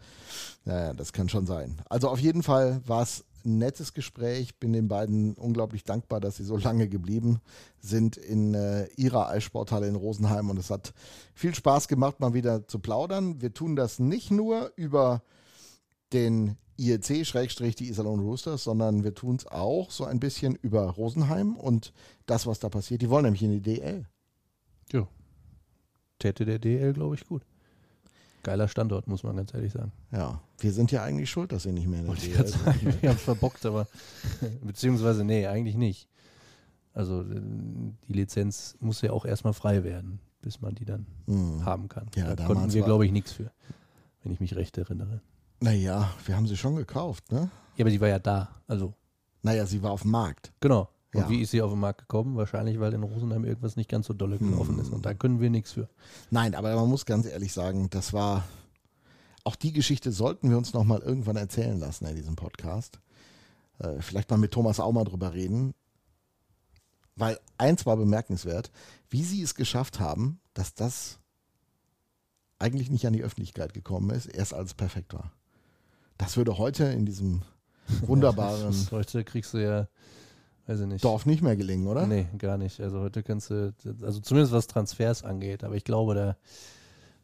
Naja, 0.64 0.94
das 0.94 1.12
kann 1.12 1.28
schon 1.28 1.44
sein. 1.44 1.78
Also 1.90 2.08
auf 2.08 2.18
jeden 2.18 2.42
Fall 2.42 2.80
war 2.86 3.02
es 3.02 3.22
ein 3.44 3.58
nettes 3.58 3.92
Gespräch. 3.92 4.58
Bin 4.58 4.72
den 4.72 4.88
beiden 4.88 5.34
unglaublich 5.34 5.84
dankbar, 5.84 6.20
dass 6.20 6.38
sie 6.38 6.44
so 6.44 6.56
lange 6.56 6.88
geblieben 6.88 7.42
sind 7.80 8.16
in 8.16 8.54
äh, 8.54 8.86
ihrer 8.96 9.28
Eissporthalle 9.28 9.88
in 9.88 9.94
Rosenheim. 9.94 10.48
Und 10.48 10.58
es 10.58 10.70
hat 10.70 10.94
viel 11.34 11.54
Spaß 11.54 11.86
gemacht, 11.86 12.18
mal 12.18 12.32
wieder 12.32 12.66
zu 12.66 12.78
plaudern. 12.78 13.42
Wir 13.42 13.52
tun 13.52 13.76
das 13.76 13.98
nicht 13.98 14.30
nur 14.30 14.72
über 14.74 15.22
den 16.14 16.56
IEC, 16.78 17.26
Schrägstrich 17.26 17.76
die 17.76 17.88
Iserlohn 17.88 18.20
Roosters, 18.20 18.64
sondern 18.64 19.04
wir 19.04 19.14
tun 19.14 19.36
es 19.36 19.46
auch 19.46 19.90
so 19.90 20.04
ein 20.04 20.20
bisschen 20.20 20.54
über 20.62 20.82
Rosenheim 20.90 21.54
und 21.56 21.92
das, 22.26 22.46
was 22.46 22.58
da 22.60 22.68
passiert. 22.68 23.02
Die 23.02 23.10
wollen 23.10 23.24
nämlich 23.24 23.42
in 23.42 23.50
die 23.50 23.60
DL. 23.60 24.06
Jo. 24.92 25.06
Täte 26.18 26.44
der 26.44 26.58
DL, 26.58 26.92
glaube 26.92 27.14
ich, 27.16 27.26
gut. 27.26 27.42
Geiler 28.42 28.66
Standort, 28.68 29.06
muss 29.06 29.22
man 29.22 29.36
ganz 29.36 29.54
ehrlich 29.54 29.72
sagen. 29.72 29.92
Ja, 30.10 30.40
wir 30.58 30.72
sind 30.72 30.90
ja 30.90 31.02
eigentlich 31.04 31.30
schuld, 31.30 31.52
dass 31.52 31.62
sie 31.64 31.72
nicht 31.72 31.86
mehr 31.86 32.00
in 32.00 32.06
der 32.06 32.14
Wollte 32.14 32.26
DL 32.28 32.46
sind. 32.46 32.64
sagen, 32.64 32.80
wir 33.00 33.08
haben 33.10 33.16
es 33.16 33.22
verbockt, 33.22 33.64
aber 33.66 33.86
beziehungsweise, 34.62 35.24
nee, 35.24 35.46
eigentlich 35.46 35.76
nicht. 35.76 36.08
Also 36.94 37.22
äh, 37.22 37.40
die 38.08 38.12
Lizenz 38.12 38.76
muss 38.80 39.00
ja 39.02 39.12
auch 39.12 39.24
erstmal 39.24 39.52
frei 39.52 39.84
werden, 39.84 40.18
bis 40.40 40.60
man 40.60 40.74
die 40.74 40.84
dann 40.84 41.06
Hm. 41.26 41.64
haben 41.64 41.88
kann. 41.88 42.08
Ja, 42.16 42.34
da 42.34 42.46
konnten 42.46 42.72
wir, 42.72 42.82
glaube 42.82 43.06
ich, 43.06 43.12
nichts 43.12 43.32
für, 43.32 43.52
wenn 44.24 44.32
ich 44.32 44.40
mich 44.40 44.56
recht 44.56 44.76
erinnere. 44.76 45.20
Naja, 45.62 46.12
wir 46.26 46.36
haben 46.36 46.46
sie 46.48 46.56
schon 46.56 46.74
gekauft, 46.76 47.30
ne? 47.30 47.50
Ja, 47.76 47.84
aber 47.84 47.90
die 47.90 48.00
war 48.00 48.08
ja 48.08 48.18
da. 48.18 48.48
Also, 48.66 48.94
Naja, 49.42 49.64
sie 49.66 49.82
war 49.82 49.92
auf 49.92 50.02
dem 50.02 50.10
Markt. 50.10 50.52
genau. 50.60 50.88
Und 51.14 51.20
Ja. 51.22 51.28
wie 51.28 51.42
ist 51.42 51.50
sie 51.50 51.60
auf 51.60 51.70
den 51.70 51.78
Markt 51.80 52.00
gekommen? 52.00 52.36
Wahrscheinlich, 52.36 52.80
weil 52.80 52.94
in 52.94 53.02
Rosenheim 53.02 53.44
irgendwas 53.44 53.76
nicht 53.76 53.90
ganz 53.90 54.06
so 54.06 54.14
dolle 54.14 54.38
gelaufen 54.38 54.78
ist. 54.78 54.88
Und 54.90 55.04
da 55.04 55.12
können 55.12 55.40
wir 55.40 55.50
nichts 55.50 55.72
für. 55.72 55.88
Nein, 56.30 56.54
aber 56.54 56.74
man 56.74 56.88
muss 56.88 57.04
ganz 57.04 57.26
ehrlich 57.26 57.52
sagen, 57.52 57.90
das 57.90 58.14
war, 58.14 58.44
auch 59.44 59.54
die 59.54 59.72
Geschichte 59.74 60.10
sollten 60.10 60.48
wir 60.48 60.56
uns 60.56 60.72
nochmal 60.72 61.00
irgendwann 61.00 61.36
erzählen 61.36 61.78
lassen 61.78 62.06
in 62.06 62.16
diesem 62.16 62.34
Podcast. 62.34 62.98
Äh, 63.78 64.00
vielleicht 64.00 64.30
mal 64.30 64.38
mit 64.38 64.52
Thomas 64.52 64.80
auch 64.80 64.90
mal 64.92 65.04
drüber 65.04 65.34
reden. 65.34 65.74
Weil 67.14 67.38
eins 67.58 67.84
war 67.84 67.98
bemerkenswert, 67.98 68.72
wie 69.10 69.22
sie 69.22 69.42
es 69.42 69.54
geschafft 69.54 70.00
haben, 70.00 70.40
dass 70.54 70.72
das 70.74 71.18
eigentlich 72.58 72.90
nicht 72.90 73.06
an 73.06 73.12
die 73.12 73.22
Öffentlichkeit 73.22 73.74
gekommen 73.74 74.08
ist, 74.10 74.26
erst 74.26 74.54
als 74.54 74.70
es 74.70 74.74
perfekt 74.74 75.12
war. 75.12 75.30
Das 76.22 76.36
würde 76.36 76.56
heute 76.58 76.84
in 76.84 77.04
diesem 77.04 77.42
wunderbaren 78.06 78.74
Heute 78.90 79.24
kriegst 79.24 79.54
du 79.54 79.58
ja, 79.58 79.88
weiß 80.66 80.80
ich 80.80 80.86
nicht. 80.86 81.04
Dorf 81.04 81.26
nicht 81.26 81.42
mehr 81.42 81.56
gelingen, 81.56 81.86
oder? 81.86 82.06
Nee, 82.06 82.26
gar 82.38 82.58
nicht. 82.58 82.80
Also 82.80 83.00
heute 83.00 83.22
kannst 83.22 83.50
du, 83.50 83.74
also 84.02 84.20
zumindest 84.20 84.52
was 84.52 84.66
Transfers 84.66 85.24
angeht, 85.24 85.64
aber 85.64 85.74
ich 85.74 85.84
glaube, 85.84 86.14
da, 86.14 86.36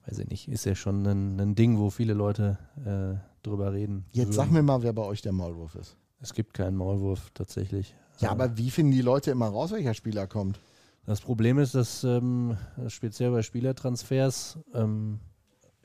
weiß 0.06 0.18
ich 0.18 0.28
nicht, 0.28 0.48
ist 0.48 0.64
ja 0.64 0.74
schon 0.74 1.06
ein, 1.06 1.38
ein 1.40 1.54
Ding, 1.54 1.78
wo 1.78 1.90
viele 1.90 2.14
Leute 2.14 2.58
äh, 2.84 3.18
drüber 3.46 3.72
reden. 3.72 4.04
Jetzt 4.12 4.34
sag 4.34 4.46
würden. 4.46 4.54
mir 4.54 4.62
mal, 4.62 4.82
wer 4.82 4.92
bei 4.92 5.02
euch 5.02 5.22
der 5.22 5.32
Maulwurf 5.32 5.74
ist. 5.76 5.96
Es 6.20 6.34
gibt 6.34 6.52
keinen 6.54 6.76
Maulwurf 6.76 7.30
tatsächlich. 7.34 7.94
Ja, 8.18 8.28
Äh, 8.28 8.32
aber 8.32 8.58
wie 8.58 8.70
finden 8.70 8.92
die 8.92 9.02
Leute 9.02 9.30
immer 9.30 9.46
raus, 9.48 9.70
welcher 9.70 9.94
Spieler 9.94 10.26
kommt? 10.26 10.58
Das 11.06 11.20
Problem 11.20 11.58
ist, 11.58 11.74
dass 11.74 12.04
ähm, 12.04 12.58
speziell 12.88 13.30
bei 13.30 13.42
Spielertransfers 13.42 14.58
ähm, 14.74 15.20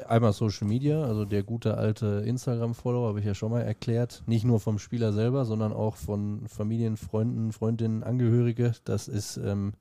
einmal 0.07 0.33
Social 0.33 0.67
Media, 0.67 1.03
also 1.03 1.25
der 1.25 1.43
gute 1.43 1.77
alte 1.77 2.23
Instagram-Follow, 2.25 3.07
habe 3.07 3.19
ich 3.19 3.25
ja 3.25 3.35
schon 3.35 3.51
mal 3.51 3.61
erklärt, 3.61 4.23
nicht 4.25 4.43
nur 4.43 4.59
vom 4.59 4.79
Spieler 4.79 5.13
selber, 5.13 5.45
sondern 5.45 5.73
auch 5.73 5.95
von 5.95 6.47
Familien, 6.47 6.97
Freunden, 6.97 7.51
Freundinnen, 7.51 8.03
Angehörige. 8.03 8.73
Das 8.85 9.07
ist 9.07 9.37
ähm, 9.37 9.73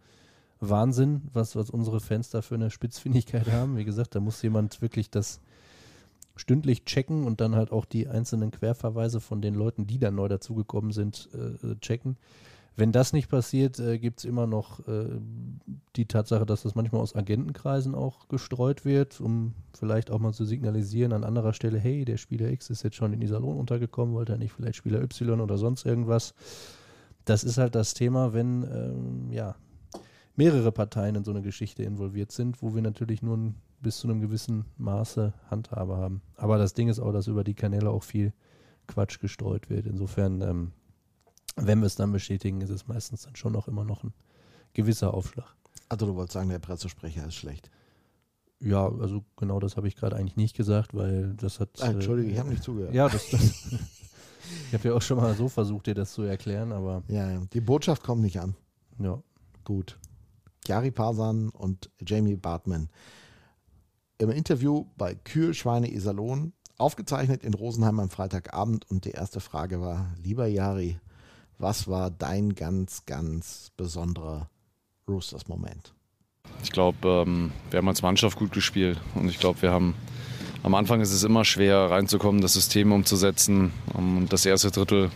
Wahnsinn, 0.61 1.23
was, 1.33 1.57
was 1.57 1.71
unsere 1.71 2.01
Fans 2.01 2.31
da 2.31 2.43
für 2.43 2.55
eine 2.55 2.71
Spitzfindigkeit 2.71 3.51
haben. 3.51 3.77
Wie 3.77 3.85
gesagt, 3.85 4.15
da 4.15 4.21
muss 4.21 4.43
jemand 4.43 4.83
wirklich 4.83 5.11
das 5.11 5.41
stündlich 6.37 6.85
checken 6.85 7.25
und 7.25 7.41
dann 7.41 7.57
halt 7.57 7.73
auch 7.73 7.85
die 7.85 8.09
einzelnen 8.09 8.51
Querverweise 8.51 9.21
von 9.21 9.43
den 9.43 9.55
Leuten, 9.55 9.87
die 9.87 9.99
dann 9.99 10.15
neu 10.15 10.29
dazugekommen 10.29 10.93
sind, 10.93 11.29
äh, 11.35 11.75
checken. 11.81 12.17
Wenn 12.75 12.91
das 12.91 13.13
nicht 13.13 13.29
passiert, 13.29 13.79
äh, 13.79 13.99
gibt 13.99 14.21
es 14.21 14.25
immer 14.25 14.47
noch 14.47 14.87
äh, 14.89 15.21
die 15.97 16.07
Tatsache, 16.07 16.47
dass 16.47 16.63
das 16.63 16.75
manchmal 16.75 17.03
aus 17.03 17.15
Agentenkreisen 17.15 17.95
auch 17.95 18.29
gestreut 18.29 18.85
wird, 18.85 19.21
um 19.21 19.55
vielleicht 19.75 20.11
auch 20.11 20.19
mal 20.19 20.33
zu 20.33 20.47
signalisieren 20.47 21.13
an 21.13 21.25
anderer 21.25 21.53
Stelle, 21.53 21.79
hey, 21.79 22.05
der 22.05 22.17
Spieler 22.17 22.51
X 22.51 22.71
ist 22.71 22.83
jetzt 22.83 22.97
schon 22.97 23.13
in 23.13 23.21
Iserlohn 23.21 23.59
untergekommen, 23.59 24.15
wollte 24.15 24.33
er 24.33 24.39
nicht 24.39 24.53
vielleicht 24.53 24.77
Spieler 24.77 25.03
Y 25.03 25.41
oder 25.41 25.59
sonst 25.59 25.85
irgendwas. 25.85 26.35
Das 27.27 27.45
ist 27.45 27.59
halt 27.59 27.75
das 27.75 27.93
Thema, 27.93 28.33
wenn 28.33 28.63
ähm, 28.63 29.33
ja, 29.33 29.55
mehrere 30.35 30.73
Parteien 30.73 31.15
in 31.15 31.25
so 31.25 31.31
eine 31.31 31.43
Geschichte 31.43 31.83
involviert 31.83 32.33
sind, 32.33 32.63
wo 32.63 32.75
wir 32.75 32.83
natürlich 32.83 33.23
nur 33.23 33.55
bis 33.81 33.99
zu 33.99 34.09
einem 34.09 34.21
gewissen 34.21 34.65
Maße 34.79 35.35
Handhabe 35.51 35.97
haben. 35.97 36.23
Aber 36.37 36.57
das 36.57 36.73
Ding 36.73 36.89
ist 36.89 37.01
auch, 37.01 37.13
dass 37.13 37.27
über 37.27 37.45
die 37.45 37.55
Kanäle 37.55 37.91
auch 37.91 38.03
viel 38.03 38.33
Quatsch 38.87 39.21
gestreut 39.21 39.69
wird. 39.69 39.87
Insofern 39.87 40.41
ähm, 40.41 40.73
wenn 41.57 41.81
wir 41.81 41.87
es 41.87 41.97
dann 41.97 42.13
bestätigen, 42.13 42.61
ist 42.61 42.71
es 42.71 42.87
meistens 42.89 43.23
dann 43.23 43.37
schon 43.37 43.53
noch 43.53 43.69
immer 43.69 43.85
noch 43.85 44.05
ein 44.05 44.13
gewisser 44.73 45.15
Aufschlag. 45.15 45.55
Also 45.89 46.07
du 46.07 46.15
wolltest 46.15 46.35
sagen, 46.35 46.49
der 46.49 46.59
Pressesprecher 46.59 47.27
ist 47.27 47.35
schlecht. 47.35 47.71
Ja, 48.61 48.87
also 48.89 49.25
genau 49.37 49.59
das 49.59 49.77
habe 49.77 49.89
ich 49.89 49.97
gerade 49.97 50.17
eigentlich 50.17 50.37
nicht 50.37 50.57
gesagt, 50.57 50.95
weil 50.95 51.35
das 51.35 51.59
hat. 51.61 51.71
Ah, 51.81 51.89
Entschuldige, 51.91 52.29
äh, 52.29 52.33
ich 52.33 52.39
habe 52.39 52.49
nicht 52.49 52.63
zugehört. 52.63 52.95
Ja, 52.95 53.09
das, 53.09 53.29
das 53.31 53.43
ich 54.69 54.75
habe 54.75 54.89
ja 54.89 54.95
auch 54.95 55.03
schon 55.03 55.17
mal 55.17 55.35
so 55.35 55.49
versucht, 55.49 55.87
dir 55.87 55.95
das 55.95 56.13
zu 56.13 56.23
erklären, 56.23 56.73
aber 56.73 57.03
Ja. 57.09 57.41
Die 57.53 57.61
Botschaft 57.61 58.03
kommt 58.03 58.23
nicht 58.23 58.41
an. 58.41 58.55
ja. 58.99 59.23
Gut. 59.65 59.99
Jari 60.67 60.91
Parsan 60.93 61.49
und 61.51 61.91
Jamie 62.01 62.37
Bartman 62.37 62.89
im 64.19 64.31
Interview 64.31 64.87
bei 64.97 65.15
Kühl, 65.17 65.53
Schweine, 65.55 65.93
Iserlohn, 65.93 66.53
aufgezeichnet 66.79 67.43
in 67.43 67.55
Rosenheim 67.55 67.99
am 67.99 68.11
Freitagabend. 68.11 68.89
Und 68.89 69.05
die 69.05 69.11
erste 69.11 69.41
Frage 69.41 69.81
war, 69.81 70.15
lieber 70.23 70.47
Jari, 70.47 71.01
was 71.59 71.89
war 71.89 72.11
dein 72.11 72.55
ganz, 72.55 73.07
ganz 73.07 73.71
besonderer 73.77 74.49
Roosters-Moment? 75.09 75.93
Ich 76.63 76.73
glaube, 76.73 77.25
ähm, 77.27 77.53
wir 77.71 77.79
haben 77.79 77.89
als 77.89 78.03
Mannschaft 78.03 78.39
gut 78.39 78.53
gespielt 78.53 79.01
und 79.15 79.29
ich 79.29 79.39
glaube, 79.39 79.63
wir 79.63 79.71
haben 79.71 79.95
am 80.63 80.75
Anfang 80.75 81.01
ist 81.01 81.13
es 81.13 81.25
immer 81.25 81.45
schwer 81.45 81.91
reinzukommen, 81.91 82.41
das 82.41 82.53
System 82.53 82.93
umzusetzen. 82.93 83.73
Ähm, 83.99 84.19
Und 84.19 84.33
das 84.33 84.47
erste 84.47 84.71
Drittel 84.71 85.11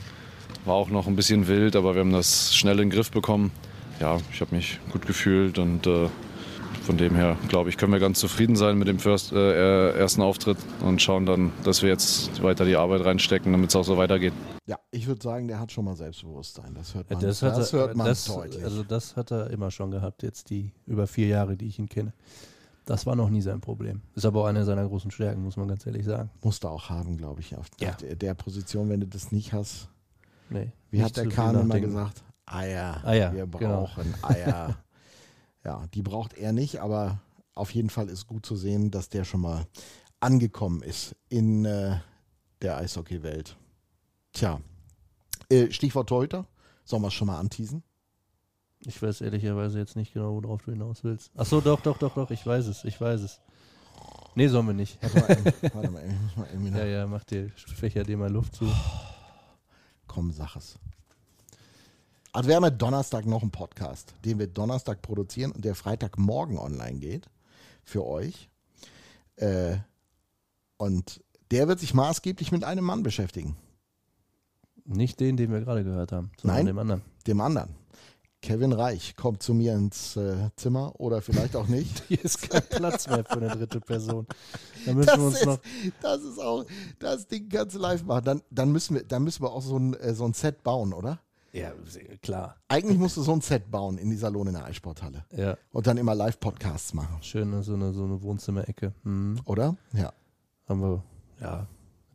war 0.65 0.75
auch 0.75 0.89
noch 0.89 1.07
ein 1.07 1.15
bisschen 1.17 1.47
wild, 1.47 1.77
aber 1.77 1.95
wir 1.95 2.01
haben 2.01 2.13
das 2.13 2.55
schnell 2.55 2.81
in 2.81 2.89
den 2.89 2.91
Griff 2.91 3.11
bekommen. 3.11 3.53
Ja, 4.01 4.19
ich 4.33 4.41
habe 4.41 4.55
mich 4.55 4.81
gut 4.93 5.07
gefühlt 5.07 5.59
und 5.59 5.87
äh, 5.87 6.09
von 6.83 6.97
dem 6.97 7.15
her, 7.15 7.37
glaube 7.49 7.71
ich, 7.71 7.77
können 7.77 7.93
wir 7.93 8.01
ganz 8.01 8.19
zufrieden 8.19 8.57
sein 8.57 8.77
mit 8.77 8.89
dem 8.89 8.99
First, 8.99 9.33
äh, 9.33 9.93
ersten 9.93 10.23
Auftritt 10.23 10.59
und 10.81 11.01
schauen 11.01 11.27
dann, 11.27 11.53
dass 11.65 11.83
wir 11.83 11.89
jetzt 11.89 12.43
weiter 12.43 12.65
die 12.65 12.77
Arbeit 12.77 13.05
reinstecken, 13.05 13.53
damit 13.53 13.71
es 13.71 13.77
auch 13.77 13.85
so 13.85 13.97
weitergeht. 13.97 14.33
Ja, 14.67 14.81
ich 14.91 15.07
würde 15.07 15.23
sagen, 15.23 15.47
der 15.47 15.61
hat 15.61 15.71
schon 15.71 15.85
mal 15.85 15.95
Selbstbewusstsein. 15.95 16.75
Das 16.75 16.95
hört 16.95 17.09
man, 17.09 17.21
das, 17.21 17.39
das, 17.39 17.53
hat 17.53 17.73
er, 17.73 17.79
hört 17.79 17.97
man 17.97 18.07
das, 18.07 18.25
deutlich. 18.25 18.65
Also 18.65 18.83
das 18.83 19.15
hat 19.15 19.31
er 19.31 19.51
immer 19.51 19.71
schon 19.71 19.93
gehabt, 19.93 20.25
jetzt 20.25 20.51
die 20.51 20.73
über 20.87 21.07
vier 21.07 21.29
Jahre, 21.29 21.57
die 21.57 21.67
ich 21.67 21.79
ihn 21.79 21.89
kenne. 21.89 22.13
Das 22.85 23.07
war 23.07 23.17
noch 23.17 23.31
nie 23.31 23.43
sein 23.43 23.61
Problem. 23.61 24.03
Ist 24.15 24.25
aber 24.25 24.43
auch 24.43 24.47
eine 24.47 24.65
seiner 24.65 24.87
großen 24.87 25.11
Stärken, 25.11 25.43
muss 25.43 25.57
man 25.57 25.69
ganz 25.69 25.87
ehrlich 25.87 26.05
sagen. 26.05 26.31
Musst 26.43 26.65
du 26.65 26.69
auch 26.69 26.89
haben, 26.89 27.17
glaube 27.17 27.41
ich, 27.41 27.57
auf 27.57 27.67
Ja. 27.81 27.93
der, 27.93 28.17
der 28.17 28.35
Position, 28.35 28.89
wenn 28.89 29.01
du 29.01 29.07
das 29.07 29.33
nicht 29.33 29.53
hast. 29.53 29.89
Nee, 30.51 30.73
Wie 30.91 30.99
nicht 30.99 31.07
hat 31.07 31.17
der 31.17 31.29
Kahn 31.29 31.59
immer 31.59 31.81
gesagt? 31.81 32.23
Eier. 32.47 33.05
Eier, 33.05 33.33
Wir 33.35 33.47
genau. 33.47 33.83
brauchen 33.83 34.15
Eier. 34.23 34.77
ja, 35.65 35.85
die 35.95 36.03
braucht 36.03 36.37
er 36.39 36.53
nicht, 36.53 36.81
aber 36.81 37.21
auf 37.55 37.73
jeden 37.73 37.91
Fall 37.91 38.09
ist 38.09 38.27
gut 38.27 38.47
zu 38.47 38.55
sehen, 38.55 38.91
dass 38.93 39.09
der 39.09 39.25
schon 39.25 39.41
mal 39.41 39.67
angekommen 40.21 40.83
ist 40.83 41.17
in 41.29 41.65
äh, 41.65 41.97
der 42.63 42.77
Eishockey-Welt. 42.77 43.57
Tja, 44.37 44.61
äh, 45.49 45.71
Stichwort 45.71 46.11
Torhüter. 46.11 46.47
Sollen 46.85 47.01
wir 47.01 47.09
es 47.09 47.15
schon 47.15 47.27
mal 47.27 47.39
anteasen? 47.39 47.83
Ich 48.81 49.01
weiß 49.01 49.23
ehrlicherweise 49.23 49.79
jetzt 49.79 49.97
nicht 49.97 50.13
genau, 50.13 50.43
worauf 50.43 50.63
du 50.63 50.73
hinaus 50.73 51.03
willst. 51.05 51.31
Ach 51.39 51.47
so, 51.47 51.63
doch, 51.63 51.81
doch, 51.81 51.97
doch, 51.97 52.15
doch, 52.15 52.31
ich 52.31 52.47
weiß 52.47 52.67
es, 52.67 52.85
ich 52.85 53.01
weiß 53.01 53.23
es. 53.23 53.41
Nee, 54.35 54.49
sollen 54.49 54.67
wir 54.67 54.75
nicht. 54.75 54.99
Warte 55.01 55.21
mal, 55.21 55.31
eben, 55.31 55.45
warte 55.75 55.91
mal, 55.91 56.05
eben, 56.05 56.31
mal 56.37 56.49
eben 56.53 56.77
Ja, 56.77 56.85
ja, 56.85 57.07
mach 57.07 57.25
dir, 57.25 57.51
fächer 57.57 58.03
dir 58.03 58.19
mal 58.19 58.31
Luft 58.31 58.57
zu. 58.57 58.71
Komm, 60.07 60.31
sag 60.33 60.55
es. 60.57 60.79
Also 62.35 62.51
wir 62.51 62.57
haben 62.57 62.65
ja 62.65 62.71
Donnerstag 62.71 63.25
noch 63.25 63.41
einen 63.41 63.53
Podcast, 63.53 64.13
den 64.27 64.39
wir 64.39 64.49
Donnerstag 64.49 65.01
produzieren 65.01 65.53
und 65.53 65.65
der 65.65 65.75
Freitagmorgen 65.75 66.59
online 66.59 66.99
geht 66.99 67.31
für 67.85 68.05
euch. 68.05 68.51
Äh, 69.37 69.79
und 70.77 71.25
der 71.51 71.69
wird 71.69 71.81
sich 71.81 71.95
maßgeblich 71.95 72.53
mit 72.53 72.65
einem 72.65 72.85
Mann 72.85 73.03
beschäftigen, 73.03 73.57
Nicht 74.87 75.21
den, 75.21 75.37
den 75.37 75.53
wir 75.53 75.61
gerade 75.61 75.85
gehört 75.85 76.13
haben, 76.13 76.31
sondern 76.41 76.57
Nein. 76.59 76.67
dem 76.67 76.79
anderen. 76.79 77.03
dem 77.27 77.41
anderen. 77.41 77.71
Kevin 78.43 78.73
Reich 78.73 79.17
kommt 79.17 79.43
zu 79.43 79.55
mir 79.55 79.75
ins 79.75 80.15
äh, 80.17 80.51
Zimmer 80.57 80.93
oder 81.01 81.21
vielleicht 81.21 81.57
auch 81.57 81.67
nicht. 81.67 82.05
Hier 82.09 82.25
ist 82.25 82.49
kein 82.49 82.63
Platz 82.63 83.09
mehr 83.09 83.25
für 83.25 83.39
eine 83.39 83.49
dritte 83.49 83.81
Person. 83.81 84.27
Da 84.85 84.93
müssen 84.95 85.07
Das 85.07 85.19
wir 85.19 85.25
uns 85.27 85.41
ist, 85.41 85.47
noch. 85.47 85.59
das 86.01 86.23
ist 86.23 86.39
auch, 86.39 86.65
das 87.01 87.27
Ding 87.27 87.49
kannst 87.49 87.75
du 87.75 87.81
live 87.81 88.05
machen. 88.05 88.25
Dann, 88.25 88.43
dann, 88.51 88.71
müssen 88.71 88.95
wir, 88.95 89.03
dann 89.03 89.25
müssen 89.25 89.43
wir 89.43 89.51
auch 89.51 89.63
so 89.63 89.79
ein, 89.79 89.95
äh, 89.95 90.15
so 90.15 90.25
ein 90.27 90.33
Set 90.35 90.63
bauen, 90.63 90.93
oder? 90.93 91.19
Ja, 91.53 91.73
klar. 92.23 92.57
Eigentlich 92.69 92.99
musst 92.99 93.17
du 93.17 93.23
so 93.23 93.33
ein 93.33 93.41
Set 93.41 93.71
bauen 93.71 93.97
in 93.99 94.11
die 94.11 94.17
Salon 94.17 94.47
in 94.49 94.53
der 94.53 94.67
Eissporthalle. 94.67 95.25
Ja, 95.35 95.57
Und 95.73 95.87
dann 95.87 95.97
immer 95.97 96.15
Live-Podcasts 96.15 96.93
machen, 96.93 97.17
schön, 97.23 97.63
so 97.63 97.73
eine, 97.75 97.95
so 97.95 98.05
eine 98.05 98.21
Wohnzimmerecke. 98.23 98.93
Hm. 99.05 99.41
oder? 99.47 99.77
Ja. 99.95 100.13
Haben 100.69 100.81
wir, 100.83 101.03
ja. 101.41 101.67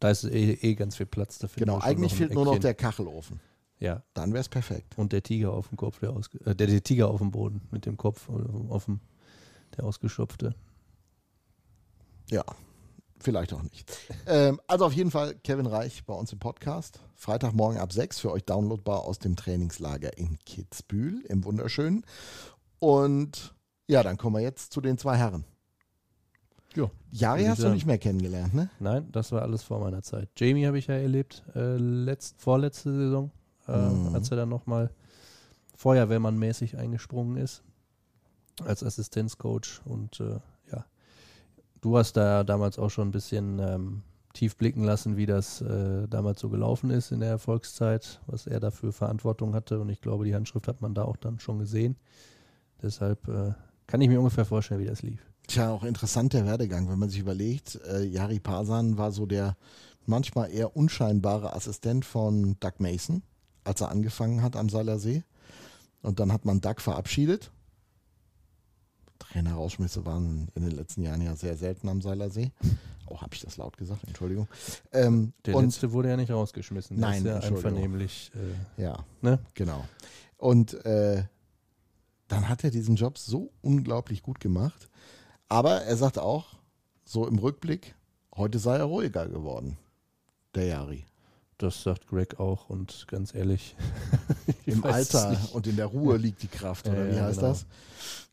Da 0.02 0.10
ist 0.10 0.24
eh, 0.24 0.54
eh 0.54 0.74
ganz 0.74 0.98
viel 0.98 1.06
Platz. 1.06 1.38
Da 1.38 1.48
finden 1.48 1.70
Genau, 1.70 1.80
eigentlich 1.80 2.16
fehlt 2.16 2.34
nur 2.34 2.44
noch 2.44 2.58
der 2.58 2.74
Kachelofen. 2.74 3.40
Ja, 3.78 4.04
Dann 4.14 4.34
wäre 4.34 4.42
es 4.42 4.50
perfekt. 4.50 4.98
und 4.98 5.14
der 5.14 5.24
Tiger 5.24 5.54
auf 5.54 5.70
dem 5.70 5.78
Kopf, 5.78 6.00
der, 6.00 6.12
ausge 6.12 6.40
äh, 6.46 6.56
der, 6.56 6.68
der 6.68 6.84
Tiger 6.84 7.08
auf 7.08 7.20
dem 7.20 7.32
Boden 7.32 7.62
mit 7.72 7.86
dem 7.86 7.98
Kopf 7.98 8.28
äh, 8.30 8.72
auf 8.72 8.86
dem, 8.86 9.00
der 9.78 9.86
ausgeschöpfte. 9.86 10.56
Ja, 12.30 12.44
vielleicht 13.20 13.54
auch 13.54 13.62
nicht. 13.62 13.92
ähm, 14.26 14.60
also 14.68 14.86
auf 14.86 14.94
jeden 14.94 15.12
Fall 15.12 15.36
Kevin 15.44 15.68
Reich 15.68 16.04
bei 16.06 16.16
uns 16.16 16.34
im 16.34 16.40
Podcast. 16.40 17.00
Freitagmorgen 17.16 17.80
ab 17.80 17.94
6 17.94 18.20
für 18.20 18.32
euch 18.32 18.44
downloadbar 18.44 19.02
aus 19.02 19.20
dem 19.20 19.36
Trainingslager 19.36 20.18
in 20.18 20.38
Kitzbühel 20.46 21.22
im 21.28 21.44
Wunderschönen. 21.44 22.06
Und 22.80 23.54
ja, 23.88 24.02
dann 24.02 24.18
kommen 24.18 24.36
wir 24.36 24.42
jetzt 24.42 24.74
zu 24.74 24.82
den 24.82 24.98
zwei 24.98 25.18
Herren. 25.18 25.44
Ja. 26.76 26.90
Jari 27.12 27.46
hast 27.46 27.62
du 27.64 27.70
nicht 27.70 27.86
mehr 27.86 27.98
kennengelernt, 27.98 28.54
ne? 28.54 28.70
Nein, 28.80 29.08
das 29.12 29.32
war 29.32 29.42
alles 29.42 29.62
vor 29.64 29.80
meiner 29.80 30.02
Zeit. 30.02 30.30
Jamie 30.38 30.66
habe 30.66 30.78
ich 30.78 30.88
ja 30.88 30.96
erlebt, 30.96 31.44
äh, 31.56 31.76
letzt, 31.78 32.42
vorletzte 32.42 32.94
Saison, 32.94 33.32
äh, 33.68 33.78
Mhm. 33.90 34.16
als 34.16 34.32
er 34.32 34.38
dann 34.38 34.50
nochmal 34.50 34.90
Feuerwehrmann-mäßig 35.76 36.78
eingesprungen 36.78 37.38
ist, 37.38 37.64
als 38.64 38.84
Assistenzcoach. 38.84 39.82
Und 39.86 40.20
äh, 40.20 40.40
ja, 40.72 40.86
du 41.82 41.98
hast 41.98 42.14
da 42.18 42.44
damals 42.44 42.78
auch 42.80 42.90
schon 42.90 43.10
ein 43.10 43.12
bisschen 43.12 43.60
ähm, 43.60 44.04
tief 44.34 44.56
blicken 44.56 44.84
lassen, 44.84 45.18
wie 45.18 45.26
das 45.26 45.62
äh, 45.62 46.08
damals 46.08 46.40
so 46.40 46.50
gelaufen 46.50 46.90
ist 46.90 47.12
in 47.12 47.20
der 47.20 47.30
Erfolgszeit, 47.30 48.22
was 48.28 48.48
er 48.48 48.60
dafür 48.62 48.94
Verantwortung 48.94 49.54
hatte. 49.56 49.80
Und 49.80 49.90
ich 49.90 50.00
glaube, 50.02 50.24
die 50.26 50.36
Handschrift 50.36 50.68
hat 50.68 50.82
man 50.82 50.94
da 50.94 51.04
auch 51.04 51.18
dann 51.18 51.40
schon 51.40 51.60
gesehen. 51.60 51.98
Deshalb 52.82 53.28
äh, 53.28 53.54
kann 53.88 54.00
ich 54.02 54.08
mir 54.08 54.20
ungefähr 54.20 54.46
vorstellen, 54.46 54.80
wie 54.80 54.86
das 54.86 55.02
lief. 55.02 55.31
Tja, 55.52 55.70
auch 55.70 55.84
interessant 55.84 56.32
der 56.32 56.46
Werdegang, 56.46 56.88
wenn 56.88 56.98
man 56.98 57.10
sich 57.10 57.20
überlegt, 57.20 57.78
äh, 57.86 58.06
Jari 58.06 58.40
Parsan 58.40 58.98
war 58.98 59.12
so 59.12 59.26
der 59.26 59.58
manchmal 60.06 60.50
eher 60.50 60.78
unscheinbare 60.78 61.54
Assistent 61.54 62.06
von 62.06 62.56
Doug 62.62 62.76
Mason, 62.78 63.22
als 63.66 63.82
er 63.82 63.92
angefangen 63.92 64.44
hat 64.44 64.56
am 64.56 64.70
Seilersee. 64.70 65.26
Und 66.04 66.22
dann 66.22 66.32
hat 66.32 66.46
man 66.46 66.62
Doug 66.62 66.76
verabschiedet. 66.78 67.52
Trainerausschmisse 69.20 70.06
waren 70.06 70.48
in 70.56 70.62
den 70.62 70.72
letzten 70.72 71.02
Jahren 71.02 71.20
ja 71.20 71.36
sehr 71.36 71.58
selten 71.58 71.90
am 71.90 72.02
Seilersee. 72.02 72.54
Oh, 73.08 73.20
habe 73.20 73.36
ich 73.36 73.42
das 73.42 73.58
laut 73.58 73.76
gesagt? 73.76 74.06
Entschuldigung. 74.08 74.48
Ähm, 74.94 75.34
Der 75.46 75.56
und 75.56 75.66
letzte 75.66 75.92
wurde 75.92 76.08
ja 76.08 76.16
nicht 76.16 76.32
rausgeschmissen. 76.32 76.96
Der 76.96 77.10
Nein, 77.10 77.26
ist 77.26 77.26
ja 77.26 77.40
einvernehmlich. 77.40 78.32
Äh, 78.78 78.84
ja, 78.84 79.04
ne? 79.22 79.38
Genau. 79.56 79.84
Und 80.38 80.76
äh, 80.86 81.26
dann 82.30 82.48
hat 82.48 82.64
er 82.64 82.72
diesen 82.72 82.96
Job 82.96 83.18
so 83.18 83.52
unglaublich 83.62 84.24
gut 84.24 84.40
gemacht. 84.40 84.88
Aber 85.52 85.82
er 85.82 85.98
sagt 85.98 86.18
auch, 86.18 86.46
so 87.04 87.28
im 87.28 87.38
Rückblick, 87.38 87.94
heute 88.38 88.58
sei 88.58 88.78
er 88.78 88.86
ruhiger 88.86 89.28
geworden, 89.28 89.78
der 90.56 90.68
Jari. 90.68 91.06
Das 91.58 91.84
sagt 91.84 92.08
Greg 92.08 92.40
auch 92.40 92.70
und 92.70 93.06
ganz 93.10 93.36
ehrlich. 93.36 93.76
ich 94.66 94.76
Im 94.76 94.86
Alter 94.86 95.38
und 95.52 95.68
in 95.68 95.76
der 95.76 95.88
Ruhe 95.88 96.16
liegt 96.16 96.42
die 96.42 96.48
Kraft, 96.48 96.88
oder 96.88 97.06
Ja, 97.06 97.12
wie 97.12 97.20
heißt 97.20 97.40
genau. 97.40 97.52
das? 97.52 97.66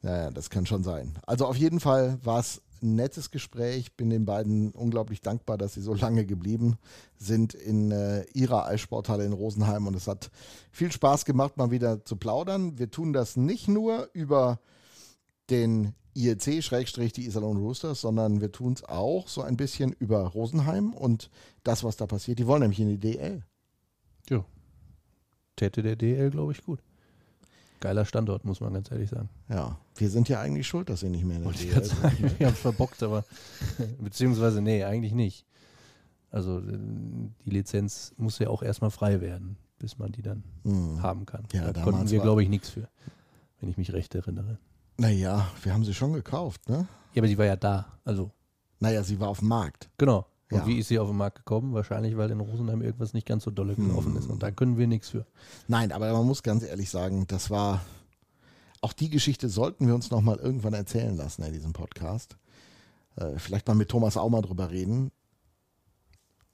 Naja, 0.00 0.30
das 0.30 0.48
kann 0.48 0.64
schon 0.64 0.84
sein. 0.84 1.12
Also 1.26 1.46
auf 1.46 1.56
jeden 1.56 1.80
Fall 1.80 2.20
war 2.22 2.38
es 2.38 2.62
ein 2.82 2.94
nettes 2.94 3.32
Gespräch. 3.32 3.96
Bin 3.96 4.10
den 4.10 4.24
beiden 4.24 4.70
unglaublich 4.70 5.20
dankbar, 5.20 5.58
dass 5.58 5.74
sie 5.74 5.82
so 5.82 5.94
lange 5.94 6.24
geblieben 6.24 6.78
sind 7.16 7.52
in 7.52 7.90
äh, 7.90 8.26
ihrer 8.32 8.66
Eissporthalle 8.66 9.24
in 9.24 9.32
Rosenheim. 9.32 9.88
Und 9.88 9.96
es 9.96 10.06
hat 10.06 10.30
viel 10.70 10.92
Spaß 10.92 11.24
gemacht, 11.24 11.56
mal 11.56 11.72
wieder 11.72 12.04
zu 12.04 12.14
plaudern. 12.14 12.78
Wir 12.78 12.92
tun 12.92 13.12
das 13.12 13.36
nicht 13.36 13.66
nur 13.66 14.08
über 14.12 14.60
den 15.50 15.96
IEC, 16.18 16.62
Schrägstrich 16.62 17.12
die 17.12 17.26
Iserlohn 17.26 17.56
Roosters, 17.58 18.00
sondern 18.00 18.40
wir 18.40 18.50
tun 18.52 18.72
es 18.72 18.84
auch 18.84 19.28
so 19.28 19.42
ein 19.42 19.56
bisschen 19.56 19.92
über 19.98 20.20
Rosenheim 20.26 20.92
und 20.92 21.30
das, 21.64 21.84
was 21.84 21.96
da 21.96 22.06
passiert. 22.06 22.38
Die 22.38 22.46
wollen 22.46 22.62
nämlich 22.62 22.80
in 22.80 22.88
die 22.88 22.98
DL. 22.98 23.42
Ja. 24.30 24.44
Täte 25.56 25.82
der 25.82 25.96
DL, 25.96 26.30
glaube 26.30 26.52
ich, 26.52 26.64
gut. 26.64 26.80
Geiler 27.80 28.04
Standort, 28.04 28.44
muss 28.44 28.60
man 28.60 28.72
ganz 28.74 28.90
ehrlich 28.90 29.10
sagen. 29.10 29.28
Ja, 29.48 29.78
wir 29.96 30.10
sind 30.10 30.28
ja 30.28 30.40
eigentlich 30.40 30.66
schuld, 30.66 30.90
dass 30.90 31.00
sie 31.00 31.08
nicht 31.08 31.24
mehr 31.24 31.36
in 31.36 31.42
der 31.42 31.52
Wollte 31.52 31.64
DL 31.66 31.84
sind. 31.84 32.02
wir 32.40 32.46
haben 32.48 32.56
verbockt, 32.56 33.02
aber 33.02 33.24
beziehungsweise, 34.00 34.60
nee, 34.60 34.82
eigentlich 34.84 35.12
nicht. 35.12 35.44
Also 36.30 36.58
äh, 36.58 36.78
die 37.44 37.50
Lizenz 37.50 38.12
muss 38.16 38.38
ja 38.40 38.48
auch 38.48 38.62
erstmal 38.62 38.90
frei 38.90 39.20
werden, 39.20 39.56
bis 39.78 39.98
man 39.98 40.10
die 40.12 40.22
dann 40.22 40.42
Hm. 40.64 41.00
haben 41.02 41.24
kann. 41.26 41.44
Ja, 41.52 41.72
da 41.72 41.82
konnten 41.82 42.10
wir, 42.10 42.18
glaube 42.20 42.42
ich, 42.42 42.48
nichts 42.48 42.70
für, 42.70 42.88
wenn 43.60 43.70
ich 43.70 43.76
mich 43.76 43.92
recht 43.92 44.14
erinnere. 44.14 44.58
Naja, 44.98 45.48
wir 45.62 45.72
haben 45.72 45.84
sie 45.84 45.94
schon 45.94 46.12
gekauft, 46.12 46.68
ne? 46.68 46.88
Ja, 47.14 47.20
aber 47.20 47.28
die 47.28 47.38
war 47.38 47.46
ja 47.46 47.56
da. 47.56 47.98
Also, 48.04 48.30
Naja, 48.80 49.02
sie 49.02 49.18
war 49.20 49.28
auf 49.28 49.38
dem 49.40 49.48
Markt. 49.48 49.90
genau. 49.98 50.26
Und 50.50 50.58
Ja. 50.60 50.66
wie 50.66 50.78
ist 50.78 50.88
sie 50.88 50.98
auf 50.98 51.08
den 51.08 51.16
Markt 51.18 51.36
gekommen? 51.36 51.74
Wahrscheinlich, 51.74 52.16
weil 52.16 52.30
in 52.30 52.40
Rosenheim 52.40 52.80
irgendwas 52.80 53.12
nicht 53.12 53.26
ganz 53.26 53.44
so 53.44 53.50
dolle 53.50 53.74
gelaufen 53.74 54.16
ist. 54.16 54.28
Und 54.30 54.42
da 54.42 54.50
können 54.50 54.78
wir 54.78 54.86
nichts 54.86 55.10
für. 55.10 55.26
Nein, 55.66 55.92
aber 55.92 56.10
man 56.12 56.24
muss 56.26 56.42
ganz 56.42 56.62
ehrlich 56.62 56.88
sagen, 56.88 57.26
das 57.26 57.50
war, 57.50 57.82
auch 58.80 58.94
die 58.94 59.10
Geschichte 59.10 59.50
sollten 59.50 59.86
wir 59.86 59.94
uns 59.94 60.10
nochmal 60.10 60.36
irgendwann 60.38 60.72
erzählen 60.72 61.14
lassen 61.16 61.42
in 61.42 61.52
diesem 61.52 61.74
Podcast. 61.74 62.38
Äh, 63.16 63.38
vielleicht 63.38 63.68
mal 63.68 63.74
mit 63.74 63.90
Thomas 63.90 64.16
Aumer 64.16 64.40
drüber 64.40 64.70
reden. 64.70 65.10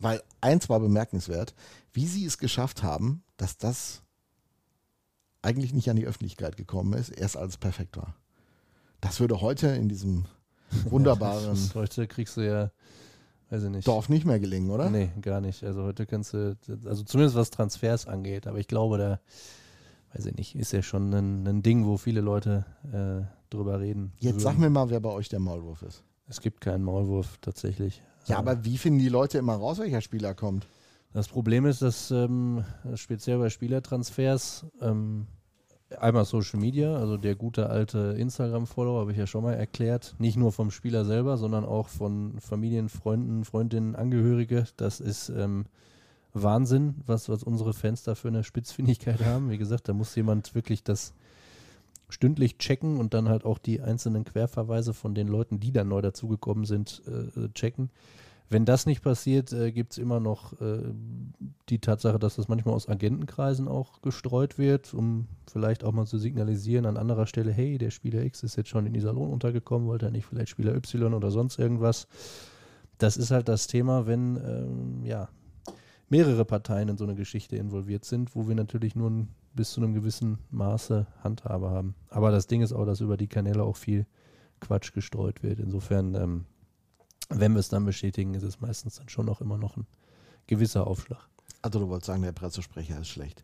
Weil 0.00 0.20
eins 0.40 0.68
war 0.68 0.80
bemerkenswert, 0.80 1.54
wie 1.92 2.06
sie 2.08 2.24
es 2.26 2.36
geschafft 2.38 2.82
haben, 2.82 3.22
dass 3.36 3.58
das 3.58 4.02
eigentlich 5.40 5.72
nicht 5.72 5.88
an 5.88 5.94
die 5.96 6.06
Öffentlichkeit 6.06 6.56
gekommen 6.56 6.94
ist, 6.94 7.10
erst 7.10 7.36
als 7.36 7.52
es 7.52 7.58
perfekt 7.58 7.96
war. 7.96 8.16
Das 9.04 9.20
würde 9.20 9.42
heute 9.42 9.68
in 9.68 9.90
diesem 9.90 10.24
wunderbaren 10.88 11.56
heute 11.74 12.06
kriegst 12.06 12.38
du 12.38 12.40
ja, 12.40 12.70
weiß 13.50 13.64
ich 13.64 13.70
nicht. 13.70 13.86
Dorf 13.86 14.08
nicht 14.08 14.24
mehr 14.24 14.40
gelingen, 14.40 14.70
oder? 14.70 14.88
Nee, 14.88 15.10
gar 15.20 15.42
nicht. 15.42 15.62
Also 15.62 15.82
heute 15.84 16.06
kannst 16.06 16.32
du, 16.32 16.56
also 16.86 17.02
zumindest 17.02 17.36
was 17.36 17.50
Transfers 17.50 18.06
angeht, 18.06 18.46
aber 18.46 18.58
ich 18.58 18.66
glaube, 18.66 18.96
da, 18.96 19.20
weiß 20.14 20.24
ich 20.24 20.36
nicht, 20.36 20.54
ist 20.54 20.72
ja 20.72 20.82
schon 20.82 21.12
ein, 21.12 21.46
ein 21.46 21.62
Ding, 21.62 21.84
wo 21.84 21.98
viele 21.98 22.22
Leute 22.22 22.64
äh, 22.92 23.26
drüber 23.50 23.78
reden. 23.78 24.14
Jetzt 24.20 24.40
sag 24.40 24.54
würden. 24.54 24.62
mir 24.62 24.70
mal, 24.70 24.88
wer 24.88 25.00
bei 25.00 25.10
euch 25.10 25.28
der 25.28 25.40
Maulwurf 25.40 25.82
ist. 25.82 26.02
Es 26.26 26.40
gibt 26.40 26.62
keinen 26.62 26.82
Maulwurf 26.82 27.36
tatsächlich. 27.42 28.00
Ja, 28.24 28.38
aber 28.38 28.64
wie 28.64 28.78
finden 28.78 29.00
die 29.00 29.10
Leute 29.10 29.36
immer 29.36 29.56
raus, 29.56 29.78
welcher 29.78 30.00
Spieler 30.00 30.34
kommt? 30.34 30.66
Das 31.12 31.28
Problem 31.28 31.66
ist, 31.66 31.82
dass 31.82 32.10
ähm, 32.10 32.64
speziell 32.94 33.38
bei 33.38 33.50
Spielertransfers 33.50 34.64
ähm, 34.80 35.26
einmal 36.00 36.24
Social 36.24 36.60
Media, 36.60 36.96
also 36.96 37.16
der 37.16 37.34
gute 37.34 37.70
alte 37.70 38.14
Instagram-Follower, 38.18 39.00
habe 39.00 39.12
ich 39.12 39.18
ja 39.18 39.26
schon 39.26 39.44
mal 39.44 39.54
erklärt, 39.54 40.14
nicht 40.18 40.36
nur 40.36 40.52
vom 40.52 40.70
Spieler 40.70 41.04
selber, 41.04 41.36
sondern 41.36 41.64
auch 41.64 41.88
von 41.88 42.38
Familien, 42.40 42.88
Freunden, 42.88 43.44
Freundinnen, 43.44 43.96
Angehörige. 43.96 44.64
Das 44.76 45.00
ist 45.00 45.28
ähm, 45.28 45.66
Wahnsinn, 46.32 46.96
was, 47.06 47.28
was 47.28 47.42
unsere 47.42 47.72
Fans 47.72 48.02
da 48.02 48.14
für 48.14 48.28
eine 48.28 48.44
Spitzfindigkeit 48.44 49.20
haben. 49.24 49.50
Wie 49.50 49.58
gesagt, 49.58 49.88
da 49.88 49.92
muss 49.92 50.14
jemand 50.14 50.54
wirklich 50.54 50.82
das 50.82 51.14
stündlich 52.08 52.58
checken 52.58 52.98
und 52.98 53.14
dann 53.14 53.28
halt 53.28 53.44
auch 53.44 53.58
die 53.58 53.80
einzelnen 53.80 54.24
Querverweise 54.24 54.94
von 54.94 55.14
den 55.14 55.28
Leuten, 55.28 55.60
die 55.60 55.72
dann 55.72 55.88
neu 55.88 56.02
dazugekommen 56.02 56.64
sind, 56.64 57.02
äh, 57.06 57.48
checken. 57.54 57.90
Wenn 58.54 58.64
das 58.64 58.86
nicht 58.86 59.02
passiert, 59.02 59.52
äh, 59.52 59.72
gibt 59.72 59.94
es 59.94 59.98
immer 59.98 60.20
noch 60.20 60.52
äh, 60.60 60.78
die 61.68 61.80
Tatsache, 61.80 62.20
dass 62.20 62.36
das 62.36 62.46
manchmal 62.46 62.76
aus 62.76 62.88
Agentenkreisen 62.88 63.66
auch 63.66 64.00
gestreut 64.00 64.58
wird, 64.58 64.94
um 64.94 65.26
vielleicht 65.50 65.82
auch 65.82 65.90
mal 65.90 66.06
zu 66.06 66.18
signalisieren 66.18 66.86
an 66.86 66.96
anderer 66.96 67.26
Stelle, 67.26 67.50
hey, 67.50 67.78
der 67.78 67.90
Spieler 67.90 68.22
X 68.22 68.44
ist 68.44 68.54
jetzt 68.54 68.68
schon 68.68 68.86
in 68.86 68.94
Iserlohn 68.94 69.32
untergekommen, 69.32 69.88
wollte 69.88 70.06
er 70.06 70.12
nicht 70.12 70.26
vielleicht 70.26 70.50
Spieler 70.50 70.72
Y 70.76 71.14
oder 71.14 71.32
sonst 71.32 71.58
irgendwas. 71.58 72.06
Das 72.98 73.16
ist 73.16 73.32
halt 73.32 73.48
das 73.48 73.66
Thema, 73.66 74.06
wenn 74.06 74.36
ähm, 74.36 75.04
ja, 75.04 75.30
mehrere 76.08 76.44
Parteien 76.44 76.88
in 76.88 76.96
so 76.96 77.02
eine 77.02 77.16
Geschichte 77.16 77.56
involviert 77.56 78.04
sind, 78.04 78.36
wo 78.36 78.46
wir 78.46 78.54
natürlich 78.54 78.94
nur 78.94 79.26
bis 79.52 79.72
zu 79.72 79.80
einem 79.80 79.94
gewissen 79.94 80.38
Maße 80.52 81.08
Handhabe 81.24 81.70
haben. 81.70 81.96
Aber 82.08 82.30
das 82.30 82.46
Ding 82.46 82.62
ist 82.62 82.72
auch, 82.72 82.86
dass 82.86 83.00
über 83.00 83.16
die 83.16 83.26
Kanäle 83.26 83.64
auch 83.64 83.76
viel 83.76 84.06
Quatsch 84.60 84.92
gestreut 84.92 85.42
wird. 85.42 85.58
Insofern, 85.58 86.14
ähm, 86.14 86.44
wenn 87.30 87.52
wir 87.52 87.60
es 87.60 87.68
dann 87.68 87.84
bestätigen, 87.84 88.34
ist 88.34 88.42
es 88.42 88.60
meistens 88.60 88.96
dann 88.96 89.08
schon 89.08 89.28
auch 89.28 89.40
immer 89.40 89.58
noch 89.58 89.76
ein 89.76 89.86
gewisser 90.46 90.86
Aufschlag. 90.86 91.28
Also 91.62 91.78
du 91.78 91.88
wolltest 91.88 92.06
sagen, 92.06 92.22
der 92.22 92.32
Pressesprecher 92.32 93.00
ist 93.00 93.08
schlecht. 93.08 93.42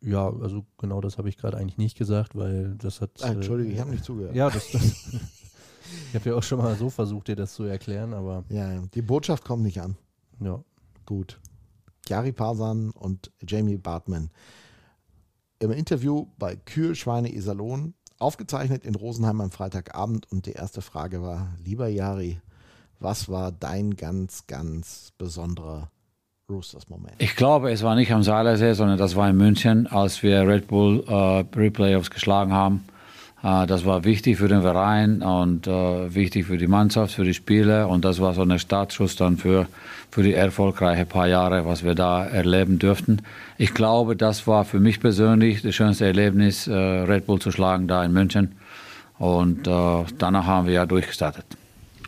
Ja, 0.00 0.28
also 0.28 0.66
genau 0.78 1.00
das 1.00 1.16
habe 1.16 1.28
ich 1.28 1.36
gerade 1.38 1.56
eigentlich 1.56 1.78
nicht 1.78 1.96
gesagt, 1.96 2.34
weil 2.34 2.74
das 2.76 3.00
hat. 3.00 3.10
Ah, 3.22 3.28
Entschuldige, 3.28 3.70
äh, 3.70 3.74
ich 3.74 3.80
habe 3.80 3.90
nicht 3.90 4.04
zugehört. 4.04 4.34
Ja, 4.34 4.50
das, 4.50 4.70
das 4.72 4.82
ich 6.08 6.14
habe 6.14 6.30
ja 6.30 6.34
auch 6.34 6.42
schon 6.42 6.58
mal 6.58 6.76
so 6.76 6.90
versucht, 6.90 7.28
dir 7.28 7.36
das 7.36 7.54
zu 7.54 7.64
erklären, 7.64 8.12
aber 8.12 8.44
Ja, 8.48 8.80
die 8.94 9.02
Botschaft 9.02 9.44
kommt 9.44 9.62
nicht 9.62 9.80
an. 9.80 9.96
ja. 10.40 10.62
Gut. 11.06 11.40
Chiari 12.06 12.32
Parsan 12.32 12.90
und 12.90 13.30
Jamie 13.46 13.76
Bartman 13.76 14.30
im 15.62 15.70
Interview 15.70 16.26
bei 16.38 16.56
Kühl 16.56 16.94
Schweine 16.96 17.32
Iserlohn, 17.32 17.94
aufgezeichnet 18.18 18.84
in 18.84 18.96
Rosenheim 18.96 19.40
am 19.40 19.50
Freitagabend. 19.52 20.30
Und 20.30 20.46
die 20.46 20.52
erste 20.52 20.82
Frage 20.82 21.22
war, 21.22 21.54
lieber 21.62 21.86
Jari, 21.88 22.40
was 23.02 23.28
war 23.28 23.52
dein 23.52 23.96
ganz, 23.96 24.46
ganz 24.46 25.12
besonderer 25.18 25.90
Roosters-Moment? 26.48 27.14
Ich 27.18 27.36
glaube, 27.36 27.70
es 27.70 27.82
war 27.82 27.94
nicht 27.94 28.12
am 28.12 28.22
Seilersee, 28.22 28.74
sondern 28.74 28.98
das 28.98 29.16
war 29.16 29.28
in 29.28 29.36
München, 29.36 29.86
als 29.86 30.22
wir 30.22 30.46
Red 30.46 30.68
Bull 30.68 31.04
äh, 31.06 31.44
Pre-Playoffs 31.44 32.10
geschlagen 32.10 32.52
haben. 32.52 32.84
Äh, 33.42 33.66
das 33.66 33.84
war 33.84 34.04
wichtig 34.04 34.38
für 34.38 34.48
den 34.48 34.62
Verein 34.62 35.22
und 35.22 35.66
äh, 35.66 36.14
wichtig 36.14 36.46
für 36.46 36.58
die 36.58 36.66
Mannschaft, 36.66 37.14
für 37.14 37.24
die 37.24 37.34
Spieler. 37.34 37.88
Und 37.88 38.04
das 38.04 38.20
war 38.20 38.34
so 38.34 38.42
ein 38.42 38.58
Startschuss 38.58 39.16
dann 39.16 39.36
für, 39.36 39.66
für 40.10 40.22
die 40.22 40.34
erfolgreichen 40.34 41.06
paar 41.06 41.26
Jahre, 41.26 41.66
was 41.66 41.82
wir 41.82 41.94
da 41.94 42.24
erleben 42.24 42.78
dürften. 42.78 43.22
Ich 43.58 43.74
glaube, 43.74 44.16
das 44.16 44.46
war 44.46 44.64
für 44.64 44.80
mich 44.80 45.00
persönlich 45.00 45.62
das 45.62 45.74
schönste 45.74 46.06
Erlebnis, 46.06 46.66
äh, 46.66 46.72
Red 46.72 47.26
Bull 47.26 47.40
zu 47.40 47.50
schlagen 47.50 47.88
da 47.88 48.04
in 48.04 48.12
München. 48.12 48.56
Und 49.18 49.66
äh, 49.68 50.04
danach 50.18 50.46
haben 50.46 50.66
wir 50.66 50.74
ja 50.74 50.86
durchgestartet. 50.86 51.44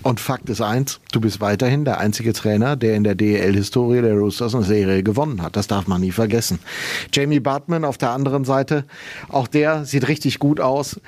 Und 0.05 0.21
Fakt 0.21 0.51
ist 0.51 0.61
eins, 0.61 1.01
du 1.13 1.21
bist 1.23 1.41
weiterhin 1.41 1.87
der 1.87 1.99
einzige 1.99 2.35
Trainer, 2.35 2.77
der 2.77 2.95
in 2.95 3.05
der 3.05 3.15
DEL-Historie 3.15 4.03
der 4.03 4.13
Roosters 4.13 4.55
eine 4.55 4.63
Serie 4.63 5.03
gewonnen 5.03 5.41
hat. 5.41 5.57
Das 5.57 5.67
darf 5.67 5.87
man 5.87 6.03
nie 6.03 6.13
vergessen. 6.13 6.59
Jamie 7.11 7.41
Bartman 7.41 7.87
auf 7.87 7.97
der 7.97 8.11
anderen 8.11 8.45
Seite, 8.45 8.85
auch 9.31 9.49
der 9.49 9.87
sieht 9.87 10.07
richtig 10.07 10.39
gut 10.39 10.61
aus. 10.61 11.01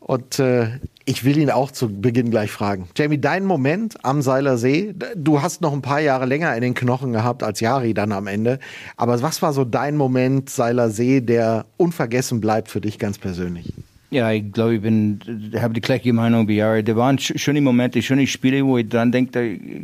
Und 0.00 0.38
äh, 0.38 0.80
ich 1.06 1.24
will 1.24 1.38
ihn 1.38 1.48
auch 1.48 1.70
zu 1.70 1.88
Beginn 1.88 2.30
gleich 2.30 2.50
fragen. 2.50 2.88
Jamie, 2.94 3.18
dein 3.18 3.46
Moment 3.46 4.04
am 4.04 4.20
Seiler 4.20 4.58
See, 4.58 4.94
du 5.16 5.40
hast 5.40 5.62
noch 5.62 5.72
ein 5.72 5.80
paar 5.80 6.00
Jahre 6.00 6.26
länger 6.26 6.54
in 6.54 6.60
den 6.60 6.74
Knochen 6.74 7.12
gehabt 7.14 7.42
als 7.42 7.60
Jari 7.60 7.94
dann 7.94 8.12
am 8.12 8.26
Ende. 8.26 8.58
Aber 8.98 9.22
was 9.22 9.40
war 9.40 9.54
so 9.54 9.64
dein 9.64 9.96
Moment 9.96 10.50
Seiler 10.50 10.90
See, 10.90 11.22
der 11.22 11.64
unvergessen 11.78 12.42
bleibt 12.42 12.68
für 12.68 12.82
dich 12.82 12.98
ganz 12.98 13.16
persönlich? 13.16 13.72
Ja, 14.12 14.30
ich 14.30 14.52
glaube, 14.52 14.74
ich 14.74 14.82
bin, 14.82 15.18
habe 15.56 15.72
die 15.72 15.80
gleiche 15.80 16.12
Meinung 16.12 16.46
wie 16.46 16.56
Jahre. 16.56 16.84
Da 16.84 16.94
waren 16.96 17.16
sch- 17.16 17.38
schöne 17.38 17.62
Momente, 17.62 18.02
schöne 18.02 18.26
Spiele, 18.26 18.62
wo 18.62 18.76
ich 18.76 18.86
dran 18.86 19.10
denke, 19.10 19.30
da 19.32 19.40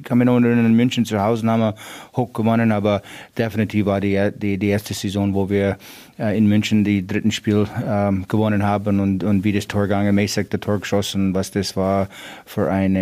kann 0.07 0.19
mich 0.19 0.27
noch 0.27 0.35
erinnern, 0.39 0.67
in 0.67 0.75
München 0.75 1.07
zu 1.07 1.19
Hause 1.19 1.47
haben 1.47 1.61
wir 1.61 1.75
hoch 2.15 2.31
gewonnen, 2.35 2.71
aber 2.71 3.01
definitiv 3.39 3.87
war 3.87 4.03
die, 4.03 4.29
die, 4.37 4.59
die 4.59 4.69
erste 4.69 4.93
Saison, 4.93 5.33
wo 5.33 5.49
wir 5.49 5.79
äh, 6.19 6.37
in 6.37 6.47
München 6.47 6.85
die 6.85 7.07
dritten 7.07 7.31
Spiel 7.33 7.67
ähm, 7.87 8.27
gewonnen 8.29 8.63
haben 8.65 9.01
und, 9.01 9.25
und 9.25 9.45
wie 9.45 9.53
das 9.53 9.67
Tor 9.67 9.85
gegangen, 9.85 10.15
Mesek 10.15 10.51
der 10.51 10.61
Tor 10.61 10.79
geschossen, 10.79 11.33
was 11.33 11.51
das 11.51 11.75
war 11.75 12.11
für 12.45 12.71
ein 12.71 12.97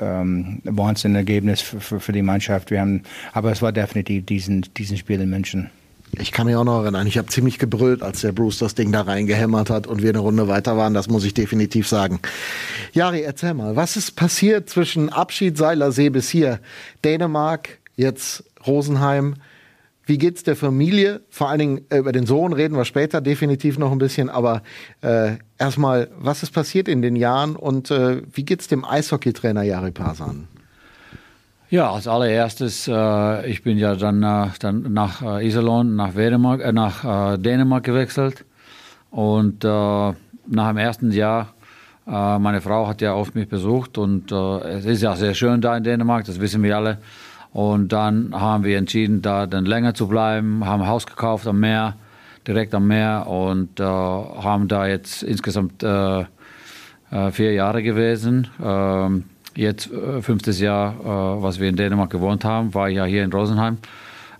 ähm, 0.00 0.62
Wahnsinnergebnis 0.64 1.60
für, 1.60 1.78
für, 1.80 2.00
für 2.00 2.12
die 2.12 2.22
Mannschaft. 2.22 2.70
Wir 2.70 2.80
haben, 2.80 3.02
aber 3.34 3.52
es 3.52 3.60
war 3.60 3.70
definitiv 3.72 4.24
diesen, 4.24 4.64
diesen 4.78 4.96
Spiel 4.96 5.20
in 5.20 5.28
München. 5.28 5.68
Ich 6.18 6.32
kann 6.32 6.46
mich 6.46 6.56
auch 6.56 6.64
noch 6.64 6.82
erinnern, 6.82 7.06
ich 7.06 7.18
habe 7.18 7.28
ziemlich 7.28 7.58
gebrüllt, 7.58 8.02
als 8.02 8.20
der 8.20 8.32
Bruce 8.32 8.58
das 8.58 8.74
Ding 8.74 8.92
da 8.92 9.02
reingehämmert 9.02 9.70
hat 9.70 9.86
und 9.86 10.02
wir 10.02 10.10
eine 10.10 10.18
Runde 10.18 10.48
weiter 10.48 10.76
waren, 10.76 10.94
das 10.94 11.08
muss 11.08 11.24
ich 11.24 11.34
definitiv 11.34 11.88
sagen. 11.88 12.20
Jari, 12.92 13.22
erzähl 13.22 13.54
mal, 13.54 13.76
was 13.76 13.96
ist 13.96 14.12
passiert 14.16 14.68
zwischen 14.68 15.08
Abschied 15.08 15.56
Seiler 15.56 15.92
See 15.92 16.10
bis 16.10 16.28
hier? 16.28 16.60
Dänemark, 17.04 17.78
jetzt 17.96 18.44
Rosenheim. 18.66 19.34
Wie 20.06 20.18
geht's 20.18 20.42
der 20.42 20.54
Familie? 20.54 21.22
Vor 21.30 21.48
allen 21.48 21.58
Dingen 21.58 21.80
äh, 21.88 21.98
über 21.98 22.12
den 22.12 22.26
Sohn 22.26 22.52
reden 22.52 22.76
wir 22.76 22.84
später 22.84 23.20
definitiv 23.20 23.78
noch 23.78 23.90
ein 23.90 23.98
bisschen, 23.98 24.28
aber 24.28 24.62
äh, 25.00 25.36
erstmal, 25.58 26.10
was 26.18 26.42
ist 26.42 26.50
passiert 26.50 26.88
in 26.88 27.00
den 27.00 27.16
Jahren 27.16 27.56
und 27.56 27.90
äh, 27.90 28.20
wie 28.32 28.44
geht's 28.44 28.68
dem 28.68 28.84
Eishockeytrainer 28.84 29.62
Jari 29.62 29.92
Parsan? 29.92 30.48
Ja, 31.74 31.90
als 31.90 32.06
allererstes, 32.06 32.86
äh, 32.86 33.50
ich 33.50 33.64
bin 33.64 33.78
ja 33.78 33.96
dann, 33.96 34.22
äh, 34.22 34.46
dann 34.60 34.92
nach 34.92 35.22
äh, 35.22 35.44
Iserlohn, 35.44 35.96
nach, 35.96 36.12
Dänemark, 36.12 36.60
äh, 36.60 36.70
nach 36.70 37.32
äh, 37.32 37.36
Dänemark 37.36 37.82
gewechselt. 37.82 38.44
Und 39.10 39.64
äh, 39.64 39.68
nach 39.68 40.68
dem 40.68 40.76
ersten 40.76 41.10
Jahr, 41.10 41.52
meine 42.06 42.60
Frau 42.60 42.86
hat 42.86 43.00
ja 43.00 43.14
oft 43.14 43.34
mich 43.34 43.48
besucht 43.48 43.98
und 43.98 44.30
es 44.30 44.84
ist 44.84 45.02
ja 45.02 45.16
sehr 45.16 45.34
schön 45.34 45.60
da 45.62 45.76
in 45.76 45.82
Dänemark, 45.82 46.26
das 46.26 46.38
wissen 46.38 46.62
wir 46.62 46.76
alle. 46.76 46.98
Und 47.52 47.92
dann 47.92 48.38
haben 48.38 48.62
wir 48.62 48.76
entschieden, 48.78 49.20
da 49.22 49.46
dann 49.46 49.64
länger 49.64 49.94
zu 49.94 50.06
bleiben, 50.06 50.64
haben 50.66 50.82
ein 50.82 50.88
Haus 50.88 51.06
gekauft 51.06 51.46
am 51.46 51.60
Meer, 51.60 51.96
direkt 52.46 52.74
am 52.74 52.86
Meer 52.86 53.26
und 53.26 53.80
haben 53.80 54.68
da 54.68 54.86
jetzt 54.86 55.22
insgesamt 55.22 55.82
vier 55.82 57.52
Jahre 57.54 57.82
gewesen. 57.82 58.48
Ähm, 58.62 59.24
jetzt 59.56 59.90
äh, 59.90 60.22
fünftes 60.22 60.60
Jahr, 60.60 60.94
äh, 61.00 61.42
was 61.42 61.60
wir 61.60 61.68
in 61.68 61.76
Dänemark 61.76 62.10
gewohnt 62.10 62.44
haben, 62.44 62.74
war 62.74 62.88
ich 62.88 62.96
ja 62.96 63.04
hier 63.04 63.24
in 63.24 63.32
Rosenheim. 63.32 63.78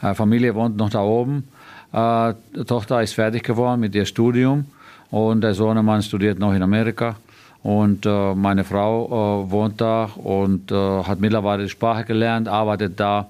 Äh, 0.02 0.14
Familie 0.14 0.54
wohnt 0.54 0.76
noch 0.76 0.90
da 0.90 1.02
oben. 1.02 1.48
Äh, 1.92 2.34
Tochter 2.66 3.02
ist 3.02 3.14
fertig 3.14 3.44
geworden 3.44 3.80
mit 3.80 3.94
ihr 3.94 4.04
Studium 4.04 4.66
und 5.10 5.40
der 5.40 5.54
Sohnemann 5.54 6.02
studiert 6.02 6.38
noch 6.38 6.52
in 6.52 6.62
Amerika. 6.62 7.16
Und 7.62 8.04
äh, 8.04 8.34
meine 8.34 8.64
Frau 8.64 9.06
äh, 9.46 9.50
wohnt 9.50 9.80
da 9.80 10.10
und 10.16 10.70
hat 10.70 11.20
mittlerweile 11.20 11.64
die 11.64 11.70
Sprache 11.70 12.04
gelernt, 12.04 12.48
arbeitet 12.48 13.00
da 13.00 13.28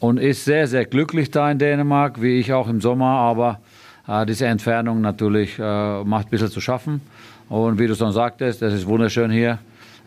und 0.00 0.18
ist 0.18 0.44
sehr, 0.44 0.66
sehr 0.66 0.84
glücklich 0.84 1.30
da 1.30 1.50
in 1.50 1.58
Dänemark, 1.58 2.20
wie 2.20 2.38
ich 2.38 2.52
auch 2.52 2.68
im 2.68 2.80
Sommer. 2.80 3.06
Aber 3.06 3.60
diese 4.26 4.46
Entfernung 4.46 5.02
natürlich 5.02 5.58
macht 5.58 6.28
ein 6.28 6.30
bisschen 6.30 6.48
zu 6.48 6.62
schaffen. 6.62 7.02
Und 7.48 7.78
wie 7.78 7.86
du 7.86 7.94
schon 7.94 8.12
sagtest, 8.12 8.62
es 8.62 8.72
ist 8.72 8.86
wunderschön 8.86 9.30
hier. 9.30 9.58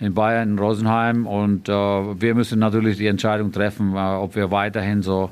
In 0.02 0.14
Bayern, 0.14 0.50
in 0.50 0.60
Rosenheim. 0.60 1.26
Und 1.28 1.70
äh, 1.70 1.72
wir 1.72 2.36
müssen 2.36 2.60
natürlich 2.60 2.98
die 2.98 3.08
Entscheidung 3.08 3.52
treffen, 3.52 3.96
äh, 3.96 4.00
ob 4.00 4.36
wir 4.36 4.52
weiterhin 4.52 5.02
so 5.04 5.30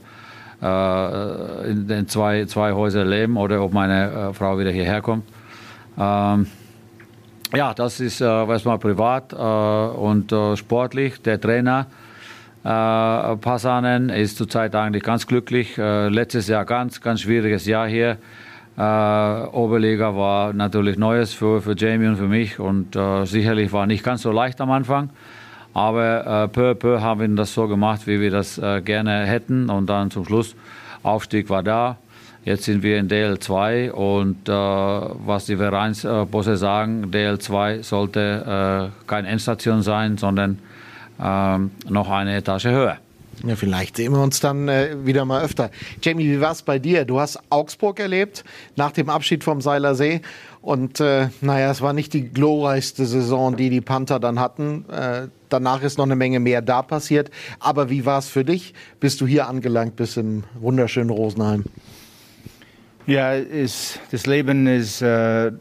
äh, 0.61 1.71
in 1.71 1.87
den 1.87 2.07
zwei, 2.07 2.45
zwei 2.45 2.71
Häusern 2.71 3.09
leben 3.09 3.35
oder 3.35 3.61
ob 3.61 3.73
meine 3.73 4.11
äh, 4.11 4.33
Frau 4.33 4.57
wieder 4.59 4.71
hierher 4.71 5.01
kommt. 5.01 5.25
Ähm, 5.97 6.47
ja, 7.55 7.73
das 7.73 7.99
ist 7.99 8.21
äh, 8.21 8.25
erstmal 8.25 8.77
privat 8.77 9.33
äh, 9.33 9.35
und 9.35 10.33
sportlich. 10.57 11.19
Der 11.23 11.41
Trainer 11.41 11.87
äh, 12.63 12.67
Passanen 13.37 14.09
ist 14.09 14.37
zurzeit 14.37 14.75
eigentlich 14.75 15.01
ganz 15.01 15.25
glücklich. 15.25 15.77
Letztes 15.77 16.47
Jahr 16.47 16.65
ganz, 16.65 17.01
ganz 17.01 17.21
schwieriges 17.21 17.65
Jahr 17.65 17.87
hier. 17.87 18.17
Äh, 18.79 18.81
Oberliga 18.81 20.15
war 20.15 20.53
natürlich 20.53 20.97
Neues 20.97 21.33
für, 21.33 21.61
für 21.61 21.75
Jamie 21.75 22.07
und 22.07 22.15
für 22.15 22.29
mich 22.29 22.59
und 22.59 22.95
äh, 22.95 23.25
sicherlich 23.25 23.73
war 23.73 23.85
nicht 23.85 24.05
ganz 24.05 24.21
so 24.21 24.31
leicht 24.31 24.61
am 24.61 24.71
Anfang. 24.71 25.09
Aber 25.73 26.45
äh, 26.45 26.47
peu 26.47 26.71
à 26.71 26.75
peu 26.75 27.01
haben 27.01 27.19
wir 27.19 27.27
das 27.35 27.53
so 27.53 27.67
gemacht, 27.67 28.07
wie 28.07 28.21
wir 28.21 28.31
das 28.31 28.57
äh, 28.57 28.81
gerne 28.81 29.25
hätten. 29.25 29.69
Und 29.69 29.87
dann 29.87 30.11
zum 30.11 30.23
Schluss, 30.23 30.55
Aufstieg 31.03 31.49
war 31.49 31.61
da. 31.61 31.97
Jetzt 32.45 32.63
sind 32.63 32.81
wir 32.81 32.97
in 32.97 33.09
DL2 33.09 33.91
und 33.91 34.47
äh, 34.47 34.53
was 34.53 35.45
die 35.45 35.57
Vereinsbosse 35.57 36.55
sagen, 36.55 37.11
DL2 37.11 37.83
sollte 37.83 38.91
äh, 39.03 39.07
keine 39.07 39.27
Endstation 39.27 39.81
sein, 39.81 40.17
sondern 40.17 40.57
ähm, 41.21 41.71
noch 41.89 42.09
eine 42.09 42.37
Etage 42.37 42.67
höher. 42.67 42.97
Ja, 43.45 43.55
vielleicht 43.55 43.95
sehen 43.95 44.11
wir 44.11 44.21
uns 44.21 44.39
dann 44.41 44.67
äh, 44.67 45.05
wieder 45.05 45.23
mal 45.23 45.43
öfter. 45.43 45.71
Jamie, 46.01 46.29
wie 46.29 46.41
war 46.41 46.51
es 46.51 46.61
bei 46.61 46.77
dir? 46.77 47.05
Du 47.05 47.19
hast 47.19 47.39
Augsburg 47.49 47.99
erlebt 47.99 48.43
nach 48.75 48.91
dem 48.91 49.09
Abschied 49.09 49.43
vom 49.43 49.61
Seiler 49.61 49.95
See. 49.95 50.21
Und 50.61 50.99
äh, 50.99 51.29
naja, 51.39 51.71
es 51.71 51.81
war 51.81 51.93
nicht 51.93 52.13
die 52.13 52.29
glorreichste 52.29 53.05
Saison, 53.05 53.55
die 53.55 53.69
die 53.69 53.79
Panther 53.81 54.19
dann 54.19 54.39
hatten. 54.39 54.85
Äh, 54.89 55.27
danach 55.47 55.83
ist 55.83 55.97
noch 55.97 56.05
eine 56.05 56.17
Menge 56.17 56.41
mehr 56.41 56.61
da 56.61 56.81
passiert. 56.81 57.31
Aber 57.59 57.89
wie 57.89 58.05
war 58.05 58.19
es 58.19 58.27
für 58.27 58.43
dich? 58.43 58.73
Bist 58.99 59.21
du 59.21 59.27
hier 59.27 59.47
angelangt, 59.47 59.95
bis 59.95 60.17
im 60.17 60.43
wunderschönen 60.59 61.09
Rosenheim? 61.09 61.63
Ja, 63.09 63.33
ist, 63.33 63.99
das 64.11 64.27
Leben 64.27 64.67
ist, 64.67 65.01
äh, 65.01 65.51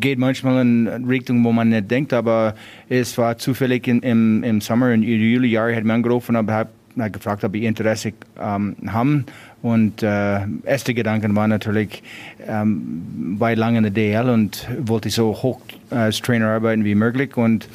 geht 0.00 0.18
manchmal 0.18 0.62
in 0.62 0.88
Richtung, 1.06 1.44
wo 1.44 1.52
man 1.52 1.68
nicht 1.68 1.88
denkt, 1.88 2.12
aber 2.12 2.56
es 2.88 3.16
war 3.18 3.38
zufällig 3.38 3.86
in, 3.86 4.00
im, 4.00 4.42
im 4.42 4.60
Sommer, 4.60 4.92
im 4.92 5.04
Juli-Jahr, 5.04 5.72
hat 5.72 5.84
mir 5.84 5.92
angerufen 5.92 6.34
und 6.34 6.50
hat, 6.50 6.70
hat 7.04 7.12
gefragt, 7.12 7.44
ob 7.44 7.54
ich 7.54 7.62
Interesse 7.62 8.12
ähm, 8.40 8.76
haben. 8.86 9.26
Und 9.62 10.02
äh, 10.02 10.40
erste 10.64 10.94
Gedanken 10.94 11.34
waren 11.34 11.50
natürlich, 11.50 12.02
ähm, 12.46 13.36
war 13.38 13.54
lange 13.54 13.78
in 13.78 13.84
der 13.84 13.92
DL 13.92 14.28
und 14.28 14.66
wollte 14.80 15.10
so 15.10 15.34
hoch 15.34 15.60
als 15.90 16.20
Trainer 16.20 16.48
arbeiten 16.48 16.84
wie 16.84 16.94
möglich. 16.94 17.36
Und 17.36 17.68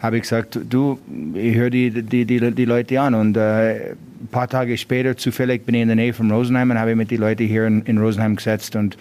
habe 0.00 0.16
ich 0.16 0.22
gesagt, 0.22 0.58
du, 0.68 0.98
ich 1.34 1.54
höre 1.54 1.70
die, 1.70 1.90
die, 2.02 2.24
die, 2.24 2.50
die 2.52 2.64
Leute 2.64 3.00
an 3.00 3.14
und 3.14 3.36
äh, 3.36 3.92
ein 4.20 4.28
paar 4.30 4.48
Tage 4.48 4.76
später, 4.76 5.16
zufällig 5.16 5.64
bin 5.64 5.74
ich 5.74 5.82
in 5.82 5.88
der 5.88 5.96
Nähe 5.96 6.12
von 6.12 6.30
Rosenheim 6.30 6.70
und 6.70 6.78
habe 6.78 6.94
mit 6.94 7.10
den 7.10 7.20
Leuten 7.20 7.46
hier 7.46 7.66
in, 7.66 7.82
in 7.82 7.98
Rosenheim 7.98 8.36
gesetzt 8.36 8.76
und 8.76 8.96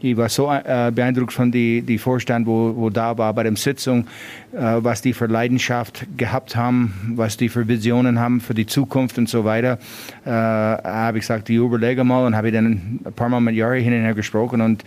ich 0.00 0.16
war 0.16 0.28
so 0.28 0.50
äh, 0.52 0.92
beeindruckt 0.94 1.32
von 1.32 1.50
die, 1.50 1.82
die 1.82 1.98
Vorstand, 1.98 2.46
wo, 2.46 2.74
wo 2.76 2.90
da 2.90 3.16
war 3.16 3.32
bei 3.32 3.42
der 3.42 3.56
Sitzung, 3.56 4.06
äh, 4.52 4.58
was 4.78 5.02
die 5.02 5.12
für 5.12 5.26
Leidenschaft 5.26 6.06
gehabt 6.16 6.56
haben, 6.56 7.14
was 7.16 7.36
die 7.36 7.48
für 7.48 7.66
Visionen 7.66 8.18
haben 8.18 8.40
für 8.40 8.54
die 8.54 8.66
Zukunft 8.66 9.18
und 9.18 9.28
so 9.28 9.44
weiter. 9.44 9.78
Äh, 10.24 10.30
habe 10.30 11.18
ich 11.18 11.22
gesagt, 11.22 11.48
ich 11.50 11.56
überlege 11.56 12.04
mal 12.04 12.26
und 12.26 12.36
habe 12.36 12.52
dann 12.52 13.00
ein 13.04 13.12
paar 13.14 13.28
Mal 13.28 13.40
mit 13.40 13.54
Jari 13.54 13.82
hin 13.82 13.94
und 13.94 14.00
her 14.00 14.14
gesprochen 14.14 14.60
und 14.60 14.84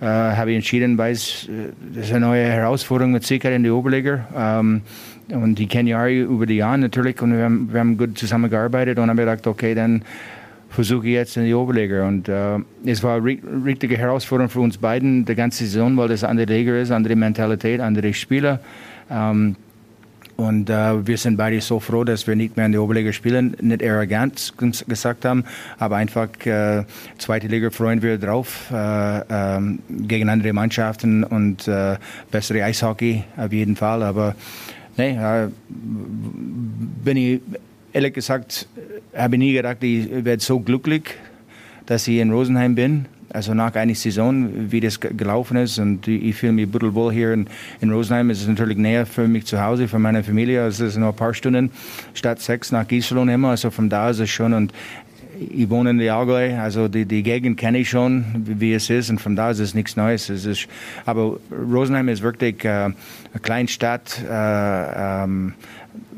äh, 0.00 0.04
habe 0.06 0.54
entschieden, 0.54 0.98
weil 0.98 1.12
es 1.12 1.48
ist 1.94 2.10
eine 2.10 2.26
neue 2.26 2.44
Herausforderung 2.44 3.12
mit 3.12 3.24
Sicherheit 3.24 3.56
in 3.56 3.64
die 3.64 3.70
Oberliga. 3.70 4.26
Ähm, 4.36 4.82
und 5.30 5.56
die 5.56 5.66
kennen 5.66 5.88
Jari 5.88 6.20
über 6.22 6.46
die 6.46 6.56
Jahre 6.56 6.78
natürlich 6.78 7.20
und 7.20 7.36
wir 7.36 7.44
haben, 7.44 7.72
wir 7.72 7.80
haben 7.80 7.98
gut 7.98 8.16
zusammengearbeitet 8.18 8.98
und 8.98 9.10
haben 9.10 9.16
gedacht, 9.16 9.46
okay, 9.46 9.74
dann 9.74 10.02
versuche 10.68 11.08
jetzt 11.08 11.36
in 11.36 11.44
die 11.44 11.54
Oberliga. 11.54 12.06
Und 12.06 12.28
äh, 12.28 12.58
es 12.84 13.02
war 13.02 13.16
eine 13.16 13.38
richtige 13.64 13.96
Herausforderung 13.96 14.50
für 14.50 14.60
uns 14.60 14.78
beiden, 14.78 15.24
die 15.24 15.34
ganze 15.34 15.64
Saison, 15.64 15.96
weil 15.96 16.08
das 16.08 16.24
andere 16.24 16.52
Liga 16.52 16.76
ist, 16.76 16.90
andere 16.90 17.16
Mentalität, 17.16 17.80
andere 17.80 18.12
Spieler. 18.14 18.60
Ähm, 19.10 19.56
und 20.38 20.70
äh, 20.70 21.04
wir 21.04 21.18
sind 21.18 21.36
beide 21.36 21.60
so 21.60 21.80
froh, 21.80 22.04
dass 22.04 22.28
wir 22.28 22.36
nicht 22.36 22.56
mehr 22.56 22.66
in 22.66 22.70
der 22.70 22.80
Oberliga 22.80 23.12
spielen. 23.12 23.56
Nicht 23.60 23.82
arrogant 23.82 24.54
gesagt 24.86 25.24
haben, 25.24 25.42
aber 25.80 25.96
einfach 25.96 26.28
äh, 26.46 26.84
zweite 27.18 27.48
Liga 27.48 27.70
freuen 27.70 28.02
wir 28.02 28.18
drauf 28.18 28.70
äh, 28.72 29.20
ähm, 29.28 29.80
gegen 29.88 30.28
andere 30.28 30.52
Mannschaften 30.52 31.24
und 31.24 31.66
äh, 31.66 31.96
bessere 32.30 32.62
Eishockey 32.62 33.24
auf 33.36 33.52
jeden 33.52 33.74
Fall. 33.74 34.04
Aber 34.04 34.36
nee, 34.96 35.16
äh, 35.16 35.48
bin 35.68 37.16
ich 37.16 37.40
ehrlich 37.98 38.14
gesagt, 38.14 38.68
habe 39.12 39.34
ich 39.34 39.38
nie 39.40 39.52
gedacht, 39.52 39.82
ich 39.82 40.24
werde 40.24 40.40
so 40.40 40.60
glücklich, 40.60 41.02
dass 41.86 42.06
ich 42.06 42.18
in 42.18 42.30
Rosenheim 42.30 42.76
bin. 42.76 43.06
Also 43.30 43.54
nach 43.54 43.74
einer 43.74 43.94
Saison, 43.94 44.70
wie 44.70 44.80
das 44.80 45.00
gelaufen 45.00 45.56
ist. 45.56 45.78
Und 45.78 46.06
ich 46.06 46.36
fühle 46.36 46.52
mich 46.52 46.68
wohl 46.72 47.12
hier 47.12 47.32
in, 47.32 47.48
in 47.80 47.90
Rosenheim. 47.90 48.30
Es 48.30 48.40
ist 48.40 48.48
natürlich 48.48 48.78
näher 48.78 49.04
für 49.04 49.26
mich 49.26 49.46
zu 49.46 49.60
Hause, 49.60 49.88
für 49.88 49.98
meine 49.98 50.22
Familie. 50.22 50.62
Also 50.62 50.84
es 50.84 50.92
ist 50.92 50.98
nur 50.98 51.08
ein 51.08 51.16
paar 51.16 51.34
Stunden 51.34 51.72
statt 52.14 52.40
sechs 52.40 52.70
nach 52.70 52.86
Gieselon 52.86 53.28
immer. 53.28 53.50
Also 53.50 53.70
von 53.70 53.90
da 53.90 54.10
ist 54.10 54.20
es 54.20 54.30
schon. 54.30 54.54
Und 54.54 54.72
ich 55.38 55.68
wohne 55.68 55.90
in 55.90 55.98
der 55.98 56.14
Allgäu, 56.14 56.58
also 56.58 56.88
die, 56.88 57.04
die 57.04 57.22
Gegend 57.22 57.58
kenne 57.58 57.78
ich 57.78 57.90
schon, 57.90 58.24
wie, 58.44 58.60
wie, 58.60 58.74
es 58.74 58.88
ist. 58.90 59.10
Und 59.10 59.20
von 59.20 59.36
da 59.36 59.50
ist 59.50 59.58
es 59.58 59.74
nichts 59.74 59.96
Neues. 59.96 60.30
Es 60.30 60.46
ist, 60.46 60.68
aber 61.04 61.36
Rosenheim 61.50 62.08
ist 62.08 62.22
wirklich 62.22 62.64
äh, 62.64 62.68
eine 62.68 62.94
kleine 63.42 63.68
Stadt. 63.68 64.22
Äh, 64.22 65.24
ähm, 65.24 65.54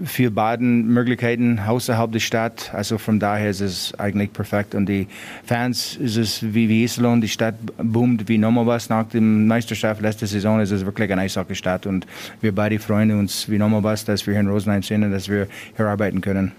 viel 0.04 0.30
Badenmöglichkeiten 0.30 1.58
außerhalb 1.60 2.12
der 2.12 2.20
Stadt. 2.20 2.72
Also 2.74 2.98
von 2.98 3.20
daher 3.20 3.50
ist 3.50 3.60
es 3.60 3.94
eigentlich 3.98 4.32
perfekt. 4.32 4.74
Und 4.74 4.86
die 4.86 5.06
Fans 5.44 5.96
ist 5.96 6.16
es 6.16 6.54
wie 6.54 6.68
Wieselon, 6.68 7.20
die 7.20 7.28
Stadt 7.28 7.54
boomt 7.78 8.28
wie 8.28 8.38
nochmal 8.38 8.66
was. 8.66 8.88
Nach 8.88 9.06
der 9.06 9.20
Meisterschaft 9.20 10.00
letzte 10.00 10.26
Saison 10.26 10.60
ist 10.60 10.70
es 10.70 10.84
wirklich 10.84 11.10
eine 11.12 11.22
Eishockey-Stadt. 11.22 11.86
Und 11.86 12.06
wir 12.40 12.54
beide 12.54 12.78
freuen 12.78 13.10
uns 13.12 13.48
wie 13.48 13.58
nochmal 13.58 13.82
was, 13.82 14.04
dass 14.04 14.26
wir 14.26 14.34
hier 14.34 14.40
in 14.40 14.48
Rosenheim 14.48 14.82
sind 14.82 15.04
und 15.04 15.12
dass 15.12 15.28
wir 15.28 15.46
hier 15.76 15.86
arbeiten 15.86 16.20
können. 16.20 16.52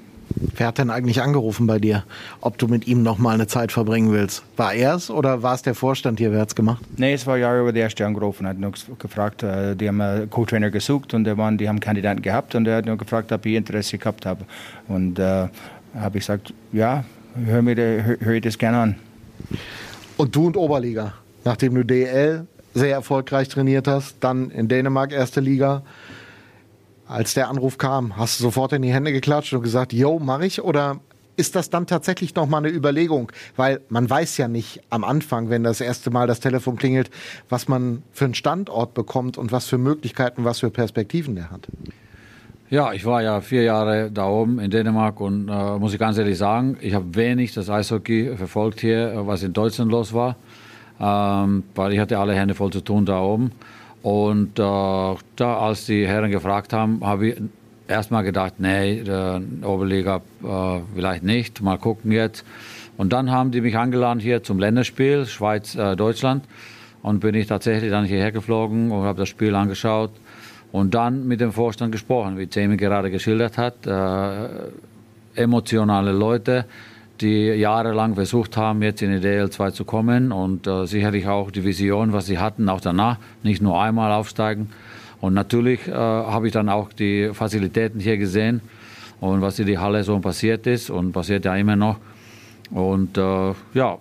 Wer 0.56 0.68
hat 0.68 0.78
denn 0.78 0.90
eigentlich 0.90 1.22
angerufen 1.22 1.68
bei 1.68 1.80
dir, 1.80 2.04
ob 2.42 2.58
du 2.58 2.68
mit 2.68 2.88
ihm 2.88 3.04
noch 3.04 3.18
mal 3.18 3.34
eine 3.34 3.48
Zeit 3.48 3.72
verbringen 3.72 4.12
willst? 4.12 4.44
War 4.58 4.74
er 4.74 4.96
es 4.96 5.10
oder 5.10 5.44
war 5.44 5.56
es 5.56 5.62
der 5.62 5.76
Vorstand 5.76 6.20
hier? 6.20 6.32
Wer 6.32 6.42
hat 6.42 6.50
es 6.50 6.56
gemacht? 6.56 6.84
Nee, 6.98 7.14
es 7.14 7.26
war 7.26 7.38
Jahre 7.38 7.72
der 7.74 7.84
erste 7.84 8.06
angerufen, 8.06 8.48
hat 8.48 8.58
noch 8.58 8.74
gefragt, 9.00 9.44
äh, 9.44 9.76
die 9.76 9.88
haben 9.88 10.02
einen 10.02 10.30
Co-Trainer 10.30 10.70
gesucht 10.70 11.14
und 11.14 11.26
waren, 11.38 11.58
die 11.58 11.68
haben 11.68 11.80
Kandidaten 11.80 12.22
gehabt 12.22 12.56
und 12.56 12.68
er 12.68 12.78
hat 12.78 12.86
nur 12.86 12.98
gefragt, 12.98 13.32
ob 13.32 13.46
ich 13.46 13.56
Interesse 13.56 13.98
gehabt 13.98 14.26
habe. 14.26 14.46
Und 14.88 15.20
äh, 15.20 15.48
habe 15.96 16.18
ich 16.18 16.26
gesagt, 16.26 16.54
ja, 16.72 17.04
hör 17.46 17.62
mir 17.62 17.76
hör, 17.76 18.18
hör 18.20 18.34
ich 18.34 18.42
das 18.42 18.58
gerne 18.58 18.78
an. 18.78 18.96
Und 20.18 20.36
du 20.36 20.48
und 20.48 20.58
Oberliga, 20.58 21.14
nachdem 21.44 21.76
du 21.76 21.84
DL 21.84 22.46
sehr 22.74 22.92
erfolgreich 22.92 23.50
trainiert 23.50 23.88
hast, 23.88 24.18
dann 24.20 24.50
in 24.52 24.68
Dänemark 24.68 25.12
erste 25.12 25.40
Liga, 25.42 25.84
als 27.12 27.34
der 27.34 27.50
Anruf 27.50 27.78
kam, 27.78 28.16
hast 28.18 28.40
du 28.40 28.44
sofort 28.44 28.74
in 28.74 28.82
die 28.82 28.94
Hände 28.94 29.12
geklatscht 29.12 29.54
und 29.54 29.62
gesagt, 29.62 29.92
yo, 29.94 30.20
mach 30.20 30.40
ich? 30.40 30.62
Oder 30.62 31.00
ist 31.36 31.56
das 31.56 31.70
dann 31.70 31.86
tatsächlich 31.86 32.36
noch 32.36 32.48
mal 32.48 32.60
eine 32.60 32.70
Überlegung? 32.70 33.32
Weil 33.56 33.82
man 33.90 34.10
weiß 34.10 34.38
ja 34.38 34.48
nicht 34.48 34.82
am 34.90 35.04
Anfang, 35.04 35.50
wenn 35.50 35.64
das 35.64 35.82
erste 35.82 36.10
Mal 36.10 36.28
das 36.28 36.40
Telefon 36.40 36.78
klingelt, 36.78 37.10
was 37.50 37.68
man 37.68 38.04
für 38.14 38.26
einen 38.26 38.34
Standort 38.34 38.94
bekommt 38.94 39.38
und 39.38 39.52
was 39.52 39.68
für 39.68 39.78
Möglichkeiten, 39.78 40.46
was 40.46 40.60
für 40.60 40.70
Perspektiven 40.70 41.36
der 41.36 41.52
hat. 41.52 41.68
Ja, 42.70 42.94
ich 42.94 43.04
war 43.04 43.22
ja 43.22 43.42
vier 43.42 43.64
Jahre 43.64 44.10
da 44.10 44.28
oben 44.28 44.60
in 44.60 44.72
Dänemark 44.72 45.20
und 45.20 45.50
äh, 45.50 45.78
muss 45.78 45.92
ich 45.92 46.00
ganz 46.00 46.18
ehrlich 46.18 46.38
sagen, 46.38 46.78
ich 46.80 46.94
habe 46.94 47.14
wenig 47.16 47.54
das 47.54 47.70
Eishockey 47.70 48.38
verfolgt 48.38 48.80
hier, 48.80 49.24
was 49.26 49.44
in 49.44 49.52
Deutschland 49.52 49.92
los 49.92 50.14
war, 50.14 50.38
ähm, 50.98 51.64
weil 51.76 51.92
ich 51.92 52.00
hatte 52.00 52.18
alle 52.18 52.34
Hände 52.34 52.56
voll 52.56 52.72
zu 52.72 52.80
tun 52.80 53.06
da 53.06 53.20
oben. 53.20 53.52
Und 54.04 54.58
äh, 54.58 54.62
da, 55.36 55.58
als 55.60 55.86
die 55.86 56.08
Herren 56.08 56.32
gefragt 56.32 56.74
haben, 56.74 57.06
habe 57.06 57.28
ich 57.28 57.42
erstmal 57.88 58.24
gedacht, 58.24 58.56
nee, 58.58 59.04
der 59.04 59.42
Oberliga 59.64 60.22
äh, 60.44 60.80
vielleicht 60.96 61.24
nicht, 61.24 61.62
mal 61.62 61.78
gucken 61.78 62.12
jetzt. 62.12 62.46
Und 62.98 63.14
dann 63.14 63.32
haben 63.32 63.52
die 63.52 63.62
mich 63.62 63.78
eingeladen 63.78 64.20
hier 64.20 64.44
zum 64.44 64.60
Länderspiel, 64.60 65.26
Schweiz, 65.26 65.76
äh. 65.76 65.96
Und 67.04 67.20
bin 67.20 67.34
ich 67.34 67.48
tatsächlich 67.48 67.90
dann 67.90 68.06
hierher 68.06 68.32
geflogen 68.32 68.92
und 68.92 69.04
habe 69.04 69.20
das 69.20 69.30
Spiel 69.30 69.56
angeschaut. 69.56 70.12
Und 70.72 70.94
dann 70.94 71.28
mit 71.28 71.42
dem 71.42 71.52
Vorstand 71.52 71.92
gesprochen, 71.92 72.38
wie 72.38 72.48
Jamie 72.50 72.78
gerade 72.78 73.12
geschildert 73.12 73.58
hat. 73.58 73.86
Äh, 73.86 74.70
emotionale 75.36 76.12
Leute, 76.12 76.66
die 77.22 77.48
jahrelang 77.48 78.16
versucht 78.16 78.58
haben, 78.58 78.82
jetzt 78.82 79.02
in 79.02 79.12
die 79.12 79.26
DL2 79.26 79.72
zu 79.72 79.86
kommen 79.86 80.32
und 80.32 80.68
äh, 80.68 80.86
sicherlich 80.86 81.28
auch 81.28 81.52
die 81.52 81.64
Vision, 81.64 82.14
was 82.14 82.26
sie 82.26 82.40
hatten, 82.40 82.70
auch 82.70 82.82
danach, 82.82 83.18
nicht 83.44 83.62
nur 83.62 83.82
einmal 83.82 84.12
aufsteigen. 84.12 84.70
Und 85.22 85.34
natürlich 85.34 85.88
äh, 85.88 85.94
habe 85.94 86.48
ich 86.48 86.54
dann 86.54 86.70
auch 86.70 86.92
die 86.92 87.30
Fazilitäten 87.34 88.00
hier 88.00 88.18
gesehen 88.18 88.62
und 89.20 89.42
was 89.42 89.60
in 89.60 89.68
die 89.68 89.78
Halle 89.78 90.04
so 90.04 90.20
passiert 90.20 90.66
ist 90.68 90.90
und 90.90 91.12
passiert 91.12 91.46
ja 91.46 91.56
immer 91.56 91.76
noch. 91.76 91.98
Und 92.72 93.18
äh, 93.18 93.54
ja, 93.74 93.98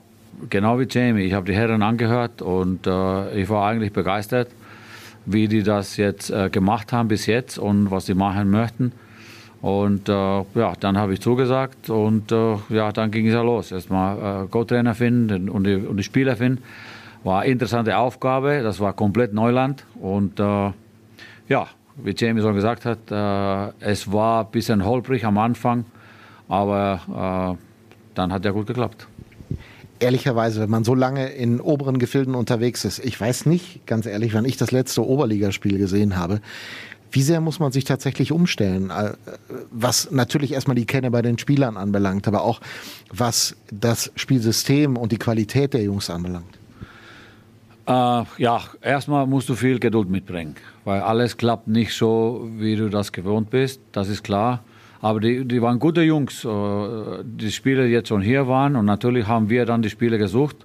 genau 0.48 0.78
wie 0.78 0.86
Jamie, 0.88 1.22
ich 1.22 1.34
habe 1.34 1.46
die 1.46 1.54
Herren 1.54 1.82
angehört 1.82 2.40
und 2.40 2.86
äh, 2.86 3.40
ich 3.40 3.48
war 3.48 3.68
eigentlich 3.68 3.92
begeistert. 3.92 4.48
wie 5.26 5.48
die 5.48 5.62
das 5.62 5.96
jetzt 5.96 6.30
äh, 6.30 6.48
gemacht 6.50 6.92
haben 6.92 7.08
bis 7.08 7.26
jetzt 7.26 7.58
und 7.58 7.90
was 7.90 8.06
sie 8.06 8.14
machen 8.14 8.50
möchten. 8.50 8.92
Und 9.62 10.08
äh, 10.08 10.12
ja, 10.12 10.72
dann 10.80 10.96
habe 10.96 11.12
ich 11.12 11.20
zugesagt 11.20 11.90
und 11.90 12.32
äh, 12.32 12.56
ja, 12.70 12.92
dann 12.92 13.10
ging 13.10 13.26
es 13.26 13.34
ja 13.34 13.42
los. 13.42 13.72
Erstmal 13.72 14.44
äh, 14.44 14.46
Co-Trainer 14.48 14.94
finden 14.94 15.50
und 15.50 15.64
die, 15.64 15.74
und 15.74 15.98
die 15.98 16.02
Spieler 16.02 16.36
finden. 16.36 16.62
War 17.24 17.42
eine 17.42 17.50
interessante 17.50 17.98
Aufgabe, 17.98 18.62
das 18.62 18.80
war 18.80 18.94
komplett 18.94 19.34
Neuland. 19.34 19.84
Und 20.00 20.40
äh, 20.40 20.70
ja, 21.48 21.66
wie 21.96 22.14
Jamie 22.16 22.40
schon 22.40 22.54
gesagt 22.54 22.86
hat, 22.86 23.10
äh, 23.10 23.72
es 23.80 24.10
war 24.10 24.44
ein 24.44 24.50
bisschen 24.50 24.84
holprig 24.84 25.26
am 25.26 25.36
Anfang, 25.36 25.84
aber 26.48 27.58
äh, 27.58 28.14
dann 28.14 28.32
hat 28.32 28.46
ja 28.46 28.52
gut 28.52 28.66
geklappt 28.66 29.06
ehrlicherweise, 30.00 30.60
wenn 30.60 30.70
man 30.70 30.84
so 30.84 30.94
lange 30.94 31.28
in 31.28 31.60
oberen 31.60 31.98
Gefilden 31.98 32.34
unterwegs 32.34 32.84
ist, 32.84 32.98
ich 33.00 33.20
weiß 33.20 33.46
nicht, 33.46 33.86
ganz 33.86 34.06
ehrlich, 34.06 34.34
wann 34.34 34.44
ich 34.44 34.56
das 34.56 34.72
letzte 34.72 35.06
Oberligaspiel 35.06 35.78
gesehen 35.78 36.16
habe, 36.16 36.40
wie 37.12 37.22
sehr 37.22 37.40
muss 37.40 37.58
man 37.58 37.72
sich 37.72 37.84
tatsächlich 37.84 38.32
umstellen? 38.32 38.90
Äh, 38.90 39.12
was 39.70 40.10
natürlich 40.10 40.52
erstmal 40.52 40.76
die 40.76 40.86
Kenne 40.86 41.10
bei 41.10 41.22
den 41.22 41.38
Spielern 41.38 41.76
anbelangt, 41.76 42.26
aber 42.28 42.42
auch 42.42 42.60
was 43.12 43.56
das 43.72 44.12
Spielsystem 44.16 44.96
und 44.96 45.12
die 45.12 45.18
Qualität 45.18 45.74
der 45.74 45.82
Jungs 45.82 46.10
anbelangt. 46.10 46.58
Äh, 47.86 47.92
ja, 48.38 48.60
erstmal 48.80 49.26
musst 49.26 49.48
du 49.48 49.54
viel 49.54 49.78
Geduld 49.78 50.08
mitbringen, 50.10 50.54
weil 50.84 51.00
alles 51.00 51.36
klappt 51.36 51.66
nicht 51.68 51.92
so, 51.92 52.48
wie 52.58 52.76
du 52.76 52.88
das 52.88 53.10
gewohnt 53.10 53.50
bist, 53.50 53.80
das 53.92 54.08
ist 54.08 54.22
klar. 54.22 54.60
Aber 55.02 55.18
die, 55.20 55.44
die 55.46 55.62
waren 55.62 55.78
gute 55.78 56.02
Jungs, 56.02 56.44
äh, 56.44 57.24
die 57.24 57.50
Spieler, 57.50 57.84
die 57.84 57.90
jetzt 57.90 58.08
schon 58.08 58.20
hier 58.20 58.48
waren. 58.48 58.76
Und 58.76 58.84
natürlich 58.84 59.26
haben 59.26 59.48
wir 59.48 59.64
dann 59.64 59.80
die 59.82 59.88
Spieler 59.88 60.18
gesucht, 60.18 60.56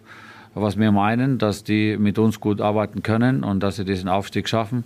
was 0.53 0.77
wir 0.77 0.91
meinen, 0.91 1.37
dass 1.37 1.63
die 1.63 1.97
mit 1.97 2.19
uns 2.19 2.39
gut 2.39 2.59
arbeiten 2.59 3.01
können 3.01 3.43
und 3.43 3.61
dass 3.61 3.77
sie 3.77 3.85
diesen 3.85 4.09
Aufstieg 4.09 4.49
schaffen. 4.49 4.83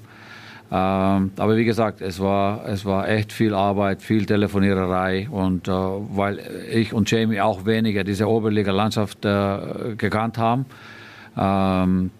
Ähm, 0.71 1.31
aber 1.37 1.57
wie 1.57 1.65
gesagt, 1.65 1.99
es 1.99 2.19
war, 2.19 2.67
es 2.67 2.85
war 2.85 3.09
echt 3.09 3.33
viel 3.33 3.55
Arbeit, 3.55 4.03
viel 4.03 4.27
Telefoniererei 4.27 5.27
und 5.31 5.67
äh, 5.67 5.71
weil 5.71 6.39
ich 6.71 6.93
und 6.93 7.09
Jamie 7.09 7.41
auch 7.41 7.65
weniger 7.65 8.03
diese 8.03 8.27
Oberliga-Landschaft 8.27 9.25
äh, 9.25 9.95
gekannt 9.97 10.37
haben. 10.37 10.65
Ähm, 11.35 12.11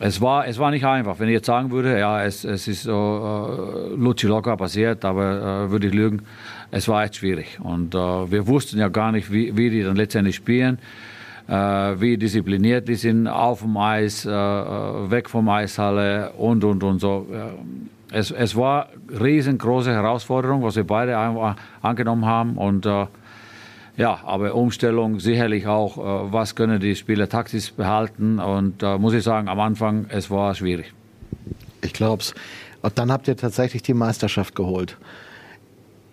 es 0.00 0.20
war, 0.22 0.46
es 0.46 0.58
war 0.58 0.70
nicht 0.70 0.86
einfach. 0.86 1.18
Wenn 1.18 1.28
ich 1.28 1.34
jetzt 1.34 1.46
sagen 1.46 1.70
würde, 1.70 1.98
ja, 1.98 2.24
es, 2.24 2.44
es 2.44 2.66
ist 2.66 2.84
so 2.84 3.90
äh, 3.92 3.94
Luci 3.94 4.26
locker 4.26 4.56
passiert, 4.56 5.04
aber 5.04 5.66
äh, 5.66 5.70
würde 5.70 5.88
ich 5.88 5.92
lügen. 5.92 6.22
Es 6.70 6.88
war 6.88 7.04
echt 7.04 7.16
schwierig. 7.16 7.58
Und 7.60 7.94
äh, 7.94 7.98
wir 7.98 8.46
wussten 8.46 8.78
ja 8.78 8.88
gar 8.88 9.12
nicht, 9.12 9.30
wie, 9.30 9.54
wie 9.56 9.68
die 9.68 9.82
dann 9.82 9.96
letztendlich 9.96 10.36
spielen, 10.36 10.78
äh, 11.46 11.52
wie 11.52 12.16
diszipliniert 12.16 12.88
die 12.88 12.94
sind 12.94 13.26
auf 13.26 13.60
dem 13.60 13.76
Eis, 13.76 14.24
äh, 14.24 14.30
weg 14.30 15.28
vom 15.28 15.48
Eishalle 15.48 16.30
und, 16.38 16.64
und, 16.64 16.82
und 16.82 17.00
so 17.00 17.26
es, 18.10 18.30
es 18.30 18.56
war 18.56 18.88
eine 19.08 19.20
riesengroße 19.20 19.92
Herausforderung, 19.92 20.62
was 20.62 20.76
wir 20.76 20.84
beide 20.84 21.16
angenommen 21.82 22.24
haben. 22.24 22.56
Und 22.56 22.86
äh, 22.86 23.06
ja, 23.96 24.20
aber 24.24 24.54
Umstellung 24.54 25.20
sicherlich 25.20 25.66
auch, 25.66 25.98
äh, 25.98 26.32
was 26.32 26.54
können 26.54 26.80
die 26.80 26.94
Spieler 26.94 27.28
taktisch 27.28 27.72
behalten. 27.72 28.38
Und 28.38 28.82
äh, 28.82 28.96
muss 28.98 29.12
ich 29.12 29.24
sagen, 29.24 29.48
am 29.48 29.60
Anfang, 29.60 30.06
es 30.08 30.30
war 30.30 30.54
schwierig. 30.54 30.92
Ich 31.82 31.92
glaube 31.92 32.22
es. 32.22 32.34
Und 32.80 32.98
dann 32.98 33.10
habt 33.10 33.28
ihr 33.28 33.36
tatsächlich 33.36 33.82
die 33.82 33.94
Meisterschaft 33.94 34.54
geholt. 34.54 34.96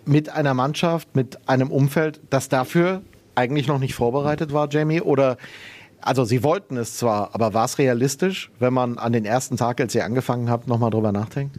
Mit 0.04 0.28
einer 0.28 0.54
Mannschaft, 0.54 1.14
mit 1.14 1.48
einem 1.48 1.70
Umfeld, 1.70 2.20
das 2.30 2.48
dafür 2.48 3.02
eigentlich 3.34 3.68
noch 3.68 3.78
nicht 3.78 3.94
vorbereitet 3.94 4.52
war, 4.52 4.68
Jamie? 4.70 5.00
Oder 5.00 5.36
also 6.06 6.24
sie 6.24 6.42
wollten 6.42 6.76
es 6.76 6.96
zwar, 6.96 7.34
aber 7.34 7.52
war 7.52 7.64
es 7.64 7.78
realistisch, 7.78 8.50
wenn 8.58 8.72
man 8.72 8.98
an 8.98 9.12
den 9.12 9.24
ersten 9.24 9.56
Tag, 9.56 9.80
als 9.80 9.94
ihr 9.94 10.04
angefangen 10.04 10.48
habt, 10.48 10.68
nochmal 10.68 10.90
drüber 10.90 11.12
nachdenkt? 11.12 11.58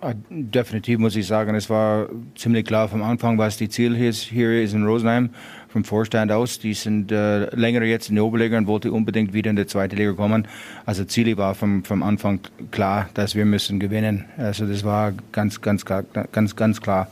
Ah, 0.00 0.14
definitiv 0.30 1.00
muss 1.00 1.16
ich 1.16 1.26
sagen, 1.26 1.56
es 1.56 1.68
war 1.68 2.08
ziemlich 2.36 2.64
klar 2.64 2.88
vom 2.88 3.02
Anfang, 3.02 3.36
was 3.36 3.56
die 3.56 3.68
Ziel 3.68 3.96
hier 3.96 4.10
ist, 4.10 4.20
hier 4.20 4.62
ist 4.62 4.72
in 4.72 4.86
Rosenheim, 4.86 5.30
vom 5.68 5.82
Vorstand 5.82 6.30
aus. 6.30 6.60
Die 6.60 6.72
sind 6.72 7.10
äh, 7.10 7.52
länger 7.56 7.82
jetzt 7.82 8.08
in 8.08 8.14
der 8.14 8.24
Oberliga 8.24 8.56
und 8.58 8.68
wollten 8.68 8.90
unbedingt 8.90 9.32
wieder 9.32 9.50
in 9.50 9.56
die 9.56 9.66
zweite 9.66 9.96
Liga 9.96 10.12
kommen. 10.12 10.46
Also 10.86 11.04
Ziel 11.04 11.36
war 11.36 11.56
vom, 11.56 11.82
vom 11.82 12.04
Anfang 12.04 12.38
klar, 12.70 13.08
dass 13.14 13.34
wir 13.34 13.44
müssen 13.44 13.80
gewinnen. 13.80 14.26
Also 14.36 14.66
das 14.66 14.84
war 14.84 15.12
ganz, 15.32 15.60
ganz, 15.60 15.84
ganz, 15.84 16.54
ganz 16.54 16.80
klar. 16.80 17.08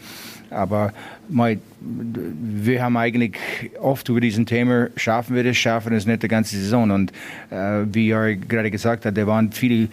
Aber 0.50 0.92
mein, 1.28 1.60
wir 1.80 2.82
haben 2.82 2.96
eigentlich 2.96 3.36
oft 3.80 4.08
über 4.08 4.20
diesen 4.20 4.46
Thema, 4.46 4.88
schaffen 4.96 5.34
wir 5.34 5.44
das, 5.44 5.56
schaffen 5.56 5.92
das 5.92 6.06
nicht 6.06 6.22
die 6.22 6.28
ganze 6.28 6.56
Saison. 6.56 6.90
Und 6.90 7.12
äh, 7.50 7.84
wie 7.92 8.10
er 8.10 8.36
gerade 8.36 8.70
gesagt 8.70 9.04
hat, 9.04 9.16
da 9.16 9.26
waren 9.26 9.52
viele 9.52 9.88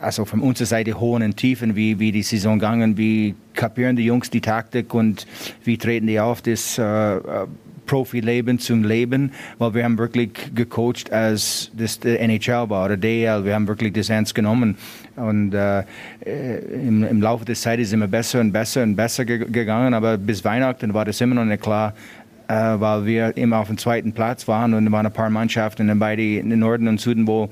also 0.00 0.24
von 0.24 0.40
unserer 0.40 0.66
Seite 0.66 0.98
hohen 0.98 1.22
und 1.22 1.36
Tiefen, 1.36 1.76
wie, 1.76 1.98
wie 1.98 2.12
die 2.12 2.22
Saison 2.22 2.58
gegangen, 2.58 2.96
wie 2.96 3.34
kapieren 3.54 3.96
die 3.96 4.04
Jungs 4.04 4.30
die 4.30 4.40
Taktik 4.40 4.92
und 4.94 5.26
wie 5.64 5.78
treten 5.78 6.06
die 6.06 6.20
auf 6.20 6.42
das 6.42 6.78
äh, 6.78 6.82
äh 6.82 7.46
Profileben 7.86 8.58
zum 8.58 8.84
Leben, 8.84 9.32
weil 9.58 9.74
wir 9.74 9.84
haben 9.84 9.98
wirklich 9.98 10.30
gecoacht, 10.54 11.12
als 11.12 11.70
das 11.76 12.00
der 12.00 12.20
NHL 12.20 12.70
war 12.70 12.86
oder 12.86 12.96
DL. 12.96 13.44
Wir 13.44 13.54
haben 13.54 13.68
wirklich 13.68 13.92
das 13.92 14.10
ernst 14.10 14.34
genommen 14.34 14.76
und 15.16 15.54
äh, 15.54 15.84
im, 16.24 17.04
im, 17.04 17.22
Laufe 17.22 17.44
der 17.44 17.54
Zeit 17.54 17.78
ist 17.78 17.92
immer 17.92 18.08
besser 18.08 18.40
und 18.40 18.52
besser 18.52 18.82
und 18.82 18.96
besser 18.96 19.24
gegangen, 19.24 19.94
aber 19.94 20.18
bis 20.18 20.44
Weihnachten 20.44 20.92
war 20.92 21.04
das 21.04 21.20
immer 21.20 21.36
noch 21.36 21.44
nicht 21.44 21.62
klar, 21.62 21.92
äh, 21.92 22.23
weil 22.48 23.06
wir 23.06 23.36
immer 23.36 23.58
auf 23.58 23.68
dem 23.68 23.78
zweiten 23.78 24.12
Platz 24.12 24.46
waren 24.48 24.74
und 24.74 24.90
waren 24.92 25.06
ein 25.06 25.12
paar 25.12 25.30
Mannschaften 25.30 25.88
in 25.88 25.98
beide 25.98 26.38
in 26.38 26.58
Norden 26.58 26.88
und 26.88 27.00
Süden, 27.00 27.26
wo 27.26 27.48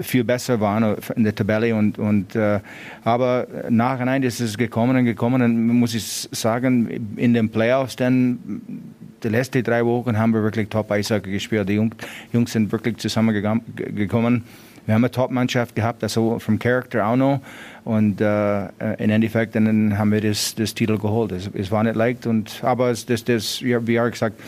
viel 0.00 0.24
besser 0.24 0.60
waren 0.60 0.96
in 1.16 1.24
der 1.24 1.34
Tabelle 1.34 1.74
und, 1.74 1.98
und 1.98 2.34
äh, 2.34 2.60
aber 3.04 3.46
nachhinein 3.68 4.22
ist 4.22 4.40
es 4.40 4.56
gekommen 4.56 4.96
und 4.96 5.04
gekommen 5.04 5.42
und 5.42 5.66
muss 5.68 5.94
ich 5.94 6.28
sagen, 6.32 7.14
in 7.16 7.34
den 7.34 7.50
Playoffs 7.50 7.96
dann 7.96 8.62
die 9.22 9.28
letzten 9.28 9.62
drei 9.62 9.84
Wochen 9.84 10.18
haben 10.18 10.34
wir 10.34 10.42
wirklich 10.42 10.68
Top-Eishockey 10.68 11.30
gespielt. 11.30 11.68
Die 11.68 11.74
Jungs 12.32 12.52
sind 12.52 12.72
wirklich 12.72 12.96
zusammengekommen. 12.98 14.44
Wir 14.86 14.94
haben 14.94 15.04
eine 15.04 15.10
Top-Mannschaft 15.10 15.74
gehabt, 15.76 16.02
also 16.02 16.38
vom 16.38 16.58
Charakter 16.58 17.06
auch 17.06 17.16
noch. 17.16 17.40
Und 17.84 18.20
äh, 18.20 18.64
im 18.98 19.10
Endeffekt 19.10 19.54
dann 19.54 19.96
haben 19.98 20.12
wir 20.12 20.20
das, 20.20 20.54
das 20.54 20.74
Titel 20.74 20.98
geholt. 20.98 21.32
Es, 21.32 21.50
es 21.54 21.70
war 21.70 21.82
nicht 21.82 21.96
leicht, 21.96 22.26
und, 22.26 22.60
aber 22.62 22.90
es, 22.90 23.06
das, 23.06 23.24
das, 23.24 23.62
wie 23.62 23.94
er 23.94 24.10
gesagt 24.10 24.40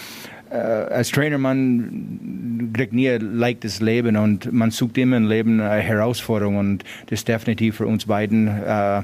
äh, 0.51 0.57
als 0.57 1.11
Trainer, 1.11 1.39
man 1.39 2.71
kriegt 2.73 2.93
nie 2.93 3.09
ein 3.11 3.39
leichtes 3.39 3.81
Leben 3.81 4.17
und 4.17 4.53
man 4.53 4.71
sucht 4.71 4.99
immer 4.99 5.17
im 5.17 5.29
Leben 5.29 5.61
eine 5.61 5.83
Herausforderung. 5.83 6.57
Und 6.57 6.85
das 7.07 7.25
definitiv 7.25 7.77
für 7.77 7.87
uns 7.87 8.07
beiden 8.07 8.49
äh, 8.49 9.03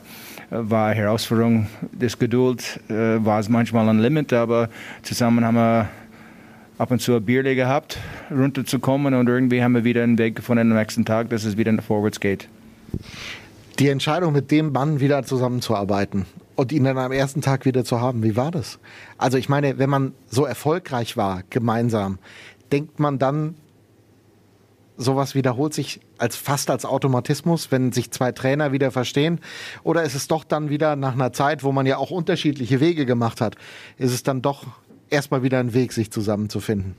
war 0.51 0.87
eine 0.87 0.95
Herausforderung. 0.95 1.67
Das 1.93 2.19
Geduld 2.19 2.81
äh, 2.89 2.93
war 3.25 3.41
es 3.41 3.49
manchmal 3.49 3.89
ein 3.89 3.99
Limit, 3.99 4.33
aber 4.33 4.69
zusammen 5.03 5.45
haben 5.45 5.57
wir 5.57 5.89
ab 6.81 6.91
und 6.91 7.03
zu 7.03 7.15
ein 7.15 7.23
Bierle 7.23 7.55
gehabt, 7.55 7.99
runterzukommen 8.31 9.13
und 9.13 9.29
irgendwie 9.29 9.63
haben 9.63 9.75
wir 9.75 9.85
wieder 9.85 10.03
einen 10.03 10.17
Weg 10.17 10.35
gefunden 10.35 10.73
am 10.73 10.79
nächsten 10.79 11.05
Tag, 11.05 11.29
dass 11.29 11.45
es 11.45 11.59
wieder 11.59 11.71
vorwärts 11.83 12.21
geht. 12.21 12.49
Die 13.79 13.89
Entscheidung, 13.89 14.33
mit 14.33 14.51
dem 14.51 14.73
Mann 14.73 14.99
wieder 14.99 15.23
zusammenzuarbeiten 15.23 16.25
und 16.57 16.73
ihn 16.73 16.85
dann 16.85 16.97
am 16.97 17.13
ersten 17.13 17.43
Tag 17.43 17.67
wieder 17.67 17.85
zu 17.85 18.01
haben, 18.01 18.23
wie 18.23 18.35
war 18.35 18.51
das? 18.51 18.79
Also 19.19 19.37
ich 19.37 19.51
meine, 19.51 19.77
wenn 19.77 19.91
man 19.91 20.15
so 20.27 20.47
erfolgreich 20.47 21.19
war, 21.19 21.43
gemeinsam, 21.51 22.19
denkt 22.73 22.99
man 22.99 23.19
dann, 23.19 23.57
sowas 24.97 25.35
wiederholt 25.35 25.75
sich 25.75 26.01
als 26.17 26.37
fast 26.37 26.71
als 26.71 26.87
Automatismus, 26.87 27.71
wenn 27.71 27.93
sich 27.93 28.11
zwei 28.11 28.33
Trainer 28.33 28.73
wieder 28.73 28.91
verstehen? 28.91 29.41
Oder 29.83 30.03
ist 30.05 30.15
es 30.15 30.29
doch 30.29 30.45
dann 30.45 30.71
wieder 30.71 30.97
nach 30.97 31.13
einer 31.13 31.35
Zeit, 31.35 31.63
wo 31.63 31.73
man 31.73 31.85
ja 31.85 31.99
auch 31.99 32.11
unterschiedliche 32.11 32.81
Wege 32.81 33.05
gemacht 33.05 33.43
hat, 33.43 33.57
ist 33.99 34.13
es 34.13 34.23
dann 34.23 34.41
doch 34.41 34.67
erstmal 35.11 35.43
wieder 35.43 35.59
ein 35.59 35.75
Weg, 35.75 35.93
sich 35.93 36.11
zusammenzufinden. 36.11 36.95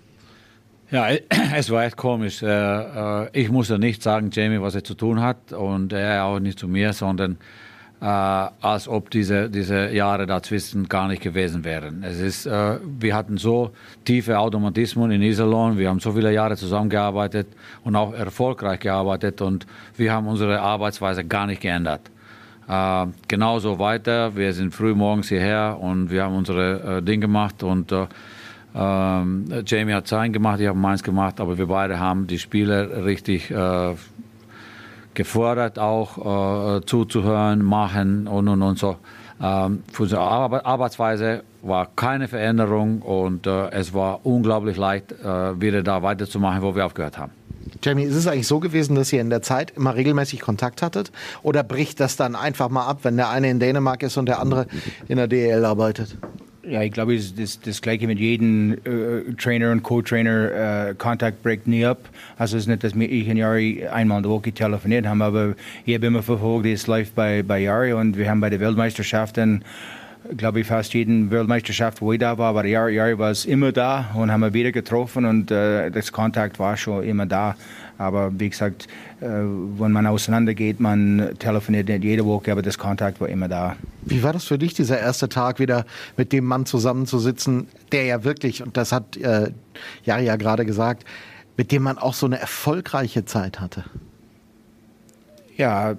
Ja, 0.91 1.07
es 1.55 1.69
war 1.69 1.85
echt 1.85 1.97
komisch. 1.97 2.43
Äh, 2.43 2.47
äh, 2.47 3.29
ich 3.33 3.49
musste 3.49 3.79
nicht 3.79 4.03
sagen, 4.03 4.29
Jamie, 4.31 4.61
was 4.61 4.75
er 4.75 4.83
zu 4.83 4.93
tun 4.93 5.21
hat 5.21 5.53
und 5.53 5.93
er 5.93 6.25
auch 6.25 6.39
nicht 6.39 6.59
zu 6.59 6.67
mir, 6.67 6.91
sondern 6.91 7.37
äh, 8.01 8.05
als 8.05 8.89
ob 8.89 9.09
diese, 9.09 9.49
diese 9.49 9.91
Jahre 9.91 10.25
dazwischen 10.25 10.89
gar 10.89 11.07
nicht 11.07 11.21
gewesen 11.21 11.63
wären. 11.63 12.03
Es 12.03 12.19
ist, 12.19 12.45
wir 12.45 13.15
hatten 13.15 13.37
so 13.37 13.71
tiefe 14.03 14.37
Automatismen 14.37 15.11
in 15.11 15.21
Iserlohn, 15.21 15.77
wir 15.77 15.87
haben 15.87 15.99
so 15.99 16.11
viele 16.11 16.33
Jahre 16.33 16.57
zusammengearbeitet 16.57 17.47
und 17.83 17.95
auch 17.95 18.13
erfolgreich 18.13 18.79
gearbeitet 18.79 19.41
und 19.41 19.65
wir 19.95 20.11
haben 20.11 20.27
unsere 20.27 20.59
Arbeitsweise 20.59 21.23
gar 21.23 21.47
nicht 21.47 21.61
geändert. 21.61 22.01
Äh, 22.71 23.07
genauso 23.27 23.79
weiter. 23.79 24.33
Wir 24.37 24.53
sind 24.53 24.73
früh 24.73 24.95
morgens 24.95 25.27
hierher 25.27 25.77
und 25.81 26.09
wir 26.09 26.23
haben 26.23 26.37
unsere 26.37 26.99
äh, 26.99 27.01
Dinge 27.01 27.19
gemacht 27.19 27.63
und 27.63 27.91
äh, 27.91 28.07
ähm, 28.73 29.45
Jamie 29.65 29.93
hat 29.93 30.07
sein 30.07 30.31
gemacht, 30.31 30.61
ich 30.61 30.67
habe 30.67 30.79
meins 30.79 31.03
gemacht, 31.03 31.41
aber 31.41 31.57
wir 31.57 31.65
beide 31.65 31.99
haben 31.99 32.27
die 32.27 32.39
Spieler 32.39 33.03
richtig 33.03 33.51
äh, 33.51 33.95
gefordert, 35.13 35.79
auch 35.79 36.77
äh, 36.77 36.85
zuzuhören, 36.85 37.61
machen 37.61 38.25
und 38.27 38.47
und 38.47 38.61
und 38.61 38.79
so. 38.79 38.95
Ähm, 39.43 39.83
für 39.91 40.03
unsere 40.03 40.21
Arbeitsweise 40.21 41.43
war 41.63 41.89
keine 41.93 42.29
Veränderung 42.29 43.01
und 43.01 43.47
äh, 43.47 43.69
es 43.71 43.93
war 43.93 44.25
unglaublich 44.25 44.77
leicht, 44.77 45.11
wieder 45.11 45.83
da 45.83 46.01
weiterzumachen, 46.03 46.61
wo 46.61 46.73
wir 46.73 46.85
aufgehört 46.85 47.17
haben. 47.17 47.40
Jamie, 47.83 48.03
ist 48.03 48.15
es 48.15 48.27
eigentlich 48.27 48.47
so 48.47 48.59
gewesen, 48.59 48.95
dass 48.95 49.11
ihr 49.11 49.21
in 49.21 49.29
der 49.29 49.41
Zeit 49.41 49.71
immer 49.71 49.95
regelmäßig 49.95 50.39
Kontakt 50.41 50.81
hattet? 50.81 51.11
Oder 51.43 51.63
bricht 51.63 51.99
das 51.99 52.15
dann 52.15 52.35
einfach 52.35 52.69
mal 52.69 52.85
ab, 52.85 52.99
wenn 53.03 53.17
der 53.17 53.29
eine 53.29 53.49
in 53.49 53.59
Dänemark 53.59 54.03
ist 54.03 54.17
und 54.17 54.27
der 54.27 54.39
andere 54.39 54.67
in 55.07 55.17
der 55.17 55.27
DL 55.27 55.65
arbeitet? 55.65 56.17
Ja, 56.63 56.83
ich 56.83 56.91
glaube, 56.91 57.15
das, 57.15 57.33
das, 57.33 57.59
das 57.59 57.81
gleiche 57.81 58.05
mit 58.05 58.19
jedem 58.19 58.73
äh, 58.73 59.33
Trainer 59.35 59.71
und 59.71 59.81
Co-Trainer. 59.81 60.89
Äh, 60.89 60.95
Kontakt 60.95 61.41
bricht 61.41 61.65
nie 61.65 61.85
ab. 61.85 61.97
Also 62.37 62.55
es 62.55 62.63
ist 62.63 62.67
nicht, 62.67 62.83
dass 62.83 62.93
wir 62.93 63.09
ich 63.09 63.27
und 63.27 63.37
Jari 63.37 63.87
einmal 63.87 64.17
in 64.17 64.23
der 64.23 64.31
Woche 64.31 64.51
telefoniert 64.51 65.07
haben, 65.07 65.23
aber 65.23 65.55
ich 65.85 65.95
habe 65.95 66.05
immer 66.05 66.21
verfolgt, 66.21 66.67
es 66.67 66.85
läuft 66.85 67.15
bei, 67.15 67.41
bei 67.41 67.59
Jari 67.59 67.93
und 67.93 68.15
wir 68.15 68.29
haben 68.29 68.41
bei 68.41 68.51
der 68.51 68.59
Weltmeisterschaft 68.59 69.37
dann 69.37 69.63
glaube 70.35 70.61
ich, 70.61 70.67
fast 70.67 70.93
jeden 70.93 71.31
Weltmeisterschaft, 71.31 72.01
wo 72.01 72.13
ich 72.13 72.19
da 72.19 72.37
war, 72.37 72.49
aber 72.49 72.65
Jari, 72.65 72.95
Jari 72.95 73.17
war 73.17 73.31
es 73.31 73.45
immer 73.45 73.71
da 73.71 74.11
und 74.13 74.31
haben 74.31 74.41
wir 74.41 74.53
wieder 74.53 74.71
getroffen 74.71 75.25
und 75.25 75.51
äh, 75.51 75.89
das 75.89 76.11
Kontakt 76.11 76.59
war 76.59 76.77
schon 76.77 77.03
immer 77.03 77.25
da. 77.25 77.55
Aber 77.97 78.31
wie 78.39 78.49
gesagt, 78.49 78.87
äh, 79.19 79.25
wenn 79.25 79.91
man 79.91 80.07
auseinandergeht, 80.07 80.79
man 80.79 81.35
telefoniert 81.37 81.87
nicht 81.87 82.03
jede 82.03 82.25
Woche, 82.25 82.51
aber 82.51 82.61
das 82.61 82.77
Kontakt 82.77 83.21
war 83.21 83.29
immer 83.29 83.47
da. 83.47 83.75
Wie 84.03 84.23
war 84.23 84.33
das 84.33 84.45
für 84.45 84.57
dich, 84.57 84.73
dieser 84.73 84.99
erste 84.99 85.29
Tag 85.29 85.59
wieder 85.59 85.85
mit 86.17 86.31
dem 86.31 86.45
Mann 86.45 86.65
zusammenzusitzen, 86.65 87.67
der 87.91 88.05
ja 88.05 88.23
wirklich, 88.23 88.63
und 88.63 88.77
das 88.77 88.91
hat 88.91 89.17
äh, 89.17 89.51
Jari 90.03 90.25
ja 90.25 90.35
gerade 90.35 90.65
gesagt, 90.65 91.05
mit 91.57 91.71
dem 91.71 91.83
man 91.83 91.97
auch 91.97 92.13
so 92.13 92.25
eine 92.25 92.39
erfolgreiche 92.39 93.25
Zeit 93.25 93.59
hatte? 93.59 93.83
Ja, 95.57 95.95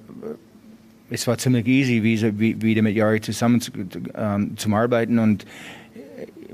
es 1.13 1.27
war 1.27 1.37
ziemlich 1.37 1.67
easy, 1.67 2.03
wie, 2.03 2.63
wieder 2.63 2.83
mit 2.83 2.97
Jari 2.97 3.21
zusammen 3.21 3.61
zu, 3.61 3.71
ähm, 4.15 4.57
zum 4.57 4.75
Arbeiten 4.75 5.19
und 5.19 5.45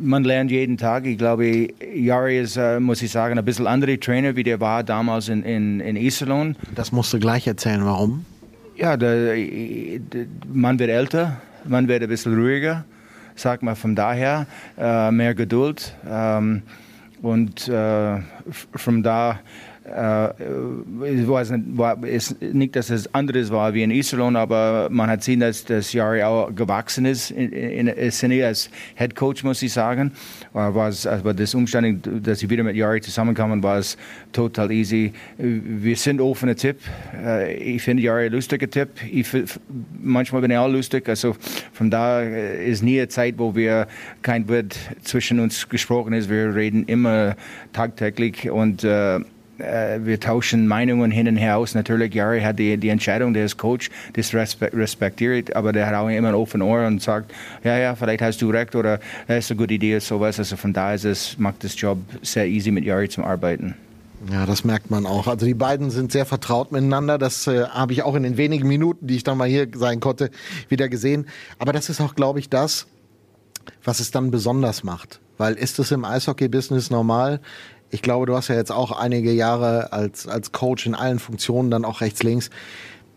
man 0.01 0.25
lernt 0.25 0.51
jeden 0.51 0.77
Tag. 0.77 1.07
Ich 1.07 1.19
glaube, 1.19 1.69
Jari 1.95 2.41
ist, 2.41 2.57
äh, 2.57 2.81
muss 2.81 3.03
ich 3.03 3.11
sagen, 3.11 3.39
ein 3.39 3.45
bisschen 3.45 3.67
anderer 3.67 3.99
Trainer, 3.99 4.37
wie 4.37 4.43
der 4.43 4.61
war 4.61 4.83
damals 4.83 5.29
in, 5.29 5.43
in, 5.43 5.81
in 5.81 5.97
Iserlohn. 5.97 6.57
Das 6.75 6.93
musst 6.93 7.13
du 7.13 7.19
gleich 7.19 7.47
erzählen, 7.47 7.85
warum? 7.85 8.25
Ja, 8.77 8.97
der, 8.97 9.35
der, 9.35 10.27
man 10.53 10.79
wird 10.79 10.91
älter, 10.91 11.41
man 11.65 11.89
wird 11.89 12.03
ein 12.03 12.09
bisschen 12.09 12.35
ruhiger, 12.35 12.85
sag 13.35 13.63
mal 13.63 13.75
von 13.75 13.95
daher, 13.97 14.47
äh, 14.77 15.11
mehr 15.11 15.35
Geduld. 15.35 15.95
Ähm, 16.09 16.63
und 17.23 17.67
äh, 17.69 18.19
von 18.75 19.03
da 19.03 19.33
äh, 19.33 19.37
ich 19.91 21.29
weiß 21.29 21.51
nicht, 21.51 21.79
war, 21.79 22.05
ist 22.05 22.41
nicht, 22.43 22.77
dass 22.77 22.91
es 22.91 23.13
anderes 23.15 23.51
war 23.51 23.73
wie 23.73 23.83
in 23.83 23.91
Iserlohn, 23.91 24.37
aber 24.37 24.89
man 24.91 25.09
hat 25.09 25.21
gesehen, 25.21 25.41
dass 25.41 25.65
das 25.65 25.93
Jari 25.93 26.23
auch 26.23 26.55
gewachsen 26.55 27.07
ist 27.07 27.31
in, 27.31 27.53
in, 27.53 27.87
in 27.89 28.11
Sinne 28.11 28.45
als 28.45 28.71
Head 28.97 29.15
Coach, 29.15 29.45
muss 29.45 29.63
ich 29.63 29.73
sagen. 29.73 30.13
War 30.53 30.89
es, 30.89 31.07
aber 31.07 31.33
das 31.33 31.55
Umstand, 31.55 32.09
dass 32.27 32.43
ich 32.43 32.51
wieder 32.51 32.63
mit 32.65 32.77
Jari 32.77 33.01
zusammenkamen, 33.01 33.63
war 33.63 33.79
es 33.79 33.97
total 34.33 34.71
easy. 34.73 35.13
Wir 35.39 35.97
sind 35.97 36.21
offener 36.21 36.57
Tipp. 36.57 36.79
Äh, 37.15 37.55
ich 37.55 37.83
finde 37.83 38.03
Jari 38.03 38.27
ein 38.27 38.33
lustiger 38.33 38.69
Tipp. 38.69 38.91
Ich, 39.11 39.29
manchmal 40.01 40.43
bin 40.43 40.51
ich 40.51 40.59
auch 40.59 40.69
lustig. 40.69 41.09
Also 41.09 41.37
von 41.73 41.91
da 41.91 42.21
ist 42.21 42.83
nie 42.83 42.99
eine 42.99 43.09
Zeit, 43.09 43.35
wo 43.39 43.55
wir 43.55 43.87
kein 44.23 44.49
Wort 44.49 44.77
zwischen 45.03 45.41
uns 45.41 45.69
gesprochen 45.69 46.13
ist. 46.13 46.29
Wir 46.29 46.55
reden 46.55 46.85
immer 46.85 47.37
tagtäglich 47.73 48.51
und 48.51 48.85
äh, 49.59 50.01
wir 50.05 50.21
tauschen 50.21 50.67
Meinungen 50.67 51.11
hin 51.11 51.29
und 51.29 51.37
her 51.37 51.59
aus. 51.59 51.75
Natürlich, 51.75 52.13
Gary 52.13 52.41
hat 52.41 52.59
die, 52.59 52.77
die 52.77 52.89
Entscheidung, 52.89 53.35
der 53.35 53.45
ist 53.45 53.57
Coach, 53.57 53.91
das 54.15 54.35
respektiert, 54.35 55.55
aber 55.55 55.73
der 55.73 55.87
hat 55.87 55.95
auch 55.95 56.09
immer 56.09 56.29
ein 56.29 56.35
offenes 56.35 56.67
Ohr 56.67 56.87
und 56.87 57.03
sagt, 57.03 57.33
ja, 57.65 57.77
ja, 57.79 57.95
vielleicht 57.95 58.23
hast 58.23 58.41
du 58.43 58.51
recht 58.51 58.75
oder 58.75 59.01
das 59.27 59.45
ist 59.45 59.51
eine 59.51 59.59
gute 59.59 59.75
Idee, 59.75 59.99
sowas. 59.99 60.39
Also 60.39 60.57
von 60.57 60.73
daher 60.73 60.95
ist 60.95 61.05
es, 61.05 61.39
macht 61.39 61.65
das 61.65 61.79
Job 61.81 61.99
sehr 62.23 62.47
easy 62.47 62.71
mit 62.71 62.85
Gary 62.85 63.09
zum 63.09 63.25
Arbeiten. 63.25 63.75
Ja, 64.33 64.47
das 64.47 64.65
merkt 64.65 64.91
man 64.91 65.07
auch. 65.07 65.29
Also 65.29 65.47
die 65.47 65.55
beiden 65.55 65.91
sind 65.91 66.11
sehr 66.11 66.27
vertraut 66.27 66.73
miteinander. 66.73 67.19
Das 67.19 67.47
äh, 67.47 67.67
habe 67.67 67.93
ich 67.93 68.03
auch 68.03 68.15
in 68.17 68.25
den 68.25 68.37
wenigen 68.37 68.67
Minuten, 68.67 69.07
die 69.07 69.17
ich 69.17 69.23
dann 69.23 69.39
mal 69.39 69.49
hier 69.49 69.69
sein 69.75 70.01
konnte, 70.01 70.31
wieder 70.69 70.89
gesehen. 70.89 71.27
Aber 71.59 71.73
das 71.73 71.89
ist 71.89 72.01
auch, 72.01 72.15
glaube 72.17 72.41
ich, 72.41 72.49
das, 72.49 72.87
was 73.85 74.01
es 74.01 74.11
dann 74.11 74.31
besonders 74.31 74.83
macht. 74.83 75.21
Weil 75.37 75.55
ist 75.55 75.79
es 75.79 75.93
im 75.93 76.05
Eishockey-Business 76.05 76.91
normal? 76.91 77.41
Ich 77.91 78.03
glaube, 78.03 78.27
du 78.27 78.37
hast 78.37 78.49
ja 78.49 78.55
jetzt 78.55 78.73
auch 78.73 78.93
einige 78.93 79.33
Jahre 79.33 79.93
als, 79.93 80.27
als 80.27 80.53
Coach 80.53 80.87
in 80.87 80.95
allen 80.95 81.19
Funktionen, 81.19 81.71
dann 81.71 81.85
auch 81.85 82.01
rechts, 82.01 82.23
links. 82.23 82.51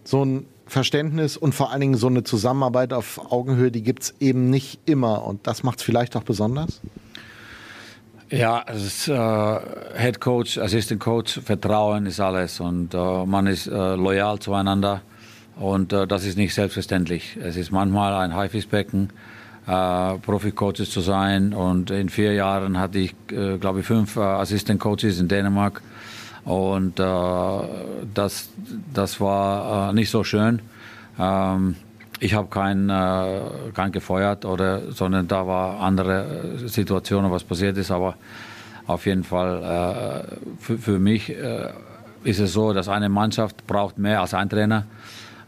So 0.03 0.23
ein 0.23 0.45
Verständnis 0.65 1.35
und 1.35 1.53
vor 1.53 1.71
allen 1.71 1.81
Dingen 1.81 1.95
so 1.95 2.07
eine 2.07 2.23
Zusammenarbeit 2.23 2.93
auf 2.93 3.31
Augenhöhe, 3.31 3.71
die 3.71 3.83
gibt 3.83 4.03
es 4.03 4.13
eben 4.19 4.49
nicht 4.49 4.79
immer. 4.85 5.25
Und 5.25 5.45
das 5.45 5.63
macht 5.63 5.79
es 5.79 5.83
vielleicht 5.83 6.15
auch 6.15 6.23
besonders? 6.23 6.79
Ja, 8.29 8.59
als 8.59 9.09
äh, 9.09 9.59
Head 9.97 10.21
Coach, 10.21 10.57
Assistant 10.57 11.01
Coach, 11.01 11.41
Vertrauen 11.43 12.05
ist 12.05 12.21
alles 12.21 12.61
und 12.61 12.93
äh, 12.93 13.25
man 13.25 13.45
ist 13.47 13.67
äh, 13.67 13.95
loyal 13.95 14.39
zueinander 14.39 15.01
und 15.59 15.91
äh, 15.91 16.07
das 16.07 16.25
ist 16.25 16.37
nicht 16.37 16.53
selbstverständlich. 16.53 17.37
Es 17.43 17.57
ist 17.57 17.71
manchmal 17.71 18.13
ein 18.13 18.33
Haifischbecken 18.33 19.09
äh, 19.67 20.17
Profi-Coaches 20.17 20.89
zu 20.89 21.01
sein. 21.01 21.53
Und 21.53 21.91
in 21.91 22.09
vier 22.09 22.33
Jahren 22.33 22.79
hatte 22.79 22.99
ich, 22.99 23.15
äh, 23.31 23.57
glaube 23.57 23.81
ich, 23.81 23.85
fünf 23.85 24.15
äh, 24.15 24.21
Assistant-Coaches 24.21 25.19
in 25.19 25.27
Dänemark. 25.27 25.81
Und 26.43 26.99
äh, 26.99 27.03
das, 28.13 28.49
das 28.93 29.21
war 29.21 29.89
äh, 29.89 29.93
nicht 29.93 30.09
so 30.09 30.23
schön. 30.23 30.61
Ähm, 31.19 31.75
ich 32.19 32.33
habe 32.33 32.47
keinen 32.47 32.89
äh, 32.89 33.41
kein 33.73 33.91
gefeuert, 33.91 34.45
oder, 34.45 34.91
sondern 34.91 35.27
da 35.27 35.45
war 35.47 35.79
andere 35.79 36.67
Situationen, 36.67 37.31
was 37.31 37.43
passiert 37.43 37.77
ist. 37.77 37.91
Aber 37.91 38.15
auf 38.87 39.05
jeden 39.05 39.23
Fall 39.23 40.25
für, 40.59 40.77
für 40.77 40.99
mich 40.99 41.33
ist 42.23 42.39
es 42.39 42.51
so, 42.51 42.73
dass 42.73 42.89
eine 42.89 43.09
Mannschaft 43.09 43.65
braucht 43.67 43.97
mehr 43.97 44.21
als 44.21 44.33
ein 44.33 44.49
Trainer. 44.49 44.85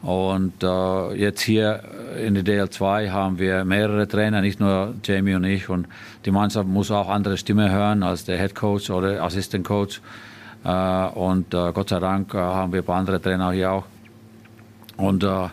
Und 0.03 0.61
äh, 0.61 1.13
jetzt 1.15 1.41
hier 1.41 1.81
in 2.21 2.35
der 2.35 2.43
DL2 2.43 3.09
haben 3.09 3.39
wir 3.39 3.63
mehrere 3.63 4.05
Trainer, 4.05 4.41
nicht 4.41 4.59
nur 4.59 4.95
Jamie 5.01 5.33
und 5.33 5.45
ich. 5.45 5.69
Und 5.69 5.87
die 6.25 6.31
Mannschaft 6.31 6.67
muss 6.67 6.91
auch 6.91 7.07
andere 7.07 7.37
Stimme 7.37 7.71
hören 7.71 8.03
als 8.03 8.25
der 8.25 8.37
Head 8.37 8.53
Coach 8.53 8.89
oder 8.89 9.23
Assistant 9.23 9.65
Coach. 9.65 10.01
Äh, 10.65 11.05
und 11.07 11.53
äh, 11.53 11.71
Gott 11.71 11.87
sei 11.87 11.99
Dank 11.99 12.33
äh, 12.33 12.37
haben 12.37 12.73
wir 12.73 12.81
ein 12.81 12.85
paar 12.85 12.97
andere 12.97 13.21
Trainer 13.21 13.53
hier 13.53 13.71
auch. 13.71 13.85
Und 14.97 15.23
äh, 15.23 15.47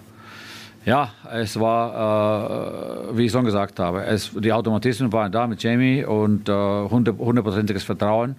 ja, 0.84 1.10
es 1.32 1.58
war, 1.60 3.10
äh, 3.10 3.16
wie 3.16 3.26
ich 3.26 3.32
schon 3.32 3.44
gesagt 3.44 3.78
habe, 3.78 4.04
es, 4.04 4.32
die 4.34 4.52
Automatismen 4.52 5.12
waren 5.12 5.30
da 5.30 5.46
mit 5.46 5.62
Jamie 5.62 6.04
und 6.04 6.48
hundertprozentiges 6.48 7.84
Vertrauen. 7.84 8.34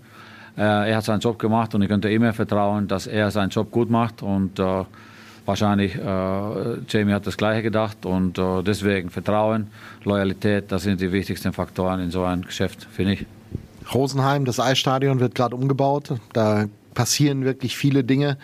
er 0.57 0.97
hat 0.97 1.05
seinen 1.05 1.22
Job 1.22 1.39
gemacht 1.39 1.74
und 1.74 1.84
ich 1.84 1.88
könnte 1.88 2.09
immer 2.09 2.34
vertrauen, 2.34 2.88
dass 2.89 3.07
er 3.07 3.32
seinen 3.32 3.49
Job 3.49 3.72
gut 3.72 3.89
macht. 3.89 4.22
Und 4.22 4.59
wahrscheinlich, 5.46 5.96
äh, 5.96 6.00
Jamie 6.88 7.14
hat 7.14 7.28
das 7.28 7.38
Gleiche 7.38 7.64
gedacht 7.64 8.06
und 8.06 8.38
äh, 8.38 8.64
deswegen 8.64 9.10
Vertrauen, 9.10 9.68
Loyalität, 10.04 10.72
das 10.72 10.84
sind 10.84 11.02
die 11.02 11.12
wichtigsten 11.12 11.54
Faktoren 11.54 12.00
in 12.00 12.12
so 12.12 12.24
einem 12.24 12.44
Geschäft, 12.44 12.88
finde 12.92 13.14
ich. 13.14 13.26
Rosenheim, 13.94 14.46
das 14.46 14.60
Eisstadion 14.60 15.20
wird 15.20 15.36
gerade 15.36 15.56
umgebaut. 15.56 16.14
Da 16.34 16.66
passieren 16.94 17.46
wirklich 17.46 17.78
viele 17.78 18.04
Dinge. 18.04 18.38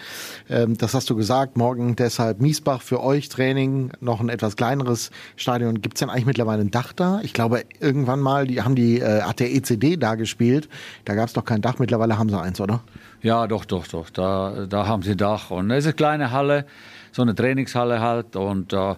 Ähm, 0.49 0.77
das 0.77 0.93
hast 0.93 1.09
du 1.09 1.15
gesagt. 1.15 1.57
Morgen 1.57 1.95
deshalb 1.95 2.41
Miesbach 2.41 2.81
für 2.81 3.03
euch 3.03 3.29
Training, 3.29 3.91
noch 3.99 4.19
ein 4.19 4.29
etwas 4.29 4.55
kleineres 4.55 5.11
Stadion. 5.35 5.81
Gibt 5.81 5.97
es 5.97 5.99
denn 5.99 6.09
eigentlich 6.09 6.25
mittlerweile 6.25 6.61
ein 6.61 6.71
Dach 6.71 6.93
da? 6.93 7.19
Ich 7.23 7.33
glaube, 7.33 7.63
irgendwann 7.79 8.19
mal, 8.19 8.47
die 8.47 8.61
haben 8.61 8.75
die, 8.75 8.99
äh, 8.99 9.21
hat 9.21 9.39
der 9.39 9.53
ECD 9.53 9.97
da 9.97 10.15
gespielt. 10.15 10.69
Da 11.05 11.15
gab 11.15 11.27
es 11.27 11.33
doch 11.33 11.45
kein 11.45 11.61
Dach. 11.61 11.79
Mittlerweile 11.79 12.17
haben 12.17 12.29
sie 12.29 12.39
eins, 12.39 12.59
oder? 12.59 12.81
Ja, 13.21 13.47
doch, 13.47 13.65
doch, 13.65 13.87
doch. 13.87 14.09
Da, 14.09 14.65
da 14.69 14.87
haben 14.87 15.01
sie 15.01 15.15
Dach. 15.15 15.51
Und 15.51 15.71
es 15.71 15.79
ist 15.79 15.87
eine 15.87 15.93
kleine 15.93 16.31
Halle, 16.31 16.65
so 17.11 17.21
eine 17.21 17.33
Trainingshalle 17.33 17.99
halt. 17.99 18.35
Und 18.35 18.73
äh, 18.73 18.95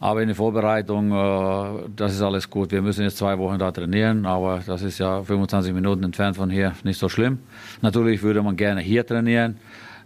aber 0.00 0.20
in 0.20 0.28
der 0.28 0.36
Vorbereitung, 0.36 1.12
äh, 1.12 1.88
das 1.96 2.12
ist 2.12 2.20
alles 2.20 2.50
gut. 2.50 2.72
Wir 2.72 2.82
müssen 2.82 3.02
jetzt 3.04 3.16
zwei 3.16 3.38
Wochen 3.38 3.58
da 3.58 3.70
trainieren, 3.70 4.26
aber 4.26 4.60
das 4.66 4.82
ist 4.82 4.98
ja 4.98 5.22
25 5.22 5.72
Minuten 5.72 6.04
entfernt 6.04 6.36
von 6.36 6.50
hier, 6.50 6.74
nicht 6.82 6.98
so 6.98 7.08
schlimm. 7.08 7.38
Natürlich 7.80 8.22
würde 8.22 8.42
man 8.42 8.56
gerne 8.56 8.80
hier 8.80 9.06
trainieren. 9.06 9.56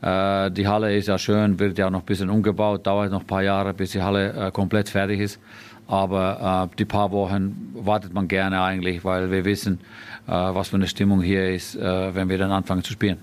Äh, 0.00 0.50
die 0.52 0.68
Halle 0.68 0.96
ist 0.96 1.08
ja 1.08 1.18
schön, 1.18 1.58
wird 1.58 1.78
ja 1.78 1.90
noch 1.90 2.00
ein 2.00 2.06
bisschen 2.06 2.30
umgebaut, 2.30 2.86
dauert 2.86 3.10
noch 3.10 3.22
ein 3.22 3.26
paar 3.26 3.42
Jahre, 3.42 3.74
bis 3.74 3.90
die 3.92 4.02
Halle 4.02 4.32
äh, 4.34 4.50
komplett 4.52 4.88
fertig 4.88 5.20
ist. 5.20 5.40
Aber 5.88 6.68
äh, 6.70 6.76
die 6.76 6.84
paar 6.84 7.10
Wochen 7.10 7.74
wartet 7.74 8.12
man 8.12 8.28
gerne 8.28 8.62
eigentlich, 8.62 9.04
weil 9.04 9.30
wir 9.30 9.44
wissen, 9.44 9.80
äh, 10.26 10.30
was 10.30 10.68
für 10.68 10.76
eine 10.76 10.86
Stimmung 10.86 11.22
hier 11.22 11.50
ist, 11.50 11.74
äh, 11.74 12.14
wenn 12.14 12.28
wir 12.28 12.38
dann 12.38 12.52
anfangen 12.52 12.84
zu 12.84 12.92
spielen. 12.92 13.18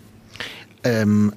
Ähm, 0.86 1.34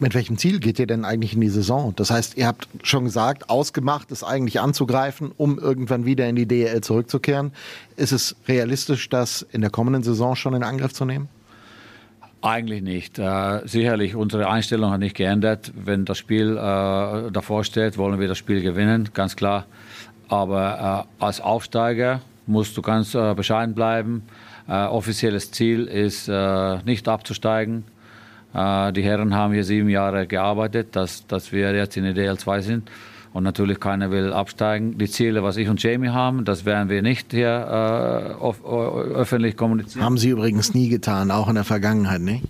mit 0.00 0.14
welchem 0.14 0.38
Ziel 0.38 0.60
geht 0.60 0.78
ihr 0.78 0.86
denn 0.86 1.04
eigentlich 1.04 1.34
in 1.34 1.40
die 1.40 1.48
Saison? 1.48 1.92
Das 1.96 2.10
heißt, 2.10 2.36
ihr 2.36 2.46
habt 2.46 2.68
schon 2.82 3.04
gesagt, 3.04 3.50
ausgemacht 3.50 4.12
ist 4.12 4.22
eigentlich 4.22 4.60
anzugreifen, 4.60 5.32
um 5.36 5.58
irgendwann 5.58 6.04
wieder 6.04 6.28
in 6.28 6.36
die 6.36 6.46
DL 6.46 6.80
zurückzukehren. 6.82 7.52
Ist 7.96 8.12
es 8.12 8.36
realistisch, 8.46 9.08
das 9.08 9.42
in 9.50 9.60
der 9.60 9.70
kommenden 9.70 10.02
Saison 10.02 10.36
schon 10.36 10.54
in 10.54 10.62
Angriff 10.62 10.92
zu 10.92 11.04
nehmen? 11.04 11.28
Eigentlich 12.42 12.82
nicht. 12.82 13.18
Äh, 13.18 13.66
sicherlich, 13.66 14.14
unsere 14.14 14.48
Einstellung 14.48 14.92
hat 14.92 15.00
nicht 15.00 15.16
geändert. 15.16 15.72
Wenn 15.74 16.04
das 16.04 16.18
Spiel 16.18 16.56
äh, 16.56 17.32
davor 17.32 17.64
steht, 17.64 17.98
wollen 17.98 18.20
wir 18.20 18.28
das 18.28 18.38
Spiel 18.38 18.62
gewinnen, 18.62 19.08
ganz 19.14 19.34
klar. 19.34 19.66
Aber 20.28 21.06
äh, 21.20 21.24
als 21.24 21.40
Aufsteiger 21.40 22.20
musst 22.46 22.76
du 22.76 22.82
ganz 22.82 23.14
äh, 23.16 23.34
bescheiden 23.34 23.74
bleiben. 23.74 24.22
Äh, 24.68 24.84
offizielles 24.84 25.50
Ziel 25.50 25.86
ist, 25.86 26.28
äh, 26.28 26.78
nicht 26.84 27.08
abzusteigen 27.08 27.84
die 28.54 29.02
Herren 29.02 29.34
haben 29.34 29.52
hier 29.52 29.64
sieben 29.64 29.88
Jahre 29.88 30.26
gearbeitet, 30.26 30.96
dass, 30.96 31.26
dass 31.26 31.52
wir 31.52 31.74
jetzt 31.74 31.96
in 31.96 32.04
der 32.04 32.14
DL2 32.14 32.60
sind. 32.62 32.90
Und 33.32 33.44
natürlich 33.44 33.78
keiner 33.78 34.10
will 34.10 34.32
absteigen. 34.32 34.96
Die 34.96 35.08
Ziele, 35.08 35.42
was 35.42 35.56
ich 35.58 35.68
und 35.68 35.82
Jamie 35.82 36.08
haben, 36.08 36.44
das 36.44 36.64
werden 36.64 36.88
wir 36.88 37.02
nicht 37.02 37.32
hier 37.32 37.46
äh, 37.48 38.42
off, 38.42 38.64
öffentlich 38.64 39.56
kommunizieren. 39.56 40.04
Haben 40.04 40.18
Sie 40.18 40.30
übrigens 40.30 40.74
nie 40.74 40.88
getan, 40.88 41.30
auch 41.30 41.48
in 41.48 41.54
der 41.54 41.64
Vergangenheit, 41.64 42.20
nicht? 42.20 42.44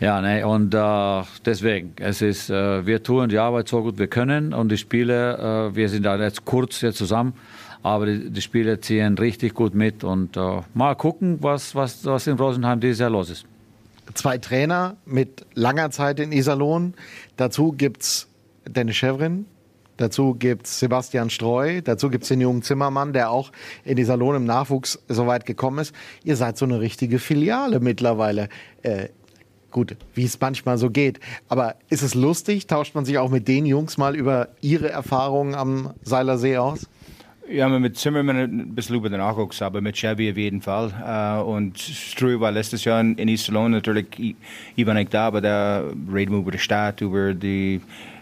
Ja, 0.00 0.20
ne, 0.20 0.46
und 0.46 0.74
äh, 0.74 1.22
deswegen, 1.44 1.94
es 1.98 2.22
ist, 2.22 2.50
äh, 2.50 2.86
wir 2.86 3.02
tun 3.02 3.28
die 3.28 3.38
Arbeit 3.38 3.68
so 3.68 3.82
gut 3.82 3.98
wir 3.98 4.06
können 4.06 4.54
und 4.54 4.70
die 4.70 4.78
Spiele, 4.78 5.70
äh, 5.70 5.76
wir 5.76 5.88
sind 5.88 6.04
da 6.04 6.16
jetzt 6.16 6.44
kurz 6.44 6.80
hier 6.80 6.92
zusammen, 6.92 7.34
aber 7.82 8.06
die, 8.06 8.30
die 8.30 8.42
Spiele 8.42 8.80
ziehen 8.80 9.18
richtig 9.18 9.54
gut 9.54 9.74
mit 9.74 10.04
und 10.04 10.36
äh, 10.36 10.60
mal 10.72 10.94
gucken, 10.94 11.38
was, 11.40 11.74
was, 11.74 12.04
was 12.04 12.26
in 12.26 12.36
Rosenheim 12.38 12.80
dieses 12.80 13.00
Jahr 13.00 13.10
los 13.10 13.28
ist. 13.28 13.46
Zwei 14.14 14.38
Trainer 14.38 14.96
mit 15.04 15.46
langer 15.54 15.90
Zeit 15.90 16.20
in 16.20 16.32
Iserlohn. 16.32 16.94
Dazu 17.36 17.72
gibt 17.72 18.02
es 18.02 18.28
Dennis 18.66 18.96
Chevrin, 18.96 19.46
Dazu 20.02 20.34
gibt 20.34 20.66
es 20.66 20.80
Sebastian 20.80 21.30
Streu, 21.30 21.80
dazu 21.82 22.08
gibt 22.08 22.24
es 22.24 22.28
den 22.28 22.40
jungen 22.40 22.62
Zimmermann, 22.62 23.12
der 23.12 23.30
auch 23.30 23.52
in 23.84 23.96
dieser 23.96 24.16
Lohn 24.16 24.34
im 24.34 24.44
Nachwuchs 24.44 24.98
so 25.08 25.26
weit 25.26 25.46
gekommen 25.46 25.78
ist. 25.78 25.94
Ihr 26.24 26.36
seid 26.36 26.56
so 26.56 26.64
eine 26.64 26.80
richtige 26.80 27.18
Filiale 27.18 27.78
mittlerweile. 27.78 28.48
Äh, 28.82 29.10
gut, 29.70 29.96
wie 30.14 30.24
es 30.24 30.40
manchmal 30.40 30.78
so 30.78 30.90
geht. 30.90 31.20
Aber 31.48 31.76
ist 31.88 32.02
es 32.02 32.14
lustig? 32.14 32.66
Tauscht 32.66 32.94
man 32.94 33.04
sich 33.04 33.18
auch 33.18 33.30
mit 33.30 33.46
den 33.48 33.66
Jungs 33.66 33.98
mal 33.98 34.16
über 34.16 34.48
ihre 34.60 34.88
Erfahrungen 34.88 35.54
am 35.54 35.94
Seilersee 36.02 36.56
aus? 36.56 36.88
Ja, 37.48 37.68
mit 37.68 37.98
Zimmermann 37.98 38.36
ein 38.36 38.74
bisschen 38.74 38.96
über 38.96 39.10
den 39.10 39.18
Nachwuchs, 39.18 39.60
aber 39.62 39.80
mit 39.80 39.96
Chevy 39.96 40.30
auf 40.30 40.36
jeden 40.36 40.62
Fall. 40.62 40.92
Äh, 41.04 41.42
und 41.42 41.78
Streu 41.78 42.38
war 42.40 42.52
letztes 42.52 42.84
Jahr 42.84 43.00
in 43.00 43.28
Iserlohn 43.28 43.72
natürlich, 43.72 44.36
ich 44.76 44.86
war 44.86 44.94
nicht 44.94 45.12
da, 45.12 45.26
aber 45.26 45.40
da 45.40 45.82
reden 46.12 46.32
wir 46.32 46.38
über 46.38 46.52
die 46.52 46.58
Stadt, 46.58 47.00
über 47.00 47.34
die 47.34 47.80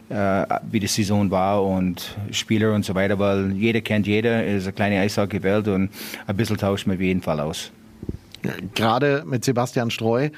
äh, 0.08 0.46
wie 0.70 0.80
die 0.80 0.86
Saison 0.86 1.30
war 1.30 1.64
und 1.64 2.16
Spieler 2.32 2.74
und 2.74 2.84
so 2.84 2.94
weiter, 2.94 3.18
weil 3.18 3.52
jeder 3.52 3.80
kennt 3.80 4.06
jeder, 4.06 4.44
ist 4.44 4.64
eine 4.64 4.72
kleine 4.72 5.00
Eishockey-Welt 5.00 5.68
und 5.68 5.90
ein 6.26 6.36
bisschen 6.36 6.56
tauscht 6.56 6.86
man 6.86 6.96
auf 6.96 7.02
jeden 7.02 7.22
Fall 7.22 7.40
aus. 7.40 7.70
Gerade 8.74 9.22
mit 9.26 9.44
Sebastian 9.44 9.90
Streu 9.90 10.30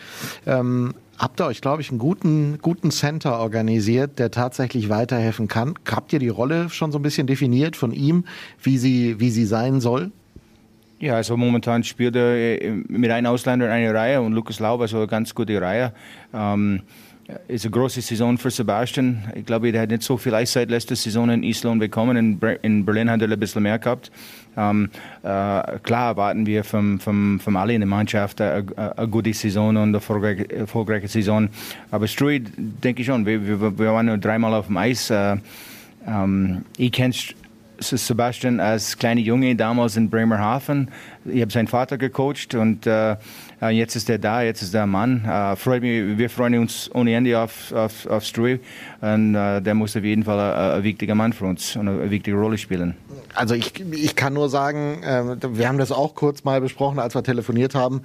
ähm, 0.46 0.92
habt 1.18 1.40
ihr 1.40 1.46
euch, 1.46 1.60
glaube 1.60 1.82
ich, 1.82 1.90
einen 1.90 1.98
guten, 1.98 2.58
guten 2.60 2.90
Center 2.90 3.38
organisiert, 3.38 4.18
der 4.18 4.30
tatsächlich 4.30 4.88
weiterhelfen 4.88 5.48
kann. 5.48 5.74
Habt 5.90 6.12
ihr 6.12 6.18
die 6.18 6.28
Rolle 6.28 6.70
schon 6.70 6.92
so 6.92 6.98
ein 6.98 7.02
bisschen 7.02 7.26
definiert 7.26 7.76
von 7.76 7.92
ihm, 7.92 8.24
wie 8.62 8.78
sie, 8.78 9.20
wie 9.20 9.30
sie 9.30 9.46
sein 9.46 9.80
soll? 9.80 10.10
Ja, 10.98 11.16
also 11.16 11.36
momentan 11.36 11.82
spielt 11.82 12.14
er 12.14 12.62
äh, 12.62 12.70
mit 12.70 13.10
einem 13.10 13.26
Ausländer 13.26 13.70
eine 13.70 13.92
Reihe 13.92 14.22
und 14.22 14.32
Lukas 14.34 14.60
Laub, 14.60 14.80
also 14.80 14.98
eine 14.98 15.08
ganz 15.08 15.34
gute 15.34 15.60
Reihe. 15.60 15.92
Ähm, 16.32 16.82
ist 17.48 17.64
eine 17.64 17.70
große 17.70 18.00
Saison 18.00 18.38
für 18.38 18.50
Sebastian. 18.50 19.24
Ich 19.34 19.46
glaube, 19.46 19.70
er 19.70 19.82
hat 19.82 19.90
nicht 19.90 20.02
so 20.02 20.16
viel 20.16 20.34
Eiszeit 20.34 20.70
letzte 20.70 20.96
Saison 20.96 21.30
in 21.30 21.42
Island 21.42 21.80
bekommen. 21.80 22.16
In, 22.16 22.40
in 22.62 22.84
Berlin 22.84 23.10
hat 23.10 23.22
er 23.22 23.30
ein 23.30 23.38
bisschen 23.38 23.62
mehr 23.62 23.78
gehabt. 23.78 24.10
Ähm, 24.56 24.90
äh, 25.22 25.78
klar 25.82 26.08
erwarten 26.08 26.46
wir 26.46 26.64
von 26.64 26.98
vom, 26.98 27.40
vom 27.40 27.56
alle 27.56 27.74
in 27.74 27.80
der 27.80 27.88
Mannschaft 27.88 28.40
eine, 28.40 28.66
eine 28.76 29.08
gute 29.08 29.32
Saison 29.32 29.70
und 29.70 29.78
eine 29.78 29.96
erfolgreiche, 29.96 30.50
erfolgreiche 30.50 31.08
Saison. 31.08 31.48
Aber 31.90 32.06
Struy, 32.06 32.40
denke 32.40 33.02
ich 33.02 33.06
schon, 33.06 33.24
wir, 33.24 33.46
wir, 33.46 33.78
wir, 33.78 33.92
waren 33.92 34.06
nur 34.06 34.18
dreimal 34.18 34.54
auf 34.54 34.66
dem 34.66 34.76
Eis. 34.76 35.10
Äh, 35.10 35.36
ähm, 36.06 36.64
ich 36.76 36.92
kenne 36.92 37.14
Sebastian 37.78 38.60
als 38.60 38.96
kleiner 38.96 39.20
Junge 39.20 39.56
damals 39.56 39.96
in 39.96 40.08
Bremerhaven. 40.08 40.88
Ich 41.24 41.40
habe 41.40 41.50
seinen 41.50 41.68
Vater 41.68 41.98
gecoacht 41.98 42.54
und 42.54 42.86
äh, 42.86 43.16
jetzt 43.70 43.96
ist 43.96 44.10
er 44.10 44.18
da, 44.18 44.42
jetzt 44.42 44.62
ist 44.62 44.74
der 44.74 44.86
Mann. 44.86 45.24
Äh, 45.24 45.56
freut 45.56 45.82
mich, 45.82 46.18
wir 46.18 46.30
freuen 46.30 46.58
uns 46.58 46.90
ohne 46.94 47.14
Ende 47.14 47.38
auf, 47.38 47.72
auf, 47.72 48.06
auf 48.06 48.24
Struy 48.24 48.60
und 49.00 49.34
äh, 49.34 49.60
der 49.60 49.74
muss 49.74 49.96
auf 49.96 50.04
jeden 50.04 50.24
Fall 50.24 50.76
ein, 50.76 50.82
wichtiger 50.82 51.14
Mann 51.14 51.32
für 51.32 51.44
uns 51.44 51.76
und 51.76 51.88
eine 51.88 52.10
wichtige 52.10 52.36
Rolle 52.36 52.58
spielen. 52.58 52.94
Also 53.34 53.54
ich, 53.54 53.72
ich 53.92 54.16
kann 54.16 54.34
nur 54.34 54.48
sagen, 54.48 55.02
äh, 55.02 55.36
wir 55.56 55.68
haben 55.68 55.78
das 55.78 55.92
auch 55.92 56.14
kurz 56.14 56.44
mal 56.44 56.60
besprochen, 56.60 56.98
als 56.98 57.14
wir 57.14 57.22
telefoniert 57.22 57.74
haben. 57.74 58.02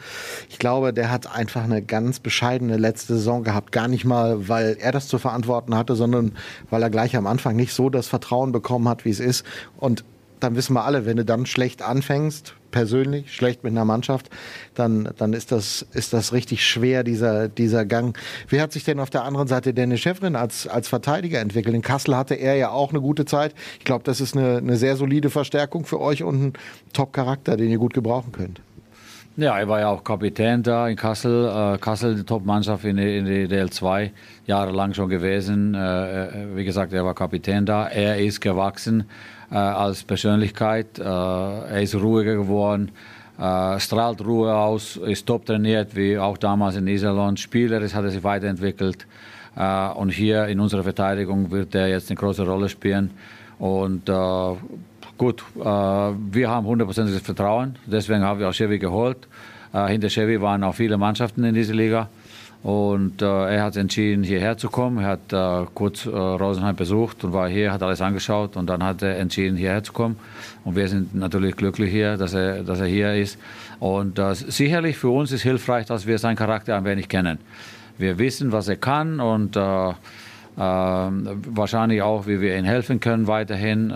Ich 0.49 0.59
glaube, 0.59 0.93
der 0.93 1.09
hat 1.11 1.33
einfach 1.33 1.63
eine 1.63 1.81
ganz 1.81 2.19
bescheidene 2.19 2.77
letzte 2.77 3.15
Saison 3.15 3.43
gehabt. 3.43 3.71
Gar 3.71 3.87
nicht 3.87 4.05
mal, 4.05 4.47
weil 4.47 4.77
er 4.79 4.91
das 4.91 5.07
zu 5.07 5.17
verantworten 5.17 5.75
hatte, 5.75 5.95
sondern 5.95 6.33
weil 6.69 6.83
er 6.83 6.89
gleich 6.89 7.15
am 7.15 7.27
Anfang 7.27 7.55
nicht 7.55 7.73
so 7.73 7.89
das 7.89 8.07
Vertrauen 8.07 8.51
bekommen 8.51 8.87
hat, 8.87 9.05
wie 9.05 9.09
es 9.09 9.19
ist. 9.19 9.45
Und 9.77 10.03
dann 10.39 10.55
wissen 10.55 10.73
wir 10.73 10.85
alle, 10.85 11.05
wenn 11.05 11.17
du 11.17 11.25
dann 11.25 11.45
schlecht 11.45 11.81
anfängst, 11.81 12.53
persönlich, 12.71 13.33
schlecht 13.33 13.63
mit 13.63 13.71
einer 13.71 13.85
Mannschaft, 13.85 14.29
dann, 14.75 15.09
dann 15.17 15.33
ist, 15.33 15.51
das, 15.51 15.85
ist 15.93 16.13
das 16.13 16.33
richtig 16.33 16.65
schwer, 16.65 17.03
dieser, 17.03 17.47
dieser 17.47 17.85
Gang. 17.85 18.17
Wie 18.47 18.61
hat 18.61 18.71
sich 18.71 18.83
denn 18.83 18.99
auf 18.99 19.09
der 19.09 19.23
anderen 19.23 19.47
Seite 19.47 19.73
Dennis 19.73 19.99
Schäffrin 19.99 20.35
als, 20.35 20.67
als 20.67 20.87
Verteidiger 20.87 21.39
entwickelt? 21.39 21.75
In 21.75 21.81
Kassel 21.81 22.15
hatte 22.15 22.35
er 22.35 22.55
ja 22.55 22.69
auch 22.69 22.91
eine 22.91 23.01
gute 23.01 23.25
Zeit. 23.25 23.53
Ich 23.79 23.85
glaube, 23.85 24.03
das 24.03 24.21
ist 24.21 24.35
eine, 24.35 24.57
eine 24.57 24.77
sehr 24.77 24.95
solide 24.95 25.29
Verstärkung 25.29 25.85
für 25.85 25.99
euch 25.99 26.23
und 26.23 26.43
ein 26.43 26.53
Top-Charakter, 26.93 27.57
den 27.57 27.69
ihr 27.69 27.77
gut 27.77 27.93
gebrauchen 27.93 28.31
könnt. 28.31 28.61
Ja, 29.39 29.59
er 29.59 29.67
war 29.67 29.79
ja 29.79 29.89
auch 29.89 30.03
Kapitän 30.03 30.63
da 30.63 30.87
in 30.87 30.95
Kassel. 30.95 31.45
Äh, 31.45 31.77
Kassel, 31.77 32.15
die 32.15 32.23
Top-Mannschaft 32.23 32.83
in, 32.85 32.97
in 32.97 33.25
der 33.25 33.67
DL2, 33.67 34.09
jahrelang 34.47 34.95
schon 34.95 35.09
gewesen. 35.09 35.75
Äh, 35.75 36.25
äh, 36.25 36.55
wie 36.55 36.65
gesagt, 36.65 36.91
er 36.91 37.05
war 37.05 37.13
Kapitän 37.13 37.63
da. 37.63 37.87
Er 37.87 38.17
ist 38.17 38.41
gewachsen 38.41 39.03
als 39.55 40.03
Persönlichkeit. 40.03 40.99
Äh, 40.99 41.03
er 41.03 41.81
ist 41.81 41.95
ruhiger 41.95 42.35
geworden, 42.35 42.91
äh, 43.39 43.79
strahlt 43.79 44.21
Ruhe 44.25 44.53
aus, 44.53 44.97
ist 44.97 45.25
top 45.25 45.45
trainiert, 45.45 45.95
wie 45.95 46.17
auch 46.17 46.37
damals 46.37 46.75
in 46.75 46.87
Iserlohn. 46.87 47.37
Spielerisch 47.37 47.93
hat 47.93 48.03
er 48.03 48.11
sich 48.11 48.23
weiterentwickelt. 48.23 49.05
und 49.95 50.11
hier 50.11 50.45
in 50.45 50.59
unserer 50.59 50.83
Verteidigung 50.83 51.49
wird 51.49 51.73
er 51.73 51.87
jetzt 51.87 52.11
eine 52.11 52.17
große 52.17 52.45
Rolle 52.45 52.69
spielen. 52.69 53.09
Und 53.57 54.05
gut, 55.17 55.43
wir 55.55 56.47
haben 56.47 56.67
hundertprozentiges 56.67 57.21
Vertrauen, 57.21 57.75
deswegen 57.87 58.21
haben 58.21 58.39
wir 58.39 58.49
auch 58.49 58.53
Chevy 58.53 58.77
geholt. 58.77 59.17
hinter 59.87 60.09
Chevy 60.09 60.39
waren 60.39 60.63
auch 60.63 60.75
viele 60.75 60.95
Mannschaften 60.99 61.43
in 61.43 61.55
dieser 61.55 61.73
Liga. 61.73 62.07
Und 62.67 63.21
äh, 63.21 63.25
er 63.25 63.63
hat 63.63 63.77
entschieden, 63.77 64.25
hierher 64.25 64.57
zu 64.57 64.67
kommen. 64.67 64.97
Er 64.97 65.11
hat 65.11 65.31
äh, 65.31 65.65
kurz 65.73 66.05
äh, 66.05 66.09
Rosenheim 66.09 66.75
besucht 66.75 67.23
und 67.23 67.31
war 67.31 67.47
hier, 67.47 67.71
hat 67.71 67.81
alles 67.81 68.01
angeschaut 68.01 68.57
und 68.57 68.67
dann 68.67 68.83
hat 68.83 69.01
er 69.01 69.17
entschieden, 69.19 69.55
hierher 69.55 69.81
zu 69.85 69.93
kommen. 69.93 70.17
Und 70.65 70.75
wir 70.75 70.89
sind 70.89 71.15
natürlich 71.15 71.55
glücklich 71.55 71.89
hier, 71.89 72.17
dass 72.17 72.33
er, 72.33 72.63
dass 72.63 72.81
er 72.81 72.87
hier 72.87 73.13
ist. 73.15 73.39
Und 73.79 74.19
äh, 74.19 74.33
sicherlich 74.35 74.97
für 74.97 75.07
uns 75.07 75.31
ist 75.31 75.43
hilfreich, 75.43 75.85
dass 75.85 76.07
wir 76.07 76.19
seinen 76.19 76.35
Charakter 76.35 76.75
ein 76.75 76.83
wenig 76.83 77.07
kennen. 77.07 77.37
Wir 77.97 78.19
wissen, 78.19 78.51
was 78.51 78.67
er 78.67 78.75
kann 78.75 79.21
und 79.21 79.55
äh, 79.55 79.61
äh, 79.61 79.93
wahrscheinlich 80.57 82.01
auch, 82.01 82.27
wie 82.27 82.41
wir 82.41 82.57
ihm 82.57 82.65
helfen 82.65 82.99
können, 82.99 83.27
weiterhin 83.27 83.87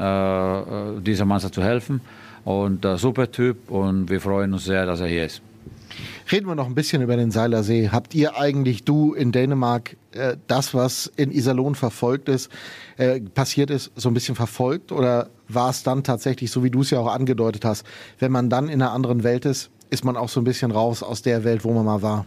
dieser 1.03 1.25
Mannschaft 1.25 1.55
zu 1.55 1.61
helfen. 1.61 1.99
Und 2.45 2.87
super 2.95 3.29
Typ 3.29 3.69
und 3.69 4.09
wir 4.09 4.21
freuen 4.21 4.53
uns 4.53 4.63
sehr, 4.63 4.85
dass 4.85 5.01
er 5.01 5.07
hier 5.07 5.25
ist. 5.25 5.41
Reden 6.29 6.47
wir 6.47 6.55
noch 6.55 6.65
ein 6.65 6.75
bisschen 6.75 7.01
über 7.01 7.15
den 7.15 7.31
Seilersee. 7.31 7.89
Habt 7.89 8.13
ihr 8.13 8.37
eigentlich, 8.37 8.83
du 8.83 9.13
in 9.13 9.31
Dänemark, 9.31 9.95
äh, 10.11 10.37
das, 10.47 10.73
was 10.73 11.11
in 11.15 11.31
Iserlohn 11.31 11.75
verfolgt 11.75 12.27
ist, 12.27 12.49
äh, 12.97 13.21
passiert 13.21 13.69
ist, 13.69 13.91
so 13.95 14.09
ein 14.09 14.13
bisschen 14.13 14.35
verfolgt? 14.35 14.91
Oder 14.91 15.29
war 15.47 15.69
es 15.69 15.83
dann 15.83 16.03
tatsächlich, 16.03 16.51
so 16.51 16.63
wie 16.63 16.71
du 16.71 16.81
es 16.81 16.89
ja 16.89 16.99
auch 16.99 17.13
angedeutet 17.13 17.65
hast, 17.65 17.85
wenn 18.19 18.31
man 18.31 18.49
dann 18.49 18.69
in 18.69 18.81
einer 18.81 18.91
anderen 18.91 19.23
Welt 19.23 19.45
ist, 19.45 19.69
ist 19.89 20.05
man 20.05 20.17
auch 20.17 20.29
so 20.29 20.41
ein 20.41 20.45
bisschen 20.45 20.71
raus 20.71 21.03
aus 21.03 21.21
der 21.21 21.43
Welt, 21.43 21.63
wo 21.63 21.71
man 21.73 21.85
mal 21.85 22.01
war? 22.01 22.25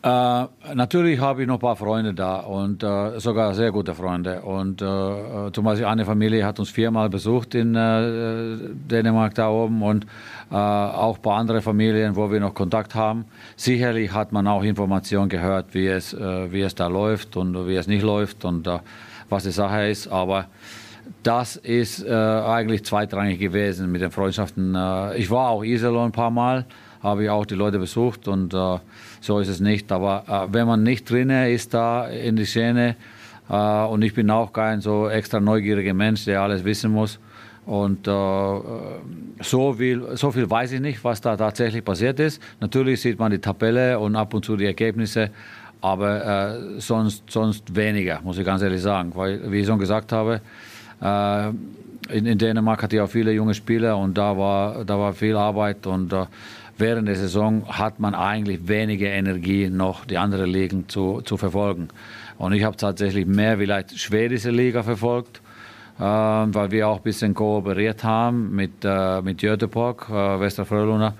Äh, 0.00 0.44
natürlich 0.74 1.18
habe 1.18 1.42
ich 1.42 1.48
noch 1.48 1.54
ein 1.54 1.60
paar 1.60 1.74
Freunde 1.74 2.14
da 2.14 2.36
und 2.36 2.84
äh, 2.84 3.18
sogar 3.18 3.52
sehr 3.54 3.72
gute 3.72 3.96
Freunde. 3.96 4.42
Und 4.42 4.80
äh, 4.80 4.86
äh 4.86 5.52
zum 5.52 5.64
Beispiel 5.64 5.86
eine 5.86 6.04
Familie 6.04 6.46
hat 6.46 6.60
uns 6.60 6.70
viermal 6.70 7.08
besucht 7.08 7.56
in 7.56 7.74
äh, 7.74 8.56
Dänemark 8.88 9.34
da 9.34 9.50
oben 9.50 9.82
und 9.82 10.06
auch 10.50 11.16
ein 11.16 11.22
paar 11.22 11.36
andere 11.36 11.60
Familien, 11.60 12.16
wo 12.16 12.30
wir 12.30 12.40
noch 12.40 12.54
Kontakt 12.54 12.94
haben. 12.94 13.26
Sicherlich 13.54 14.14
hat 14.14 14.32
man 14.32 14.46
auch 14.46 14.62
Informationen 14.62 15.28
gehört, 15.28 15.74
wie 15.74 15.88
es, 15.88 16.16
wie 16.16 16.62
es 16.62 16.74
da 16.74 16.86
läuft 16.86 17.36
und 17.36 17.68
wie 17.68 17.74
es 17.74 17.86
nicht 17.86 18.02
läuft 18.02 18.46
und 18.46 18.66
was 19.28 19.42
die 19.42 19.50
Sache 19.50 19.88
ist. 19.88 20.08
Aber 20.08 20.46
das 21.22 21.56
ist 21.56 22.06
eigentlich 22.06 22.84
zweitrangig 22.84 23.38
gewesen 23.38 23.90
mit 23.90 24.02
den 24.02 24.10
Freundschaften. 24.10 24.76
ich 25.16 25.30
war 25.30 25.48
auch 25.50 25.64
Iserlohn 25.64 26.06
ein 26.06 26.12
paar 26.12 26.30
Mal 26.30 26.66
habe 27.02 27.24
ich 27.24 27.30
auch 27.30 27.46
die 27.46 27.54
Leute 27.54 27.78
besucht 27.78 28.28
und 28.28 28.54
äh, 28.54 28.78
so 29.20 29.38
ist 29.38 29.48
es 29.48 29.60
nicht. 29.60 29.90
Aber 29.92 30.24
äh, 30.28 30.52
wenn 30.52 30.66
man 30.66 30.82
nicht 30.82 31.08
drin 31.10 31.30
ist 31.30 31.74
da 31.74 32.08
in 32.08 32.36
die 32.36 32.44
Szene 32.44 32.96
äh, 33.48 33.54
und 33.54 34.02
ich 34.02 34.14
bin 34.14 34.30
auch 34.30 34.52
kein 34.52 34.80
so 34.80 35.08
extra 35.08 35.40
neugieriger 35.40 35.94
Mensch, 35.94 36.24
der 36.24 36.42
alles 36.42 36.64
wissen 36.64 36.92
muss. 36.92 37.18
Und 37.66 38.08
äh, 38.08 38.10
so, 38.10 39.74
viel, 39.74 40.16
so 40.16 40.30
viel 40.30 40.48
weiß 40.48 40.72
ich 40.72 40.80
nicht, 40.80 41.04
was 41.04 41.20
da 41.20 41.36
tatsächlich 41.36 41.84
passiert 41.84 42.18
ist. 42.18 42.42
Natürlich 42.60 43.02
sieht 43.02 43.18
man 43.18 43.30
die 43.30 43.38
Tabelle 43.38 43.98
und 43.98 44.16
ab 44.16 44.32
und 44.32 44.44
zu 44.44 44.56
die 44.56 44.64
Ergebnisse, 44.64 45.30
aber 45.82 46.24
äh, 46.24 46.80
sonst, 46.80 47.24
sonst 47.28 47.76
weniger, 47.76 48.20
muss 48.22 48.38
ich 48.38 48.44
ganz 48.44 48.62
ehrlich 48.62 48.80
sagen. 48.80 49.12
Weil, 49.14 49.52
wie 49.52 49.60
ich 49.60 49.66
schon 49.66 49.78
gesagt 49.78 50.12
habe, 50.12 50.40
äh, 51.00 51.48
in, 52.10 52.26
in, 52.26 52.38
Dänemark 52.38 52.82
hatte 52.82 52.96
ich 52.96 53.02
auch 53.02 53.10
viele 53.10 53.32
junge 53.32 53.54
Spieler 53.54 53.96
und 53.98 54.16
da 54.16 54.36
war, 54.38 54.84
da 54.84 54.98
war 54.98 55.12
viel 55.12 55.36
Arbeit 55.36 55.86
und 55.86 56.14
während 56.78 57.08
der 57.08 57.16
Saison 57.16 57.64
hat 57.68 58.00
man 58.00 58.14
eigentlich 58.14 58.66
weniger 58.66 59.08
Energie, 59.08 59.68
noch 59.68 60.04
die 60.04 60.16
anderen 60.16 60.50
Ligen 60.50 60.88
zu, 60.88 61.20
zu 61.22 61.36
verfolgen. 61.36 61.88
Und 62.38 62.52
ich 62.52 62.62
habe 62.62 62.76
tatsächlich 62.76 63.26
mehr 63.26 63.58
vielleicht 63.58 63.98
schwedische 63.98 64.50
Liga 64.50 64.82
verfolgt, 64.82 65.40
äh, 65.98 66.02
weil 66.02 66.70
wir 66.70 66.88
auch 66.88 66.98
ein 66.98 67.02
bisschen 67.02 67.34
kooperiert 67.34 68.04
haben 68.04 68.54
mit, 68.54 68.84
äh, 68.84 69.20
mit 69.22 69.38
Göteborg, 69.38 70.08
äh, 70.08 70.38
Västra 70.38 70.64
Frölunda. 70.64 71.14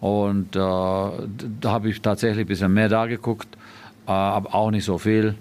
Und 0.00 0.56
äh, 0.56 0.58
da 0.58 1.70
habe 1.70 1.90
ich 1.90 2.00
tatsächlich 2.00 2.46
ein 2.46 2.48
bisschen 2.48 2.72
mehr 2.72 2.88
da 2.88 3.06
geguckt, 3.06 3.48
äh, 4.08 4.10
aber 4.10 4.54
auch 4.54 4.70
nicht 4.70 4.84
so 4.84 4.98
viel. 4.98 5.34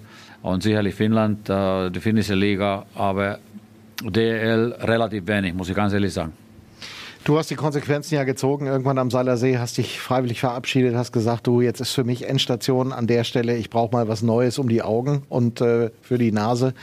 Und 0.43 0.63
sicherlich 0.63 0.95
Finnland, 0.95 1.49
äh, 1.49 1.89
die 1.89 1.99
finnische 1.99 2.35
Liga, 2.35 2.85
aber 2.93 3.39
DL 4.04 4.76
relativ 4.80 5.28
wenig, 5.28 5.54
muss 5.54 5.70
ich 5.70 5.76
ganz 5.76 5.93
ehrlich 5.93 6.14
sagen. 6.14 6.34
Du 7.24 7.38
hast 7.38 7.52
die 7.52 7.56
Konsequenzen 7.56 8.16
ja 8.16 8.24
gezogen. 8.24 8.66
Irgendwann 8.66 8.97
am 8.97 9.12
Seilersee 9.12 9.60
hast 9.60 9.78
dich 9.78 9.99
freiwillig 9.99 10.39
verabschiedet, 10.39 10.95
hast 10.95 11.12
gesagt, 11.12 11.45
du, 11.45 11.62
jetzt 11.62 11.80
ist 11.80 11.91
für 11.91 12.04
mich 12.04 12.28
Endstation 12.28 12.91
an 12.91 13.06
der 13.06 13.24
Stelle. 13.24 13.56
Ich 13.58 13.70
brauche 13.70 13.91
mal 13.91 14.08
was 14.08 14.24
Neues 14.24 14.58
um 14.58 14.68
die 14.68 14.82
Augen 14.82 15.22
und 15.30 15.62
äh, 15.62 15.91
für 16.02 16.18
die 16.18 16.32
Nase. 16.32 16.74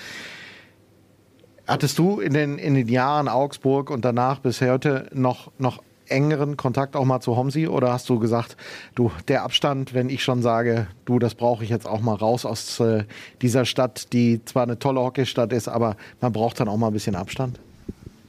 Hattest 1.67 1.99
du 1.99 2.21
in 2.21 2.33
den, 2.35 2.57
in 2.59 2.75
den 2.75 2.89
Jahren 2.89 3.29
Augsburg 3.29 3.91
und 3.91 4.05
danach 4.05 4.39
bis 4.39 4.61
heute 4.61 5.09
noch, 5.13 5.51
noch 5.59 5.83
engeren 6.09 6.57
Kontakt 6.57 6.97
auch 6.97 7.05
mal 7.05 7.21
zu 7.21 7.37
Homsi 7.37 7.67
oder 7.67 7.93
hast 7.93 8.09
du 8.09 8.19
gesagt, 8.19 8.57
du, 8.95 9.11
der 9.29 9.43
Abstand, 9.43 9.95
wenn 9.95 10.09
ich 10.09 10.23
schon 10.23 10.43
sage, 10.43 10.87
du, 11.05 11.19
das 11.19 11.35
brauche 11.35 11.65
ich 11.65 11.71
jetzt 11.71 11.87
auch 11.87 12.01
mal 12.01 12.15
raus 12.15 12.45
aus 12.45 12.81
äh, 12.81 13.05
dieser 13.43 13.65
Stadt, 13.65 14.13
die 14.13 14.45
zwar 14.45 14.65
eine 14.65 14.79
tolle 14.79 15.01
Hockeystadt 15.01 15.53
ist, 15.53 15.69
aber 15.69 15.97
man 16.21 16.33
braucht 16.33 16.61
dann 16.61 16.69
auch 16.69 16.77
mal 16.77 16.89
ein 16.89 16.93
bisschen 16.93 17.15
Abstand? 17.15 17.59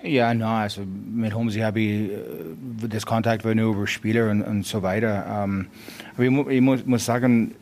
Ja, 0.02 0.34
na, 0.34 0.62
also 0.62 0.82
mit 0.86 1.34
Homsi 1.36 1.60
habe 1.60 1.82
ich, 1.82 2.12
das 2.88 3.06
Kontakt 3.06 3.44
war 3.44 3.54
nur 3.54 3.76
über 3.76 3.88
Spieler 3.88 4.32
und, 4.32 4.42
und 4.42 4.66
so 4.66 4.82
weiter. 4.82 5.44
Ähm, 5.44 5.68
aber 6.14 6.24
ich, 6.24 6.48
ich 6.56 6.62
muss, 6.62 6.86
muss, 6.86 7.06
sagen, 7.06 7.54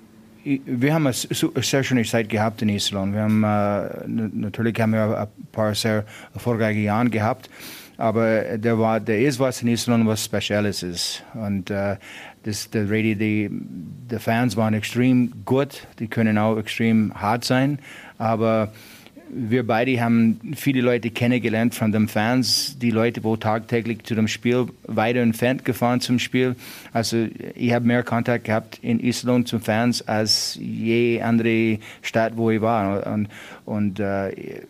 wir 0.44 0.94
haben 0.94 1.08
eine 1.08 1.14
sehr 1.14 1.84
schöne 1.84 2.04
Zeit 2.04 2.30
gehabt 2.30 2.62
in 2.62 2.70
Island. 2.70 3.14
Wir 3.14 3.22
haben, 3.22 3.44
äh, 3.44 4.08
natürlich 4.08 4.80
haben 4.80 4.94
wir 4.94 5.20
ein 5.20 5.48
paar 5.52 5.74
sehr 5.74 6.06
erfolgreiche 6.34 6.80
Jahre 6.80 7.10
gehabt, 7.10 7.50
aber 7.98 8.58
der, 8.58 8.78
war, 8.78 9.00
der 9.00 9.22
ist 9.22 9.40
was 9.40 9.62
in 9.62 9.70
Island, 9.70 10.06
was 10.08 10.26
Spezielles 10.26 10.84
ist. 10.84 11.24
Und 11.34 11.70
äh, 11.70 11.98
das, 12.44 12.70
der 12.70 12.90
Radio, 12.90 13.16
die, 13.16 13.50
die 13.52 14.20
Fans 14.20 14.56
waren 14.56 14.74
extrem 14.74 15.32
gut, 15.46 15.88
die 16.00 16.08
können 16.08 16.38
auch 16.38 16.58
extrem 16.58 17.14
hart 17.14 17.44
sein, 17.44 17.80
aber 18.18 18.72
wir 19.30 19.66
beide 19.66 20.02
haben 20.02 20.40
viele 20.56 20.82
Leute 20.82 21.10
kennengelernt 21.10 21.76
von 21.76 21.92
den 21.92 22.08
Fans, 22.08 22.78
die 22.80 22.92
Leute, 22.92 23.24
wo 23.24 23.36
tagtäglich 23.36 24.04
zu 24.04 24.16
dem 24.16 24.28
Spiel 24.28 24.68
weiter 24.84 25.20
entfernt 25.20 25.66
gefahren 25.66 26.00
zum 26.00 26.20
Spiel. 26.20 26.56
Also 26.94 27.28
ich 27.56 27.74
habe 27.74 27.86
mehr 27.86 28.04
Kontakt 28.04 28.46
gehabt 28.46 28.80
in 28.82 29.00
Island 29.00 29.48
zu 29.48 29.60
Fans 29.60 30.08
als 30.08 30.58
je 30.60 31.22
andere 31.22 31.80
Stadt, 32.02 32.38
wo 32.38 32.52
ich 32.52 32.62
war. 32.62 33.06
Und, 33.08 33.28
und 33.66 34.00
äh, 34.00 34.62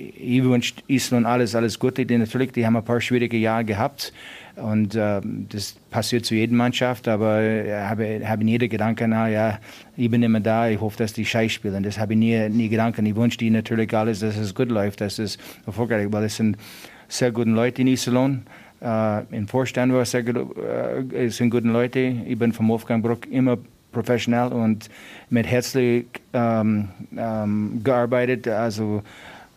ich 0.00 0.42
wünsche 0.44 0.74
Island 0.86 1.26
alles, 1.26 1.54
alles 1.54 1.78
Gute. 1.78 2.06
Die 2.06 2.16
natürlich, 2.16 2.52
die 2.52 2.64
haben 2.66 2.76
ein 2.76 2.84
paar 2.84 3.00
schwierige 3.00 3.36
Jahre 3.36 3.64
gehabt. 3.64 4.12
Und 4.56 4.94
äh, 4.94 5.20
das 5.22 5.76
passiert 5.90 6.26
zu 6.26 6.34
jeder 6.34 6.54
Mannschaft, 6.54 7.08
aber 7.08 7.40
ich 7.40 7.66
äh, 7.66 7.82
habe, 7.82 8.20
habe 8.24 8.44
nie 8.44 8.58
den 8.58 8.68
Gedanken, 8.68 9.10
na 9.10 9.28
ja, 9.28 9.58
ich 9.96 10.10
bin 10.10 10.22
immer 10.22 10.40
da, 10.40 10.68
ich 10.68 10.80
hoffe, 10.80 10.98
dass 10.98 11.12
die 11.12 11.24
Scheiß 11.24 11.52
spielen. 11.52 11.82
Das 11.82 11.98
habe 11.98 12.12
ich 12.12 12.18
nie, 12.18 12.48
nie 12.48 12.68
Gedanken. 12.68 13.06
Ich 13.06 13.16
wünsche 13.16 13.42
ihnen 13.42 13.56
natürlich 13.56 13.94
alles, 13.94 14.20
dass 14.20 14.36
es 14.36 14.54
gut 14.54 14.68
läuft, 14.68 15.00
dass 15.00 15.18
es 15.18 15.38
erfolgreich 15.66 16.08
weil 16.10 16.24
es 16.24 16.36
sind 16.36 16.56
sehr 17.08 17.30
gute 17.32 17.50
Leute 17.50 17.82
in 17.82 17.88
Iserlohn. 17.88 18.42
Äh, 18.82 19.22
Im 19.34 19.48
Vorstand 19.48 19.92
war 19.92 20.04
sehr, 20.04 20.24
äh, 20.26 21.28
sind 21.28 21.50
gute 21.50 21.68
Leute. 21.68 22.00
Ich 22.26 22.38
bin 22.38 22.52
vom 22.52 22.68
Wolfgang 22.68 23.02
Bruck 23.02 23.30
immer 23.30 23.56
professionell 23.92 24.48
und 24.48 24.88
mit 25.30 25.46
herzlich 25.46 26.06
ähm, 26.32 26.88
ähm, 27.16 27.80
gearbeitet. 27.82 28.48
Also 28.48 29.02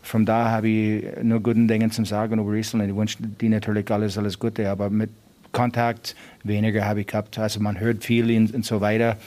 von 0.04 0.26
da 0.26 0.52
habe 0.52 0.68
ich 0.68 1.04
nur 1.24 1.40
gute 1.40 1.66
Dinge 1.66 1.90
zu 1.90 2.04
sagen 2.06 2.40
über 2.40 2.54
Island. 2.54 2.90
Ich 2.90 2.96
wünsche 2.96 3.18
dir 3.24 3.50
natürlich 3.50 3.90
alles, 3.90 4.18
alles 4.18 4.38
Gute, 4.38 4.70
aber 4.70 4.90
mit 4.90 5.10
Kontakt 5.54 6.16
weniger 6.44 6.86
habe 6.86 7.02
ich 7.02 7.08
gehabt. 7.08 7.40
Also 7.40 7.60
man 7.62 7.80
hört 7.80 8.04
viel 8.04 8.30
und, 8.38 8.54
und 8.54 8.66
so 8.66 8.82
weiter. 8.82 9.18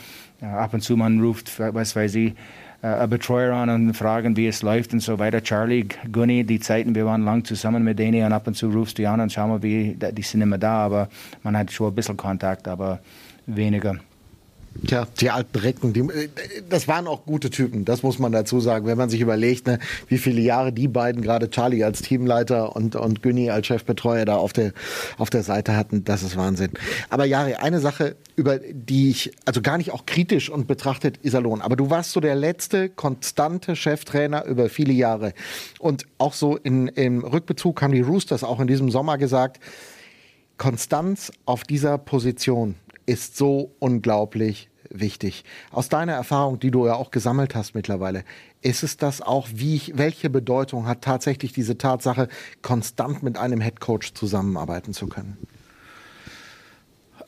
Uh, 0.43 0.47
ab 0.47 0.74
und 0.74 0.83
zu 0.83 0.99
man 0.99 1.18
ruft, 1.18 1.59
was 1.59 1.97
weiß 1.97 2.14
ich, 2.16 2.35
uh, 2.83 2.87
ein 2.87 3.09
Betreuer 3.09 3.55
an 3.55 3.70
und 3.70 3.95
fragen, 3.95 4.37
wie 4.37 4.49
es 4.49 4.61
läuft 4.61 4.93
und 4.93 5.01
so 5.01 5.18
weiter. 5.18 5.43
Charlie, 5.43 5.87
Gunny, 6.12 6.45
die 6.45 6.61
Zeiten, 6.61 6.95
wir 6.95 7.07
waren 7.07 7.24
lang 7.24 7.43
zusammen 7.43 7.83
mit 7.83 7.99
denen 7.99 8.22
und 8.22 8.33
ab 8.35 8.47
und 8.47 8.55
zu 8.55 8.68
rufst 8.68 8.99
du 8.99 9.09
an 9.09 9.20
und 9.20 9.33
schau 9.33 9.49
mal, 9.49 9.62
wie, 9.62 9.97
die 10.12 10.22
sind 10.22 10.43
immer 10.43 10.59
da, 10.59 10.85
aber 10.85 11.09
man 11.43 11.57
hat 11.57 11.72
schon 11.72 11.89
ein 11.89 11.95
bisschen 11.95 12.18
Kontakt, 12.18 12.68
aber 12.68 13.01
weniger. 13.47 13.97
Tja, 14.87 15.07
die 15.20 15.31
alten 15.31 15.59
Recken, 15.59 15.93
die, 15.93 16.01
äh, 16.01 16.29
das 16.68 16.89
waren 16.89 17.07
auch 17.07 17.24
gute 17.24 17.51
Typen, 17.51 17.85
das 17.85 18.03
muss 18.03 18.18
man 18.18 18.33
dazu 18.33 18.61
sagen. 18.61 18.87
Wenn 18.87 18.99
man 18.99 19.09
sich 19.09 19.20
überlegt, 19.20 19.66
ne, 19.66 19.79
wie 20.09 20.18
viele 20.18 20.41
Jahre 20.41 20.72
die 20.72 20.89
beiden, 20.89 21.22
gerade 21.22 21.51
Charlie 21.51 21.85
als 21.85 22.03
Teamleiter 22.03 22.74
und, 22.77 22.97
und 22.97 23.22
Günni 23.22 23.51
als 23.51 23.66
Chefbetreuer 23.66 24.24
da 24.24 24.37
auf 24.37 24.53
der, 24.53 24.72
auf 25.18 25.31
der 25.31 25.43
Seite 25.43 25.77
hatten, 25.77 26.05
das 26.05 26.22
ist 26.22 26.37
Wahnsinn. 26.37 26.70
Aber 27.11 27.24
Jari, 27.24 27.55
eine 27.55 27.81
Sache, 27.81 28.16
über 28.35 28.59
die 28.59 29.11
ich, 29.11 29.33
also 29.45 29.62
gar 29.62 29.79
nicht 29.79 29.93
auch 29.93 30.07
kritisch 30.07 30.51
und 30.51 30.66
betrachtet 30.66 31.24
Iserlohn, 31.24 31.62
aber 31.62 31.77
du 31.77 31.91
warst 31.91 32.12
so 32.12 32.20
der 32.20 32.35
letzte 32.35 32.89
konstante 32.89 33.77
Cheftrainer 33.77 34.45
über 34.45 34.68
viele 34.68 34.93
Jahre. 34.93 35.33
Und 35.79 36.07
auch 36.18 36.35
so 36.35 36.57
in, 36.57 36.89
im 36.89 37.24
Rückbezug 37.24 37.81
haben 37.83 37.93
die 37.93 38.01
Roosters 38.01 38.45
auch 38.45 38.61
in 38.61 38.66
diesem 38.66 38.91
Sommer 38.91 39.18
gesagt, 39.18 39.61
Konstanz 40.59 41.33
auf 41.45 41.64
dieser 41.64 41.99
Position 41.99 42.77
ist 43.07 43.37
so 43.37 43.73
unglaublich 43.79 44.69
wichtig. 44.91 45.45
Aus 45.71 45.89
deiner 45.89 46.13
Erfahrung, 46.13 46.59
die 46.59 46.71
du 46.71 46.87
ja 46.87 46.95
auch 46.95 47.11
gesammelt 47.11 47.55
hast 47.55 47.75
mittlerweile, 47.75 48.25
ist 48.63 48.83
es 48.83 48.97
das 48.97 49.23
auch, 49.23 49.49
wie, 49.53 49.93
welche 49.95 50.31
Bedeutung 50.31 50.87
hat 50.87 51.03
tatsächlich 51.03 51.53
diese 51.53 51.79
Tatsache, 51.79 52.29
konstant 52.63 53.23
mit 53.23 53.39
einem 53.39 53.61
Headcoach 53.61 54.15
zusammenarbeiten 54.15 54.93
zu 54.93 55.07
können? 55.09 55.37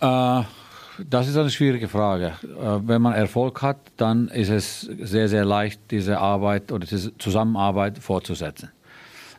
Äh, 0.00 0.42
das 1.08 1.28
ist 1.28 1.36
eine 1.36 1.50
schwierige 1.50 1.88
Frage. 1.88 2.34
Äh, 2.42 2.88
wenn 2.88 3.02
man 3.02 3.14
Erfolg 3.14 3.62
hat, 3.62 3.78
dann 3.96 4.28
ist 4.28 4.50
es 4.50 4.80
sehr, 4.80 5.28
sehr 5.28 5.44
leicht, 5.44 5.80
diese 5.90 6.18
Arbeit 6.18 6.72
oder 6.72 6.86
diese 6.86 7.16
Zusammenarbeit 7.18 7.98
fortzusetzen. 7.98 8.70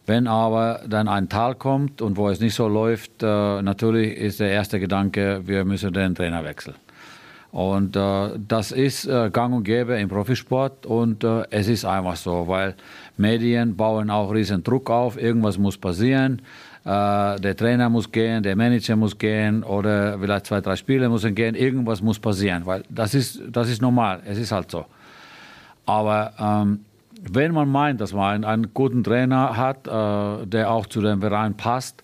Wenn 0.09 0.25
aber 0.25 0.81
dann 0.87 1.07
ein 1.07 1.29
Tal 1.29 1.53
kommt 1.53 2.01
und 2.01 2.17
wo 2.17 2.29
es 2.29 2.39
nicht 2.39 2.55
so 2.55 2.67
läuft, 2.67 3.21
äh, 3.21 3.61
natürlich 3.61 4.17
ist 4.17 4.39
der 4.39 4.49
erste 4.49 4.79
Gedanke, 4.79 5.43
wir 5.45 5.63
müssen 5.65 5.93
den 5.93 6.15
Trainer 6.15 6.43
wechseln. 6.43 6.73
Und 7.51 7.95
äh, 7.95 8.31
das 8.47 8.71
ist 8.71 9.05
äh, 9.05 9.29
gang 9.31 9.53
und 9.53 9.65
gäbe 9.65 9.99
im 9.99 10.09
Profisport 10.09 10.87
und 10.87 11.23
äh, 11.23 11.43
es 11.51 11.67
ist 11.67 11.85
einfach 11.85 12.15
so, 12.15 12.47
weil 12.47 12.73
Medien 13.17 13.77
bauen 13.77 14.09
auch 14.09 14.33
riesen 14.33 14.63
Druck 14.63 14.89
auf, 14.89 15.15
irgendwas 15.15 15.59
muss 15.59 15.77
passieren, 15.77 16.41
äh, 16.85 17.39
der 17.39 17.55
Trainer 17.55 17.87
muss 17.91 18.11
gehen, 18.11 18.41
der 18.41 18.55
Manager 18.55 18.95
muss 18.95 19.15
gehen 19.15 19.63
oder 19.63 20.17
vielleicht 20.17 20.47
zwei, 20.47 20.59
drei 20.59 20.75
Spiele 20.75 21.07
müssen 21.07 21.35
gehen, 21.35 21.53
irgendwas 21.53 22.01
muss 22.01 22.17
passieren, 22.17 22.65
weil 22.65 22.81
das 22.89 23.13
ist, 23.13 23.43
das 23.51 23.69
ist 23.69 23.79
normal, 23.79 24.21
es 24.25 24.39
ist 24.39 24.51
halt 24.51 24.71
so. 24.71 24.87
Aber 25.85 26.33
ähm, 26.39 26.79
wenn 27.21 27.53
man 27.53 27.69
meint, 27.69 28.01
dass 28.01 28.13
man 28.13 28.35
einen, 28.35 28.43
einen 28.45 28.73
guten 28.73 29.03
Trainer 29.03 29.57
hat, 29.57 29.87
äh, 29.87 30.47
der 30.47 30.71
auch 30.71 30.85
zu 30.85 31.01
dem 31.01 31.21
Verein 31.21 31.55
passt, 31.55 32.03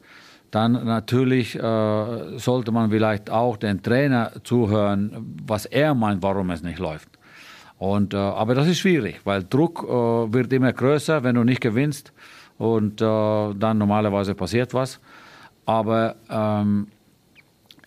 dann 0.51 0.71
natürlich 0.85 1.55
äh, 1.55 2.37
sollte 2.37 2.71
man 2.71 2.89
vielleicht 2.89 3.29
auch 3.29 3.57
den 3.57 3.81
Trainer 3.83 4.31
zuhören, 4.43 5.35
was 5.45 5.65
er 5.65 5.93
meint, 5.95 6.23
warum 6.23 6.49
es 6.49 6.63
nicht 6.63 6.79
läuft. 6.79 7.09
Und, 7.77 8.13
äh, 8.13 8.17
aber 8.17 8.55
das 8.55 8.67
ist 8.67 8.79
schwierig, 8.79 9.19
weil 9.25 9.43
Druck 9.43 9.83
äh, 9.83 9.87
wird 10.33 10.53
immer 10.53 10.71
größer, 10.71 11.23
wenn 11.23 11.35
du 11.35 11.43
nicht 11.43 11.59
gewinnst 11.59 12.13
und 12.57 13.01
äh, 13.01 13.05
dann 13.05 13.77
normalerweise 13.77 14.33
passiert 14.33 14.73
was. 14.73 14.99
Aber 15.65 16.15
ähm, 16.29 16.87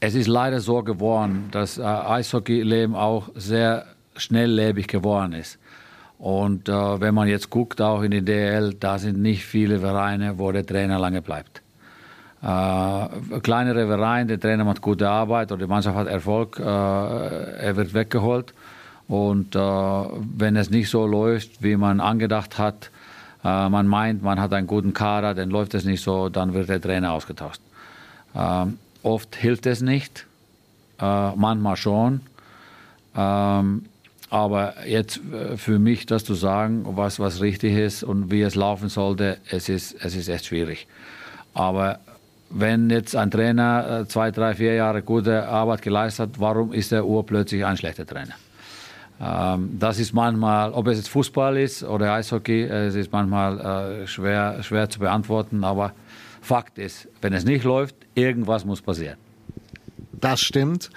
es 0.00 0.14
ist 0.14 0.26
leider 0.26 0.60
so 0.60 0.82
geworden, 0.82 1.48
dass 1.50 1.78
äh, 1.78 1.82
Eishockey-Leben 1.82 2.94
auch 2.94 3.30
sehr 3.34 3.86
schnelllebig 4.16 4.88
geworden 4.88 5.32
ist. 5.32 5.58
Und 6.18 6.68
äh, 6.68 7.00
wenn 7.00 7.14
man 7.14 7.28
jetzt 7.28 7.48
guckt, 7.48 7.80
auch 7.80 8.02
in 8.02 8.10
die 8.10 8.24
DL, 8.24 8.74
da 8.74 8.98
sind 8.98 9.20
nicht 9.22 9.44
viele 9.44 9.78
Vereine, 9.78 10.38
wo 10.38 10.50
der 10.50 10.66
Trainer 10.66 10.98
lange 10.98 11.22
bleibt. 11.22 11.62
Äh, 12.42 13.40
kleinere 13.40 13.86
Vereine, 13.86 14.26
der 14.26 14.40
Trainer 14.40 14.64
macht 14.64 14.80
gute 14.80 15.08
Arbeit 15.08 15.52
oder 15.52 15.64
die 15.64 15.70
Mannschaft 15.70 15.96
hat 15.96 16.08
Erfolg, 16.08 16.58
äh, 16.58 16.62
er 16.62 17.76
wird 17.76 17.94
weggeholt. 17.94 18.52
Und 19.06 19.56
äh, 19.56 19.58
wenn 19.58 20.56
es 20.56 20.70
nicht 20.70 20.90
so 20.90 21.06
läuft, 21.06 21.62
wie 21.62 21.76
man 21.76 22.00
angedacht 22.00 22.58
hat, 22.58 22.90
äh, 23.44 23.68
man 23.68 23.86
meint, 23.86 24.22
man 24.22 24.40
hat 24.40 24.52
einen 24.52 24.66
guten 24.66 24.92
Kader, 24.92 25.34
dann 25.34 25.50
läuft 25.50 25.74
es 25.74 25.84
nicht 25.84 26.02
so, 26.02 26.28
dann 26.28 26.52
wird 26.52 26.68
der 26.68 26.80
Trainer 26.80 27.12
ausgetauscht. 27.12 27.60
Ähm, 28.34 28.78
oft 29.02 29.34
hilft 29.36 29.66
es 29.66 29.80
nicht, 29.80 30.26
äh, 31.00 31.30
manchmal 31.36 31.76
schon. 31.76 32.20
Ähm, 33.16 33.86
aber 34.30 34.86
jetzt 34.86 35.20
äh, 35.32 35.56
für 35.56 35.78
mich 35.78 36.06
das 36.06 36.24
zu 36.24 36.34
sagen, 36.34 36.84
was, 36.84 37.18
was 37.18 37.40
richtig 37.40 37.74
ist 37.76 38.02
und 38.02 38.30
wie 38.30 38.42
es 38.42 38.54
laufen 38.54 38.88
sollte, 38.88 39.38
es 39.50 39.68
ist, 39.68 39.96
es 40.00 40.14
ist 40.14 40.28
echt 40.28 40.46
schwierig. 40.46 40.86
Aber 41.54 42.00
wenn 42.50 42.90
jetzt 42.90 43.16
ein 43.16 43.30
Trainer 43.30 44.00
äh, 44.02 44.08
zwei, 44.08 44.30
drei, 44.30 44.54
vier 44.54 44.74
Jahre 44.74 45.02
gute 45.02 45.48
Arbeit 45.48 45.82
geleistet 45.82 46.30
hat, 46.30 46.40
warum 46.40 46.72
ist 46.72 46.92
der 46.92 47.06
urplötzlich 47.06 47.64
ein 47.64 47.76
schlechter 47.76 48.06
Trainer? 48.06 48.34
Ähm, 49.20 49.76
das 49.78 49.98
ist 49.98 50.12
manchmal, 50.12 50.72
ob 50.72 50.86
es 50.88 50.98
jetzt 50.98 51.08
Fußball 51.08 51.56
ist 51.56 51.82
oder 51.82 52.12
Eishockey, 52.12 52.62
es 52.64 52.94
ist 52.94 53.12
manchmal 53.12 54.02
äh, 54.02 54.06
schwer, 54.06 54.62
schwer 54.62 54.88
zu 54.88 55.00
beantworten, 55.00 55.64
aber 55.64 55.92
Fakt 56.40 56.78
ist, 56.78 57.08
wenn 57.20 57.32
es 57.32 57.44
nicht 57.44 57.64
läuft, 57.64 57.96
irgendwas 58.14 58.64
muss 58.64 58.80
passieren. 58.80 59.16
Das 60.12 60.40
stimmt. 60.40 60.90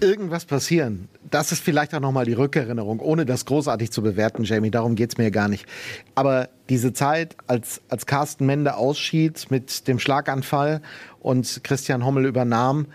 Irgendwas 0.00 0.46
passieren. 0.46 1.08
Das 1.30 1.52
ist 1.52 1.62
vielleicht 1.62 1.94
auch 1.94 2.00
nochmal 2.00 2.24
die 2.24 2.32
Rückerinnerung, 2.32 3.00
ohne 3.00 3.26
das 3.26 3.44
großartig 3.44 3.90
zu 3.90 4.02
bewerten, 4.02 4.44
Jamie. 4.44 4.70
Darum 4.70 4.94
geht 4.94 5.12
es 5.12 5.18
mir 5.18 5.30
gar 5.30 5.48
nicht. 5.48 5.66
Aber 6.14 6.48
diese 6.68 6.92
Zeit, 6.92 7.36
als, 7.46 7.82
als 7.88 8.06
Carsten 8.06 8.46
Mende 8.46 8.76
ausschied 8.76 9.50
mit 9.50 9.86
dem 9.88 9.98
Schlaganfall 9.98 10.80
und 11.20 11.60
Christian 11.62 12.06
Hommel 12.06 12.24
übernahm, 12.24 12.86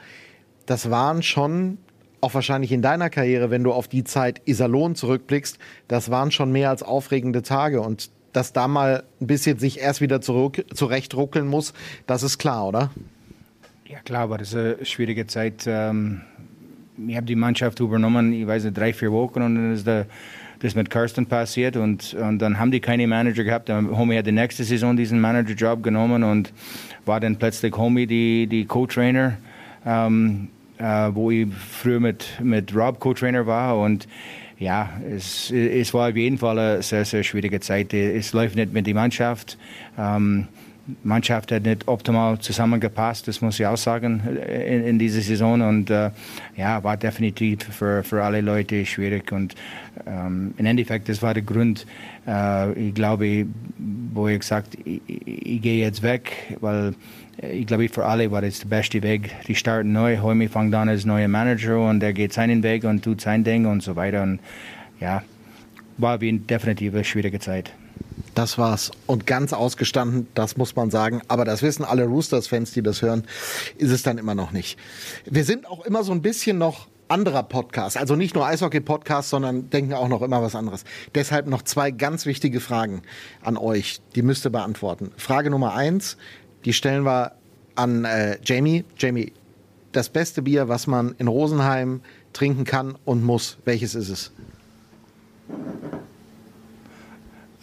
das 0.66 0.90
waren 0.90 1.22
schon, 1.22 1.78
auch 2.20 2.34
wahrscheinlich 2.34 2.72
in 2.72 2.82
deiner 2.82 3.10
Karriere, 3.12 3.52
wenn 3.52 3.64
du 3.64 3.74
auf 3.74 3.88
die 3.88 4.04
Zeit 4.04 4.42
Iserlohn 4.46 4.96
zurückblickst, 4.96 5.60
das 5.88 6.10
waren 6.10 6.32
schon 6.32 6.52
mehr 6.52 6.72
als 6.72 6.82
aufregende 6.82 7.44
Tage. 7.44 7.82
Und 7.82 8.10
dass 8.34 8.54
da 8.54 8.68
mal 8.68 9.04
ein 9.22 9.28
bisschen 9.28 9.60
sich 9.60 9.80
erst 9.80 10.02
wieder 10.02 10.20
zurück, 10.20 10.66
zurechtruckeln 10.74 11.48
muss, 11.48 11.74
das 12.08 12.24
ist 12.24 12.40
klar, 12.40 12.68
oder? 12.68 12.92
Ja, 13.88 14.00
klar, 14.00 14.24
aber 14.24 14.38
das 14.38 14.50
ist 14.50 14.56
eine 14.56 14.86
schwierige 14.86 15.28
Zeit. 15.28 15.64
Ähm, 15.66 16.22
ich 17.08 17.16
habe 17.16 17.26
die 17.26 17.36
Mannschaft 17.36 17.80
übernommen, 17.80 18.34
ich 18.34 18.48
weiß 18.48 18.64
nicht, 18.66 18.78
drei, 18.78 18.94
vier 18.94 19.12
Wochen 19.12 19.42
und 19.42 19.56
dann 19.56 19.74
ist 19.74 19.86
der, 19.86 20.06
das 20.60 20.76
mit 20.76 20.90
Kirsten 20.90 21.26
passiert 21.28 21.78
und, 21.78 22.14
und 22.16 22.40
dann 22.40 22.60
haben 22.60 22.72
die 22.72 22.80
keine 22.80 23.08
Manager 23.08 23.44
gehabt. 23.44 23.70
Der 23.70 23.78
Homie 23.78 24.18
hat 24.18 24.26
die 24.26 24.32
nächste 24.32 24.64
Saison 24.64 24.98
diesen 24.98 25.20
Manager-Job 25.20 25.84
genommen 25.84 26.24
und 26.24 26.52
war 27.06 27.20
dann 27.20 27.38
plötzlich 27.38 27.76
Homie 27.76 28.08
die, 28.08 28.48
die 28.48 28.66
Co-Trainer, 28.66 29.38
ähm, 29.86 30.48
äh, 30.80 31.10
wo 31.14 31.30
ich 31.30 31.48
früher 31.54 32.00
mit, 32.00 32.26
mit 32.42 32.76
Rob 32.76 33.00
Co-Trainer 33.00 33.46
war 33.46 33.80
und 33.80 34.08
ja, 34.60 34.90
es, 35.08 35.52
es 35.52 35.94
war 35.94 36.10
auf 36.10 36.16
jeden 36.16 36.40
Fall 36.40 36.58
eine 36.58 36.82
sehr, 36.82 37.06
sehr 37.06 37.24
schwierige 37.24 37.60
Zeit. 37.60 37.94
Es 37.94 38.34
läuft 38.34 38.56
nicht 38.56 38.74
mit 38.74 38.88
der 38.88 38.96
Mannschaft. 38.96 39.56
Ähm, 40.00 40.48
Mannschaft 41.04 41.52
hat 41.52 41.64
nicht 41.64 41.88
optimal 41.88 42.40
zusammengepasst, 42.40 43.28
das 43.28 43.42
muss 43.42 43.60
ich 43.60 43.66
auch 43.66 43.78
sagen, 43.78 44.22
in, 44.26 44.86
in 44.86 45.00
dieser 45.00 45.22
Saison. 45.22 45.62
Und 45.62 45.90
äh, 45.90 46.12
ja, 46.56 46.84
war 46.84 46.98
definitiv 46.98 47.64
für, 47.64 48.04
für 48.04 48.24
alle 48.24 48.42
Leute 48.42 48.86
schwierig. 48.86 49.32
Und 49.32 49.56
ähm, 50.06 50.54
im 50.58 50.66
Endeffekt, 50.66 51.10
das 51.10 51.22
war 51.22 51.34
der 51.34 51.44
Grund, 51.44 51.86
äh, 52.28 52.72
ich 52.74 52.94
glaube, 52.94 53.48
wo 54.14 54.28
ich 54.28 54.40
gesagt 54.40 54.78
ich, 54.86 55.02
ich, 55.08 55.62
gehe 55.62 55.84
jetzt 55.84 56.04
weg, 56.04 56.56
weil 56.62 56.94
ich 57.38 57.68
glaube, 57.68 57.90
für 57.90 58.06
alle 58.06 58.32
war 58.32 58.42
das 58.42 58.60
der 58.60 58.68
beste 58.68 59.04
Weg. 59.04 59.32
Die 59.48 59.56
starten 59.56 59.92
neu, 59.92 60.18
Heumi 60.20 60.48
fängt 60.48 60.74
an 60.74 60.90
als 60.90 61.06
neuer 61.06 61.28
Manager 61.28 61.88
und 61.90 62.02
er 62.02 62.14
geht 62.14 62.34
seinen 62.34 62.64
Weg 62.64 62.84
und 62.84 63.04
tut 63.04 63.22
sein 63.22 63.44
Ding 63.44 63.66
und 63.66 63.84
so 63.84 63.96
weiter. 63.96 64.24
Und 64.24 64.40
ja, 65.00 65.22
war 65.98 66.22
wie 66.22 66.32
definitiv 66.38 66.94
eine 66.94 67.04
schwierige 67.04 67.40
Zeit. 67.40 67.74
Das 68.38 68.60
war's. 68.60 68.92
Und 69.08 69.26
ganz 69.26 69.52
ausgestanden, 69.52 70.28
das 70.36 70.58
muss 70.58 70.76
man 70.76 70.92
sagen. 70.92 71.24
Aber 71.28 71.44
das 71.44 71.64
wissen 71.64 71.84
alle 71.84 72.06
Roosters-Fans, 72.06 72.72
die 72.72 72.84
das 72.84 73.02
hören, 73.02 73.24
ist 73.78 73.90
es 73.90 74.04
dann 74.04 74.20
immer 74.20 74.36
noch 74.36 74.52
nicht. 74.52 74.78
Wir 75.26 75.44
sind 75.44 75.66
auch 75.66 75.84
immer 75.86 76.04
so 76.04 76.12
ein 76.12 76.22
bisschen 76.22 76.60
noch 76.60 76.88
anderer 77.08 77.42
Podcast. 77.42 77.98
Also 77.98 78.16
nicht 78.16 78.36
nur 78.36 78.46
Eishockey-Podcast, 78.46 79.32
sondern 79.32 79.72
denken 79.72 79.94
auch 79.94 80.08
noch 80.08 80.22
immer 80.22 80.40
was 80.40 80.54
anderes. 80.54 80.84
Deshalb 81.16 81.48
noch 81.48 81.64
zwei 81.64 81.90
ganz 81.90 82.28
wichtige 82.28 82.60
Fragen 82.60 83.02
an 83.42 83.58
euch. 83.58 84.02
Die 84.14 84.22
müsst 84.22 84.46
ihr 84.46 84.52
beantworten. 84.52 85.12
Frage 85.18 85.50
Nummer 85.50 85.74
eins, 85.74 86.16
die 86.64 86.74
stellen 86.74 87.06
wir 87.06 87.32
an 87.74 88.06
äh, 88.06 88.38
Jamie. 88.44 88.86
Jamie, 89.00 89.34
das 89.94 90.10
beste 90.10 90.44
Bier, 90.44 90.68
was 90.68 90.86
man 90.86 91.16
in 91.18 91.28
Rosenheim 91.28 92.02
trinken 92.34 92.66
kann 92.66 93.00
und 93.04 93.24
muss, 93.24 93.58
welches 93.66 93.96
ist 93.96 94.10
es? 94.10 94.32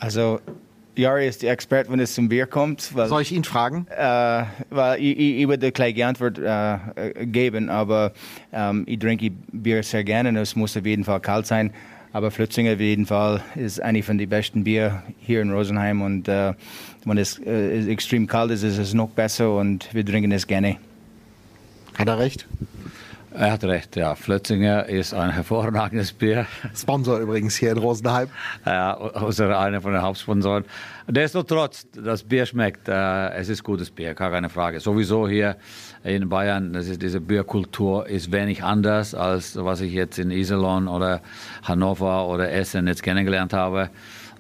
Also, 0.01 0.41
Jari 0.97 1.27
ist 1.27 1.43
der 1.43 1.53
Experte, 1.53 1.91
wenn 1.91 2.01
es 2.01 2.15
zum 2.15 2.29
Bier 2.29 2.47
kommt. 2.47 2.95
Weil, 2.95 3.09
Soll 3.09 3.23
ich 3.23 3.33
ihn 3.33 3.45
fragen? 3.45 3.87
Äh, 3.91 4.45
weil 4.71 5.01
ich, 5.01 5.19
ich, 5.19 5.41
ich 5.41 5.49
würde 5.49 5.73
gleich 5.73 5.95
die 5.95 6.05
Antwort 6.05 6.39
äh, 6.39 7.27
geben, 7.27 7.69
aber 7.69 8.13
ähm, 8.53 8.85
ich 8.87 8.99
trinke 8.99 9.31
Bier 9.53 9.83
sehr 9.83 10.05
gerne 10.05 10.29
und 10.29 10.37
es 10.37 10.57
muss 10.57 10.77
auf 10.77 10.87
jeden 10.87 11.05
Fall 11.05 11.21
kalt 11.21 11.47
sein. 11.47 11.73
Aber 12.13 12.31
Flötzinger 12.31 12.75
auf 12.75 12.81
jeden 12.81 13.07
Fall 13.07 13.43
ist 13.57 13.83
eine 13.83 14.03
von 14.05 14.19
den 14.19 14.29
besten 14.29 14.63
Bier 14.63 15.03
hier 15.19 15.43
in 15.43 15.51
Rosenheim 15.51 16.01
und 16.01 16.29
äh, 16.29 16.53
wenn 17.05 17.19
es 17.19 17.41
äh, 17.45 17.91
extrem 17.91 18.29
kalt 18.29 18.53
ist, 18.53 18.63
ist 18.63 18.79
es 18.79 18.95
noch 18.95 19.09
besser 19.09 19.57
und 19.57 19.93
wir 19.93 20.07
trinken 20.07 20.31
es 20.31 20.47
gerne. 20.47 20.77
Hat 21.99 22.07
er 22.07 22.19
recht? 22.19 22.47
Er 23.37 23.51
hat 23.51 23.65
recht, 23.65 23.97
ja. 23.97 24.15
Flötzinger 24.15 24.87
ist 24.87 25.13
ein 25.13 25.31
hervorragendes 25.31 26.13
Bier. 26.13 26.47
Sponsor 26.73 27.19
übrigens 27.19 27.57
hier 27.57 27.73
in 27.73 27.79
Rosenheim. 27.79 28.29
Ja, 28.65 28.93
unser 28.93 29.59
einer 29.59 29.81
von 29.81 29.93
den 29.93 30.03
Hauptsponsoren. 30.03 30.65
Destotrotz, 31.09 31.85
das 32.01 32.23
Bier 32.23 32.47
schmeckt. 32.47 32.89
Äh, 32.89 33.31
es 33.31 33.49
ist 33.49 33.65
gutes 33.65 33.91
Bier, 33.91 34.15
gar 34.15 34.31
keine 34.31 34.49
Frage. 34.51 34.79
Sowieso 34.79 35.29
hier 35.29 35.57
in 36.05 36.29
Bayern, 36.29 36.77
ist, 36.77 37.03
diese 37.03 37.21
Bierkultur 37.21 38.07
ist 38.07 38.31
wenig 38.31 38.63
anders 38.63 39.17
als 39.17 39.57
was 39.57 39.81
ich 39.81 39.93
jetzt 39.93 40.21
in 40.21 40.31
Iserlohn 40.31 40.87
oder 40.87 41.21
Hannover 41.65 42.29
oder 42.29 42.53
Essen 42.53 42.87
jetzt 42.87 43.03
kennengelernt 43.03 43.53
habe. 43.53 43.91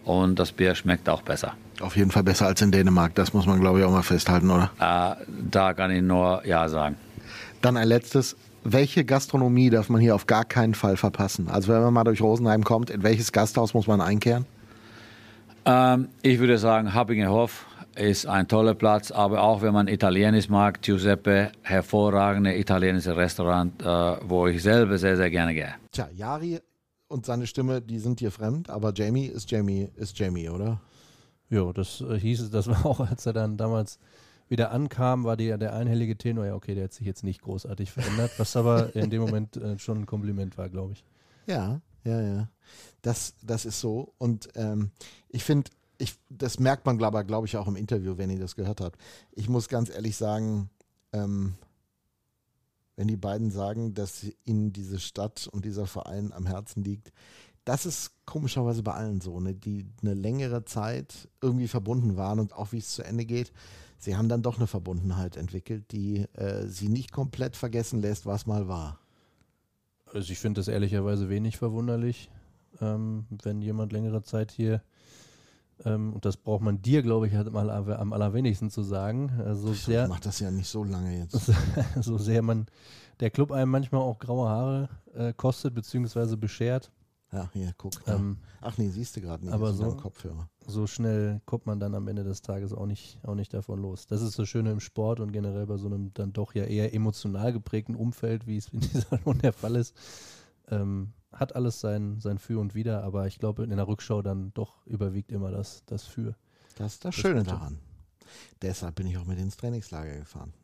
Und 0.04 0.38
das 0.38 0.52
Bier 0.52 0.76
schmeckt 0.76 1.08
auch 1.08 1.22
besser. 1.22 1.54
Auf 1.80 1.96
jeden 1.96 2.12
Fall 2.12 2.22
besser 2.22 2.46
als 2.46 2.62
in 2.62 2.70
Dänemark. 2.70 3.16
Das 3.16 3.32
muss 3.32 3.46
man, 3.46 3.58
glaube 3.58 3.80
ich, 3.80 3.84
auch 3.84 3.90
mal 3.90 4.02
festhalten, 4.02 4.50
oder? 4.50 4.70
Äh, 4.78 5.24
da 5.50 5.74
kann 5.74 5.90
ich 5.90 6.02
nur 6.02 6.46
Ja 6.46 6.68
sagen. 6.68 6.94
Dann 7.60 7.76
ein 7.76 7.88
letztes 7.88 8.36
welche 8.64 9.04
Gastronomie 9.04 9.70
darf 9.70 9.88
man 9.88 10.00
hier 10.00 10.14
auf 10.14 10.26
gar 10.26 10.44
keinen 10.44 10.74
Fall 10.74 10.96
verpassen? 10.96 11.48
Also 11.48 11.72
wenn 11.72 11.82
man 11.82 11.94
mal 11.94 12.04
durch 12.04 12.20
Rosenheim 12.20 12.64
kommt, 12.64 12.90
in 12.90 13.02
welches 13.02 13.32
Gasthaus 13.32 13.74
muss 13.74 13.86
man 13.86 14.00
einkehren? 14.00 14.46
Ähm, 15.66 16.08
ich 16.22 16.38
würde 16.38 16.58
sagen, 16.58 16.92
Happingerhof 16.92 17.66
ist 17.96 18.26
ein 18.26 18.48
toller 18.48 18.74
Platz, 18.74 19.10
aber 19.10 19.42
auch 19.42 19.62
wenn 19.62 19.72
man 19.72 19.86
Italienisch 19.86 20.48
mag, 20.48 20.82
Giuseppe, 20.82 21.52
hervorragende 21.62 22.58
italienische 22.58 23.16
Restaurant, 23.16 23.80
äh, 23.80 24.16
wo 24.26 24.46
ich 24.48 24.62
selber 24.62 24.98
sehr, 24.98 25.16
sehr 25.16 25.30
gerne 25.30 25.54
gehe. 25.54 25.74
Tja, 25.92 26.08
Jari 26.14 26.58
und 27.08 27.24
seine 27.24 27.46
Stimme, 27.46 27.80
die 27.80 27.98
sind 27.98 28.20
dir 28.20 28.30
fremd, 28.30 28.68
aber 28.68 28.92
Jamie 28.94 29.26
ist 29.26 29.50
Jamie, 29.50 29.88
ist 29.96 30.18
Jamie, 30.18 30.48
oder? 30.48 30.80
Ja, 31.50 31.72
das 31.72 32.00
äh, 32.00 32.18
hieß 32.18 32.40
es, 32.40 32.50
das 32.50 32.66
war 32.66 32.84
auch, 32.84 33.00
als 33.00 33.26
er 33.26 33.32
dann 33.32 33.56
damals 33.56 33.98
wieder 34.48 34.70
ankam, 34.70 35.24
war 35.24 35.36
die, 35.36 35.56
der 35.56 35.74
einhellige 35.74 36.16
Tenor, 36.16 36.46
ja, 36.46 36.54
okay, 36.54 36.74
der 36.74 36.84
hat 36.84 36.92
sich 36.92 37.06
jetzt 37.06 37.24
nicht 37.24 37.42
großartig 37.42 37.90
verändert, 37.90 38.32
was 38.38 38.56
aber 38.56 38.94
in 38.94 39.10
dem 39.10 39.22
Moment 39.22 39.56
äh, 39.56 39.78
schon 39.78 40.02
ein 40.02 40.06
Kompliment 40.06 40.58
war, 40.58 40.68
glaube 40.68 40.92
ich. 40.92 41.04
Ja, 41.46 41.80
ja, 42.04 42.20
ja. 42.20 42.48
Das, 43.02 43.34
das 43.42 43.64
ist 43.64 43.80
so. 43.80 44.14
Und 44.18 44.48
ähm, 44.54 44.90
ich 45.28 45.44
finde, 45.44 45.70
ich, 45.98 46.18
das 46.28 46.58
merkt 46.58 46.86
man, 46.86 46.98
glaube 46.98 47.24
glaub 47.24 47.44
ich, 47.44 47.56
auch 47.56 47.68
im 47.68 47.76
Interview, 47.76 48.16
wenn 48.16 48.30
ihr 48.30 48.38
das 48.38 48.56
gehört 48.56 48.80
habt. 48.80 48.98
Ich 49.32 49.48
muss 49.48 49.68
ganz 49.68 49.90
ehrlich 49.90 50.16
sagen, 50.16 50.70
ähm, 51.12 51.54
wenn 52.96 53.08
die 53.08 53.16
beiden 53.16 53.50
sagen, 53.50 53.94
dass 53.94 54.26
ihnen 54.44 54.72
diese 54.72 55.00
Stadt 55.00 55.48
und 55.50 55.64
dieser 55.64 55.86
Verein 55.86 56.32
am 56.32 56.46
Herzen 56.46 56.84
liegt, 56.84 57.12
das 57.64 57.86
ist 57.86 58.12
komischerweise 58.26 58.82
bei 58.82 58.92
allen 58.92 59.20
so, 59.20 59.40
ne, 59.40 59.54
die 59.54 59.86
eine 60.02 60.14
längere 60.14 60.64
Zeit 60.64 61.28
irgendwie 61.40 61.68
verbunden 61.68 62.16
waren 62.16 62.38
und 62.38 62.52
auch 62.52 62.72
wie 62.72 62.78
es 62.78 62.90
zu 62.90 63.02
Ende 63.02 63.24
geht, 63.24 63.52
sie 64.04 64.16
haben 64.16 64.28
dann 64.28 64.42
doch 64.42 64.56
eine 64.56 64.66
Verbundenheit 64.66 65.36
entwickelt, 65.36 65.92
die 65.92 66.26
äh, 66.34 66.66
sie 66.66 66.88
nicht 66.88 67.12
komplett 67.12 67.56
vergessen 67.56 68.00
lässt, 68.00 68.26
was 68.26 68.46
mal 68.46 68.68
war. 68.68 68.98
Also 70.12 70.30
ich 70.30 70.38
finde 70.38 70.60
das 70.60 70.68
ehrlicherweise 70.68 71.28
wenig 71.28 71.56
verwunderlich, 71.56 72.30
ähm, 72.80 73.26
wenn 73.42 73.62
jemand 73.62 73.92
längere 73.92 74.22
Zeit 74.22 74.52
hier 74.52 74.82
ähm, 75.84 76.12
und 76.12 76.24
das 76.24 76.36
braucht 76.36 76.62
man 76.62 76.82
dir, 76.82 77.02
glaube 77.02 77.26
ich, 77.26 77.34
halt 77.34 77.50
mal 77.52 77.70
am 77.70 78.12
allerwenigsten 78.12 78.70
zu 78.70 78.82
sagen. 78.82 79.32
Also 79.44 79.72
ich 79.72 79.82
sehr, 79.82 80.06
mache 80.08 80.22
das 80.22 80.38
ja 80.40 80.50
nicht 80.50 80.68
so 80.68 80.84
lange 80.84 81.18
jetzt. 81.18 81.50
so 82.00 82.18
sehr 82.18 82.42
man 82.42 82.66
der 83.20 83.30
Club 83.30 83.50
einem 83.50 83.70
manchmal 83.70 84.02
auch 84.02 84.18
graue 84.18 84.48
Haare 84.48 84.88
äh, 85.14 85.32
kostet 85.32 85.74
bzw. 85.74 86.36
beschert. 86.36 86.90
Ja, 87.34 87.50
hier, 87.52 87.74
guck. 87.76 87.92
Ähm, 88.06 88.38
Ach 88.60 88.78
nee, 88.78 88.88
siehst 88.90 89.16
du 89.16 89.20
gerade 89.20 89.44
nicht. 89.44 89.52
Aber 89.52 89.72
so, 89.72 89.96
Kopfhörer. 89.96 90.48
so 90.66 90.86
schnell 90.86 91.40
kommt 91.46 91.66
man 91.66 91.80
dann 91.80 91.96
am 91.96 92.06
Ende 92.06 92.22
des 92.22 92.42
Tages 92.42 92.72
auch 92.72 92.86
nicht, 92.86 93.18
auch 93.24 93.34
nicht 93.34 93.52
davon 93.52 93.82
los. 93.82 94.06
Das 94.06 94.22
ist 94.22 94.38
das 94.38 94.48
Schöne 94.48 94.70
im 94.70 94.78
Sport 94.78 95.18
und 95.18 95.32
generell 95.32 95.66
bei 95.66 95.76
so 95.76 95.86
einem 95.86 96.14
dann 96.14 96.32
doch 96.32 96.54
ja 96.54 96.64
eher 96.64 96.94
emotional 96.94 97.52
geprägten 97.52 97.96
Umfeld, 97.96 98.46
wie 98.46 98.56
es 98.56 98.68
in 98.68 98.80
dieser 98.92 99.20
Runde 99.22 99.42
der 99.42 99.52
Fall 99.52 99.74
ist. 99.74 99.96
Ähm, 100.68 101.12
hat 101.32 101.56
alles 101.56 101.80
sein, 101.80 102.20
sein 102.20 102.38
Für 102.38 102.60
und 102.60 102.76
Wider, 102.76 103.02
aber 103.02 103.26
ich 103.26 103.40
glaube, 103.40 103.64
in 103.64 103.70
der 103.70 103.88
Rückschau 103.88 104.22
dann 104.22 104.52
doch 104.54 104.86
überwiegt 104.86 105.32
immer 105.32 105.50
das, 105.50 105.82
das 105.86 106.04
Für. 106.04 106.36
Das 106.76 106.94
ist 106.94 107.04
das, 107.04 107.14
das 107.14 107.14
Schöne 107.16 107.42
daran. 107.42 107.80
Deshalb 108.62 108.94
bin 108.94 109.08
ich 109.08 109.18
auch 109.18 109.26
mit 109.26 109.38
ins 109.38 109.56
Trainingslager 109.56 110.16
gefahren. 110.16 110.54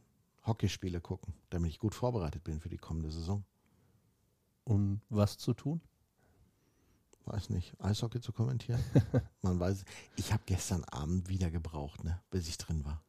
Hockeyspiele 0.46 1.00
gucken, 1.00 1.34
damit 1.50 1.70
ich 1.70 1.78
gut 1.80 1.94
vorbereitet 1.94 2.44
bin 2.44 2.60
für 2.60 2.68
die 2.68 2.78
kommende 2.78 3.10
Saison. 3.10 3.44
Um 4.64 5.00
was 5.08 5.36
zu 5.36 5.52
tun? 5.52 5.80
Weiß 7.32 7.50
nicht, 7.50 7.72
Eishockey 7.80 8.20
zu 8.20 8.32
kommentieren. 8.32 8.80
Man 9.42 9.60
weiß, 9.60 9.84
ich 10.16 10.32
habe 10.32 10.42
gestern 10.46 10.84
Abend 10.84 11.28
wieder 11.28 11.50
gebraucht, 11.50 12.02
ne, 12.04 12.20
bis 12.30 12.48
ich 12.48 12.58
drin 12.58 12.84
war. 12.84 13.02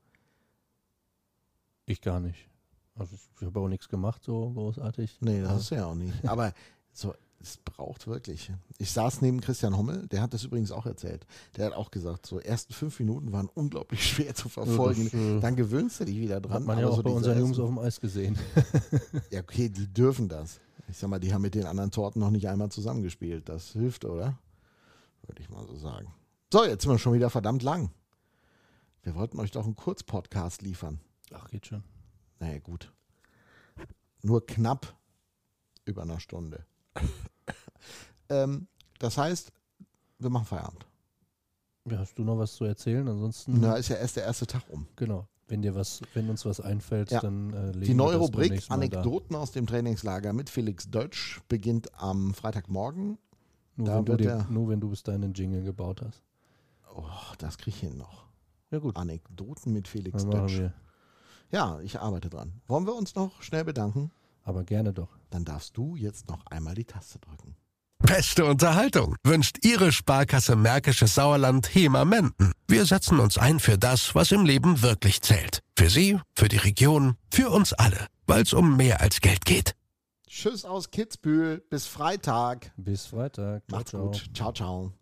Ich 1.86 2.02
gar 2.02 2.20
nicht. 2.20 2.48
Also 2.96 3.16
ich, 3.16 3.46
habe 3.46 3.60
auch 3.60 3.68
nichts 3.68 3.90
gemacht, 3.90 4.24
so 4.24 4.52
großartig. 4.52 5.18
Nee, 5.22 5.42
das 5.42 5.64
ist 5.64 5.70
ja 5.72 5.86
auch 5.86 5.96
nicht. 5.96 6.14
Aber 6.28 6.54
so, 6.94 7.16
es 7.42 7.58
braucht 7.58 8.06
wirklich. 8.06 8.52
Ich 8.78 8.92
saß 8.92 9.22
neben 9.22 9.42
Christian 9.42 9.76
Hommel, 9.76 10.08
der 10.08 10.22
hat 10.22 10.34
das 10.34 10.44
übrigens 10.44 10.72
auch 10.72 10.86
erzählt. 10.86 11.26
Der 11.58 11.66
hat 11.66 11.74
auch 11.74 11.90
gesagt, 11.90 12.28
so 12.28 12.40
ersten 12.40 12.74
fünf 12.74 13.00
Minuten 13.00 13.32
waren 13.32 13.50
unglaublich 13.56 14.08
schwer 14.08 14.36
zu 14.36 14.50
verfolgen. 14.50 15.06
das, 15.06 15.14
äh, 15.14 15.40
Dann 15.40 15.56
gewöhnst 15.56 16.00
du 16.00 16.06
dich 16.06 16.18
wieder 16.18 16.40
dran. 16.40 16.54
Hat 16.54 16.66
man 16.66 16.80
ja 16.80 16.88
auch 16.88 16.98
so 16.98 17.04
bei 17.04 17.10
unseren 17.10 17.40
Jungs 17.40 17.58
auf 17.58 17.70
dem 17.70 17.80
Eis 17.80 18.00
gesehen. 18.00 18.38
Ja, 19.32 19.40
okay, 19.40 19.70
die 19.70 19.88
dürfen 19.88 20.30
das. 20.30 20.60
Ich 20.92 20.98
sag 20.98 21.10
mal, 21.10 21.20
die 21.20 21.34
haben 21.34 21.42
mit 21.42 21.56
den 21.56 21.66
anderen 21.66 21.90
Torten 21.90 22.20
noch 22.20 22.32
nicht 22.32 22.50
einmal 22.50 22.70
zusammengespielt. 22.70 23.48
Das 23.48 23.72
hilft, 23.72 24.04
oder? 24.04 24.38
Würde 25.26 25.42
ich 25.42 25.50
mal 25.50 25.66
so 25.66 25.78
sagen. 25.78 26.14
So, 26.52 26.66
jetzt 26.66 26.84
sind 26.84 26.92
wir 26.92 27.00
schon 27.00 27.14
wieder 27.14 27.30
verdammt 27.30 27.64
lang. 27.64 27.92
Wir 29.02 29.16
wollten 29.16 29.40
euch 29.40 29.52
doch 29.52 29.64
einen 29.64 29.78
Kurzpodcast 29.78 30.62
liefern. 30.62 31.00
Ach, 31.34 31.50
geht 31.50 31.66
schon. 31.66 31.86
Naja, 32.40 32.60
gut. 32.60 32.92
Nur 34.22 34.46
knapp 34.46 34.94
über 35.86 36.02
einer 36.02 36.20
Stunde. 36.20 36.66
ähm, 38.30 38.68
das 39.00 39.18
heißt, 39.18 39.54
wir 40.20 40.30
machen 40.30 40.46
Feierabend. 40.46 40.86
Ja, 41.86 42.00
hast 42.00 42.18
du 42.20 42.24
noch 42.24 42.38
was 42.38 42.54
zu 42.54 42.66
erzählen? 42.66 43.08
Ansonsten, 43.08 43.62
Na, 43.62 43.76
ist 43.76 43.88
ja 43.88 43.96
erst 43.96 44.18
der 44.18 44.26
erste 44.26 44.46
Tag 44.46 44.64
um. 44.70 44.88
genau. 44.98 45.26
Wenn 45.52 45.62
dir 45.62 45.76
was, 45.76 46.02
wenn 46.14 46.30
uns 46.30 46.46
was 46.46 46.62
einfällt, 46.62 47.12
Ja. 47.12 47.20
dann 47.20 47.52
äh, 47.54 47.66
legen 47.72 47.82
Die 47.82 47.88
wir 47.90 47.96
neue 47.96 48.14
das 48.14 48.22
Rubrik 48.22 48.52
mal 48.52 48.60
da. 48.60 48.74
Anekdoten 48.76 49.36
aus 49.36 49.52
dem 49.52 49.68
Trainingslager 49.68 50.32
mit 50.32 50.50
Felix 50.50 50.90
Deutsch 50.90 51.42
beginnt 51.50 51.94
am 52.02 52.34
Freitagmorgen. 52.34 53.18
Nur, 53.76 53.88
Da 53.88 53.98
wenn 53.98 54.06
du 54.06 54.16
dir, 54.18 54.48
nur 54.50 54.70
wenn 54.70 54.80
du 54.80 54.90
bis 54.90 55.04
dahin 55.04 55.26
einen 55.26 55.34
Jingle 55.34 55.64
gebaut 55.64 56.02
hast. 56.02 56.24
Oh, 56.96 57.04
das 57.38 57.58
kriege 57.58 57.76
ich 57.76 57.82
hin 57.82 57.98
noch. 57.98 58.24
Ja 58.70 58.80
gut, 58.80 58.96
Anekdoten 58.96 59.74
mit 59.74 59.90
Felix 59.90 60.24
dann 60.24 60.32
Deutsch. 60.32 60.58
wir. 60.58 60.74
Ja, 61.52 61.82
ich 61.82 62.00
arbeite 62.00 62.30
dran. 62.30 62.62
Wollen 62.68 62.86
wir 62.88 62.96
uns 62.96 63.16
noch 63.16 63.42
schnell 63.42 63.66
bedanken? 63.66 64.10
Aber 64.44 64.64
gerne 64.64 64.94
doch. 64.94 65.10
Dann 65.32 65.44
darfst 65.44 65.76
du 65.76 65.98
jetzt 65.98 66.30
noch 66.30 66.46
einmal 66.46 66.76
die 66.76 66.86
Taste 66.86 67.20
drücken. 67.20 67.58
Beste 68.04 68.46
Unterhaltung 68.46 69.16
wünscht 69.24 69.58
Ihre 69.64 69.92
Sparkasse 69.92 70.56
Märkisches 70.56 71.16
Sauerland 71.16 71.74
HEMA 71.74 72.04
Menden. 72.06 72.52
Wir 72.68 72.86
setzen 72.86 73.20
uns 73.20 73.38
ein 73.38 73.60
für 73.60 73.78
das, 73.78 74.16
was 74.16 74.32
im 74.32 74.46
Leben 74.46 74.82
wirklich 74.82 75.22
zählt. 75.22 75.60
Für 75.78 75.90
Sie, 75.90 76.20
für 76.36 76.48
die 76.50 76.58
Region, 76.58 77.16
für 77.32 77.50
uns 77.50 77.74
alle. 77.74 78.08
Weil 78.28 78.44
es 78.44 78.54
um 78.54 78.76
mehr 78.76 79.02
als 79.02 79.22
Geld 79.22 79.46
geht. 79.46 79.76
Tschüss 80.28 80.66
aus 80.66 80.92
Kitzbühel. 80.92 81.64
Bis 81.70 81.88
Freitag. 81.88 82.72
Bis 82.78 83.06
Freitag. 83.06 83.64
Ciao, 83.68 83.78
Macht's 83.78 83.92
ciao. 83.92 84.06
gut. 84.06 84.30
Ciao, 84.34 84.52
ciao. 84.52 84.94